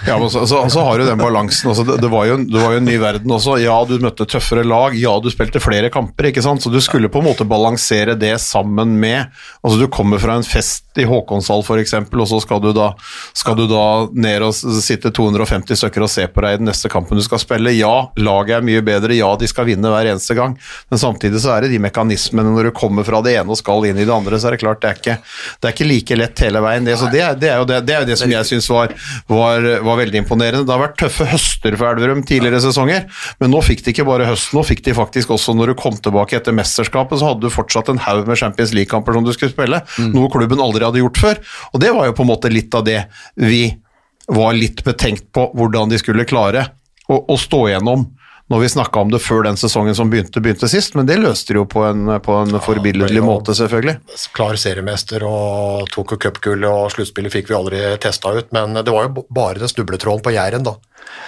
Ja, 0.03 0.17
men 0.19 0.27
så, 0.31 0.43
så, 0.49 0.65
så 0.71 0.83
har 0.83 0.99
du 0.99 1.05
den 1.07 1.21
balansen. 1.21 1.69
Altså, 1.71 1.85
det, 1.87 1.95
det, 2.03 2.09
var 2.11 2.27
jo, 2.27 2.35
det 2.43 2.59
var 2.59 2.75
jo 2.75 2.81
en 2.81 2.89
ny 2.89 2.97
verden 2.99 3.31
også. 3.31 3.55
Ja, 3.63 3.77
du 3.87 3.95
møtte 4.03 4.27
tøffere 4.27 4.65
lag, 4.67 4.97
ja, 4.99 5.13
du 5.23 5.29
spilte 5.31 5.63
flere 5.63 5.91
kamper, 5.93 6.27
ikke 6.29 6.43
sant. 6.43 6.65
Så 6.65 6.73
du 6.73 6.81
skulle 6.83 7.07
på 7.11 7.23
en 7.23 7.29
måte 7.29 7.47
balansere 7.47 8.17
det 8.19 8.35
sammen 8.43 8.97
med 8.99 9.31
Altså, 9.65 9.79
du 9.79 9.87
kommer 9.89 10.19
fra 10.21 10.35
en 10.37 10.45
fest 10.45 10.99
i 11.01 11.05
Håkonshall 11.07 11.63
f.eks., 11.63 11.95
og 11.95 12.27
så 12.29 12.37
skal 12.43 12.59
du, 12.61 12.69
da, 12.75 12.91
skal 13.35 13.55
du 13.57 13.63
da 13.69 13.85
ned 14.13 14.43
og 14.45 14.53
sitte 14.53 15.09
250 15.15 15.79
stykker 15.79 16.05
og 16.05 16.11
se 16.11 16.27
på 16.29 16.43
deg 16.43 16.57
i 16.57 16.59
den 16.61 16.69
neste 16.69 16.91
kampen 16.91 17.17
du 17.17 17.23
skal 17.25 17.41
spille. 17.41 17.73
Ja, 17.75 18.11
laget 18.19 18.59
er 18.59 18.67
mye 18.67 18.83
bedre, 18.85 19.15
ja, 19.17 19.31
de 19.39 19.49
skal 19.49 19.67
vinne 19.71 19.91
hver 19.91 20.11
eneste 20.11 20.37
gang, 20.37 20.55
men 20.91 21.01
samtidig 21.01 21.41
så 21.43 21.55
er 21.55 21.65
det 21.65 21.73
de 21.73 21.81
mekanismene 21.83 22.53
når 22.53 22.69
du 22.69 22.75
kommer 22.77 23.07
fra 23.07 23.23
det 23.25 23.35
ene 23.39 23.55
og 23.55 23.59
skal 23.59 23.87
inn 23.89 23.99
i 23.99 24.05
det 24.05 24.13
andre, 24.13 24.39
så 24.39 24.51
er 24.51 24.55
det 24.55 24.63
klart 24.63 24.83
det 24.83 24.91
er 24.91 25.01
ikke, 25.01 25.17
det 25.59 25.69
er 25.69 25.75
ikke 25.75 25.89
like 25.89 26.19
lett 26.19 26.24
hele 26.45 26.61
veien. 26.65 26.87
Det, 26.87 26.95
så 26.99 27.09
det, 27.13 27.21
det, 27.41 27.51
er 27.51 27.61
jo 27.61 27.67
det, 27.69 27.79
det 27.87 27.95
er 27.95 28.03
jo 28.03 28.09
det 28.09 28.17
som 28.19 28.31
jeg 28.31 28.49
syns 28.49 28.69
var, 28.71 28.93
var, 29.31 29.67
var 29.85 29.99
veldig 30.01 30.21
imponerende. 30.23 30.65
Det 30.65 30.73
har 30.75 30.83
vært 30.83 30.97
tøffe 31.01 31.27
høster 31.29 31.77
for 31.77 31.91
Elverum 31.91 32.25
tidligere 32.27 32.61
sesonger, 32.63 33.07
men 33.41 33.53
nå 33.53 33.61
fikk 33.65 33.85
de 33.85 33.93
ikke 33.93 34.07
bare 34.07 34.27
høsten, 34.29 34.57
nå 34.57 34.65
fikk 34.67 34.83
de 34.87 34.95
faktisk 34.97 35.33
også 35.35 35.55
når 35.57 35.73
du 35.73 35.77
kom 35.79 35.97
tilbake 35.97 36.39
etter 36.39 36.55
mesterskapet, 36.55 37.21
så 37.21 37.31
hadde 37.31 37.45
du 37.45 37.53
fortsatt 37.53 37.91
en 37.93 38.01
haug 38.07 38.25
med 38.29 38.39
Champions 38.41 38.75
League-kamper 38.75 39.17
som 39.17 39.25
du 39.27 39.33
skulle 39.35 39.53
spille, 39.53 39.81
noe 40.15 40.31
klubben 40.33 40.63
aldri 40.63 40.87
hadde 40.87 41.03
gjort 41.03 41.21
før. 41.21 41.41
Og 41.73 41.83
det 41.83 41.93
var 41.95 42.09
jo 42.09 42.17
på 42.17 42.25
en 42.25 42.31
måte 42.33 42.53
litt 42.53 42.75
av 42.77 42.85
det 42.87 43.01
vi 43.39 43.67
var 44.31 44.55
litt 44.57 44.81
betenkt 44.85 45.29
på, 45.35 45.51
hvordan 45.53 45.91
de 45.91 45.99
skulle 46.01 46.25
klare 46.27 46.65
å, 47.11 47.19
å 47.29 47.37
stå 47.37 47.67
igjennom 47.69 48.07
når 48.51 48.61
vi 48.61 48.67
snakka 48.69 49.01
om 49.01 49.09
det 49.09 49.19
før 49.25 49.41
den 49.47 49.57
sesongen 49.57 49.95
som 49.97 50.11
begynte, 50.11 50.41
begynte 50.43 50.69
sist, 50.69 50.93
men 50.93 51.07
det 51.09 51.17
løste 51.17 51.55
de 51.55 51.61
jo 51.63 51.65
på 51.69 51.81
en, 51.87 52.11
på 52.21 52.35
en 52.43 52.59
forbilledlig 52.61 53.23
måte, 53.25 53.55
selvfølgelig. 53.57 53.95
Klar 54.37 54.59
seriemester 54.61 55.25
og 55.25 55.87
tok 55.93 56.13
jo 56.13 56.19
cupgullet, 56.27 56.69
og 56.69 56.91
sluttspillet 56.93 57.33
fikk 57.33 57.49
vi 57.49 57.57
aldri 57.57 57.79
testa 58.03 58.35
ut, 58.35 58.51
men 58.53 58.77
det 58.77 58.93
var 58.93 59.07
jo 59.07 59.25
bare 59.33 59.63
den 59.63 59.71
snubletråden 59.71 60.21
på 60.25 60.35
Jæren, 60.35 60.67
da. 60.67 60.75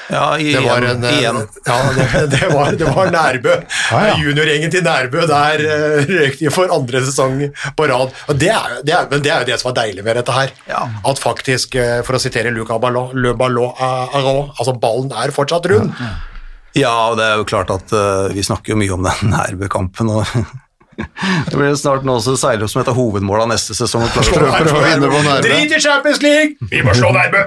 Ja, 0.10 0.38
Det 0.38 0.62
var, 0.64 0.82
igjen. 0.82 0.98
en, 0.98 1.04
eh, 1.04 1.18
igjen. 1.20 1.42
ja, 1.66 1.78
det, 1.98 2.22
det, 2.32 2.48
var, 2.54 2.72
det 2.80 2.94
var 2.96 3.12
Nærbø. 3.12 3.58
Juniorgjengen 4.24 4.72
til 4.72 4.86
Nærbø 4.86 5.26
der 5.28 5.66
uh, 5.68 6.14
røyk 6.14 6.38
de 6.40 6.54
for 6.54 6.72
andre 6.74 7.02
sesong 7.10 7.44
på 7.78 7.90
rad. 7.92 8.16
Og 8.30 8.40
det 8.40 8.54
er, 8.54 8.80
det 8.88 8.96
er, 8.96 9.10
men 9.12 9.26
det 9.26 9.34
er 9.34 9.44
jo 9.44 9.50
det 9.52 9.60
som 9.62 9.74
er 9.74 9.78
deilig 9.82 10.06
med 10.08 10.18
dette 10.22 10.38
her. 10.38 10.54
Ja. 10.70 10.86
At 11.12 11.22
faktisk, 11.22 11.76
eh, 11.82 12.00
for 12.08 12.18
å 12.18 12.22
sitere 12.24 12.54
Luca 12.56 12.80
Ballon, 12.82 13.12
Le 13.18 13.36
Ballon 13.38 13.74
eh, 13.74 14.18
altså 14.22 14.78
ballen 14.80 15.12
er 15.12 15.36
fortsatt 15.36 15.70
rund. 15.74 15.94
Ja, 16.78 16.94
og 17.10 17.18
det 17.20 17.26
er 17.26 17.42
jo 17.42 17.48
klart 17.50 17.72
at 17.74 17.92
uh, 17.96 18.30
vi 18.34 18.46
snakker 18.46 18.74
jo 18.74 18.80
mye 18.80 18.94
om 18.96 19.06
den 19.08 19.32
Nærbø-kampen. 19.34 20.12
og 20.14 20.26
Det 20.98 21.54
blir 21.54 21.76
snart 21.78 22.06
nå 22.08 22.16
også 22.18 22.34
seiler 22.42 22.66
opp 22.66 22.72
som 22.74 22.82
et 22.82 22.88
av 22.90 22.98
hovedmåla 22.98 23.46
neste 23.52 23.76
sesong. 23.78 24.08
Drit 25.46 25.76
i 25.78 25.82
Champions 25.82 26.24
League! 26.26 26.70
Vi 26.72 26.82
må 26.86 26.96
slå 26.98 27.12
Nærbø! 27.14 27.44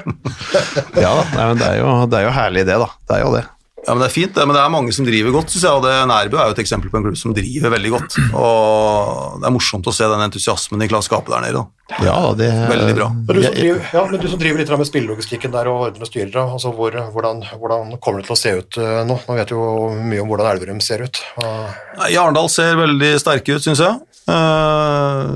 Ja, 1.05 1.17
nei, 1.35 1.47
men 1.49 1.59
det 1.59 1.67
er, 1.67 1.81
jo, 1.81 1.89
det 2.11 2.21
er 2.21 2.29
jo 2.29 2.35
herlig 2.37 2.67
det, 2.69 2.79
da. 2.83 2.89
Det 3.09 3.17
er 3.17 3.25
jo 3.25 3.33
det. 3.35 3.43
Ja, 3.87 3.95
men 3.95 4.03
Det 4.03 4.09
er 4.11 4.13
fint, 4.13 4.35
det, 4.37 4.45
men 4.47 4.55
det 4.55 4.61
er 4.63 4.73
mange 4.73 4.93
som 4.93 5.07
driver 5.09 5.33
godt. 5.33 5.51
Synes 5.55 5.65
jeg, 5.65 5.73
og 5.73 5.85
det 5.87 5.95
Nærbø 6.11 6.37
er 6.37 6.51
jo 6.51 6.55
et 6.57 6.63
eksempel 6.63 6.91
på 6.93 6.99
en 7.01 7.07
klubb 7.07 7.17
som 7.17 7.33
driver 7.35 7.73
veldig 7.73 7.91
godt. 7.95 8.17
Og 8.37 9.39
Det 9.41 9.49
er 9.49 9.55
morsomt 9.55 9.89
å 9.89 9.95
se 9.97 10.09
den 10.11 10.25
entusiasmen 10.27 10.83
de 10.83 10.89
klarer 10.91 11.05
å 11.05 11.09
skape 11.09 11.33
der 11.33 11.47
nede. 11.47 11.63
da. 11.63 12.05
Ja, 12.05 12.19
det 12.39 12.47
er 12.53 12.69
Veldig 12.71 12.95
bra. 12.99 13.09
Men 13.11 13.35
du, 13.39 13.43
som 13.43 13.55
driver, 13.57 13.81
ja, 13.97 14.03
men 14.11 14.21
du 14.21 14.29
som 14.31 14.39
driver 14.43 14.61
litt 14.63 14.71
med 14.83 14.91
spillelogistikken 14.91 15.55
der 15.57 15.71
og 15.73 15.87
ordner 15.89 16.05
og 16.07 16.11
styrer, 16.13 16.37
altså 16.45 16.71
hvor, 16.77 16.95
hvordan, 17.17 17.41
hvordan 17.59 17.97
kommer 18.05 18.21
det 18.21 18.29
til 18.29 18.37
å 18.37 18.39
se 18.43 18.53
ut 18.61 18.79
eh, 18.79 19.01
nå? 19.09 19.17
Nå 19.27 19.39
vet 19.41 19.51
du 19.51 19.57
jo 19.57 19.89
mye 19.97 20.23
om 20.23 20.31
hvordan 20.31 20.53
Elverum 20.53 20.85
ser 20.85 21.03
ut. 21.09 21.19
Og, 21.41 21.81
Nei, 22.05 22.13
Arendal 22.21 22.53
ser 22.53 22.77
veldig 22.79 23.11
sterke 23.25 23.57
ut, 23.57 23.65
syns 23.65 23.83
jeg. 23.83 23.99
Eh, 24.31 25.33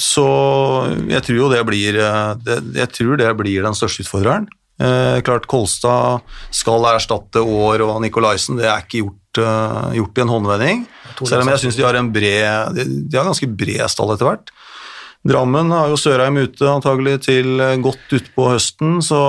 Så 0.00 0.24
jeg 1.10 1.22
tror 1.26 1.36
jo 1.36 1.48
det 1.52 1.60
blir 1.68 1.98
eh, 2.00 2.56
Jeg 2.78 2.88
tror 2.94 3.18
det 3.20 3.34
blir 3.36 3.66
den 3.66 3.76
største 3.76 4.06
utfordreren. 4.06 4.46
Eh, 4.80 5.20
klart 5.20 5.44
Kolstad 5.50 6.24
skal 6.54 6.86
erstatte 6.94 7.42
Aar 7.44 7.82
og 7.84 7.98
Nikolaisen, 8.00 8.56
det 8.56 8.68
er 8.70 8.80
ikke 8.80 9.02
gjort, 9.02 9.40
eh, 9.42 9.96
gjort 9.98 10.16
i 10.16 10.22
en 10.24 10.32
håndvending. 10.32 10.86
Selv 11.20 11.42
om 11.42 11.50
jeg 11.52 11.60
syns 11.60 11.76
de 11.76 11.84
har 11.84 11.98
en 11.98 12.08
bred 12.12 12.74
de, 12.78 13.16
har 13.16 13.28
ganske 13.28 13.48
bred 13.56 13.84
stall 13.92 14.14
etter 14.14 14.30
hvert. 14.30 14.52
Drammen 15.20 15.68
har 15.68 15.90
jo 15.92 15.98
Sørheim 16.00 16.38
ute 16.40 16.64
antagelig 16.64 17.18
til 17.26 17.60
eh, 17.60 17.76
godt 17.76 18.08
utpå 18.16 18.48
høsten, 18.54 19.02
så 19.04 19.20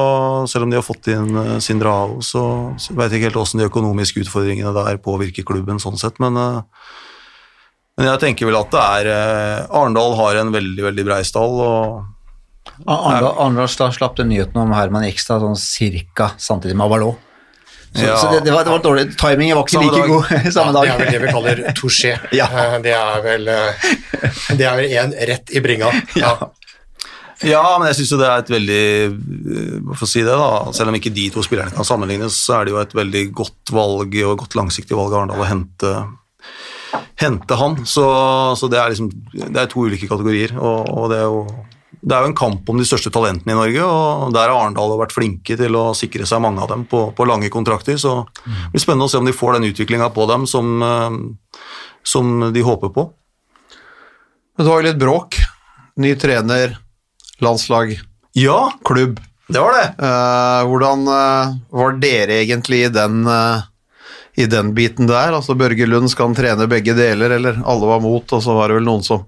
selv 0.47 0.63
om 0.63 0.71
de 0.71 0.79
har 0.79 0.87
fått 0.87 1.11
inn 1.11 1.59
Sindrao, 1.59 2.21
så, 2.23 2.45
så 2.79 2.95
vet 2.95 3.11
jeg 3.11 3.19
ikke 3.19 3.31
helt 3.33 3.41
hvordan 3.41 3.65
de 3.65 3.67
økonomiske 3.67 4.23
utfordringene 4.23 4.71
der 4.71 5.03
påvirker 5.03 5.43
klubben 5.43 5.83
sånn 5.83 5.99
sett, 5.99 6.19
men 6.23 6.39
men 7.99 8.07
jeg 8.07 8.21
tenker 8.21 8.47
vel 8.47 8.55
at 8.55 8.71
det 8.71 8.81
er 8.81 9.67
Arendal 9.67 10.15
har 10.15 10.39
en 10.39 10.53
veldig 10.55 10.85
veldig 10.87 11.03
brei 11.05 11.19
stall. 11.27 11.59
og 11.59 12.20
Arendal 12.85 13.67
da 13.77 13.91
slapp 13.93 14.15
den 14.17 14.29
nyheten 14.31 14.57
om 14.61 14.71
Herman 14.73 15.05
Ekstad 15.07 15.41
sånn 15.43 15.57
cirka 15.59 16.31
samtidig 16.41 16.75
med 16.77 16.85
Avalon. 16.89 17.15
Så, 17.91 18.05
Ja. 18.05 18.15
så 18.15 18.29
det, 18.31 18.45
det, 18.45 18.51
var, 18.55 18.63
det 18.63 18.71
var 18.71 18.79
dårlig. 18.85 19.17
Timingen 19.19 19.57
var 19.57 19.65
ikke 19.67 19.75
Samme 19.75 19.91
like 19.91 19.99
dag. 19.99 20.09
god 20.09 20.53
samme 20.57 20.71
dag 20.71 20.85
Det 20.87 20.91
er 20.93 20.99
vel 21.01 21.11
det 21.11 21.21
vi 21.25 21.31
kaller 21.35 21.61
touché. 21.75 22.13
Ja. 22.39 22.45
Eh, 22.47 22.77
Det 22.85 22.93
er 22.95 23.21
vel 23.25 23.47
eh, 23.51 23.89
Det 24.55 24.65
er 24.69 24.75
vel 24.79 24.93
en 25.01 25.11
rett 25.31 25.51
i 25.51 25.59
bringa. 25.65 25.89
Ja. 26.15 26.37
Ja, 27.43 27.63
men 27.81 27.87
jeg 27.89 27.97
syns 27.97 28.11
jo 28.13 28.19
det 28.21 28.27
er 28.29 28.43
et 28.45 28.49
veldig 28.53 28.85
øh, 29.09 29.75
Hvorfor 29.89 30.07
si 30.07 30.21
det, 30.23 30.29
da? 30.37 30.71
Selv 30.77 30.93
om 30.93 30.95
ikke 31.01 31.11
de 31.11 31.25
to 31.33 31.41
spillerne 31.43 31.73
kan 31.75 31.83
sammenlignes, 31.89 32.37
så 32.37 32.59
er 32.61 32.69
det 32.69 32.75
jo 32.75 32.79
et 32.83 32.93
veldig 32.95 33.23
godt 33.41 33.73
valg 33.75 34.15
og 34.23 34.37
godt 34.45 34.55
langsiktig 34.61 34.95
valg 34.95 35.11
av 35.15 35.23
Arendal 35.25 35.41
å 35.43 35.49
hente, 35.49 35.93
hente 37.19 37.57
han. 37.59 37.79
Så, 37.89 38.05
så 38.61 38.69
det 38.71 38.79
er 38.79 38.93
liksom 38.93 39.09
Det 39.33 39.57
er 39.65 39.67
to 39.73 39.83
ulike 39.89 40.07
kategorier, 40.11 40.53
og, 40.61 40.85
og 40.95 41.09
det 41.11 41.17
er 41.19 41.27
jo 41.27 41.43
det 42.01 42.15
er 42.17 42.23
jo 42.25 42.29
en 42.31 42.37
kamp 42.37 42.69
om 42.71 42.79
de 42.81 42.85
største 42.87 43.11
talentene 43.13 43.53
i 43.53 43.57
Norge, 43.59 43.83
og 43.85 44.31
der 44.33 44.49
har 44.49 44.57
Arendal 44.63 44.95
vært 44.97 45.13
flinke 45.13 45.53
til 45.59 45.75
å 45.77 45.91
sikre 45.97 46.25
seg 46.25 46.41
mange 46.41 46.63
av 46.63 46.71
dem 46.71 46.85
på, 46.89 47.03
på 47.13 47.27
lange 47.29 47.49
kontrakter. 47.53 47.97
Så 48.01 48.15
det 48.41 48.71
blir 48.73 48.81
spennende 48.81 49.05
å 49.05 49.11
se 49.13 49.19
om 49.21 49.27
de 49.29 49.35
får 49.37 49.59
den 49.59 49.67
utviklinga 49.69 50.07
på 50.15 50.25
dem 50.31 50.47
som, 50.49 50.71
øh, 50.81 51.19
som 52.01 52.31
de 52.53 52.63
håper 52.65 52.89
på. 52.95 53.05
Men 54.57 54.65
det 54.65 54.71
var 54.73 54.81
jo 54.81 54.87
litt 54.89 55.01
bråk. 55.01 55.37
Ny 56.01 56.15
trener, 56.17 56.77
landslag, 57.43 57.93
Ja, 58.33 58.71
klubb. 58.87 59.19
det 59.51 59.59
var 59.61 59.73
det. 59.75 59.87
Eh, 60.01 60.61
hvordan 60.71 61.01
eh, 61.11 61.53
var 61.75 61.97
dere 61.99 62.41
egentlig 62.45 62.85
i 62.85 62.91
den, 62.93 63.25
eh, 63.27 63.61
i 64.41 64.47
den 64.49 64.73
biten 64.77 65.07
der? 65.09 65.31
Altså 65.37 65.53
Børge 65.57 65.85
Lund 65.87 66.09
skal 66.11 66.29
han 66.29 66.35
trene 66.37 66.65
begge 66.71 66.93
deler, 66.97 67.33
eller 67.37 67.59
alle 67.63 67.87
var 67.89 68.01
mot, 68.03 68.33
og 68.35 68.41
så 68.43 68.55
var 68.57 68.71
det 68.71 68.79
vel 68.79 68.87
noen 68.87 69.03
som 69.05 69.23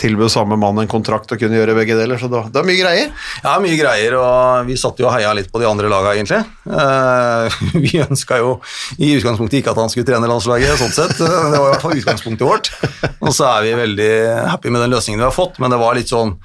tilbød 0.00 0.30
samme 0.32 0.56
mann 0.60 0.78
en 0.80 0.88
kontrakt 0.90 1.32
og 1.34 1.40
kunne 1.42 1.58
gjøre 1.58 1.74
begge 1.76 1.96
deler, 1.98 2.16
så 2.20 2.28
det, 2.30 2.38
var- 2.38 2.52
det 2.54 2.60
er 2.62 2.68
mye 2.70 2.78
greier. 2.80 3.10
Ja, 3.44 3.56
mye 3.64 3.76
greier, 3.80 4.16
og 4.20 4.68
vi 4.70 4.76
satt 4.80 5.00
jo 5.02 5.08
og 5.10 5.14
heia 5.16 5.32
litt 5.36 5.50
på 5.52 5.60
de 5.62 5.68
andre 5.68 5.90
laga, 5.92 6.14
egentlig. 6.16 6.40
Uh, 6.64 7.60
vi 7.84 8.00
ønska 8.04 8.38
jo 8.40 8.54
i 8.98 9.12
utgangspunktet 9.18 9.60
ikke 9.60 9.74
at 9.74 9.82
han 9.82 9.92
skulle 9.92 10.08
trene 10.08 10.30
landslaget, 10.30 10.78
sånn 10.80 10.94
sett. 10.96 11.16
Det 11.20 11.28
var 11.28 11.58
i 11.58 11.72
hvert 11.74 11.84
fall 11.84 11.98
utgangspunktet 12.00 12.46
vårt. 12.48 12.72
Og 13.20 13.34
så 13.36 13.50
er 13.50 13.66
vi 13.68 13.76
veldig 13.82 14.10
happy 14.54 14.72
med 14.72 14.84
den 14.86 14.94
løsningen 14.96 15.20
vi 15.20 15.28
har 15.28 15.36
fått, 15.36 15.60
men 15.60 15.72
det 15.74 15.80
var 15.80 15.98
litt 15.98 16.10
sånn 16.12 16.36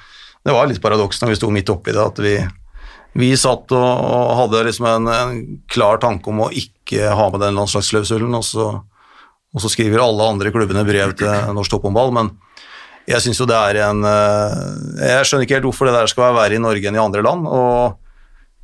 Det 0.46 0.54
var 0.54 0.68
litt 0.70 0.82
paradoks 0.84 1.22
når 1.24 1.32
vi 1.32 1.36
sto 1.40 1.48
midt 1.50 1.70
oppi 1.74 1.94
det, 1.96 2.04
at 2.04 2.20
vi, 2.22 2.36
vi 3.18 3.32
satt 3.40 3.72
og, 3.74 3.82
og 3.82 4.34
hadde 4.44 4.66
liksom 4.68 4.86
en, 4.92 5.08
en 5.10 5.40
klar 5.74 5.98
tanke 6.04 6.30
om 6.30 6.44
å 6.46 6.50
ikke 6.54 6.75
ha 6.94 7.30
med 7.32 7.42
den 7.42 7.58
landslagsklausulen, 7.58 8.36
og 8.38 8.84
og 9.56 9.64
så 9.64 9.72
skriver 9.72 10.04
alle 10.04 10.26
andre 10.34 10.52
klubbene 10.52 10.84
brev 10.84 11.14
til 11.16 11.54
Norsk 11.56 11.72
Topphåndball, 11.72 12.12
men 12.16 12.34
jeg 13.08 13.22
synes 13.24 13.40
jo 13.40 13.48
det 13.48 13.56
er 13.56 13.78
en 13.86 14.02
eh, 14.10 14.56
Jeg 15.06 15.28
skjønner 15.30 15.46
ikke 15.46 15.60
helt 15.60 15.68
hvorfor 15.70 15.88
det 15.88 15.94
der 15.96 16.10
skal 16.12 16.26
være 16.26 16.38
verre 16.40 16.58
i 16.58 16.64
Norge 16.64 16.90
enn 16.90 16.98
i 16.98 17.04
andre 17.04 17.22
land. 17.24 17.46
Og 17.48 18.02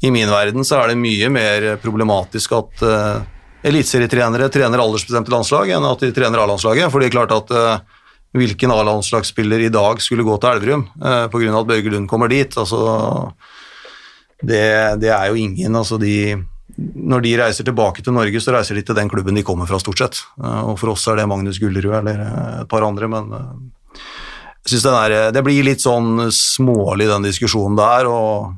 i 0.02 0.12
min 0.14 0.32
verden 0.34 0.66
så 0.66 0.82
er 0.82 0.92
det 0.92 1.00
mye 1.00 1.30
mer 1.30 1.68
problematisk 1.78 2.56
at 2.58 2.82
uh, 2.82 3.22
eliteserietrenere 3.70 4.48
trener 4.50 4.82
aldersbestemte 4.82 5.30
landslag 5.30 5.70
enn 5.76 5.86
at 5.86 6.02
de 6.02 6.10
trener 6.16 6.42
A-landslaget. 6.42 6.90
For 6.90 6.98
det 6.98 7.12
er 7.12 7.14
klart 7.14 7.36
at 7.36 7.54
uh, 7.54 8.00
hvilken 8.34 8.74
A-landslagsspiller 8.74 9.62
i 9.62 9.70
dag 9.70 10.02
skulle 10.02 10.26
gå 10.26 10.40
til 10.42 10.56
Elverum 10.56 10.88
uh, 10.98 11.28
pga. 11.30 11.54
at 11.60 11.70
Børge 11.70 11.94
Lund 11.94 12.10
kommer 12.10 12.34
dit? 12.34 12.58
Altså, 12.58 12.82
det, 14.42 14.66
det 15.06 15.14
er 15.14 15.30
jo 15.30 15.38
ingen. 15.38 15.78
altså 15.78 16.02
de 16.02 16.42
når 16.96 17.24
de 17.26 17.34
reiser 17.40 17.68
tilbake 17.68 18.04
til 18.06 18.16
Norge, 18.16 18.42
så 18.42 18.54
reiser 18.56 18.78
de 18.78 18.84
til 18.88 18.98
den 18.98 19.10
klubben 19.12 19.38
de 19.38 19.44
kommer 19.46 19.70
fra, 19.70 19.80
stort 19.82 20.02
sett. 20.02 20.22
Eh, 20.42 20.62
Og 20.72 20.78
for 20.82 20.94
oss 20.94 21.08
er 21.12 21.20
det 21.22 21.28
Magnus 21.30 21.60
Gullerud 21.62 21.94
eller 22.02 22.24
eh, 22.26 22.62
et 22.64 22.70
par 22.72 22.86
andre, 22.88 23.10
men 23.12 23.32
eh, 23.38 24.02
jeg 24.72 24.82
er, 24.86 25.32
det 25.34 25.42
blir 25.44 25.66
litt 25.66 25.82
sånn 25.82 26.28
smålig, 26.32 27.08
den 27.10 27.26
diskusjonen 27.26 27.80
der. 27.80 28.06
Og 28.06 28.52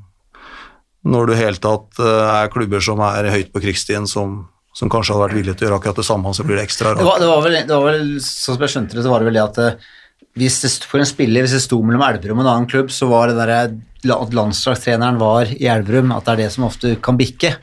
når 1.07 1.28
du 1.30 1.34
i 1.34 1.39
hele 1.39 1.61
tatt 1.63 1.99
er 2.03 2.51
klubber 2.51 2.84
som 2.84 2.99
er 3.07 3.30
høyt 3.32 3.53
på 3.53 3.61
krigsstien, 3.63 4.07
som, 4.07 4.41
som 4.76 4.91
kanskje 4.91 5.15
hadde 5.15 5.26
vært 5.30 5.38
villige 5.39 5.55
til 5.59 5.65
å 5.65 5.69
gjøre 5.69 5.80
akkurat 5.80 6.01
det 6.01 6.07
samme, 6.07 6.34
så 6.36 6.43
blir 6.43 6.59
det 6.59 6.65
ekstra 6.67 6.91
Det 6.91 6.99
rart. 6.99 7.07
var, 7.07 7.24
det, 7.24 7.30
var 7.32 7.43
vel, 7.47 7.57
det 7.61 7.76
var 7.78 7.88
vel, 7.88 8.13
sånn 8.24 8.57
som 8.57 8.65
jeg 8.67 8.74
skjønte 8.76 8.97
det, 8.99 9.05
så 9.05 9.13
var 9.13 9.24
det 9.24 9.30
vel 9.32 9.39
det 9.39 9.45
at 9.47 9.88
hvis 10.39 10.59
det, 10.63 10.71
for 10.89 10.99
en 10.99 11.07
spiller, 11.07 11.45
hvis 11.45 11.55
det 11.55 11.63
sto 11.63 11.80
mellom 11.86 12.03
Elverum 12.07 12.39
og 12.41 12.45
en 12.45 12.51
annen 12.53 12.69
klubb, 12.71 12.91
så 12.91 13.07
var 13.11 13.30
det 13.32 13.38
der 13.39 13.51
at 14.17 14.34
landslagstreneren 14.36 15.19
var 15.21 15.51
i 15.55 15.67
Elverum, 15.71 16.11
at 16.15 16.26
det 16.28 16.34
er 16.36 16.41
det 16.43 16.51
som 16.55 16.65
ofte 16.67 16.95
kan 17.05 17.19
bikke. 17.19 17.55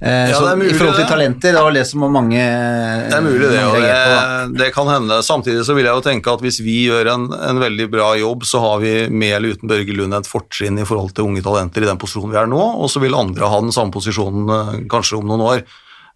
Eh, 0.00 0.30
Ja, 0.30 0.36
så 0.38 0.46
det 0.46 0.52
er 0.54 0.56
mulig 0.62 0.70
I 0.72 0.78
forhold 0.78 0.94
til 0.96 1.04
det. 1.04 1.10
talenter, 1.10 1.52
det 1.52 1.62
var 1.66 1.74
det 1.76 1.82
som 1.86 2.04
mange 2.12 2.38
Det 2.40 3.16
er 3.18 3.20
mulig, 3.20 3.50
det. 3.50 3.58
Og 3.66 3.74
reagerte 3.74 4.06
på, 4.06 4.54
det, 4.54 4.58
det 4.62 4.68
kan 4.72 4.88
hende. 4.88 5.18
Samtidig 5.26 5.64
så 5.68 5.74
vil 5.76 5.84
jeg 5.84 5.92
jo 5.98 6.04
tenke 6.06 6.32
at 6.32 6.40
hvis 6.40 6.60
vi 6.64 6.76
gjør 6.86 7.10
en, 7.12 7.26
en 7.50 7.60
veldig 7.60 7.90
bra 7.92 8.14
jobb, 8.16 8.46
så 8.48 8.62
har 8.64 8.80
vi 8.80 8.94
med 9.12 9.36
eller 9.36 9.52
uten 9.58 9.68
Børge 9.68 9.92
Lund 9.98 10.16
et 10.16 10.30
fortrinn 10.30 10.80
i 10.80 10.86
forhold 10.88 11.12
til 11.12 11.28
unge 11.28 11.44
talenter 11.44 11.84
i 11.84 11.90
den 11.90 12.00
posisjonen 12.00 12.32
vi 12.32 12.40
er 12.40 12.48
nå, 12.48 12.62
og 12.80 12.88
så 12.88 13.02
vil 13.04 13.14
andre 13.18 13.52
ha 13.52 13.60
den 13.60 13.72
samme 13.76 13.92
posisjonen 13.92 14.48
eh, 14.56 14.74
kanskje 14.88 15.20
om 15.20 15.28
noen 15.28 15.44
år. 15.52 15.64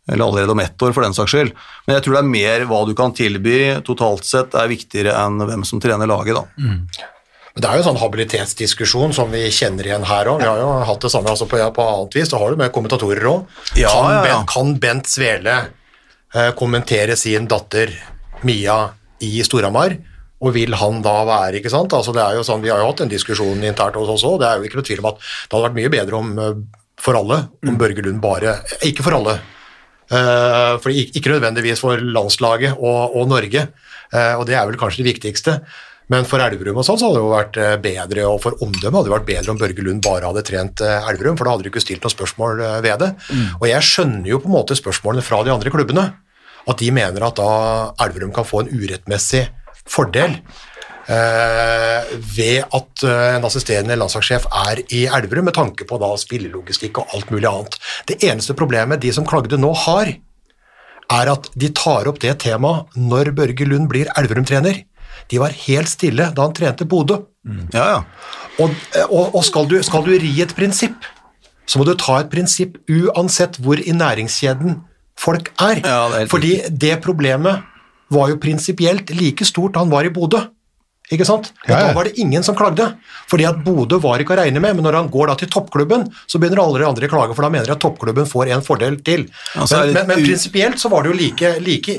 Eller 0.08 0.24
allerede 0.26 0.52
om 0.52 0.60
ett 0.60 0.82
år, 0.84 0.92
for 0.92 1.00
den 1.00 1.14
saks 1.16 1.32
skyld. 1.32 1.52
Men 1.86 1.94
jeg 1.96 2.04
tror 2.04 2.16
det 2.18 2.22
er 2.24 2.32
mer 2.32 2.64
hva 2.68 2.82
du 2.88 2.92
kan 2.96 3.12
tilby 3.16 3.54
totalt 3.86 4.24
sett, 4.28 4.52
er 4.52 4.68
viktigere 4.68 5.14
enn 5.16 5.40
hvem 5.48 5.64
som 5.64 5.80
trener 5.80 6.08
laget, 6.08 6.36
da. 6.36 6.44
Men 7.54 7.62
Det 7.62 7.68
er 7.70 7.76
jo 7.78 7.82
en 7.84 7.86
sånn 7.86 8.00
habilitetsdiskusjon 8.02 9.12
som 9.14 9.30
vi 9.30 9.44
kjenner 9.54 9.86
igjen 9.86 10.04
her 10.08 10.26
òg. 10.32 10.40
Vi 10.42 10.48
har 10.48 10.58
jo 10.58 10.70
hatt 10.88 11.04
det 11.04 11.10
samme 11.12 11.30
altså 11.30 11.46
på, 11.46 11.60
på 11.76 11.84
annet 11.86 12.16
vis. 12.18 12.32
Da 12.32 12.40
har 12.40 12.50
du 12.50 12.58
med 12.58 12.72
kommentatorer 12.74 13.28
òg. 13.30 13.44
Ja, 13.78 13.92
kan, 13.94 14.10
ja, 14.10 14.16
ja. 14.16 14.24
Bent- 14.26 14.48
kan 14.50 14.72
Bent 14.82 15.06
Svele 15.12 15.54
eh, 16.34 16.50
kommentere 16.58 17.14
sin 17.20 17.46
datter 17.46 17.94
Mia 18.42 18.80
i 19.22 19.38
Storhamar? 19.46 19.94
Og 20.44 20.50
vil 20.56 20.74
han 20.76 20.98
da 21.06 21.14
være, 21.24 21.60
ikke 21.60 21.70
sant? 21.72 21.94
Altså 21.94 22.12
det 22.12 22.24
er 22.24 22.34
jo 22.40 22.42
sånn, 22.44 22.60
Vi 22.64 22.72
har 22.74 22.82
jo 22.82 22.90
hatt 22.90 23.04
en 23.06 23.12
diskusjon 23.12 23.62
internt 23.64 23.94
hos 24.02 24.10
oss 24.16 24.26
òg. 24.26 24.40
Det 24.42 24.50
er 24.50 24.58
jo 24.58 24.66
ikke 24.66 24.80
noe 24.82 24.88
tvil 24.90 25.04
om 25.04 25.10
at 25.12 25.22
det 25.22 25.54
hadde 25.54 25.66
vært 25.68 25.78
mye 25.78 25.92
bedre 25.94 26.18
om, 26.18 26.34
eh, 26.42 26.58
for 27.06 27.20
alle 27.22 27.38
om 27.62 27.78
Børge 27.78 28.02
Lund 28.02 28.18
bare 28.22 28.58
Ikke 28.82 29.06
for 29.06 29.14
alle, 29.20 29.38
Uh, 30.12 30.76
for 30.84 30.92
ikke 30.92 31.30
nødvendigvis 31.32 31.80
for 31.80 31.96
landslaget 31.96 32.74
og, 32.76 33.14
og 33.16 33.24
Norge, 33.30 33.62
uh, 34.12 34.34
og 34.36 34.42
det 34.44 34.52
er 34.54 34.66
vel 34.68 34.76
kanskje 34.76 35.00
det 35.00 35.14
viktigste. 35.14 35.54
Men 36.12 36.26
for 36.28 36.42
Elverum 36.44 36.80
og 36.80 36.84
sånn 36.86 36.98
så 37.00 37.08
hadde 37.08 37.16
det 37.20 37.24
jo 37.24 37.32
vært 37.32 37.58
eh, 37.60 37.76
bedre, 37.80 38.26
og 38.28 38.42
for 38.44 38.58
omdømmet 38.64 38.98
hadde 38.98 39.08
det 39.08 39.14
vært 39.14 39.30
bedre 39.30 39.54
om 39.54 39.60
Børge 39.60 39.86
Lund 39.86 40.04
bare 40.04 40.28
hadde 40.28 40.44
trent 40.44 40.84
eh, 40.84 41.08
Elverum, 41.10 41.38
for 41.38 41.48
da 41.48 41.54
hadde 41.54 41.66
du 41.66 41.70
ikke 41.72 41.84
stilt 41.84 42.04
noen 42.04 42.12
spørsmål 42.12 42.60
eh, 42.60 42.76
ved 42.84 43.00
det. 43.00 43.10
Og 43.60 43.66
jeg 43.70 43.88
skjønner 43.88 44.28
jo 44.34 44.42
på 44.42 44.50
en 44.50 44.56
måte 44.58 44.76
spørsmålene 44.78 45.24
fra 45.24 45.40
de 45.46 45.54
andre 45.54 45.72
klubbene, 45.72 46.06
at 46.64 46.80
de 46.80 46.92
mener 46.96 47.24
at 47.24 47.40
da 47.40 47.48
Elverum 48.04 48.32
kan 48.36 48.48
få 48.48 48.64
en 48.64 48.70
urettmessig 48.72 49.46
fordel 49.88 50.36
eh, 51.08 52.12
ved 52.36 52.68
at 52.76 53.04
en 53.08 53.48
assisterende 53.48 53.96
landslagssjef 54.00 54.48
er 54.66 54.84
i 54.84 55.06
Elverum, 55.08 55.48
med 55.48 55.56
tanke 55.56 55.88
på 55.88 56.00
da 56.00 56.12
spillelogistikk 56.20 57.00
og 57.00 57.16
alt 57.16 57.32
mulig 57.32 57.48
annet. 57.48 57.80
Det 58.12 58.20
eneste 58.28 58.56
problemet 58.56 59.00
de 59.04 59.12
som 59.16 59.28
klagde 59.28 59.60
nå 59.60 59.72
har, 59.86 60.12
er 61.12 61.30
at 61.32 61.48
de 61.56 61.68
tar 61.76 62.08
opp 62.08 62.20
det 62.20 62.38
temaet 62.44 62.96
når 62.96 63.32
Børge 63.36 63.68
Lund 63.68 63.88
blir 63.92 64.08
Elverum-trener. 64.16 64.84
De 65.30 65.40
var 65.40 65.54
helt 65.64 65.90
stille 65.90 66.30
da 66.34 66.46
han 66.46 66.56
trente 66.56 66.86
Bodø. 66.88 67.20
Ja, 67.74 67.84
ja. 67.84 68.00
Og, 68.62 68.72
og, 69.08 69.34
og 69.34 69.44
skal, 69.44 69.68
du, 69.68 69.78
skal 69.84 70.04
du 70.06 70.12
ri 70.14 70.32
et 70.44 70.54
prinsipp, 70.56 71.06
så 71.66 71.80
må 71.80 71.86
du 71.88 71.94
ta 71.98 72.20
et 72.22 72.32
prinsipp 72.32 72.76
uansett 72.92 73.58
hvor 73.64 73.80
i 73.80 73.94
næringskjeden 73.96 74.82
folk 75.20 75.50
er. 75.62 75.80
Ja, 75.84 76.02
det 76.12 76.24
er 76.24 76.32
Fordi 76.32 76.56
det 76.70 76.98
problemet 77.04 77.64
var 78.12 78.30
jo 78.30 78.40
prinsipielt 78.40 79.10
like 79.16 79.46
stort 79.48 79.74
da 79.74 79.84
han 79.84 79.92
var 79.92 80.06
i 80.06 80.12
Bodø. 80.14 80.42
Ikke 81.12 81.26
sant? 81.28 81.50
Og 81.66 81.68
Ja, 81.68 81.76
ja. 81.76 81.88
Da 81.88 81.96
var 81.96 82.08
det 82.08 82.16
ingen 82.20 82.44
som 82.46 82.56
klagde, 82.56 82.86
fordi 83.28 83.44
at 83.44 83.58
Bodø 83.64 83.98
var 84.00 84.22
ikke 84.22 84.32
å 84.32 84.38
regne 84.40 84.60
med, 84.62 84.76
men 84.76 84.86
når 84.86 84.96
han 85.02 85.10
går 85.12 85.28
da 85.28 85.34
til 85.40 85.50
toppklubben, 85.52 86.06
så 86.26 86.40
begynner 86.40 86.62
alle 86.62 86.80
de 86.80 86.88
andre 86.88 87.10
å 87.10 87.12
klage, 87.12 87.36
for 87.36 87.44
da 87.44 87.50
mener 87.52 87.68
de 87.68 87.74
at 87.74 87.82
toppklubben 87.82 88.28
får 88.28 88.54
en 88.54 88.64
fordel 88.64 88.96
til. 89.04 89.26
Altså, 89.52 89.82
men, 89.84 89.98
men, 89.98 90.08
men 90.14 90.24
prinsipielt 90.24 90.80
så 90.80 90.88
var 90.92 91.04
det 91.04 91.12
jo 91.12 91.18
like, 91.18 91.50
like 91.64 91.98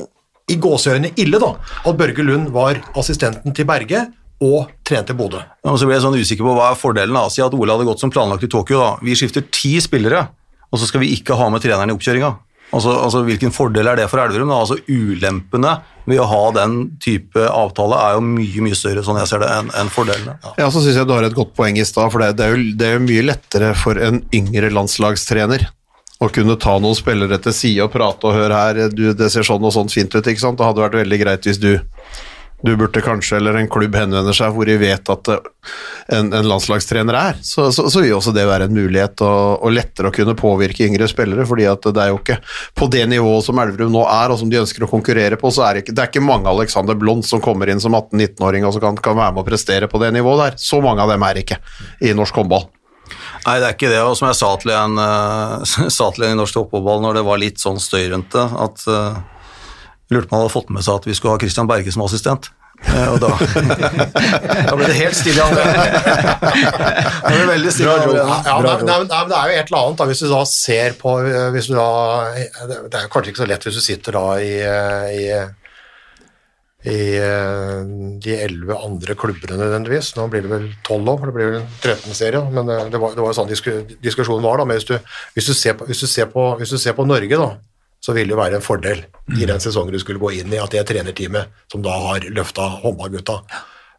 i 0.52 0.58
gåseøynene 0.62 1.16
ille 1.22 1.40
da, 1.42 1.52
at 1.86 1.98
Børge 1.98 2.24
Lund 2.26 2.52
var 2.54 2.78
assistenten 2.98 3.56
til 3.56 3.68
Berge 3.70 4.06
og 4.46 4.72
trente 4.86 5.16
Bodø. 5.18 5.40
Og 5.66 5.78
så 5.80 5.88
ble 5.88 5.96
jeg 5.96 6.04
sånn 6.04 6.18
usikker 6.20 6.46
på 6.46 6.56
hva 6.58 6.72
er 6.72 6.80
fordelen 6.80 7.18
av. 7.18 7.32
Si 7.34 7.42
at 7.42 7.54
Ole 7.56 7.74
hadde 7.74 7.88
gått 7.88 8.04
som 8.04 8.12
planlagt 8.14 8.44
i 8.46 8.52
Tokyo. 8.52 8.82
da. 8.82 8.90
Vi 9.02 9.16
skifter 9.18 9.46
ti 9.50 9.78
spillere, 9.82 10.28
og 10.70 10.82
så 10.82 10.90
skal 10.90 11.02
vi 11.02 11.14
ikke 11.16 11.38
ha 11.40 11.48
med 11.50 11.64
treneren 11.64 11.94
i 11.94 11.96
oppkjøringa. 11.96 12.34
Altså, 12.76 12.92
altså, 12.98 13.22
Hvilken 13.24 13.54
fordel 13.54 13.88
er 13.88 14.00
det 14.00 14.08
for 14.12 14.20
Elverum? 14.20 14.50
da? 14.52 14.58
Altså, 14.66 14.78
Ulempene 14.90 15.76
ved 16.06 16.20
å 16.22 16.28
ha 16.30 16.42
den 16.58 16.76
type 17.02 17.46
avtale 17.48 17.98
er 18.02 18.18
jo 18.18 18.26
mye 18.26 18.66
mye 18.66 18.78
større 18.78 19.06
sånn 19.06 19.20
jeg 19.22 19.30
ser 19.32 19.42
det, 19.42 19.50
enn 19.54 19.72
en 19.80 19.92
fordelene. 19.94 20.36
Ja, 20.60 20.68
så 20.74 20.84
syns 20.84 21.00
jeg 21.00 21.08
du 21.08 21.16
har 21.16 21.26
et 21.26 21.38
godt 21.38 21.56
poeng 21.58 21.80
i 21.80 21.86
stad, 21.88 22.12
for 22.14 22.22
det, 22.22 22.36
det, 22.38 22.46
er 22.46 22.54
jo, 22.58 22.76
det 22.78 22.90
er 22.90 22.98
jo 22.98 23.06
mye 23.06 23.26
lettere 23.32 23.72
for 23.80 24.02
en 24.02 24.22
yngre 24.36 24.70
landslagstrener 24.74 25.70
å 26.28 26.34
kunne 26.34 26.58
ta 26.62 26.78
noen 26.82 26.98
spillere 26.98 27.40
til 27.42 27.56
side 27.56 27.88
og 27.88 27.94
prate 27.94 28.30
og 28.30 28.38
høre 28.38 28.62
her, 28.62 28.86
du, 28.94 29.10
det 29.18 29.32
ser 29.34 29.48
sånn 29.48 29.66
og 29.66 29.74
sånn 29.76 29.92
fint 29.92 30.14
ut, 30.16 30.24
ikke 30.26 30.42
sant? 30.42 30.60
Det 30.60 30.68
hadde 30.68 30.86
vært 30.86 31.04
veldig 31.04 31.22
greit 31.22 31.50
hvis 31.50 31.62
du 31.62 31.76
du 32.66 32.76
burde 32.78 33.02
kanskje, 33.02 33.38
eller 33.38 33.60
en 33.60 33.70
klubb 33.70 33.96
henvender 33.96 34.34
seg 34.34 34.54
hvor 34.56 34.66
de 34.66 34.78
vet 34.80 35.10
at 35.12 35.30
eh, 35.30 35.50
en, 36.18 36.32
en 36.34 36.48
landslagstrener 36.50 37.18
er, 37.20 37.40
så, 37.46 37.68
så, 37.76 37.88
så 37.92 38.02
vil 38.02 38.16
også 38.18 38.34
det 38.36 38.46
være 38.48 38.70
en 38.70 38.76
mulighet 38.76 39.22
og, 39.26 39.66
og 39.66 39.76
lettere 39.76 40.10
å 40.10 40.16
kunne 40.16 40.38
påvirke 40.40 40.88
yngre 40.88 41.10
spillere, 41.12 41.46
fordi 41.50 41.68
at 41.70 41.86
det 41.86 42.02
er 42.02 42.14
jo 42.14 42.22
ikke 42.22 42.40
på 42.78 42.90
det 42.94 43.04
nivået 43.12 43.46
som 43.46 43.60
Elverum 43.62 43.94
nå 43.94 44.06
er, 44.08 44.34
og 44.34 44.42
som 44.42 44.52
de 44.52 44.62
ønsker 44.64 44.88
å 44.88 44.92
konkurrere 44.92 45.40
på, 45.42 45.52
så 45.54 45.68
er 45.68 45.76
det 45.76 45.86
ikke, 45.86 45.98
det 45.98 46.06
er 46.06 46.14
ikke 46.14 46.26
mange 46.26 46.52
Alexander 46.52 46.98
Blond 46.98 47.28
som 47.28 47.44
kommer 47.44 47.70
inn 47.70 47.84
som 47.84 47.98
18-19-åring 47.98 48.66
og 48.66 48.78
som 48.78 48.88
kan, 48.88 49.04
kan 49.12 49.20
være 49.20 49.36
med 49.36 49.44
å 49.44 49.50
prestere 49.52 49.92
på 49.92 50.02
det 50.02 50.14
nivået 50.16 50.46
der. 50.46 50.58
Så 50.62 50.82
mange 50.84 51.06
av 51.06 51.14
dem 51.14 51.28
er 51.28 51.44
ikke 51.44 51.62
i 52.02 52.16
norsk 52.18 52.42
håndball. 52.42 52.70
Nei, 53.46 53.60
det 53.62 53.68
er 53.68 53.76
ikke 53.76 53.94
det. 53.94 54.02
Og 54.02 54.18
som 54.18 54.30
jeg 54.32 54.40
sa 54.40 54.50
til 54.62 54.74
en, 54.74 55.00
eh, 55.02 55.90
sa 55.98 56.10
til 56.16 56.28
en 56.28 56.36
i 56.36 56.42
norsk 56.42 56.58
toppfotball 56.58 57.04
når 57.06 57.20
det 57.20 57.26
var 57.28 57.42
litt 57.42 57.62
sånn 57.62 57.82
støy 57.82 58.10
rundt 58.14 58.34
det, 58.34 58.46
at 58.66 58.86
uh, 58.90 59.18
lurte 60.10 60.30
på 60.30 60.34
om 60.34 60.40
han 60.40 60.46
hadde 60.46 60.56
fått 60.56 60.72
med 60.74 60.86
seg 60.86 61.02
at 61.02 61.10
vi 61.10 61.18
skulle 61.18 61.36
ha 61.36 61.42
Christian 61.42 61.70
Berge 61.70 61.94
som 61.94 62.06
assistent. 62.06 62.50
Eh, 62.84 63.08
og 63.08 63.22
da, 63.24 63.30
da 64.68 64.74
ble 64.76 64.90
det 64.90 64.98
helt 64.98 65.16
stille 65.18 65.40
i 65.42 65.46
andre. 65.46 65.64
Det 65.64 67.32
er 67.32 67.38
jo 67.38 67.46
et 67.56 67.70
eller 69.70 69.80
annet 69.80 70.02
da, 70.02 70.08
hvis 70.10 70.24
du 70.26 70.28
da 70.30 70.42
ser 70.50 70.98
på 71.00 71.16
hvis 71.56 71.70
du 71.72 71.78
da, 71.78 71.88
Det 72.68 73.00
er 73.00 73.08
kanskje 73.14 73.32
ikke 73.32 73.44
så 73.46 73.48
lett 73.50 73.64
hvis 73.70 73.80
du 73.80 73.84
sitter 73.86 74.20
da 74.20 74.26
i, 74.44 74.52
i, 75.16 75.24
i 76.86 77.18
eh, 77.18 77.80
de 78.22 78.34
elleve 78.38 78.78
andre 78.86 79.16
klubbene 79.18 79.58
nødvendigvis. 79.58 80.12
Nå 80.18 80.28
blir 80.30 80.46
det 80.46 80.52
vel 80.52 80.68
tolv 80.86 81.10
òg, 81.10 81.22
for 81.22 81.32
det 81.32 81.36
blir 81.38 81.50
vel 81.50 81.62
en 81.64 81.70
13-serie. 81.82 82.44
Men 82.54 82.70
eh, 82.70 82.90
det 82.94 83.02
var, 83.02 83.16
det 83.18 83.24
var 83.24 83.34
jo 83.34 83.38
sånn 83.40 83.50
diskusjonen 83.50 84.46
var. 84.46 84.62
da, 84.62 84.68
men 84.70 84.78
hvis 84.78 84.90
du, 84.92 84.96
hvis, 85.34 85.50
du 85.50 85.56
ser 85.58 85.80
på, 85.80 85.88
hvis, 85.90 86.04
du 86.06 86.12
ser 86.12 86.30
på, 86.30 86.46
hvis 86.60 86.76
du 86.76 86.78
ser 86.82 86.98
på 86.98 87.08
Norge, 87.10 87.42
da, 87.42 87.50
så 88.06 88.14
vil 88.14 88.30
det 88.30 88.36
jo 88.36 88.42
være 88.42 88.60
en 88.60 88.66
fordel 88.66 89.02
i 89.34 89.48
den 89.50 89.64
sesongen 89.64 89.96
du 89.96 90.02
skulle 90.02 90.22
gå 90.22 90.36
inn 90.38 90.54
i, 90.54 90.62
at 90.62 90.74
det 90.76 90.84
trenerteamet 90.92 91.64
som 91.74 91.82
da 91.86 91.96
har 92.04 92.28
løfta 92.30 92.68
håndballgutta, 92.84 93.40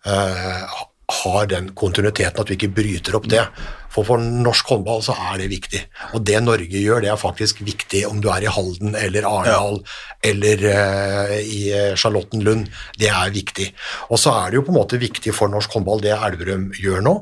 eh, 0.07 0.77
har 1.23 1.49
den 1.51 1.71
kontinuiteten, 1.79 2.41
at 2.41 2.51
vi 2.51 2.57
ikke 2.59 2.75
bryter 2.77 3.19
opp 3.19 3.29
det. 3.31 3.45
For 3.93 4.05
for 4.05 4.21
norsk 4.21 4.69
håndball 4.69 5.01
så 5.05 5.15
er 5.31 5.39
det 5.41 5.49
viktig. 5.53 5.81
Og 6.15 6.25
det 6.29 6.43
Norge 6.45 6.83
gjør, 6.83 7.01
det 7.05 7.11
er 7.13 7.21
faktisk 7.21 7.63
viktig 7.65 8.03
om 8.09 8.21
du 8.21 8.29
er 8.33 8.45
i 8.45 8.51
Halden 8.53 8.97
eller 8.99 9.25
Arendal 9.29 9.81
eller 10.27 10.67
uh, 10.69 11.37
i 11.41 11.63
Charlottenlund. 11.97 12.69
Det 13.01 13.09
er 13.09 13.33
viktig. 13.33 13.71
Og 14.11 14.21
så 14.21 14.35
er 14.43 14.53
det 14.53 14.61
jo 14.61 14.67
på 14.67 14.75
en 14.75 14.81
måte 14.83 15.01
viktig 15.01 15.33
for 15.37 15.53
norsk 15.53 15.79
håndball 15.79 16.05
det 16.05 16.13
Elverum 16.17 16.69
gjør 16.77 17.07
nå. 17.09 17.17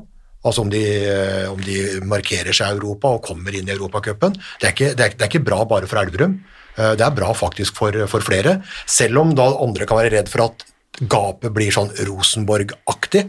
Altså 0.45 0.61
om 0.61 0.69
de, 0.69 0.83
eh, 1.09 1.47
om 1.49 1.61
de 1.65 1.79
markerer 2.05 2.53
seg 2.53 2.69
i 2.69 2.77
Europa 2.77 3.15
og 3.15 3.23
kommer 3.25 3.55
inn 3.55 3.65
i 3.65 3.73
Europacupen. 3.73 4.35
Det, 4.61 4.75
det, 4.77 5.15
det 5.17 5.23
er 5.25 5.31
ikke 5.31 5.45
bra 5.47 5.63
bare 5.65 5.89
for 5.89 5.97
Elverum. 6.03 6.37
Eh, 6.77 6.93
Det 6.93 7.01
er 7.01 7.15
bra 7.17 7.31
faktisk 7.33 7.75
for, 7.79 7.97
for 8.11 8.21
flere, 8.21 8.59
selv 8.85 9.23
om 9.23 9.33
da 9.33 9.47
andre 9.63 9.87
kan 9.89 9.97
være 9.97 10.13
redd 10.13 10.29
for 10.29 10.45
at 10.45 10.67
gapet 11.01 11.51
blir 11.55 11.73
sånn 11.73 11.89
Rosenborg-aktig. 12.07 13.25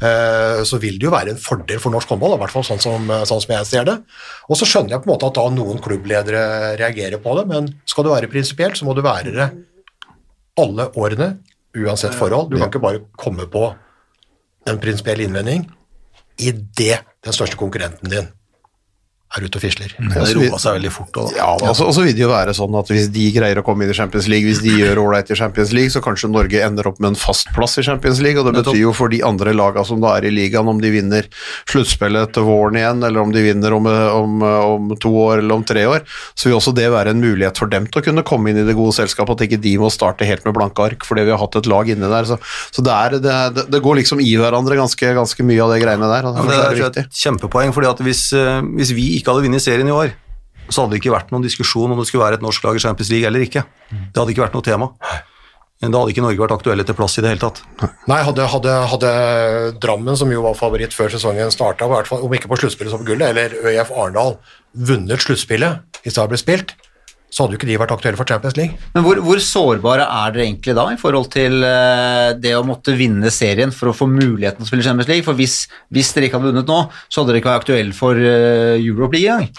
Eh, 0.00 0.60
Så 0.68 0.80
vil 0.82 0.98
det 0.98 1.08
jo 1.08 1.14
være 1.14 1.34
en 1.34 1.40
fordel 1.42 1.80
for 1.82 1.94
norsk 1.94 2.14
håndball, 2.14 2.36
i 2.36 2.42
hvert 2.42 2.54
fall 2.54 2.66
sånn 2.66 2.82
som, 2.82 3.10
sånn 3.28 3.42
som 3.44 3.54
jeg 3.56 3.68
ser 3.70 3.88
det. 3.88 3.96
Og 4.48 4.58
så 4.58 4.68
skjønner 4.68 4.96
jeg 4.96 5.04
på 5.04 5.10
en 5.10 5.14
måte 5.14 5.30
at 5.30 5.38
da 5.38 5.46
noen 5.54 5.82
klubbledere 5.84 6.44
reagerer 6.80 7.22
på 7.22 7.34
det, 7.38 7.46
men 7.50 7.72
skal 7.88 8.06
du 8.06 8.12
være 8.14 8.30
prinsipielt, 8.32 8.78
så 8.78 8.88
må 8.88 8.96
du 8.96 9.04
være 9.06 9.34
det 9.34 9.50
alle 10.58 10.88
årene, 10.98 11.36
uansett 11.78 12.16
forhold. 12.18 12.50
Du 12.50 12.58
kan 12.58 12.70
ikke 12.70 12.82
bare 12.82 13.04
komme 13.20 13.46
på 13.50 13.68
en 14.68 14.80
prinsipiell 14.82 15.22
innvending 15.26 15.68
idet 16.38 17.04
den 17.24 17.34
største 17.34 17.58
konkurrenten 17.58 18.10
din 18.10 18.28
er 19.36 19.44
ute 19.44 19.58
og 19.58 19.62
fisler. 19.62 19.92
Det 19.98 20.22
roa 20.38 20.58
seg 20.60 20.78
veldig 20.78 20.90
fort. 20.92 21.18
Og. 21.20 21.32
Ja, 21.36 21.50
altså, 21.52 21.88
og 21.88 21.92
så 21.96 22.04
vil 22.06 22.14
det 22.16 22.22
jo 22.22 22.30
være 22.30 22.54
sånn 22.56 22.74
at 22.80 22.88
hvis 22.92 23.10
de 23.12 23.26
greier 23.34 23.60
å 23.60 23.64
komme 23.66 23.84
inn 23.84 23.92
i 23.92 23.96
Champions 23.96 24.28
League, 24.30 24.48
hvis 24.48 24.62
de 24.64 24.72
gjør 24.80 25.02
ålreit 25.02 25.28
i 25.34 25.36
Champions 25.36 25.74
League, 25.76 25.92
så 25.92 26.00
kanskje 26.04 26.30
Norge 26.32 26.62
ender 26.64 26.88
opp 26.88 26.96
med 27.02 27.12
en 27.12 27.18
fast 27.18 27.50
plass 27.56 27.76
i 27.80 27.84
Champions 27.84 28.22
League, 28.24 28.40
og 28.40 28.48
det 28.48 28.62
betyr 28.62 28.80
jo 28.80 28.94
for 28.96 29.12
de 29.12 29.20
andre 29.26 29.52
lagene 29.56 29.84
som 29.88 30.00
da 30.00 30.14
er 30.16 30.28
i 30.28 30.32
ligaen, 30.32 30.70
om 30.72 30.80
de 30.80 30.92
vinner 30.94 31.28
sluttspillet 31.68 32.32
til 32.32 32.46
våren 32.48 32.78
igjen, 32.80 33.04
eller 33.04 33.20
om 33.20 33.34
de 33.34 33.44
vinner 33.44 33.76
om, 33.76 33.90
om, 33.90 34.46
om 34.48 34.96
to 34.96 35.12
år 35.26 35.42
eller 35.42 35.58
om 35.60 35.66
tre 35.68 35.84
år, 35.90 36.08
så 36.32 36.48
vil 36.48 36.56
også 36.56 36.72
det 36.78 36.88
være 36.94 37.12
en 37.12 37.20
mulighet 37.20 37.60
for 37.60 37.68
dem 37.68 37.88
til 37.88 38.00
å 38.00 38.06
kunne 38.08 38.24
komme 38.26 38.52
inn 38.52 38.62
i 38.62 38.66
det 38.68 38.76
gode 38.78 38.96
selskapet, 38.96 39.36
at 39.36 39.48
ikke 39.48 39.60
de 39.68 39.74
må 39.82 39.92
starte 39.92 40.28
helt 40.28 40.48
med 40.48 40.56
blanke 40.56 40.88
ark, 40.88 41.04
fordi 41.04 41.28
vi 41.28 41.36
har 41.36 41.42
hatt 41.44 41.60
et 41.60 41.68
lag 41.68 41.92
inne 41.92 42.08
der. 42.08 42.32
Så, 42.32 42.40
så 42.72 42.84
det, 42.84 42.96
er, 42.96 43.20
det, 43.20 43.68
det, 43.68 43.84
går 43.84 44.00
liksom 44.00 44.24
i 44.24 44.32
hverandre 44.40 44.80
ganske, 44.80 45.12
ganske 45.20 45.48
mye 45.52 45.62
av 45.66 45.76
det 45.76 45.82
greiene 45.84 46.08
der, 46.08 46.32
Ja, 46.32 46.48
det 46.48 46.56
er 46.56 46.78
er 46.88 46.92
det 46.94 47.04
et 47.06 47.20
kjempepoeng, 47.20 47.72
fordi 47.76 47.90
at 47.90 48.00
hvis, 48.04 48.24
eh, 48.36 48.60
hvis 48.78 48.92
vi 48.96 49.06
ikke 49.18 49.34
hadde 49.34 49.46
vunnet 49.46 49.64
serien 49.64 49.88
i 49.88 49.94
år, 49.94 50.14
så 50.68 50.82
hadde 50.82 50.94
det 50.94 51.02
ikke 51.02 51.14
vært 51.14 51.32
noen 51.32 51.46
diskusjon 51.46 51.94
om 51.94 52.00
det 52.00 52.08
skulle 52.08 52.26
være 52.26 52.38
et 52.40 52.44
norsk 52.44 52.64
lag 52.66 52.76
i 52.76 52.82
Champions 52.82 53.10
League 53.12 53.28
eller 53.28 53.44
ikke. 53.46 53.64
Det 53.90 54.20
hadde 54.20 54.34
ikke 54.34 54.44
vært 54.46 54.56
noe 54.58 54.66
tema. 54.66 54.90
Da 55.78 55.94
hadde 55.94 56.10
ikke 56.10 56.24
Norge 56.24 56.42
vært 56.42 56.56
aktuelle 56.56 56.82
til 56.82 56.96
plass 56.98 57.14
i 57.20 57.22
det 57.22 57.30
hele 57.30 57.42
tatt. 57.42 57.60
Nei, 58.10 58.18
hadde, 58.26 58.48
hadde, 58.50 58.72
hadde 58.90 59.10
Drammen, 59.78 60.16
som 60.18 60.30
jo 60.32 60.42
var 60.42 60.56
favoritt 60.58 60.96
før 60.96 61.12
sesongen 61.14 61.52
starta, 61.54 61.86
om 61.86 62.34
ikke 62.34 62.50
på 62.50 62.58
sluttspillet 62.58 62.90
som 62.90 63.04
på 63.04 63.12
gullet, 63.12 63.30
eller 63.30 63.54
ØIF 63.62 63.92
Arendal 63.94 64.36
vunnet 64.74 65.22
sluttspillet 65.22 65.84
det 66.08 66.14
hadde 66.16 66.32
blitt 66.32 66.42
spilt, 66.42 66.74
så 67.30 67.44
hadde 67.44 67.52
jo 67.54 67.58
ikke 67.60 67.68
de 67.68 67.76
vært 67.78 67.92
aktuelle 67.92 68.16
for 68.16 68.24
Champions 68.24 68.56
League. 68.56 68.78
Men 68.94 69.04
hvor, 69.04 69.18
hvor 69.20 69.36
sårbare 69.44 70.06
er 70.08 70.32
dere 70.32 70.46
egentlig 70.48 70.74
da 70.78 70.86
i 70.94 70.96
forhold 70.96 71.28
til 71.34 71.62
eh, 71.62 72.32
det 72.40 72.54
å 72.56 72.62
måtte 72.64 72.96
vinne 72.96 73.28
serien 73.30 73.70
for 73.74 73.90
å 73.92 73.96
få 73.96 74.08
muligheten 74.08 74.62
til 74.62 74.64
å 74.64 74.70
spille 74.70 74.86
Champions 74.86 75.08
League? 75.12 75.24
For 75.26 75.36
hvis, 75.36 75.66
hvis 75.92 76.12
dere 76.16 76.30
ikke 76.30 76.40
hadde 76.40 76.54
vunnet 76.54 76.66
nå, 76.72 76.78
så 77.08 77.20
hadde 77.20 77.34
dere 77.34 77.42
ikke 77.42 77.52
vært 77.52 77.66
aktuelle 77.66 77.92
for 77.96 78.16
uh, 78.16 78.76
Europe 78.80 79.12
League 79.12 79.28
engang. 79.28 79.52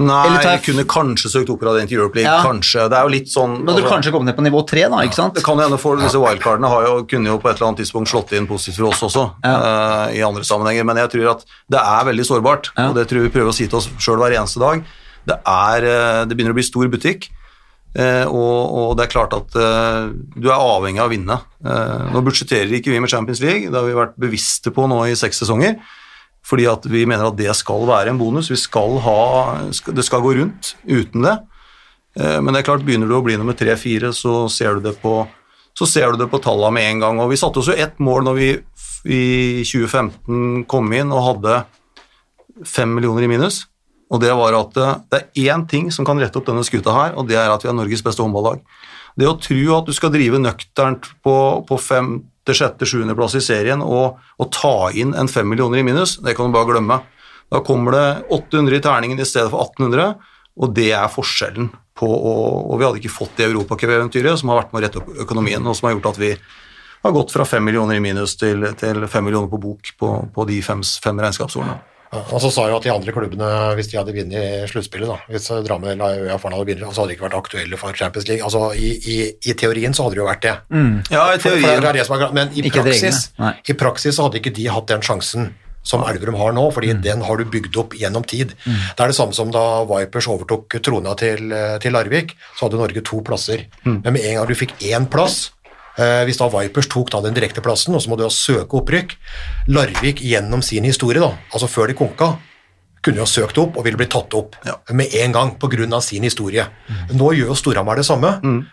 Nei, 0.00 0.40
jeg- 0.40 0.62
kunne 0.64 0.84
kanskje 0.88 1.28
søkt 1.28 1.50
oppgradering 1.52 1.86
til 1.88 1.98
Europe 1.98 2.14
League, 2.16 2.30
Ja. 2.30 2.40
kanskje. 2.42 2.88
Det 2.88 2.96
er 2.96 3.02
jo 3.02 3.08
litt 3.12 3.28
sånn 3.28 3.66
Da 3.66 3.72
hadde 3.72 3.82
du 3.82 3.86
altså- 3.86 3.92
kanskje 3.94 4.12
kommet 4.12 4.24
ned 4.26 4.36
på 4.36 4.44
nivå 4.46 4.66
tre, 4.66 4.80
da, 4.88 4.96
ikke 5.04 5.14
sant? 5.14 5.34
Det 5.34 5.44
kan 5.44 5.58
jo 5.58 5.62
hende 5.68 5.78
for 5.78 5.96
disse 5.96 6.14
wildcardene 6.16 6.68
har 6.68 6.86
jo, 6.86 7.02
kunne 7.04 7.26
jo 7.26 7.38
på 7.38 7.50
et 7.50 7.56
eller 7.60 7.68
annet 7.68 7.80
tidspunkt 7.84 8.08
slått 8.08 8.32
inn 8.32 8.46
positivt 8.46 8.76
for 8.76 8.86
oss 8.86 9.02
også, 9.02 9.34
eh, 9.44 10.16
i 10.16 10.22
andre 10.22 10.42
sammenhenger, 10.42 10.84
men 10.86 10.96
jeg 10.96 11.10
tror 11.10 11.30
at 11.32 11.44
det 11.68 11.80
er 11.80 12.04
veldig 12.06 12.24
sårbart, 12.24 12.70
Ja. 12.78 12.88
og 12.88 12.94
det 12.94 13.08
tror 13.08 13.20
jeg 13.22 13.30
vi 13.30 13.38
prøver 13.38 13.50
å 13.50 13.54
si 13.54 13.66
til 13.66 13.76
oss 13.76 13.88
sjøl 13.98 14.16
hver 14.16 14.32
eneste 14.40 14.58
dag. 14.58 14.82
Det, 15.28 15.36
er, 15.46 15.86
eh, 15.86 16.22
det 16.26 16.36
begynner 16.36 16.54
å 16.54 16.58
bli 16.58 16.66
stor 16.66 16.88
butikk, 16.92 17.28
eh, 17.94 18.24
og, 18.24 18.58
og 18.80 18.92
det 18.98 19.06
er 19.06 19.12
klart 19.12 19.36
at 19.36 19.56
eh, 19.58 20.10
du 20.36 20.48
er 20.48 20.56
avhengig 20.56 21.02
av 21.02 21.10
å 21.10 21.14
vinne. 21.14 21.38
Nå 22.14 22.22
budsjetterer 22.26 22.72
ikke 22.78 22.94
vi 22.94 23.02
med 23.02 23.12
Champions 23.12 23.42
League, 23.44 23.68
det 23.68 23.76
har 23.76 23.88
vi 23.88 23.98
vært 23.98 24.18
bevisste 24.20 24.72
på 24.74 24.88
nå 24.90 25.02
i 25.08 25.18
seks 25.18 25.42
sesonger, 25.44 25.76
fordi 26.46 26.66
at 26.70 26.86
vi 26.88 27.04
mener 27.08 27.28
at 27.28 27.38
det 27.38 27.52
skal 27.58 27.84
være 27.88 28.14
en 28.14 28.20
bonus. 28.20 28.48
Vi 28.50 28.58
skal 28.58 28.96
ha, 29.04 29.20
det 29.68 30.06
skal 30.06 30.24
gå 30.24 30.32
rundt 30.38 30.74
uten 30.88 31.26
det. 31.26 31.36
Men 32.16 32.48
det 32.50 32.62
er 32.62 32.66
klart, 32.66 32.82
begynner 32.82 33.06
du 33.06 33.12
å 33.14 33.22
bli 33.22 33.36
nummer 33.38 33.54
tre-fire, 33.54 34.08
så 34.16 34.48
ser 34.50 34.80
du 34.80 34.88
det 34.88 34.96
på 35.02 35.20
så 35.78 35.86
ser 35.86 36.10
du 36.12 36.18
det 36.20 36.30
på 36.32 36.40
tallene 36.42 36.74
med 36.74 36.88
en 36.88 37.02
gang. 37.04 37.20
Og 37.22 37.30
vi 37.30 37.38
satte 37.38 37.60
oss 37.60 37.70
jo 37.70 37.76
ett 37.78 38.00
mål 38.02 38.24
når 38.26 38.38
vi 38.40 38.48
i 39.08 39.22
2015 39.64 40.64
kom 40.68 40.90
inn 40.92 41.12
og 41.14 41.26
hadde 41.28 41.60
fem 42.68 42.90
millioner 42.92 43.24
i 43.24 43.30
minus. 43.30 43.62
Og 44.10 44.22
det 44.22 44.32
var 44.34 44.56
at 44.58 44.80
eh, 44.80 44.96
det 45.12 45.20
er 45.20 45.54
én 45.54 45.66
ting 45.70 45.90
som 45.94 46.06
kan 46.06 46.18
rette 46.20 46.38
opp 46.38 46.48
denne 46.48 46.64
skuta 46.66 46.94
her, 46.94 47.14
og 47.18 47.28
det 47.30 47.38
er 47.38 47.52
at 47.52 47.64
vi 47.64 47.70
er 47.70 47.76
Norges 47.78 48.02
beste 48.06 48.24
håndballag. 48.24 48.62
Det 49.18 49.28
å 49.28 49.38
tro 49.42 49.76
at 49.76 49.88
du 49.88 49.94
skal 49.94 50.12
drive 50.14 50.40
nøkternt 50.40 51.08
på, 51.24 51.36
på 51.66 51.78
femte, 51.82 52.54
sjette, 52.56 52.88
sjuendeplass 52.88 53.36
i 53.38 53.44
serien 53.44 53.82
og, 53.84 54.18
og 54.40 54.50
ta 54.54 54.90
inn 54.96 55.14
en 55.18 55.30
fem 55.30 55.48
millioner 55.50 55.82
i 55.82 55.86
minus, 55.86 56.16
det 56.24 56.34
kan 56.38 56.50
du 56.50 56.56
bare 56.56 56.70
glemme. 56.72 57.00
Da 57.50 57.62
kommer 57.66 57.94
det 57.96 58.06
800 58.30 58.78
i 58.78 58.82
terningen 58.84 59.20
i 59.20 59.26
stedet 59.26 59.50
for 59.52 59.62
1800, 59.66 60.14
og 60.60 60.74
det 60.74 60.90
er 60.94 61.10
forskjellen 61.10 61.70
på 62.00 62.08
å 62.08 62.32
Og 62.70 62.78
vi 62.78 62.84
hadde 62.86 63.00
ikke 63.02 63.12
fått 63.12 63.34
det 63.36 63.50
europacup-eventyret 63.50 64.40
som 64.40 64.48
har 64.48 64.62
vært 64.62 64.70
med 64.72 64.80
å 64.80 64.84
rette 64.86 65.00
opp 65.02 65.10
økonomien, 65.26 65.66
og 65.66 65.76
som 65.76 65.88
har 65.88 65.98
gjort 65.98 66.14
at 66.14 66.20
vi 66.22 66.30
har 67.02 67.12
gått 67.12 67.34
fra 67.34 67.44
fem 67.48 67.64
millioner 67.64 67.98
i 67.98 68.02
minus 68.04 68.38
til, 68.40 68.64
til 68.80 69.04
fem 69.10 69.26
millioner 69.26 69.50
på 69.52 69.60
bok 69.60 69.92
på, 70.00 70.12
på 70.32 70.46
de 70.48 70.60
fem, 70.64 70.80
fem 70.80 71.20
regnskapsårene. 71.20 71.76
Ja, 72.10 72.24
og 72.34 72.40
så 72.42 72.50
sa 72.50 72.64
jo 72.66 72.74
at 72.74 72.82
de 72.82 72.90
andre 72.90 73.12
klubbene, 73.14 73.48
hvis 73.78 73.86
de 73.92 73.98
hadde 74.00 74.14
vunnet 74.16 74.66
sluttspillet, 74.72 75.06
da, 75.06 75.18
hvis 75.30 75.46
Drammen 75.66 75.92
eller 75.92 76.24
Øya 76.26 76.38
hadde 76.42 76.58
vunnet, 76.66 76.82
så 76.90 77.04
hadde 77.04 77.12
de 77.12 77.14
ikke 77.14 77.28
vært 77.28 77.38
aktuelle 77.38 77.78
for 77.78 77.94
Champions 77.94 78.26
League. 78.26 78.42
Altså, 78.42 78.72
i, 78.74 78.90
i, 78.98 79.18
I 79.46 79.54
teorien 79.54 79.94
så 79.94 80.02
hadde 80.08 80.18
det 80.18 80.22
jo 80.24 80.26
vært 80.26 80.42
det. 80.42 80.54
Ja, 81.14 81.28
i 81.34 81.38
For, 81.38 81.54
for 81.54 81.80
det 81.84 81.90
er 81.92 81.98
det 82.00 82.06
som 82.08 82.16
er, 82.18 82.32
men 82.34 82.50
i 82.58 82.64
praksis, 82.74 83.20
i 83.70 83.76
praksis 83.78 84.18
så 84.18 84.26
hadde 84.26 84.40
ikke 84.42 84.54
de 84.58 84.66
hatt 84.74 84.90
den 84.90 85.06
sjansen 85.06 85.52
som 85.86 86.02
Elverum 86.04 86.36
har 86.36 86.50
nå, 86.52 86.66
fordi 86.76 86.90
den 87.00 87.22
har 87.24 87.38
du 87.40 87.46
bygd 87.48 87.78
opp 87.80 87.94
gjennom 87.96 88.26
tid. 88.28 88.50
Det 88.66 89.00
er 89.00 89.08
det 89.08 89.16
samme 89.16 89.32
som 89.32 89.48
da 89.54 89.62
Vipers 89.88 90.26
overtok 90.28 90.76
trona 90.84 91.14
til, 91.16 91.46
eh, 91.56 91.78
til 91.80 91.94
Larvik, 91.96 92.34
så 92.58 92.66
hadde 92.66 92.76
Norge 92.82 93.00
to 93.06 93.22
plasser. 93.24 93.62
Men 93.86 94.12
med 94.12 94.20
en 94.26 94.34
gang 94.42 94.50
du 94.50 94.54
fikk 94.58 94.74
én 94.90 95.06
plass, 95.08 95.52
hvis 95.96 96.38
da 96.38 96.48
Vipers 96.48 96.86
tok 96.88 97.10
da 97.10 97.20
den 97.20 97.34
direkte 97.34 97.60
plassen, 97.64 97.94
og 97.94 98.02
så 98.02 98.08
må 98.08 98.16
du 98.16 98.22
da 98.24 98.30
søke 98.30 98.78
opprykk, 98.80 99.16
Larvik 99.68 100.22
gjennom 100.24 100.62
sin 100.62 100.84
historie 100.84 101.20
da, 101.20 101.32
altså 101.52 101.68
før 101.68 101.86
de 101.90 101.94
konka, 101.98 102.36
kunne 103.00 103.16
jo 103.16 103.24
ha 103.24 103.30
søkt 103.32 103.56
opp 103.56 103.78
og 103.80 103.84
ville 103.86 103.96
blitt 103.96 104.10
tatt 104.12 104.34
opp 104.36 104.56
Ja. 104.66 104.74
med 104.92 105.08
en 105.14 105.32
gang 105.32 105.56
av 105.56 106.02
sin 106.02 106.22
historie. 106.22 106.66
Nå 107.10 107.30
gjør 107.32 107.46
jo 107.48 107.54
Storhamar 107.54 107.96
det 107.96 108.04
samme. 108.04 108.42
Mm. 108.44 108.66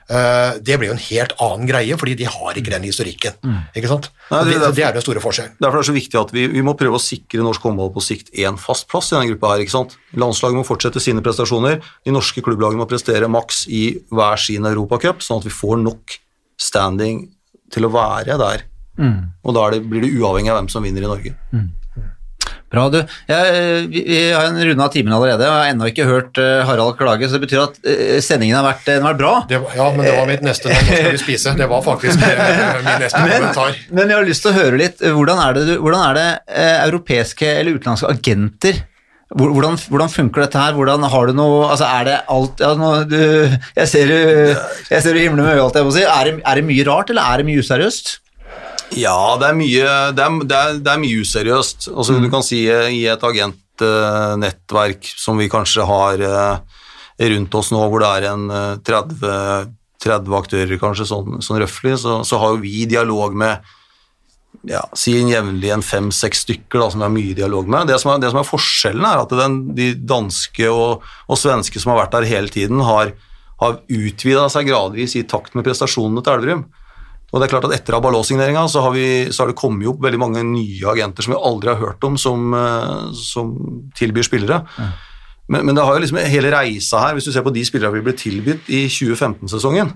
det 0.61 0.77
blir 0.77 0.89
jo 0.89 0.95
en 0.95 0.99
helt 0.99 1.31
annen 1.39 1.65
greie, 1.65 1.95
fordi 1.95 2.14
de 2.18 2.26
har 2.26 2.53
ikke 2.53 2.69
den 2.72 2.84
historikken. 2.84 3.31
Ikke 3.73 3.88
sant? 3.88 4.10
Nei, 4.30 4.44
det 4.44 4.52
det, 4.52 4.56
er 4.56 4.60
derfor- 4.60 4.76
det 4.76 4.84
er 4.84 4.91
den 4.91 5.02
store 5.02 5.22
forskjellen. 5.22 5.52
Derfor 5.61 5.77
er 5.77 5.81
det 5.81 5.88
så 5.88 5.94
viktig 5.95 6.19
at 6.19 6.31
vi, 6.34 6.48
vi 6.48 6.61
må 6.61 6.76
prøve 6.76 6.95
å 6.99 6.99
sikre 6.99 7.39
norsk 7.41 7.61
håndball 7.61 7.94
på 7.94 8.03
sikt 8.03 8.34
én 8.35 8.60
fast 8.60 8.89
plass 8.89 9.14
i 9.14 9.15
denne 9.15 9.31
gruppa. 9.31 9.56
her, 9.56 9.64
ikke 9.64 9.72
sant? 9.72 9.95
Landslaget 10.14 10.56
må 10.60 10.65
fortsette 10.68 10.99
sine 10.99 11.22
prestasjoner. 11.22 11.80
De 12.03 12.11
norske 12.11 12.41
klubblagene 12.44 12.84
må 12.84 12.85
prestere 12.89 13.30
maks 13.30 13.65
i 13.69 13.95
hver 14.11 14.35
sin 14.38 14.64
europacup, 14.65 15.19
sånn 15.23 15.38
at 15.39 15.45
vi 15.45 15.52
får 15.56 15.80
nok 15.81 16.19
standing 16.58 17.26
til 17.74 17.86
å 17.88 17.94
være 17.94 18.38
der. 18.42 18.66
Og 19.46 19.54
da 19.54 19.68
er 19.68 19.76
det, 19.78 19.84
blir 19.92 20.02
det 20.06 20.14
uavhengig 20.18 20.50
av 20.54 20.58
hvem 20.62 20.70
som 20.74 20.84
vinner 20.86 21.04
i 21.06 21.10
Norge. 21.12 21.36
Bra, 22.68 22.90
du. 22.92 22.98
Jeg, 23.30 23.84
vi, 23.88 24.02
vi 24.10 24.16
har 24.36 24.44
en 24.50 24.58
runde 24.60 24.84
av 24.84 24.90
timen 24.92 25.14
allerede, 25.16 25.46
og 25.48 25.54
jeg 25.54 25.62
har 25.64 25.70
ennå 25.72 25.86
ikke 25.88 26.08
hørt 26.10 26.40
eh, 26.44 26.66
Harald 26.68 26.98
klage, 27.00 27.30
så 27.30 27.38
det 27.38 27.46
betyr 27.46 27.62
at 27.64 27.78
eh, 27.88 28.18
sendingen 28.26 28.58
har 28.60 28.66
vært, 28.66 28.82
den 28.90 29.06
har 29.06 29.14
vært 29.14 29.22
bra. 29.22 29.30
Det 29.48 29.60
var, 29.64 29.78
ja, 29.80 29.86
men 29.96 30.04
det 30.04 30.16
var 30.18 30.28
mitt 30.28 30.44
neste 30.44 30.74
nå. 30.74 30.82
Skal 30.90 31.14
vi 31.16 31.22
spise. 31.22 31.54
Det 31.56 31.68
var 31.72 31.86
faktisk 31.86 32.26
eh, 32.28 32.82
min 32.84 33.00
neste 33.06 33.22
kommentar. 33.24 33.80
Men 33.96 34.12
jeg 34.12 34.20
har 34.20 34.28
lyst 34.28 34.44
til 34.44 34.52
å 34.52 34.58
høre 34.58 34.82
litt, 34.84 35.00
eh, 35.00 35.16
hvordan 35.16 35.40
er 35.46 35.56
det, 35.56 35.64
du- 35.70 35.78
hvordan 35.86 36.04
er 36.10 36.20
det 36.20 36.28
eh, 36.60 36.76
europeiske 36.90 37.54
eller 37.62 37.78
utenlandske 37.80 38.12
agenter 38.12 38.82
hvordan, 39.36 39.76
hvordan 39.91 40.12
funker 40.12 40.45
dette 40.45 40.60
her? 40.62 40.76
Hvordan 40.78 41.04
har 41.04 41.28
du 41.28 41.34
noe 41.36 41.66
Altså, 41.68 41.84
er 41.84 42.06
det 42.08 42.16
alt 42.32 42.62
ja, 42.64 42.70
nå, 42.80 42.91
du, 43.12 43.18
Jeg 43.76 43.90
ser 43.91 44.08
du 44.08 44.16
Jeg 44.88 45.04
ser 45.04 45.18
du 45.18 45.20
himler 45.20 45.44
med 45.44 45.58
øyet, 45.58 45.76
alt 45.82 45.94
si. 45.98 46.06
Er 46.08 46.30
det, 46.30 46.38
er 46.48 46.62
det 46.62 46.64
mye 46.70 46.88
rart, 46.88 47.12
eller 47.12 47.28
er 47.28 47.41
det 47.41 47.49
mye 47.49 47.60
useriøst? 47.60 48.14
Ja, 48.95 49.36
det 49.36 49.49
er 49.49 49.58
mye, 49.58 49.88
det 50.16 50.24
er, 50.24 50.36
det 50.48 50.58
er, 50.58 50.78
det 50.80 50.91
er 50.94 51.02
mye 51.02 51.24
useriøst. 51.26 51.90
Altså, 51.91 52.20
Du 52.24 52.30
kan 52.32 52.45
si 52.45 52.64
eh, 52.72 52.88
i 52.95 53.02
et 53.12 53.24
agentnettverk 53.30 55.10
som 55.12 55.40
vi 55.41 55.49
kanskje 55.52 55.84
har 55.90 56.24
eh, 56.24 56.78
rundt 57.34 57.58
oss 57.60 57.74
nå, 57.76 57.82
hvor 57.91 58.04
det 58.04 58.14
er 58.14 58.30
en 58.32 58.48
eh, 58.48 58.78
30, 58.88 59.74
30 60.08 60.38
aktører 60.40 60.80
kanskje, 60.80 61.10
sånn, 61.10 61.41
sånn 61.44 61.60
røftlig, 61.66 61.98
så, 61.99 62.22
så 62.24 62.40
har 62.40 62.56
jo 62.56 62.64
vi 62.64 62.88
dialog 62.88 63.36
med 63.36 63.76
ja, 64.68 64.82
si 64.98 65.14
en 65.19 65.30
jevnlig 65.32 65.69
en 65.72 65.86
fem-seks 65.86 66.44
stykker 66.45 66.82
da, 66.82 66.90
som 66.91 67.02
jeg 67.02 67.07
har 67.07 67.15
mye 67.15 67.38
dialog 67.38 67.69
med. 67.72 67.88
Det 67.91 67.99
som 68.02 68.14
er, 68.14 68.22
det 68.24 68.32
som 68.34 68.41
er 68.41 68.48
forskjellen, 68.48 69.06
er 69.07 69.22
at 69.24 69.36
den, 69.40 69.60
de 69.78 69.91
danske 69.95 70.72
og, 70.72 71.06
og 71.28 71.40
svenske 71.40 71.82
som 71.82 71.94
har 71.94 72.03
vært 72.03 72.18
der 72.18 72.30
hele 72.32 72.52
tiden, 72.53 72.82
har, 72.88 73.14
har 73.61 73.80
utvida 73.86 74.48
seg 74.52 74.69
gradvis 74.72 75.15
i 75.19 75.26
takt 75.30 75.56
med 75.56 75.68
prestasjonene 75.68 76.24
til 76.26 76.38
Elverum. 76.38 76.68
Og 77.28 77.41
det 77.41 77.48
er 77.48 77.52
klart 77.52 77.68
at 77.68 77.76
Etter 77.76 77.98
Abalå-signeringa 77.98 78.64
så, 78.72 78.86
har 78.86 78.95
så 79.36 79.44
har 79.44 79.52
det 79.52 79.60
kommet 79.60 79.90
opp 79.91 79.99
veldig 80.03 80.19
mange 80.22 80.45
nye 80.48 80.88
agenter 80.88 81.26
som 81.26 81.36
vi 81.36 81.41
aldri 81.49 81.74
har 81.74 81.82
hørt 81.82 82.06
om, 82.07 82.15
som, 82.19 82.53
eh, 82.56 83.10
som 83.19 83.52
tilbyr 83.99 84.26
spillere. 84.26 84.61
Men, 85.52 85.65
men 85.68 85.76
det 85.76 85.84
har 85.84 85.95
jo 85.95 86.03
liksom 86.03 86.22
hele 86.32 86.52
reisa 86.52 87.03
her, 87.03 87.18
hvis 87.18 87.28
du 87.28 87.34
ser 87.36 87.44
på 87.44 87.53
de 87.56 87.64
spillerne 87.68 87.95
vi 87.99 88.06
ble 88.06 88.15
tilbudt 88.19 88.72
i 88.72 88.86
2015-sesongen. 88.91 89.91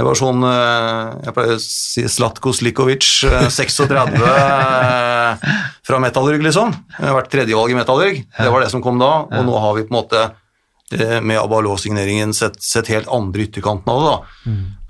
Det 0.00 0.04
var 0.06 0.16
sånn 0.16 0.40
eh, 0.48 1.08
Jeg 1.26 1.34
pleier 1.36 1.58
å 1.58 1.60
si 1.60 2.00
Slatko 2.08 2.54
Slikovic, 2.56 3.04
eh, 3.28 3.50
36, 3.52 4.14
eh, 4.16 5.42
fra 5.84 5.98
Metallurg, 6.00 6.40
liksom. 6.46 6.72
Det 6.96 7.04
har 7.10 7.18
vært 7.18 7.28
tredjevalg 7.34 7.74
i 7.74 7.76
Metallurg. 7.76 8.22
Det 8.38 8.48
var 8.54 8.64
det 8.64 8.70
som 8.72 8.80
kom 8.84 8.96
da, 9.02 9.10
og 9.28 9.42
nå 9.44 9.54
har 9.60 9.74
vi 9.76 9.84
på 9.84 9.92
en 9.92 9.98
måte 10.00 10.22
eh, 10.96 11.18
med 11.20 11.36
Abalå-signeringen 11.42 12.32
sett, 12.36 12.56
sett 12.64 12.88
helt 12.94 13.10
andre 13.12 13.44
ytterkanten 13.44 13.92
av 13.92 14.00
det. 14.00 14.08
da. 14.14 14.18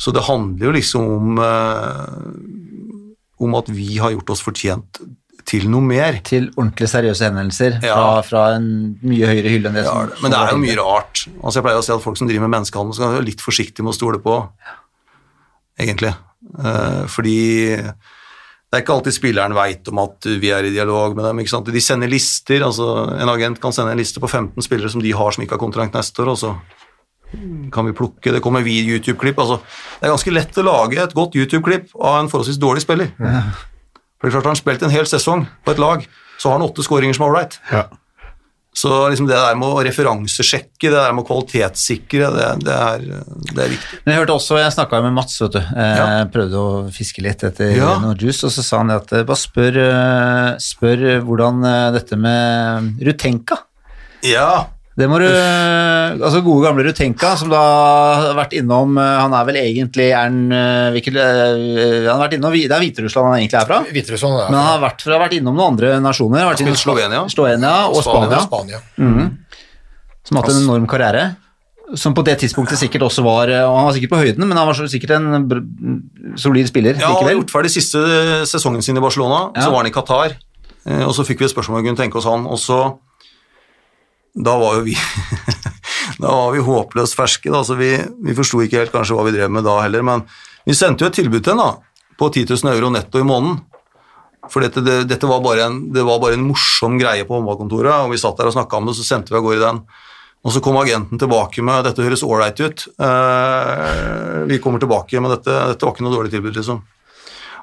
Så 0.01 0.15
det 0.15 0.23
handler 0.29 0.69
jo 0.71 0.77
liksom 0.79 1.03
om, 1.17 1.27
eh, 1.43 3.45
om 3.45 3.55
at 3.59 3.67
vi 3.73 3.97
har 3.99 4.15
gjort 4.15 4.31
oss 4.37 4.45
fortjent 4.47 5.03
til 5.51 5.65
noe 5.73 5.83
mer. 5.83 6.21
Til 6.23 6.53
ordentlig 6.55 6.87
seriøse 6.93 7.25
henvendelser 7.27 7.81
Ja. 7.83 7.97
fra, 7.97 8.23
fra 8.29 8.43
en 8.59 8.67
mye 9.03 9.27
høyere 9.27 9.51
hylle 9.51 9.67
enn 9.73 9.79
det 9.81 9.85
Ja, 9.89 9.97
som 10.07 10.23
men 10.23 10.31
det 10.31 10.39
er 10.39 10.53
jo 10.55 10.61
mye 10.63 10.77
rart. 10.79 11.25
Altså 11.43 11.57
jeg 11.59 11.65
pleier 11.67 11.81
å 11.81 11.83
si 11.85 11.91
at 11.97 12.03
Folk 12.05 12.17
som 12.21 12.29
driver 12.31 12.47
med 12.47 12.55
menneskehandel, 12.61 12.95
skal 12.95 13.11
være 13.17 13.27
litt 13.27 13.43
forsiktige 13.43 13.83
med 13.83 13.91
å 13.95 13.99
stole 13.99 14.19
på, 14.23 14.37
egentlig. 15.81 16.13
Eh, 16.59 17.03
fordi 17.11 17.77
det 18.71 18.79
er 18.79 18.85
ikke 18.85 18.95
alltid 18.95 19.17
spilleren 19.17 19.55
veit 19.57 19.89
om 19.91 19.99
at 20.05 20.27
vi 20.41 20.53
er 20.55 20.69
i 20.69 20.75
dialog 20.75 21.17
med 21.19 21.25
dem. 21.27 21.41
ikke 21.43 21.51
sant? 21.51 21.67
De 21.75 21.83
sender 21.83 22.11
lister. 22.11 22.63
altså 22.63 23.17
En 23.19 23.33
agent 23.33 23.61
kan 23.61 23.75
sende 23.75 23.97
en 23.97 23.99
liste 23.99 24.23
på 24.23 24.31
15 24.31 24.63
spillere 24.63 24.93
som 24.93 25.03
de 25.03 25.11
har 25.13 25.35
som 25.35 25.43
ikke 25.43 25.57
har 25.59 25.65
kontrakt 25.65 25.97
neste 25.97 26.23
år, 26.23 26.31
og 26.35 26.39
så 26.39 26.55
kan 27.71 27.87
vi 27.87 27.93
plukke 27.95 28.33
Det 28.35 28.43
kommer 28.43 28.63
vid 28.63 28.89
YouTube-klipp. 28.89 29.39
altså 29.39 29.61
Det 30.01 30.07
er 30.07 30.15
ganske 30.15 30.35
lett 30.35 30.59
å 30.59 30.67
lage 30.67 30.99
et 31.03 31.15
godt 31.15 31.35
YouTube-klipp 31.39 31.93
av 31.99 32.21
en 32.21 32.31
forholdsvis 32.31 32.59
dårlig 32.59 32.83
spiller. 32.83 33.11
For 34.19 34.29
det 34.29 34.31
er 34.31 34.35
klart 34.37 34.45
Har 34.45 34.55
han 34.55 34.57
spilt 34.63 34.83
en 34.83 34.91
hel 34.91 35.07
sesong 35.07 35.47
på 35.65 35.71
et 35.73 35.79
lag, 35.79 36.07
så 36.39 36.51
har 36.51 36.59
han 36.59 36.67
åtte 36.69 36.83
skåringer 36.83 37.15
som 37.15 37.27
er 37.27 37.31
ålreit. 37.35 37.59
Så 38.73 39.09
liksom 39.11 39.27
det 39.27 39.35
der 39.35 39.57
med 39.59 39.67
å 39.67 39.81
referansesjekke, 39.83 40.89
det 40.89 40.95
der 40.95 41.13
med 41.13 41.25
å 41.25 41.27
kvalitetssikre, 41.27 42.29
det, 42.37 42.45
det, 42.65 42.75
er, 42.77 43.03
det 43.51 43.65
er 43.65 43.73
viktig. 43.73 43.99
Men 44.05 44.13
jeg 44.15 44.21
hørte 44.23 44.37
også, 44.39 44.59
jeg 44.63 44.75
snakka 44.77 45.01
med 45.03 45.17
Mats, 45.17 45.41
vet 45.43 45.57
du. 45.57 45.59
Eh, 45.59 45.97
Ja. 45.99 46.05
Prøvde 46.31 46.61
å 46.63 46.69
fiske 46.95 47.25
litt 47.25 47.43
etter 47.45 47.75
Ja. 47.77 47.97
noe 47.99 48.15
juice, 48.15 48.45
og 48.47 48.53
så 48.55 48.63
sa 48.63 48.79
han 48.85 48.93
at 48.95 49.11
eh, 49.13 49.25
bare 49.27 49.37
spør, 49.43 49.81
eh, 49.83 50.53
spør 50.63 51.03
hvordan 51.27 51.65
eh, 51.67 51.91
dette 51.99 52.17
med 52.17 53.03
Rutenka 53.03 53.59
Ja, 54.23 54.67
Det 54.99 55.07
må 55.09 55.21
du 55.23 55.27
Altså 55.27 56.41
gode 56.43 56.65
gamle 56.67 56.83
Rutenka, 56.85 57.37
som 57.39 57.51
da 57.53 57.61
har 58.19 58.35
vært 58.37 58.57
innom 58.59 58.97
eh, 58.99 59.19
Han 59.23 59.35
er 59.39 59.45
vel 59.49 59.59
egentlig 59.61 60.09
er 60.11 60.25
han, 60.25 60.41
eh, 60.53 60.89
hvilket, 60.97 61.15
eh, 61.17 62.09
Han 62.09 62.17
har 62.17 62.25
vært 62.25 62.35
innom 62.39 62.57
Det 62.57 62.65
er 62.67 62.83
Hviterussland 62.83 63.29
han 63.31 63.37
egentlig 63.39 63.61
er 63.61 63.69
fra. 63.69 63.79
Hviterussland 63.87 64.35
ja. 64.41 64.49
Men 64.51 64.59
han 64.59 64.69
har 64.73 64.81
vært, 64.83 65.05
fra, 65.07 65.21
vært 65.23 65.37
innom 65.39 65.55
noen 65.57 65.77
andre 65.77 65.93
nasjoner. 66.03 66.43
Har 66.43 66.51
Vært 66.53 66.65
innom 66.67 66.81
Slovenia. 66.81 67.23
Slovenia 67.31 67.75
og 67.89 68.03
Spania. 68.03 68.41
Spania, 68.49 68.81
Spania. 68.83 69.31
som 70.27 70.37
har 70.37 70.43
hatt 70.45 70.53
en 70.57 70.63
enorm 70.65 70.87
karriere. 70.91 71.25
Som 71.99 72.15
på 72.15 72.23
det 72.27 72.37
tidspunktet 72.43 72.79
sikkert 72.79 73.03
også 73.03 73.23
var 73.27 73.51
og 73.65 73.77
Han 73.79 73.87
var 73.89 73.95
sikkert 73.97 74.13
på 74.13 74.21
høyden, 74.21 74.45
men 74.47 74.59
han 74.59 74.69
var 74.69 74.75
sikkert 74.91 75.15
en 75.17 76.37
solid 76.39 76.69
spiller 76.71 76.95
ja 77.01 77.09
han 77.11 77.25
har 77.27 77.35
gjort 77.35 77.51
ferdig 77.51 77.71
siste 77.75 77.99
sesongen 78.47 78.83
sin 78.85 78.99
i 78.99 79.03
Barcelona, 79.03 79.51
Ja. 79.57 79.65
så 79.65 79.71
var 79.73 79.83
han 79.83 79.89
i 79.91 79.95
Qatar, 79.95 80.37
og 81.09 81.15
så 81.17 81.25
fikk 81.27 81.41
vi 81.43 81.49
et 81.49 81.55
spørsmål 81.55 81.79
om 81.79 81.83
vi 81.83 81.89
kunne 81.89 81.99
tenke 81.99 82.19
oss 82.21 82.29
han, 82.31 82.47
og 82.47 82.59
så 82.63 82.79
Da 84.45 84.57
var 84.61 84.79
jo 84.79 84.87
vi 84.89 84.97
Da 86.23 86.29
var 86.29 86.53
vi 86.55 86.63
håpløst 86.65 87.17
ferske, 87.17 87.51
da, 87.53 87.63
så 87.65 87.77
vi, 87.79 87.95
vi 88.25 88.37
forsto 88.37 88.61
ikke 88.65 88.83
helt 88.83 88.93
kanskje 88.95 89.17
hva 89.17 89.25
vi 89.29 89.35
drev 89.37 89.53
med 89.53 89.65
da 89.65 89.79
heller, 89.85 90.05
men 90.05 90.25
vi 90.69 90.77
sendte 90.77 91.07
jo 91.07 91.11
et 91.11 91.17
tilbud 91.17 91.45
til 91.45 91.55
henne 91.55 91.71
på 92.21 92.29
10 92.29 92.51
000 92.51 92.73
euro 92.75 92.91
netto 92.93 93.21
i 93.21 93.27
måneden. 93.27 93.63
For 94.51 94.65
dette, 94.65 94.83
det, 94.85 95.05
dette 95.09 95.29
var, 95.29 95.45
en, 95.65 95.81
det 95.95 96.05
var 96.05 96.21
bare 96.21 96.37
en 96.37 96.45
morsom 96.49 96.99
greie 97.01 97.25
på 97.29 97.37
håndballkontoret, 97.37 98.05
og 98.05 98.13
vi 98.13 98.21
satt 98.21 98.41
der 98.41 98.51
og 98.51 98.57
snakka 98.57 98.81
om 98.81 98.89
det, 98.91 98.97
så 98.99 99.07
sendte 99.07 99.33
vi 99.33 99.41
av 99.41 99.47
gårde 99.47 99.65
den. 99.65 99.83
Og 100.41 100.55
så 100.55 100.63
kom 100.65 100.79
agenten 100.81 101.21
tilbake 101.21 101.65
med 101.65 101.85
dette 101.85 102.05
høres 102.05 102.25
ålreit 102.25 102.61
ut, 102.61 102.87
eh, 103.05 104.39
vi 104.49 104.61
kommer 104.65 104.81
tilbake, 104.81 105.21
med 105.21 105.37
dette, 105.37 105.57
dette 105.73 105.87
var 105.87 105.93
ikke 105.95 106.07
noe 106.07 106.17
dårlig 106.17 106.33
tilbud, 106.33 106.57
liksom. 106.57 106.81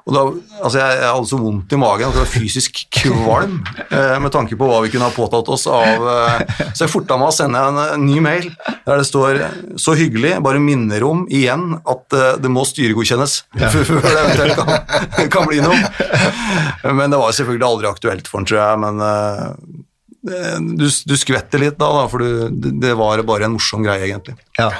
Og 0.06 0.14
da, 0.14 0.22
altså 0.62 0.80
jeg, 0.80 0.98
jeg 1.00 1.10
hadde 1.14 1.30
så 1.30 1.38
vondt 1.40 1.74
i 1.74 1.80
magen 1.80 2.08
at 2.08 2.16
jeg 2.16 2.22
var 2.22 2.30
fysisk 2.32 2.82
kvalm 2.98 3.58
eh, 3.88 4.16
med 4.22 4.32
tanke 4.34 4.58
på 4.58 4.68
hva 4.68 4.80
vi 4.84 4.92
kunne 4.92 5.08
ha 5.08 5.14
påtatt 5.14 5.50
oss 5.52 5.66
av 5.70 6.06
eh, 6.12 6.44
Så 6.72 6.86
jeg 6.86 6.92
forta 6.92 7.18
meg 7.20 7.32
å 7.32 7.34
sende 7.34 7.62
en, 7.70 7.80
en 7.96 8.06
ny 8.06 8.20
mail 8.24 8.48
der 8.88 9.02
det 9.02 9.08
står 9.08 9.40
'så 9.78 9.94
hyggelig', 9.98 10.38
bare 10.44 10.62
minner 10.62 11.04
om 11.04 11.26
igjen 11.28 11.74
at 11.78 12.16
eh, 12.16 12.38
det 12.40 12.52
må 12.52 12.64
styregodkjennes 12.68 13.34
før 13.58 13.84
før 13.90 14.00
det 14.06 14.22
eventuelt 14.22 14.62
kan, 14.62 15.28
kan 15.32 15.48
bli 15.50 15.60
noe. 15.64 15.76
Men 16.88 17.12
det 17.12 17.20
var 17.20 17.34
selvfølgelig 17.36 17.68
aldri 17.68 17.90
aktuelt 17.90 18.30
for 18.30 18.40
han, 18.40 18.48
tror 18.48 18.60
jeg. 18.62 18.80
Men 18.84 19.02
eh, 19.04 19.44
du, 20.78 20.86
du 20.88 21.16
skvetter 21.18 21.62
litt 21.62 21.78
da, 21.80 21.90
da 22.00 22.06
for 22.10 22.24
du, 22.24 22.48
det 22.48 22.76
det 22.88 22.94
var 22.98 23.22
bare 23.28 23.48
en 23.48 23.56
morsom 23.56 23.84
greie, 23.84 24.06
egentlig. 24.08 24.38
Ja. 24.58 24.70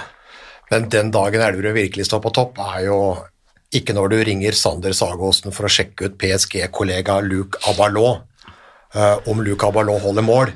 Men 0.70 0.88
den 0.92 1.12
dagen 1.14 1.44
Elverum 1.44 1.76
virkelig 1.76 2.08
står 2.08 2.22
på 2.24 2.32
topp, 2.36 2.58
er 2.60 2.86
jo 2.88 2.98
ikke 3.74 3.94
når 3.96 4.12
du 4.12 4.16
ringer 4.30 4.56
Sander 4.56 4.94
Sagåsen 4.96 5.52
for 5.52 5.68
å 5.68 5.72
sjekke 5.72 6.08
ut 6.08 6.16
PSG-kollega 6.20 7.18
Luke 7.24 7.60
Abalot, 7.68 8.24
uh, 8.96 9.16
om 9.28 9.42
Luke 9.44 9.66
Abalot 9.68 10.00
holder 10.04 10.24
mål, 10.24 10.54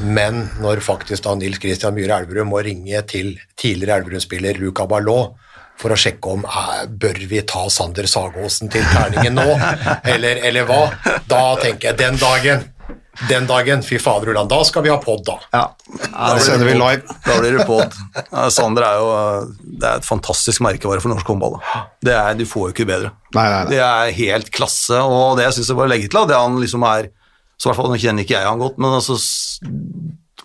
men 0.00 0.46
når 0.62 0.80
faktisk 0.84 1.26
da 1.26 1.34
Nils 1.36 1.60
Christian 1.60 1.96
Myhre 1.96 2.22
Elverum 2.22 2.52
må 2.54 2.62
ringe 2.64 3.02
til 3.10 3.34
tidligere 3.58 4.00
Elverum-spiller 4.00 4.60
Luke 4.62 4.84
Abalot 4.84 5.36
for 5.78 5.94
å 5.94 5.98
sjekke 5.98 6.32
om 6.34 6.46
eh, 6.48 6.86
bør 6.88 7.20
vi 7.30 7.42
ta 7.46 7.66
Sander 7.70 8.08
Sagåsen 8.10 8.70
til 8.72 8.86
terningen 8.88 9.36
nå, 9.38 9.46
eller, 10.14 10.40
eller 10.48 10.66
hva, 10.66 10.80
da 11.28 11.42
tenker 11.60 11.92
jeg 11.92 12.00
den 12.00 12.18
dagen, 12.18 12.64
den 13.26 13.48
dagen, 13.50 13.82
fy 13.82 13.98
fader 13.98 14.30
Ulland, 14.30 14.50
da 14.52 14.60
skal 14.66 14.84
vi 14.84 14.92
ha 14.92 14.98
podd 15.02 15.24
da. 15.26 15.36
Ja. 15.50 15.62
Da 16.12 16.38
sender 16.42 16.68
vi 16.68 16.76
live. 16.78 17.16
Da 17.26 17.38
blir 17.40 17.58
det 17.58 17.66
pod. 17.66 17.96
Ja, 18.30 18.46
Sander 18.54 18.86
er 18.86 19.00
jo 19.00 19.08
det 19.58 19.88
er 19.88 19.98
et 19.98 20.06
fantastisk 20.06 20.62
merkevare 20.64 21.02
for 21.02 21.10
norsk 21.12 21.26
håndball. 21.32 21.58
Det 22.04 22.14
er, 22.14 22.38
du 22.38 22.44
får 22.48 22.68
jo 22.68 22.76
ikke 22.76 22.88
bedre. 22.88 23.12
Nei, 23.34 23.44
nei, 23.44 23.58
nei. 23.64 23.72
Det 23.72 23.80
er 23.82 24.14
helt 24.20 24.52
klasse, 24.54 25.00
og 25.02 25.38
det 25.38 25.48
jeg 25.48 25.58
syns 25.58 25.72
jeg 25.72 25.80
bare 25.80 25.92
legger 25.94 26.12
til, 26.14 26.28
det 26.30 26.38
han 26.38 26.60
liksom 26.62 26.86
er 26.86 27.10
så 27.58 27.66
i 27.66 27.70
hvert 27.72 27.80
fall, 27.80 27.90
Nå 27.90 27.98
kjenner 27.98 28.22
ikke 28.22 28.36
jeg 28.36 28.46
han 28.46 28.60
godt, 28.62 28.78
men 28.78 28.94
altså, 29.00 29.16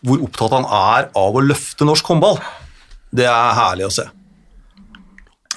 hvor 0.02 0.24
opptatt 0.26 0.56
han 0.58 0.66
er 0.66 1.12
av 1.22 1.38
å 1.38 1.44
løfte 1.45 1.86
norsk 1.86 2.10
håndball, 2.10 2.40
det 3.14 3.28
er 3.30 3.58
herlig 3.60 3.86
å 3.86 3.94
se. 3.94 4.08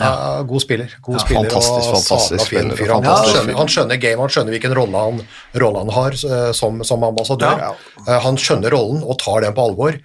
Ja, 0.00 0.42
god 0.44 0.60
spiller. 0.60 0.92
God 1.00 1.20
spiller 1.22 1.48
fantastisk, 1.48 1.88
fantastisk 1.94 2.50
fin 2.50 2.58
spiller, 2.60 2.76
fyr. 2.76 2.92
Han, 2.92 3.02
fantastisk 3.06 3.36
skjønner, 3.38 3.56
han 3.62 3.70
skjønner 3.72 4.00
game, 4.02 4.20
han 4.20 4.28
skjønner 4.34 4.56
hvilken 4.56 4.74
rolle 4.76 5.04
han, 5.06 5.22
rolle 5.62 5.78
han 5.86 5.92
har 5.96 6.18
eh, 6.18 6.52
som, 6.52 6.82
som 6.84 7.06
ambassadør. 7.08 7.62
Ja. 7.64 7.72
Eh, 8.06 8.20
Han 8.26 8.36
skjønner 8.36 8.70
rollen 8.76 9.02
og 9.06 9.16
tar 9.22 9.40
den 9.46 9.56
på 9.56 9.64
alvor. 9.70 9.96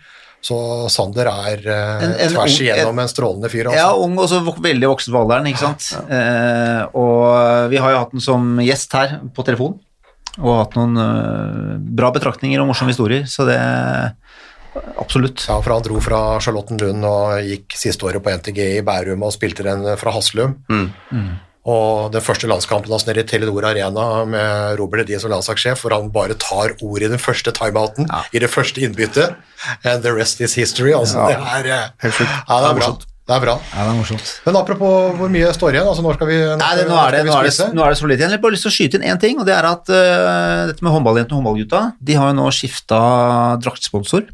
Så 0.41 0.55
Sander 0.89 1.27
er 1.29 1.59
eh, 1.69 2.03
En- 2.07 2.15
en 2.17 2.31
tvers 2.33 2.55
igjennom 2.63 2.97
en 3.03 3.11
strålende 3.11 3.49
fyr. 3.51 3.67
Ja, 3.75 3.91
Altså. 3.91 4.07
ung 4.07 4.15
og 4.17 4.29
så 4.31 4.39
veldig 4.63 4.87
voksen 4.89 5.13
på 5.13 5.19
alderen, 5.25 5.45
ikke 5.51 5.61
sant. 5.67 5.91
Eh, 6.09 6.81
og 6.97 7.69
vi 7.69 7.77
har 7.83 7.91
jo 7.93 7.99
hatt 8.05 8.15
den 8.15 8.23
som 8.25 8.55
gjest 8.63 8.95
her 8.97 9.19
på 9.35 9.45
telefon, 9.45 9.75
og 10.39 10.55
hatt 10.63 10.79
noen 10.79 10.95
eh, 10.97 11.75
bra 11.99 12.09
betraktninger 12.15 12.63
og 12.63 12.71
morsomme 12.71 12.89
historier, 12.95 13.27
så 13.29 13.45
det 13.45 13.59
Absolutt. 15.01 15.43
Ja, 15.49 15.57
for 15.61 15.73
Han 15.75 15.85
dro 15.85 15.99
fra 16.03 16.19
Charlottenlund 16.43 17.05
og 17.07 17.47
gikk 17.47 17.75
siste 17.75 18.07
året 18.07 18.23
på 18.23 18.33
NTG 18.37 18.59
i 18.77 18.83
Bærum 18.85 19.23
og 19.27 19.33
spilte 19.35 19.65
den 19.67 19.83
fra 19.99 20.13
Haslum. 20.15 20.57
Og 21.61 22.09
den 22.09 22.23
første 22.25 22.47
landskampen 22.49 22.89
hans 22.89 23.05
nede 23.05 23.21
i 23.21 23.27
Telenor 23.29 23.67
Arena 23.69 24.23
med 24.25 24.79
Robert 24.79 25.03
Edin 25.03 25.21
som 25.21 25.29
landslagssjef, 25.29 25.83
hvor 25.83 25.93
han 25.93 26.09
bare 26.13 26.33
tar 26.41 26.73
ordet 26.81 27.05
i 27.05 27.11
den 27.11 27.21
første 27.21 27.53
timeouten, 27.53 28.09
i 28.33 28.41
det 28.41 28.49
første 28.49 28.81
innbyttet. 28.81 29.35
And 29.85 30.01
the 30.01 30.15
rest 30.15 30.41
is 30.41 30.55
history. 30.57 30.95
Altså, 30.97 31.27
det 31.29 31.37
er, 31.37 31.69
eh, 31.69 31.89
Helt 32.01 32.17
sjukt. 32.17 32.33
Ja, 32.49 32.61
det 32.63 32.71
er 32.71 32.79
bra. 32.79 32.91
Det 33.29 33.35
er 33.37 33.43
bra. 33.45 33.53
Ja, 33.75 33.83
det 33.85 33.91
er 33.91 33.97
morsomt. 33.99 34.31
Men 34.43 34.55
apropos 34.57 35.13
hvor 35.19 35.29
mye 35.29 35.53
står 35.53 35.75
igjen, 35.75 35.85
altså 35.87 36.01
når 36.01 36.17
skal 36.17 36.27
vi 36.27 36.39
når 36.41 36.57
Nei, 36.57 36.71
det, 36.79 36.87
nå, 36.89 36.97
er 36.97 37.11
det, 37.13 37.19
nå, 37.27 37.35
er 37.37 37.45
det, 37.45 37.53
spise? 37.53 37.67
nå 37.77 37.83
er 37.85 37.93
det 37.93 37.99
så 37.99 38.09
litt 38.09 38.17
igjen. 38.19 38.33
Jeg 38.33 38.39
har 38.39 38.43
bare 38.43 38.55
lyst 38.57 38.65
til 38.65 38.71
å 38.71 38.75
skyte 38.75 38.97
inn 38.97 39.05
én 39.05 39.21
ting, 39.21 39.37
og 39.39 39.45
det 39.45 39.53
er 39.53 39.67
at 39.69 39.91
uh, 39.93 40.65
dette 40.71 40.81
med 40.81 40.91
håndballjentene 40.95 41.37
og 41.37 41.43
håndballgutta, 41.43 41.81
de 42.01 42.17
har 42.17 42.33
jo 42.33 42.39
nå 42.41 42.49
skifta 42.57 42.99
draktsponsor. 43.61 44.25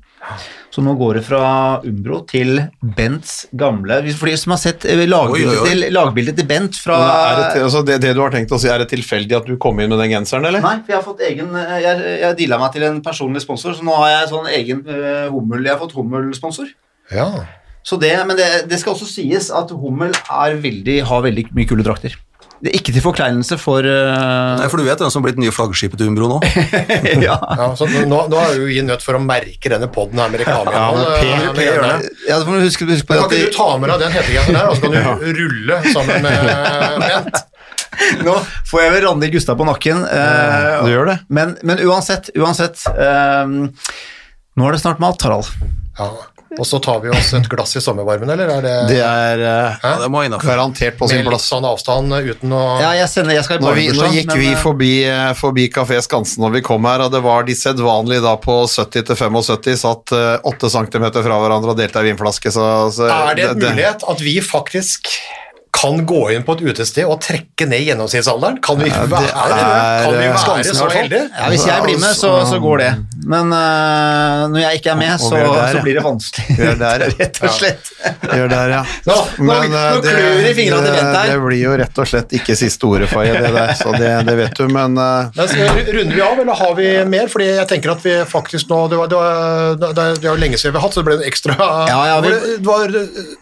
Så 0.73 0.84
nå 0.85 0.94
går 0.99 1.19
det 1.19 1.23
fra 1.26 1.41
Umbro 1.88 2.19
til 2.30 2.60
Bents 2.81 3.48
gamle 3.57 3.99
For 4.18 4.30
de 4.30 4.35
som 4.38 4.53
har 4.53 4.60
sett 4.61 4.85
øh, 4.89 5.03
lagbildet, 5.07 5.53
Oi, 5.53 5.53
oi, 5.53 5.61
oi. 5.61 5.69
Til, 5.69 5.85
lagbildet 5.94 6.38
til 6.38 6.48
Bent 6.49 6.80
fra 6.81 6.98
det, 7.38 7.61
altså 7.64 7.84
det, 7.88 7.99
det 8.03 8.14
du 8.18 8.22
har 8.22 8.34
tenkt 8.34 8.53
å 8.53 8.60
si, 8.61 8.69
er 8.72 8.84
det 8.84 8.89
tilfeldig 8.91 9.38
at 9.39 9.48
du 9.49 9.56
kom 9.61 9.80
inn 9.81 9.91
med 9.94 10.02
den 10.03 10.11
genseren, 10.15 10.45
eller? 10.49 10.64
Nei, 10.64 10.76
for 10.81 10.94
jeg 10.94 10.99
har 10.99 11.06
fått 11.06 11.23
egen 11.30 11.53
øh, 11.53 11.77
Jeg, 11.84 12.18
jeg 12.23 12.39
deala 12.41 12.60
meg 12.61 12.76
til 12.76 12.88
en 12.89 12.99
personlig 13.06 13.45
sponsor, 13.45 13.77
så 13.77 13.88
nå 13.88 13.95
har 14.02 14.14
jeg 14.14 14.30
sånn 14.34 14.52
egen 14.57 14.84
uh, 14.89 15.30
hummel 15.34 15.65
Jeg 15.65 15.76
har 15.76 15.81
fått 15.81 15.95
hummelsponsor. 15.98 16.73
Ja. 17.14 17.30
Så 17.88 17.95
det, 18.02 18.11
men 18.27 18.35
det, 18.35 18.48
det 18.68 18.81
skal 18.81 18.98
også 18.98 19.07
sies 19.07 19.48
at 19.56 19.72
Hummel 19.72 20.11
er 20.11 20.57
veldig, 20.60 20.98
har 21.07 21.22
veldig 21.23 21.45
mye 21.56 21.69
kule 21.69 21.85
drakter. 21.88 22.18
Det 22.58 22.72
er 22.72 22.78
ikke 22.80 22.94
til 22.96 23.04
forkleinelse 23.06 23.58
for 23.62 23.86
uh... 23.86 24.58
Nei, 24.58 24.68
for 24.72 24.82
du 24.82 24.88
vet 24.88 25.02
hvem 25.02 25.12
som 25.14 25.22
har 25.22 25.28
blitt 25.28 25.42
nye 25.42 25.54
flaggskipet 25.54 26.00
til 26.02 26.10
Umbro 26.10 26.30
nå? 26.32 26.38
ja. 27.28 27.36
Ja, 27.38 27.68
så 27.78 27.86
nå, 27.86 28.22
nå 28.32 28.40
er 28.42 28.56
jo 28.58 28.66
vi 28.70 28.80
nødt 28.86 29.06
for 29.06 29.18
å 29.18 29.22
merke 29.22 29.70
denne 29.74 29.90
podden 29.94 30.22
her 30.24 30.32
med 30.34 30.42
reklame. 30.42 30.74
Ja, 30.74 30.88
ja, 30.98 31.06
Eh, 31.08 31.22
Per- 31.22 31.46
med 31.46 31.60
Per 31.60 31.84
det. 31.84 32.14
Ja, 32.30 32.40
du 32.42 32.50
huske, 32.64 32.88
huske 32.90 33.08
på 33.08 33.14
Men 33.14 33.28
Kan 33.28 33.38
ikke 33.38 33.52
du 33.52 33.58
ta 33.58 33.68
med 33.78 33.94
deg 33.94 34.04
den 34.06 34.16
hettegenseren 34.18 34.58
der, 34.58 34.72
og 34.72 34.78
så 34.78 34.82
kan 34.88 35.22
du 35.22 35.30
rulle 35.42 35.80
sammen 35.94 36.26
med 36.26 37.06
Bent? 37.06 37.44
Nå 38.28 38.34
får 38.70 38.84
jeg 38.84 38.94
vel 38.94 39.06
Randi 39.08 39.30
Gustav 39.34 39.58
på 39.58 39.66
nakken. 39.68 40.04
Uh, 40.06 40.86
du 40.86 40.92
gjør 40.94 41.12
det. 41.14 41.18
Men, 41.34 41.56
men 41.66 41.82
uansett, 41.86 42.30
uansett 42.38 42.84
uh, 42.94 43.46
Nå 44.58 44.68
er 44.68 44.76
det 44.76 44.82
snart 44.82 45.02
mat, 45.02 45.22
Harald. 45.26 45.50
Ja. 45.98 46.12
Og 46.56 46.64
så 46.65 46.80
tar 46.80 47.02
vi 47.03 47.10
oss 47.11 47.34
et 47.36 47.48
glass 47.52 47.76
i 47.76 47.82
sommervarmen, 47.84 48.30
eller 48.32 48.52
er 48.56 48.61
det, 48.64 48.76
Det 48.94 48.99
er 49.03 49.41
eh, 49.44 49.80
Ja, 49.84 49.94
det 49.99 50.07
må 50.14 50.24
innafor. 50.24 50.48
garantert 50.48 50.95
på 50.99 51.10
sin 51.11 51.24
med 51.26 51.34
litt 51.36 51.44
sånn 51.44 51.65
avstand 51.68 52.15
eh, 52.15 52.30
uten 52.32 52.53
å 52.56 52.61
Ja, 52.80 52.94
jeg, 52.98 53.10
sender, 53.11 53.36
jeg 53.36 53.48
skal 53.48 53.60
Nå, 53.64 53.74
vi, 53.78 53.88
nå 53.91 54.11
gikk 54.15 54.32
men, 54.32 54.40
vi 54.40 54.52
eh, 54.53 54.61
forbi, 54.61 54.91
eh, 55.11 55.32
forbi 55.38 55.68
Kafé 55.74 55.99
Skansen 56.06 56.45
når 56.45 56.56
vi 56.57 56.64
kom 56.69 56.88
her, 56.88 57.03
og 57.07 57.11
det 57.14 57.22
var 57.26 57.48
de 57.48 57.57
sedvanlige 57.57 58.24
da 58.26 58.38
på 58.40 58.61
70 58.64 59.10
til 59.11 59.19
75, 59.19 59.76
satt 59.84 60.15
eh, 60.15 60.48
8 60.48 60.72
cm 60.78 61.10
fra 61.19 61.41
hverandre 61.44 61.76
og 61.76 61.82
delte 61.82 61.99
ei 62.02 62.11
vinflaske, 62.11 62.53
så, 62.53 62.69
så 62.95 63.11
Er 63.11 63.36
det 63.38 63.52
en 63.52 63.61
mulighet 63.65 64.07
at 64.07 64.24
vi 64.24 64.38
faktisk 64.45 65.11
kan 65.73 66.06
gå 66.10 66.22
inn 66.34 66.45
på 66.48 66.56
et 66.57 66.64
utested 66.72 67.06
og 67.06 67.19
trekke 67.23 67.68
ned 67.69 67.84
gjennomsnittsalderen? 67.85 68.60
Kan 68.64 68.80
vi 68.81 68.89
være, 68.89 69.23
er, 69.27 70.06
kan 70.06 70.15
vi 70.15 70.26
eh, 70.26 70.34
være 70.34 70.64
så 70.72 70.88
hvert 70.88 70.98
heldige? 70.98 71.27
ja, 71.31 71.49
Hvis 71.53 71.65
jeg 71.68 71.85
blir 71.85 71.99
med, 72.02 72.15
så, 72.18 72.31
så 72.49 72.60
går 72.64 72.84
det. 72.84 72.91
Men 73.27 73.52
uh, 73.52 74.48
når 74.53 74.61
jeg 74.61 74.80
ikke 74.80 74.94
er 74.94 74.99
med, 74.99 75.14
så, 75.22 75.34
er 75.38 75.73
så 75.76 75.84
blir 75.84 75.99
det 75.99 76.03
vanskelig. 76.06 76.57
Er. 76.57 77.06
Rett 77.18 77.41
og 77.44 77.53
slett. 77.57 77.91
Gjør 78.27 78.52
der, 78.53 78.73
ja. 78.77 78.81
Nå, 79.10 79.18
nå, 79.18 79.48
Men, 79.49 79.73
nå 79.73 79.81
eh, 79.81 79.99
klør 80.06 80.41
det 80.44 80.52
i 80.52 80.56
fingrene 80.57 80.85
til 80.85 80.95
Bent 80.98 81.18
her. 81.18 81.31
det 81.34 81.38
blir 81.44 81.61
jo 81.61 81.76
rett 81.81 82.02
og 82.03 82.10
slett 82.10 82.35
ikke 82.38 82.56
siste 82.57 82.88
ordet, 82.88 83.10
Faye, 83.11 83.34
det 83.35 83.52
der, 83.56 83.73
så 83.77 83.94
det, 83.95 84.11
det 84.27 84.38
vet 84.39 84.57
du, 84.57 84.65
men 84.72 84.98
uh, 84.98 85.27
runder 85.35 86.15
vi 86.15 86.23
av, 86.23 86.41
eller 86.41 86.61
har 86.61 86.76
vi 86.77 86.88
mer? 87.10 87.31
Fordi 87.31 87.49
jeg 87.49 87.68
tenker 87.69 87.94
at 87.94 88.06
vi 88.06 88.15
faktisk 88.27 88.69
nå 88.72 88.80
Det 88.91 88.99
var, 88.99 89.10
det 89.11 89.18
var, 89.19 89.76
det 89.81 90.07
det 90.22 90.30
var 90.30 90.39
lenge 90.39 90.60
siden 90.60 90.76
vi 90.76 90.80
har 90.80 90.88
hatt, 90.88 90.95
så 90.95 91.03
det 91.03 91.10
ble 91.10 91.18
en 91.19 91.27
ekstra 91.27 91.56
Ja, 91.89 91.99
ja, 92.11 92.18
vi- 92.23 92.34
det, 92.38 92.68
var 92.68 92.94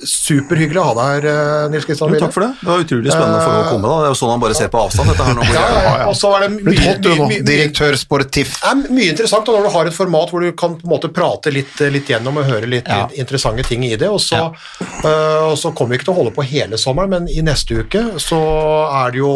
superhyggelig 0.06 0.82
å 0.82 0.88
ha 0.90 0.96
deg 0.98 1.12
her, 1.12 1.28
eh, 1.32 1.70
Nils 1.74 1.88
Kristian 1.88 2.15
Jo, 2.16 2.22
takk 2.24 2.34
for 2.36 2.46
det. 2.46 2.50
Det 2.62 2.70
var 2.72 2.84
utrolig 2.86 3.12
spennende 3.14 3.42
for 3.44 3.54
å 3.60 3.64
komme. 3.70 3.86
da. 3.92 3.96
Det 4.02 4.08
er 4.08 4.14
jo 4.14 4.18
sånn 4.22 4.32
han 4.34 4.44
bare 4.46 4.58
ser 4.58 4.72
på 4.74 4.82
avstand. 4.82 5.12
dette 5.14 5.28
her 5.28 5.38
nå. 5.38 5.46
Ja, 5.56 5.66
ja, 5.76 5.84
ja. 6.00 6.08
Og 6.10 6.16
så 6.20 6.32
er 6.38 6.46
det 6.46 6.50
blitt 6.64 6.80
mye, 6.80 6.88
hot 6.88 7.02
du 7.06 7.10
nå, 7.12 7.16
mye, 7.16 7.28
mye, 7.36 7.46
direktør 7.52 7.98
Sportif. 8.02 8.56
det 8.64 8.72
er 8.72 8.96
mye 9.00 9.10
interessant 9.14 9.52
og 9.52 9.58
når 9.60 9.68
du 9.68 9.74
har 9.76 9.92
et 9.92 9.98
format 10.00 10.34
hvor 10.34 10.42
du 10.48 10.50
kan 10.58 10.76
på 10.80 10.88
en 10.88 10.94
måte 10.96 11.12
prate 11.16 11.54
litt, 11.54 11.76
litt 11.94 12.10
gjennom 12.12 12.42
og 12.42 12.50
høre 12.50 12.68
litt 12.72 12.88
Ja. 12.90 13.06
interessante 13.14 13.64
ting 13.68 13.84
i 13.86 13.96
det. 13.96 14.10
Og 14.10 14.20
så, 14.24 14.42
og 15.06 15.56
så 15.60 15.72
kommer 15.76 15.94
vi 15.96 16.00
ikke 16.02 16.10
til 16.10 16.16
å 16.16 16.20
holde 16.24 16.36
på 16.36 16.46
hele 16.48 16.78
sommeren, 16.82 17.10
men 17.14 17.30
i 17.30 17.42
neste 17.46 17.78
uke 17.84 18.04
så 18.24 18.40
er 19.06 19.12
det 19.16 19.22
jo 19.24 19.34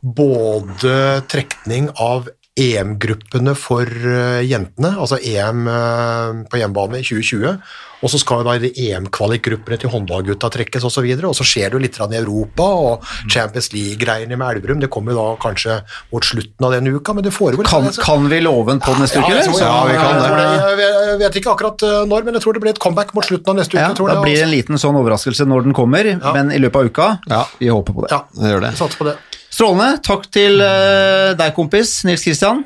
både 0.00 0.94
trekning 1.28 1.90
av 2.00 2.28
EM-gruppene 2.60 3.54
for 3.56 3.86
øh, 3.88 4.40
jentene, 4.44 4.90
altså 5.00 5.16
EM 5.22 5.66
øh, 5.70 6.40
på 6.50 6.58
hjemmebane 6.60 6.98
i 7.00 7.04
2020, 7.06 7.54
og 8.00 8.12
så 8.12 8.20
skal 8.20 8.42
jo 8.42 8.48
da 8.48 8.70
EM-kvalikgruppene 8.70 9.78
til 9.80 9.92
håndballgutta 9.92 10.50
trekkes 10.54 10.86
osv., 10.88 11.06
og, 11.20 11.24
og 11.32 11.36
så 11.38 11.46
skjer 11.46 11.70
det 11.72 11.78
jo 11.78 11.82
litt 11.84 11.98
i 12.00 12.18
Europa, 12.20 12.64
og 12.64 13.06
Champions 13.30 13.70
League-greiene 13.74 14.38
med 14.40 14.56
Elverum, 14.56 14.80
det 14.82 14.90
kommer 14.92 15.14
jo 15.14 15.20
da 15.20 15.34
kanskje 15.42 15.80
mot 16.12 16.24
slutten 16.26 16.66
av 16.68 16.74
denne 16.76 16.94
uka, 16.96 17.14
men 17.16 17.26
det 17.26 17.34
foregår 17.36 17.64
litt 17.64 17.70
Kan, 17.70 17.88
sånn, 17.92 18.04
kan 18.04 18.28
vi 18.32 18.40
love 18.44 18.74
en 18.76 18.82
på 18.82 18.94
neste 18.98 19.20
uke? 19.20 19.30
jeg 19.34 19.46
eller? 19.46 19.64
Ja, 19.64 19.84
vi 19.86 19.98
kan 20.00 20.20
det. 20.20 20.48
Jeg 20.70 20.80
vet- 20.80 20.98
jeg 21.10 21.18
vet 21.24 21.38
ikke 21.40 21.52
akkurat 21.56 21.82
uh, 21.86 21.96
når, 22.08 22.24
men 22.26 22.36
jeg 22.38 22.44
tror 22.44 22.56
det 22.56 22.62
blir 22.64 22.74
et 22.74 22.82
comeback 22.82 23.12
mot 23.16 23.26
slutten 23.26 23.52
av 23.52 23.56
neste 23.60 23.76
uke. 23.76 23.82
Ja, 23.82 23.94
da 23.96 24.14
det, 24.14 24.22
blir 24.24 24.36
det 24.36 24.42
en 24.44 24.48
altså. 24.48 24.56
liten 24.56 24.80
sånn 24.82 24.98
overraskelse 25.00 25.46
når 25.48 25.66
den 25.68 25.76
kommer, 25.76 26.08
men 26.34 26.52
i 26.54 26.60
løpet 26.62 26.80
av 26.80 26.90
uka 26.90 27.08
Ja. 27.30 27.42
Vi 27.60 27.68
håper 27.68 27.96
på 27.96 28.06
det. 28.06 28.12
Ja, 28.14 28.24
vi 28.36 28.52
gjør 28.52 28.64
det. 28.64 28.72
satser 28.78 29.00
på 29.00 29.08
det. 29.10 29.16
Strålende. 29.50 30.00
Takk 30.06 30.28
til 30.32 30.60
eh, 30.62 31.32
deg, 31.38 31.54
kompis. 31.56 32.00
Nils 32.06 32.22
Kristian. 32.24 32.62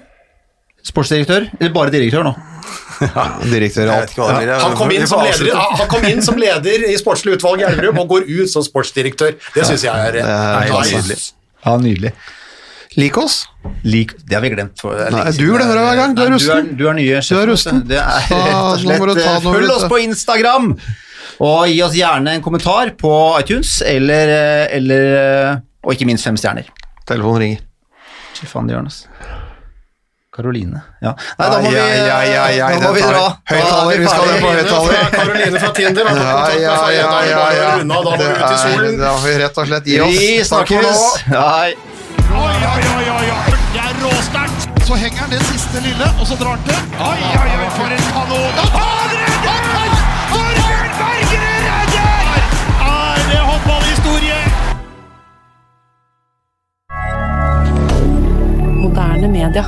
Sportsdirektør. 0.84 1.48
Eller 1.60 1.72
bare 1.74 1.92
direktør 1.94 2.26
nå. 2.26 2.34
Direktør 3.54 3.88
Jeg 3.90 4.04
vet 4.04 4.18
alt. 4.20 4.52
Han 4.62 4.76
kom, 4.78 4.92
inn 4.94 5.08
som 5.08 5.20
leder, 5.24 5.58
han 5.58 5.90
kom 5.90 6.06
inn 6.08 6.22
som 6.24 6.38
leder 6.40 6.86
i 6.88 6.94
sportslig 7.00 7.38
utvalg 7.38 7.64
i 7.64 7.66
Elverum 7.68 7.98
og 8.04 8.12
går 8.14 8.28
ut 8.30 8.52
som 8.52 8.64
sportsdirektør. 8.64 9.36
Det 9.56 9.66
syns 9.68 9.84
jeg 9.86 10.08
er, 10.12 10.20
er 10.22 10.72
nydelig. 10.72 11.18
Ja, 11.64 11.76
nydelig. 11.80 12.14
Lik 12.94 13.16
oss. 13.18 13.40
Lik, 13.82 14.12
det 14.28 14.36
har 14.36 14.42
vi 14.44 14.52
glemt. 14.52 14.78
For, 14.78 14.94
Nei, 15.10 15.24
du 15.34 15.46
glemmer 15.48 15.74
det 15.74 15.82
hver 15.82 15.96
gang. 15.98 16.14
Du 16.14 16.22
er 16.22 16.30
rusten. 16.30 16.68
Du 16.78 16.84
er, 16.86 16.94
nye 16.94 17.22
sjef. 17.24 17.34
Du 17.34 17.42
er 17.42 17.50
rusten. 17.50 17.80
Det 17.90 17.98
er 17.98 18.28
rett 18.30 18.54
og 18.54 19.08
du 19.08 19.16
slett 19.16 19.24
eh, 19.24 19.48
Følg 19.48 19.72
oss 19.74 19.86
på 19.90 19.98
Instagram! 20.04 20.74
Og 21.42 21.64
gi 21.66 21.80
oss 21.82 21.96
gjerne 21.98 22.36
en 22.36 22.44
kommentar 22.44 22.92
på 23.00 23.10
iTunes, 23.40 23.80
eller, 23.82 24.30
eh, 24.30 24.76
eller 24.76 25.08
eh, 25.18 25.62
Og 25.82 25.96
ikke 25.96 26.06
minst 26.06 26.28
fem 26.28 26.38
stjerner. 26.38 26.68
Telefonen 27.08 27.42
ringer. 27.42 27.64
Fy 28.38 28.46
faen, 28.50 28.70
det 28.70 28.76
gjør 28.76 28.86
den, 28.86 28.92
altså. 28.92 29.42
Karoline. 30.34 30.80
Ja. 31.00 31.12
Nei, 31.38 31.46
da 31.50 31.58
må 31.62 31.70
vi, 31.70 31.78
Ai, 31.78 32.00
ai, 32.10 32.30
ai, 32.36 32.60
ai, 32.60 32.78
da 32.80 32.88
må 32.88 32.94
vi 32.96 33.02
dra. 33.06 33.24
Høyttaler, 33.50 33.98
vi 34.02 34.06
skal 34.10 34.32
på 34.42 34.48
høyttaler. 34.56 35.04
Karoline 35.14 35.60
fra 35.62 35.70
Tinder 35.76 36.08
har 36.10 36.16
tatt 36.18 36.24
Ja, 36.24 36.32
kontakt 36.34 36.54
med 36.54 36.62
ja, 36.64 36.72
ja, 36.90 37.06
Da 37.06 37.20
ja, 37.22 37.42
ja. 37.54 37.68
da 37.78 37.84
må 37.84 38.16
Det 38.18 38.26
ut 38.26 38.38
i 38.38 38.46
er- 38.48 38.56
solen. 38.64 38.98
Da 38.98 39.12
får 39.14 39.28
vi 39.28 39.34
rett 39.44 39.58
og 39.62 39.66
slett 39.70 39.86
gi 39.92 40.00
oss. 40.00 40.16
Vi 40.18 40.30
snakkes! 40.50 41.04
Hei. 41.30 41.70
Oi, 42.34 42.56
oi, 42.72 42.82
oi, 42.96 43.06
oi, 43.14 43.28
oi. 43.30 43.54
Det 43.74 43.82
er 43.84 43.94
råsterkt. 44.02 44.60
Så 44.88 44.94
henger 45.00 45.18
han 45.22 45.30
det 45.30 45.40
siste 45.52 45.78
lille, 45.86 46.06
og 46.20 46.26
så 46.26 46.34
drar 46.40 46.58
han 46.58 46.62
til. 46.66 46.80
Oi, 46.98 47.20
oi, 47.38 47.50
oi, 47.54 47.70
for 47.78 47.86
en 47.94 48.04
kanon. 48.10 48.52
Han 48.74 49.08
redder! 49.22 49.90
Torbjørn 50.34 50.92
Bergerud 50.98 51.62
redder! 51.70 52.42
Er 52.90 53.22
det 53.30 53.40
håndballhistorie? 53.48 54.38
Moderne 58.82 59.28
media. 59.28 59.64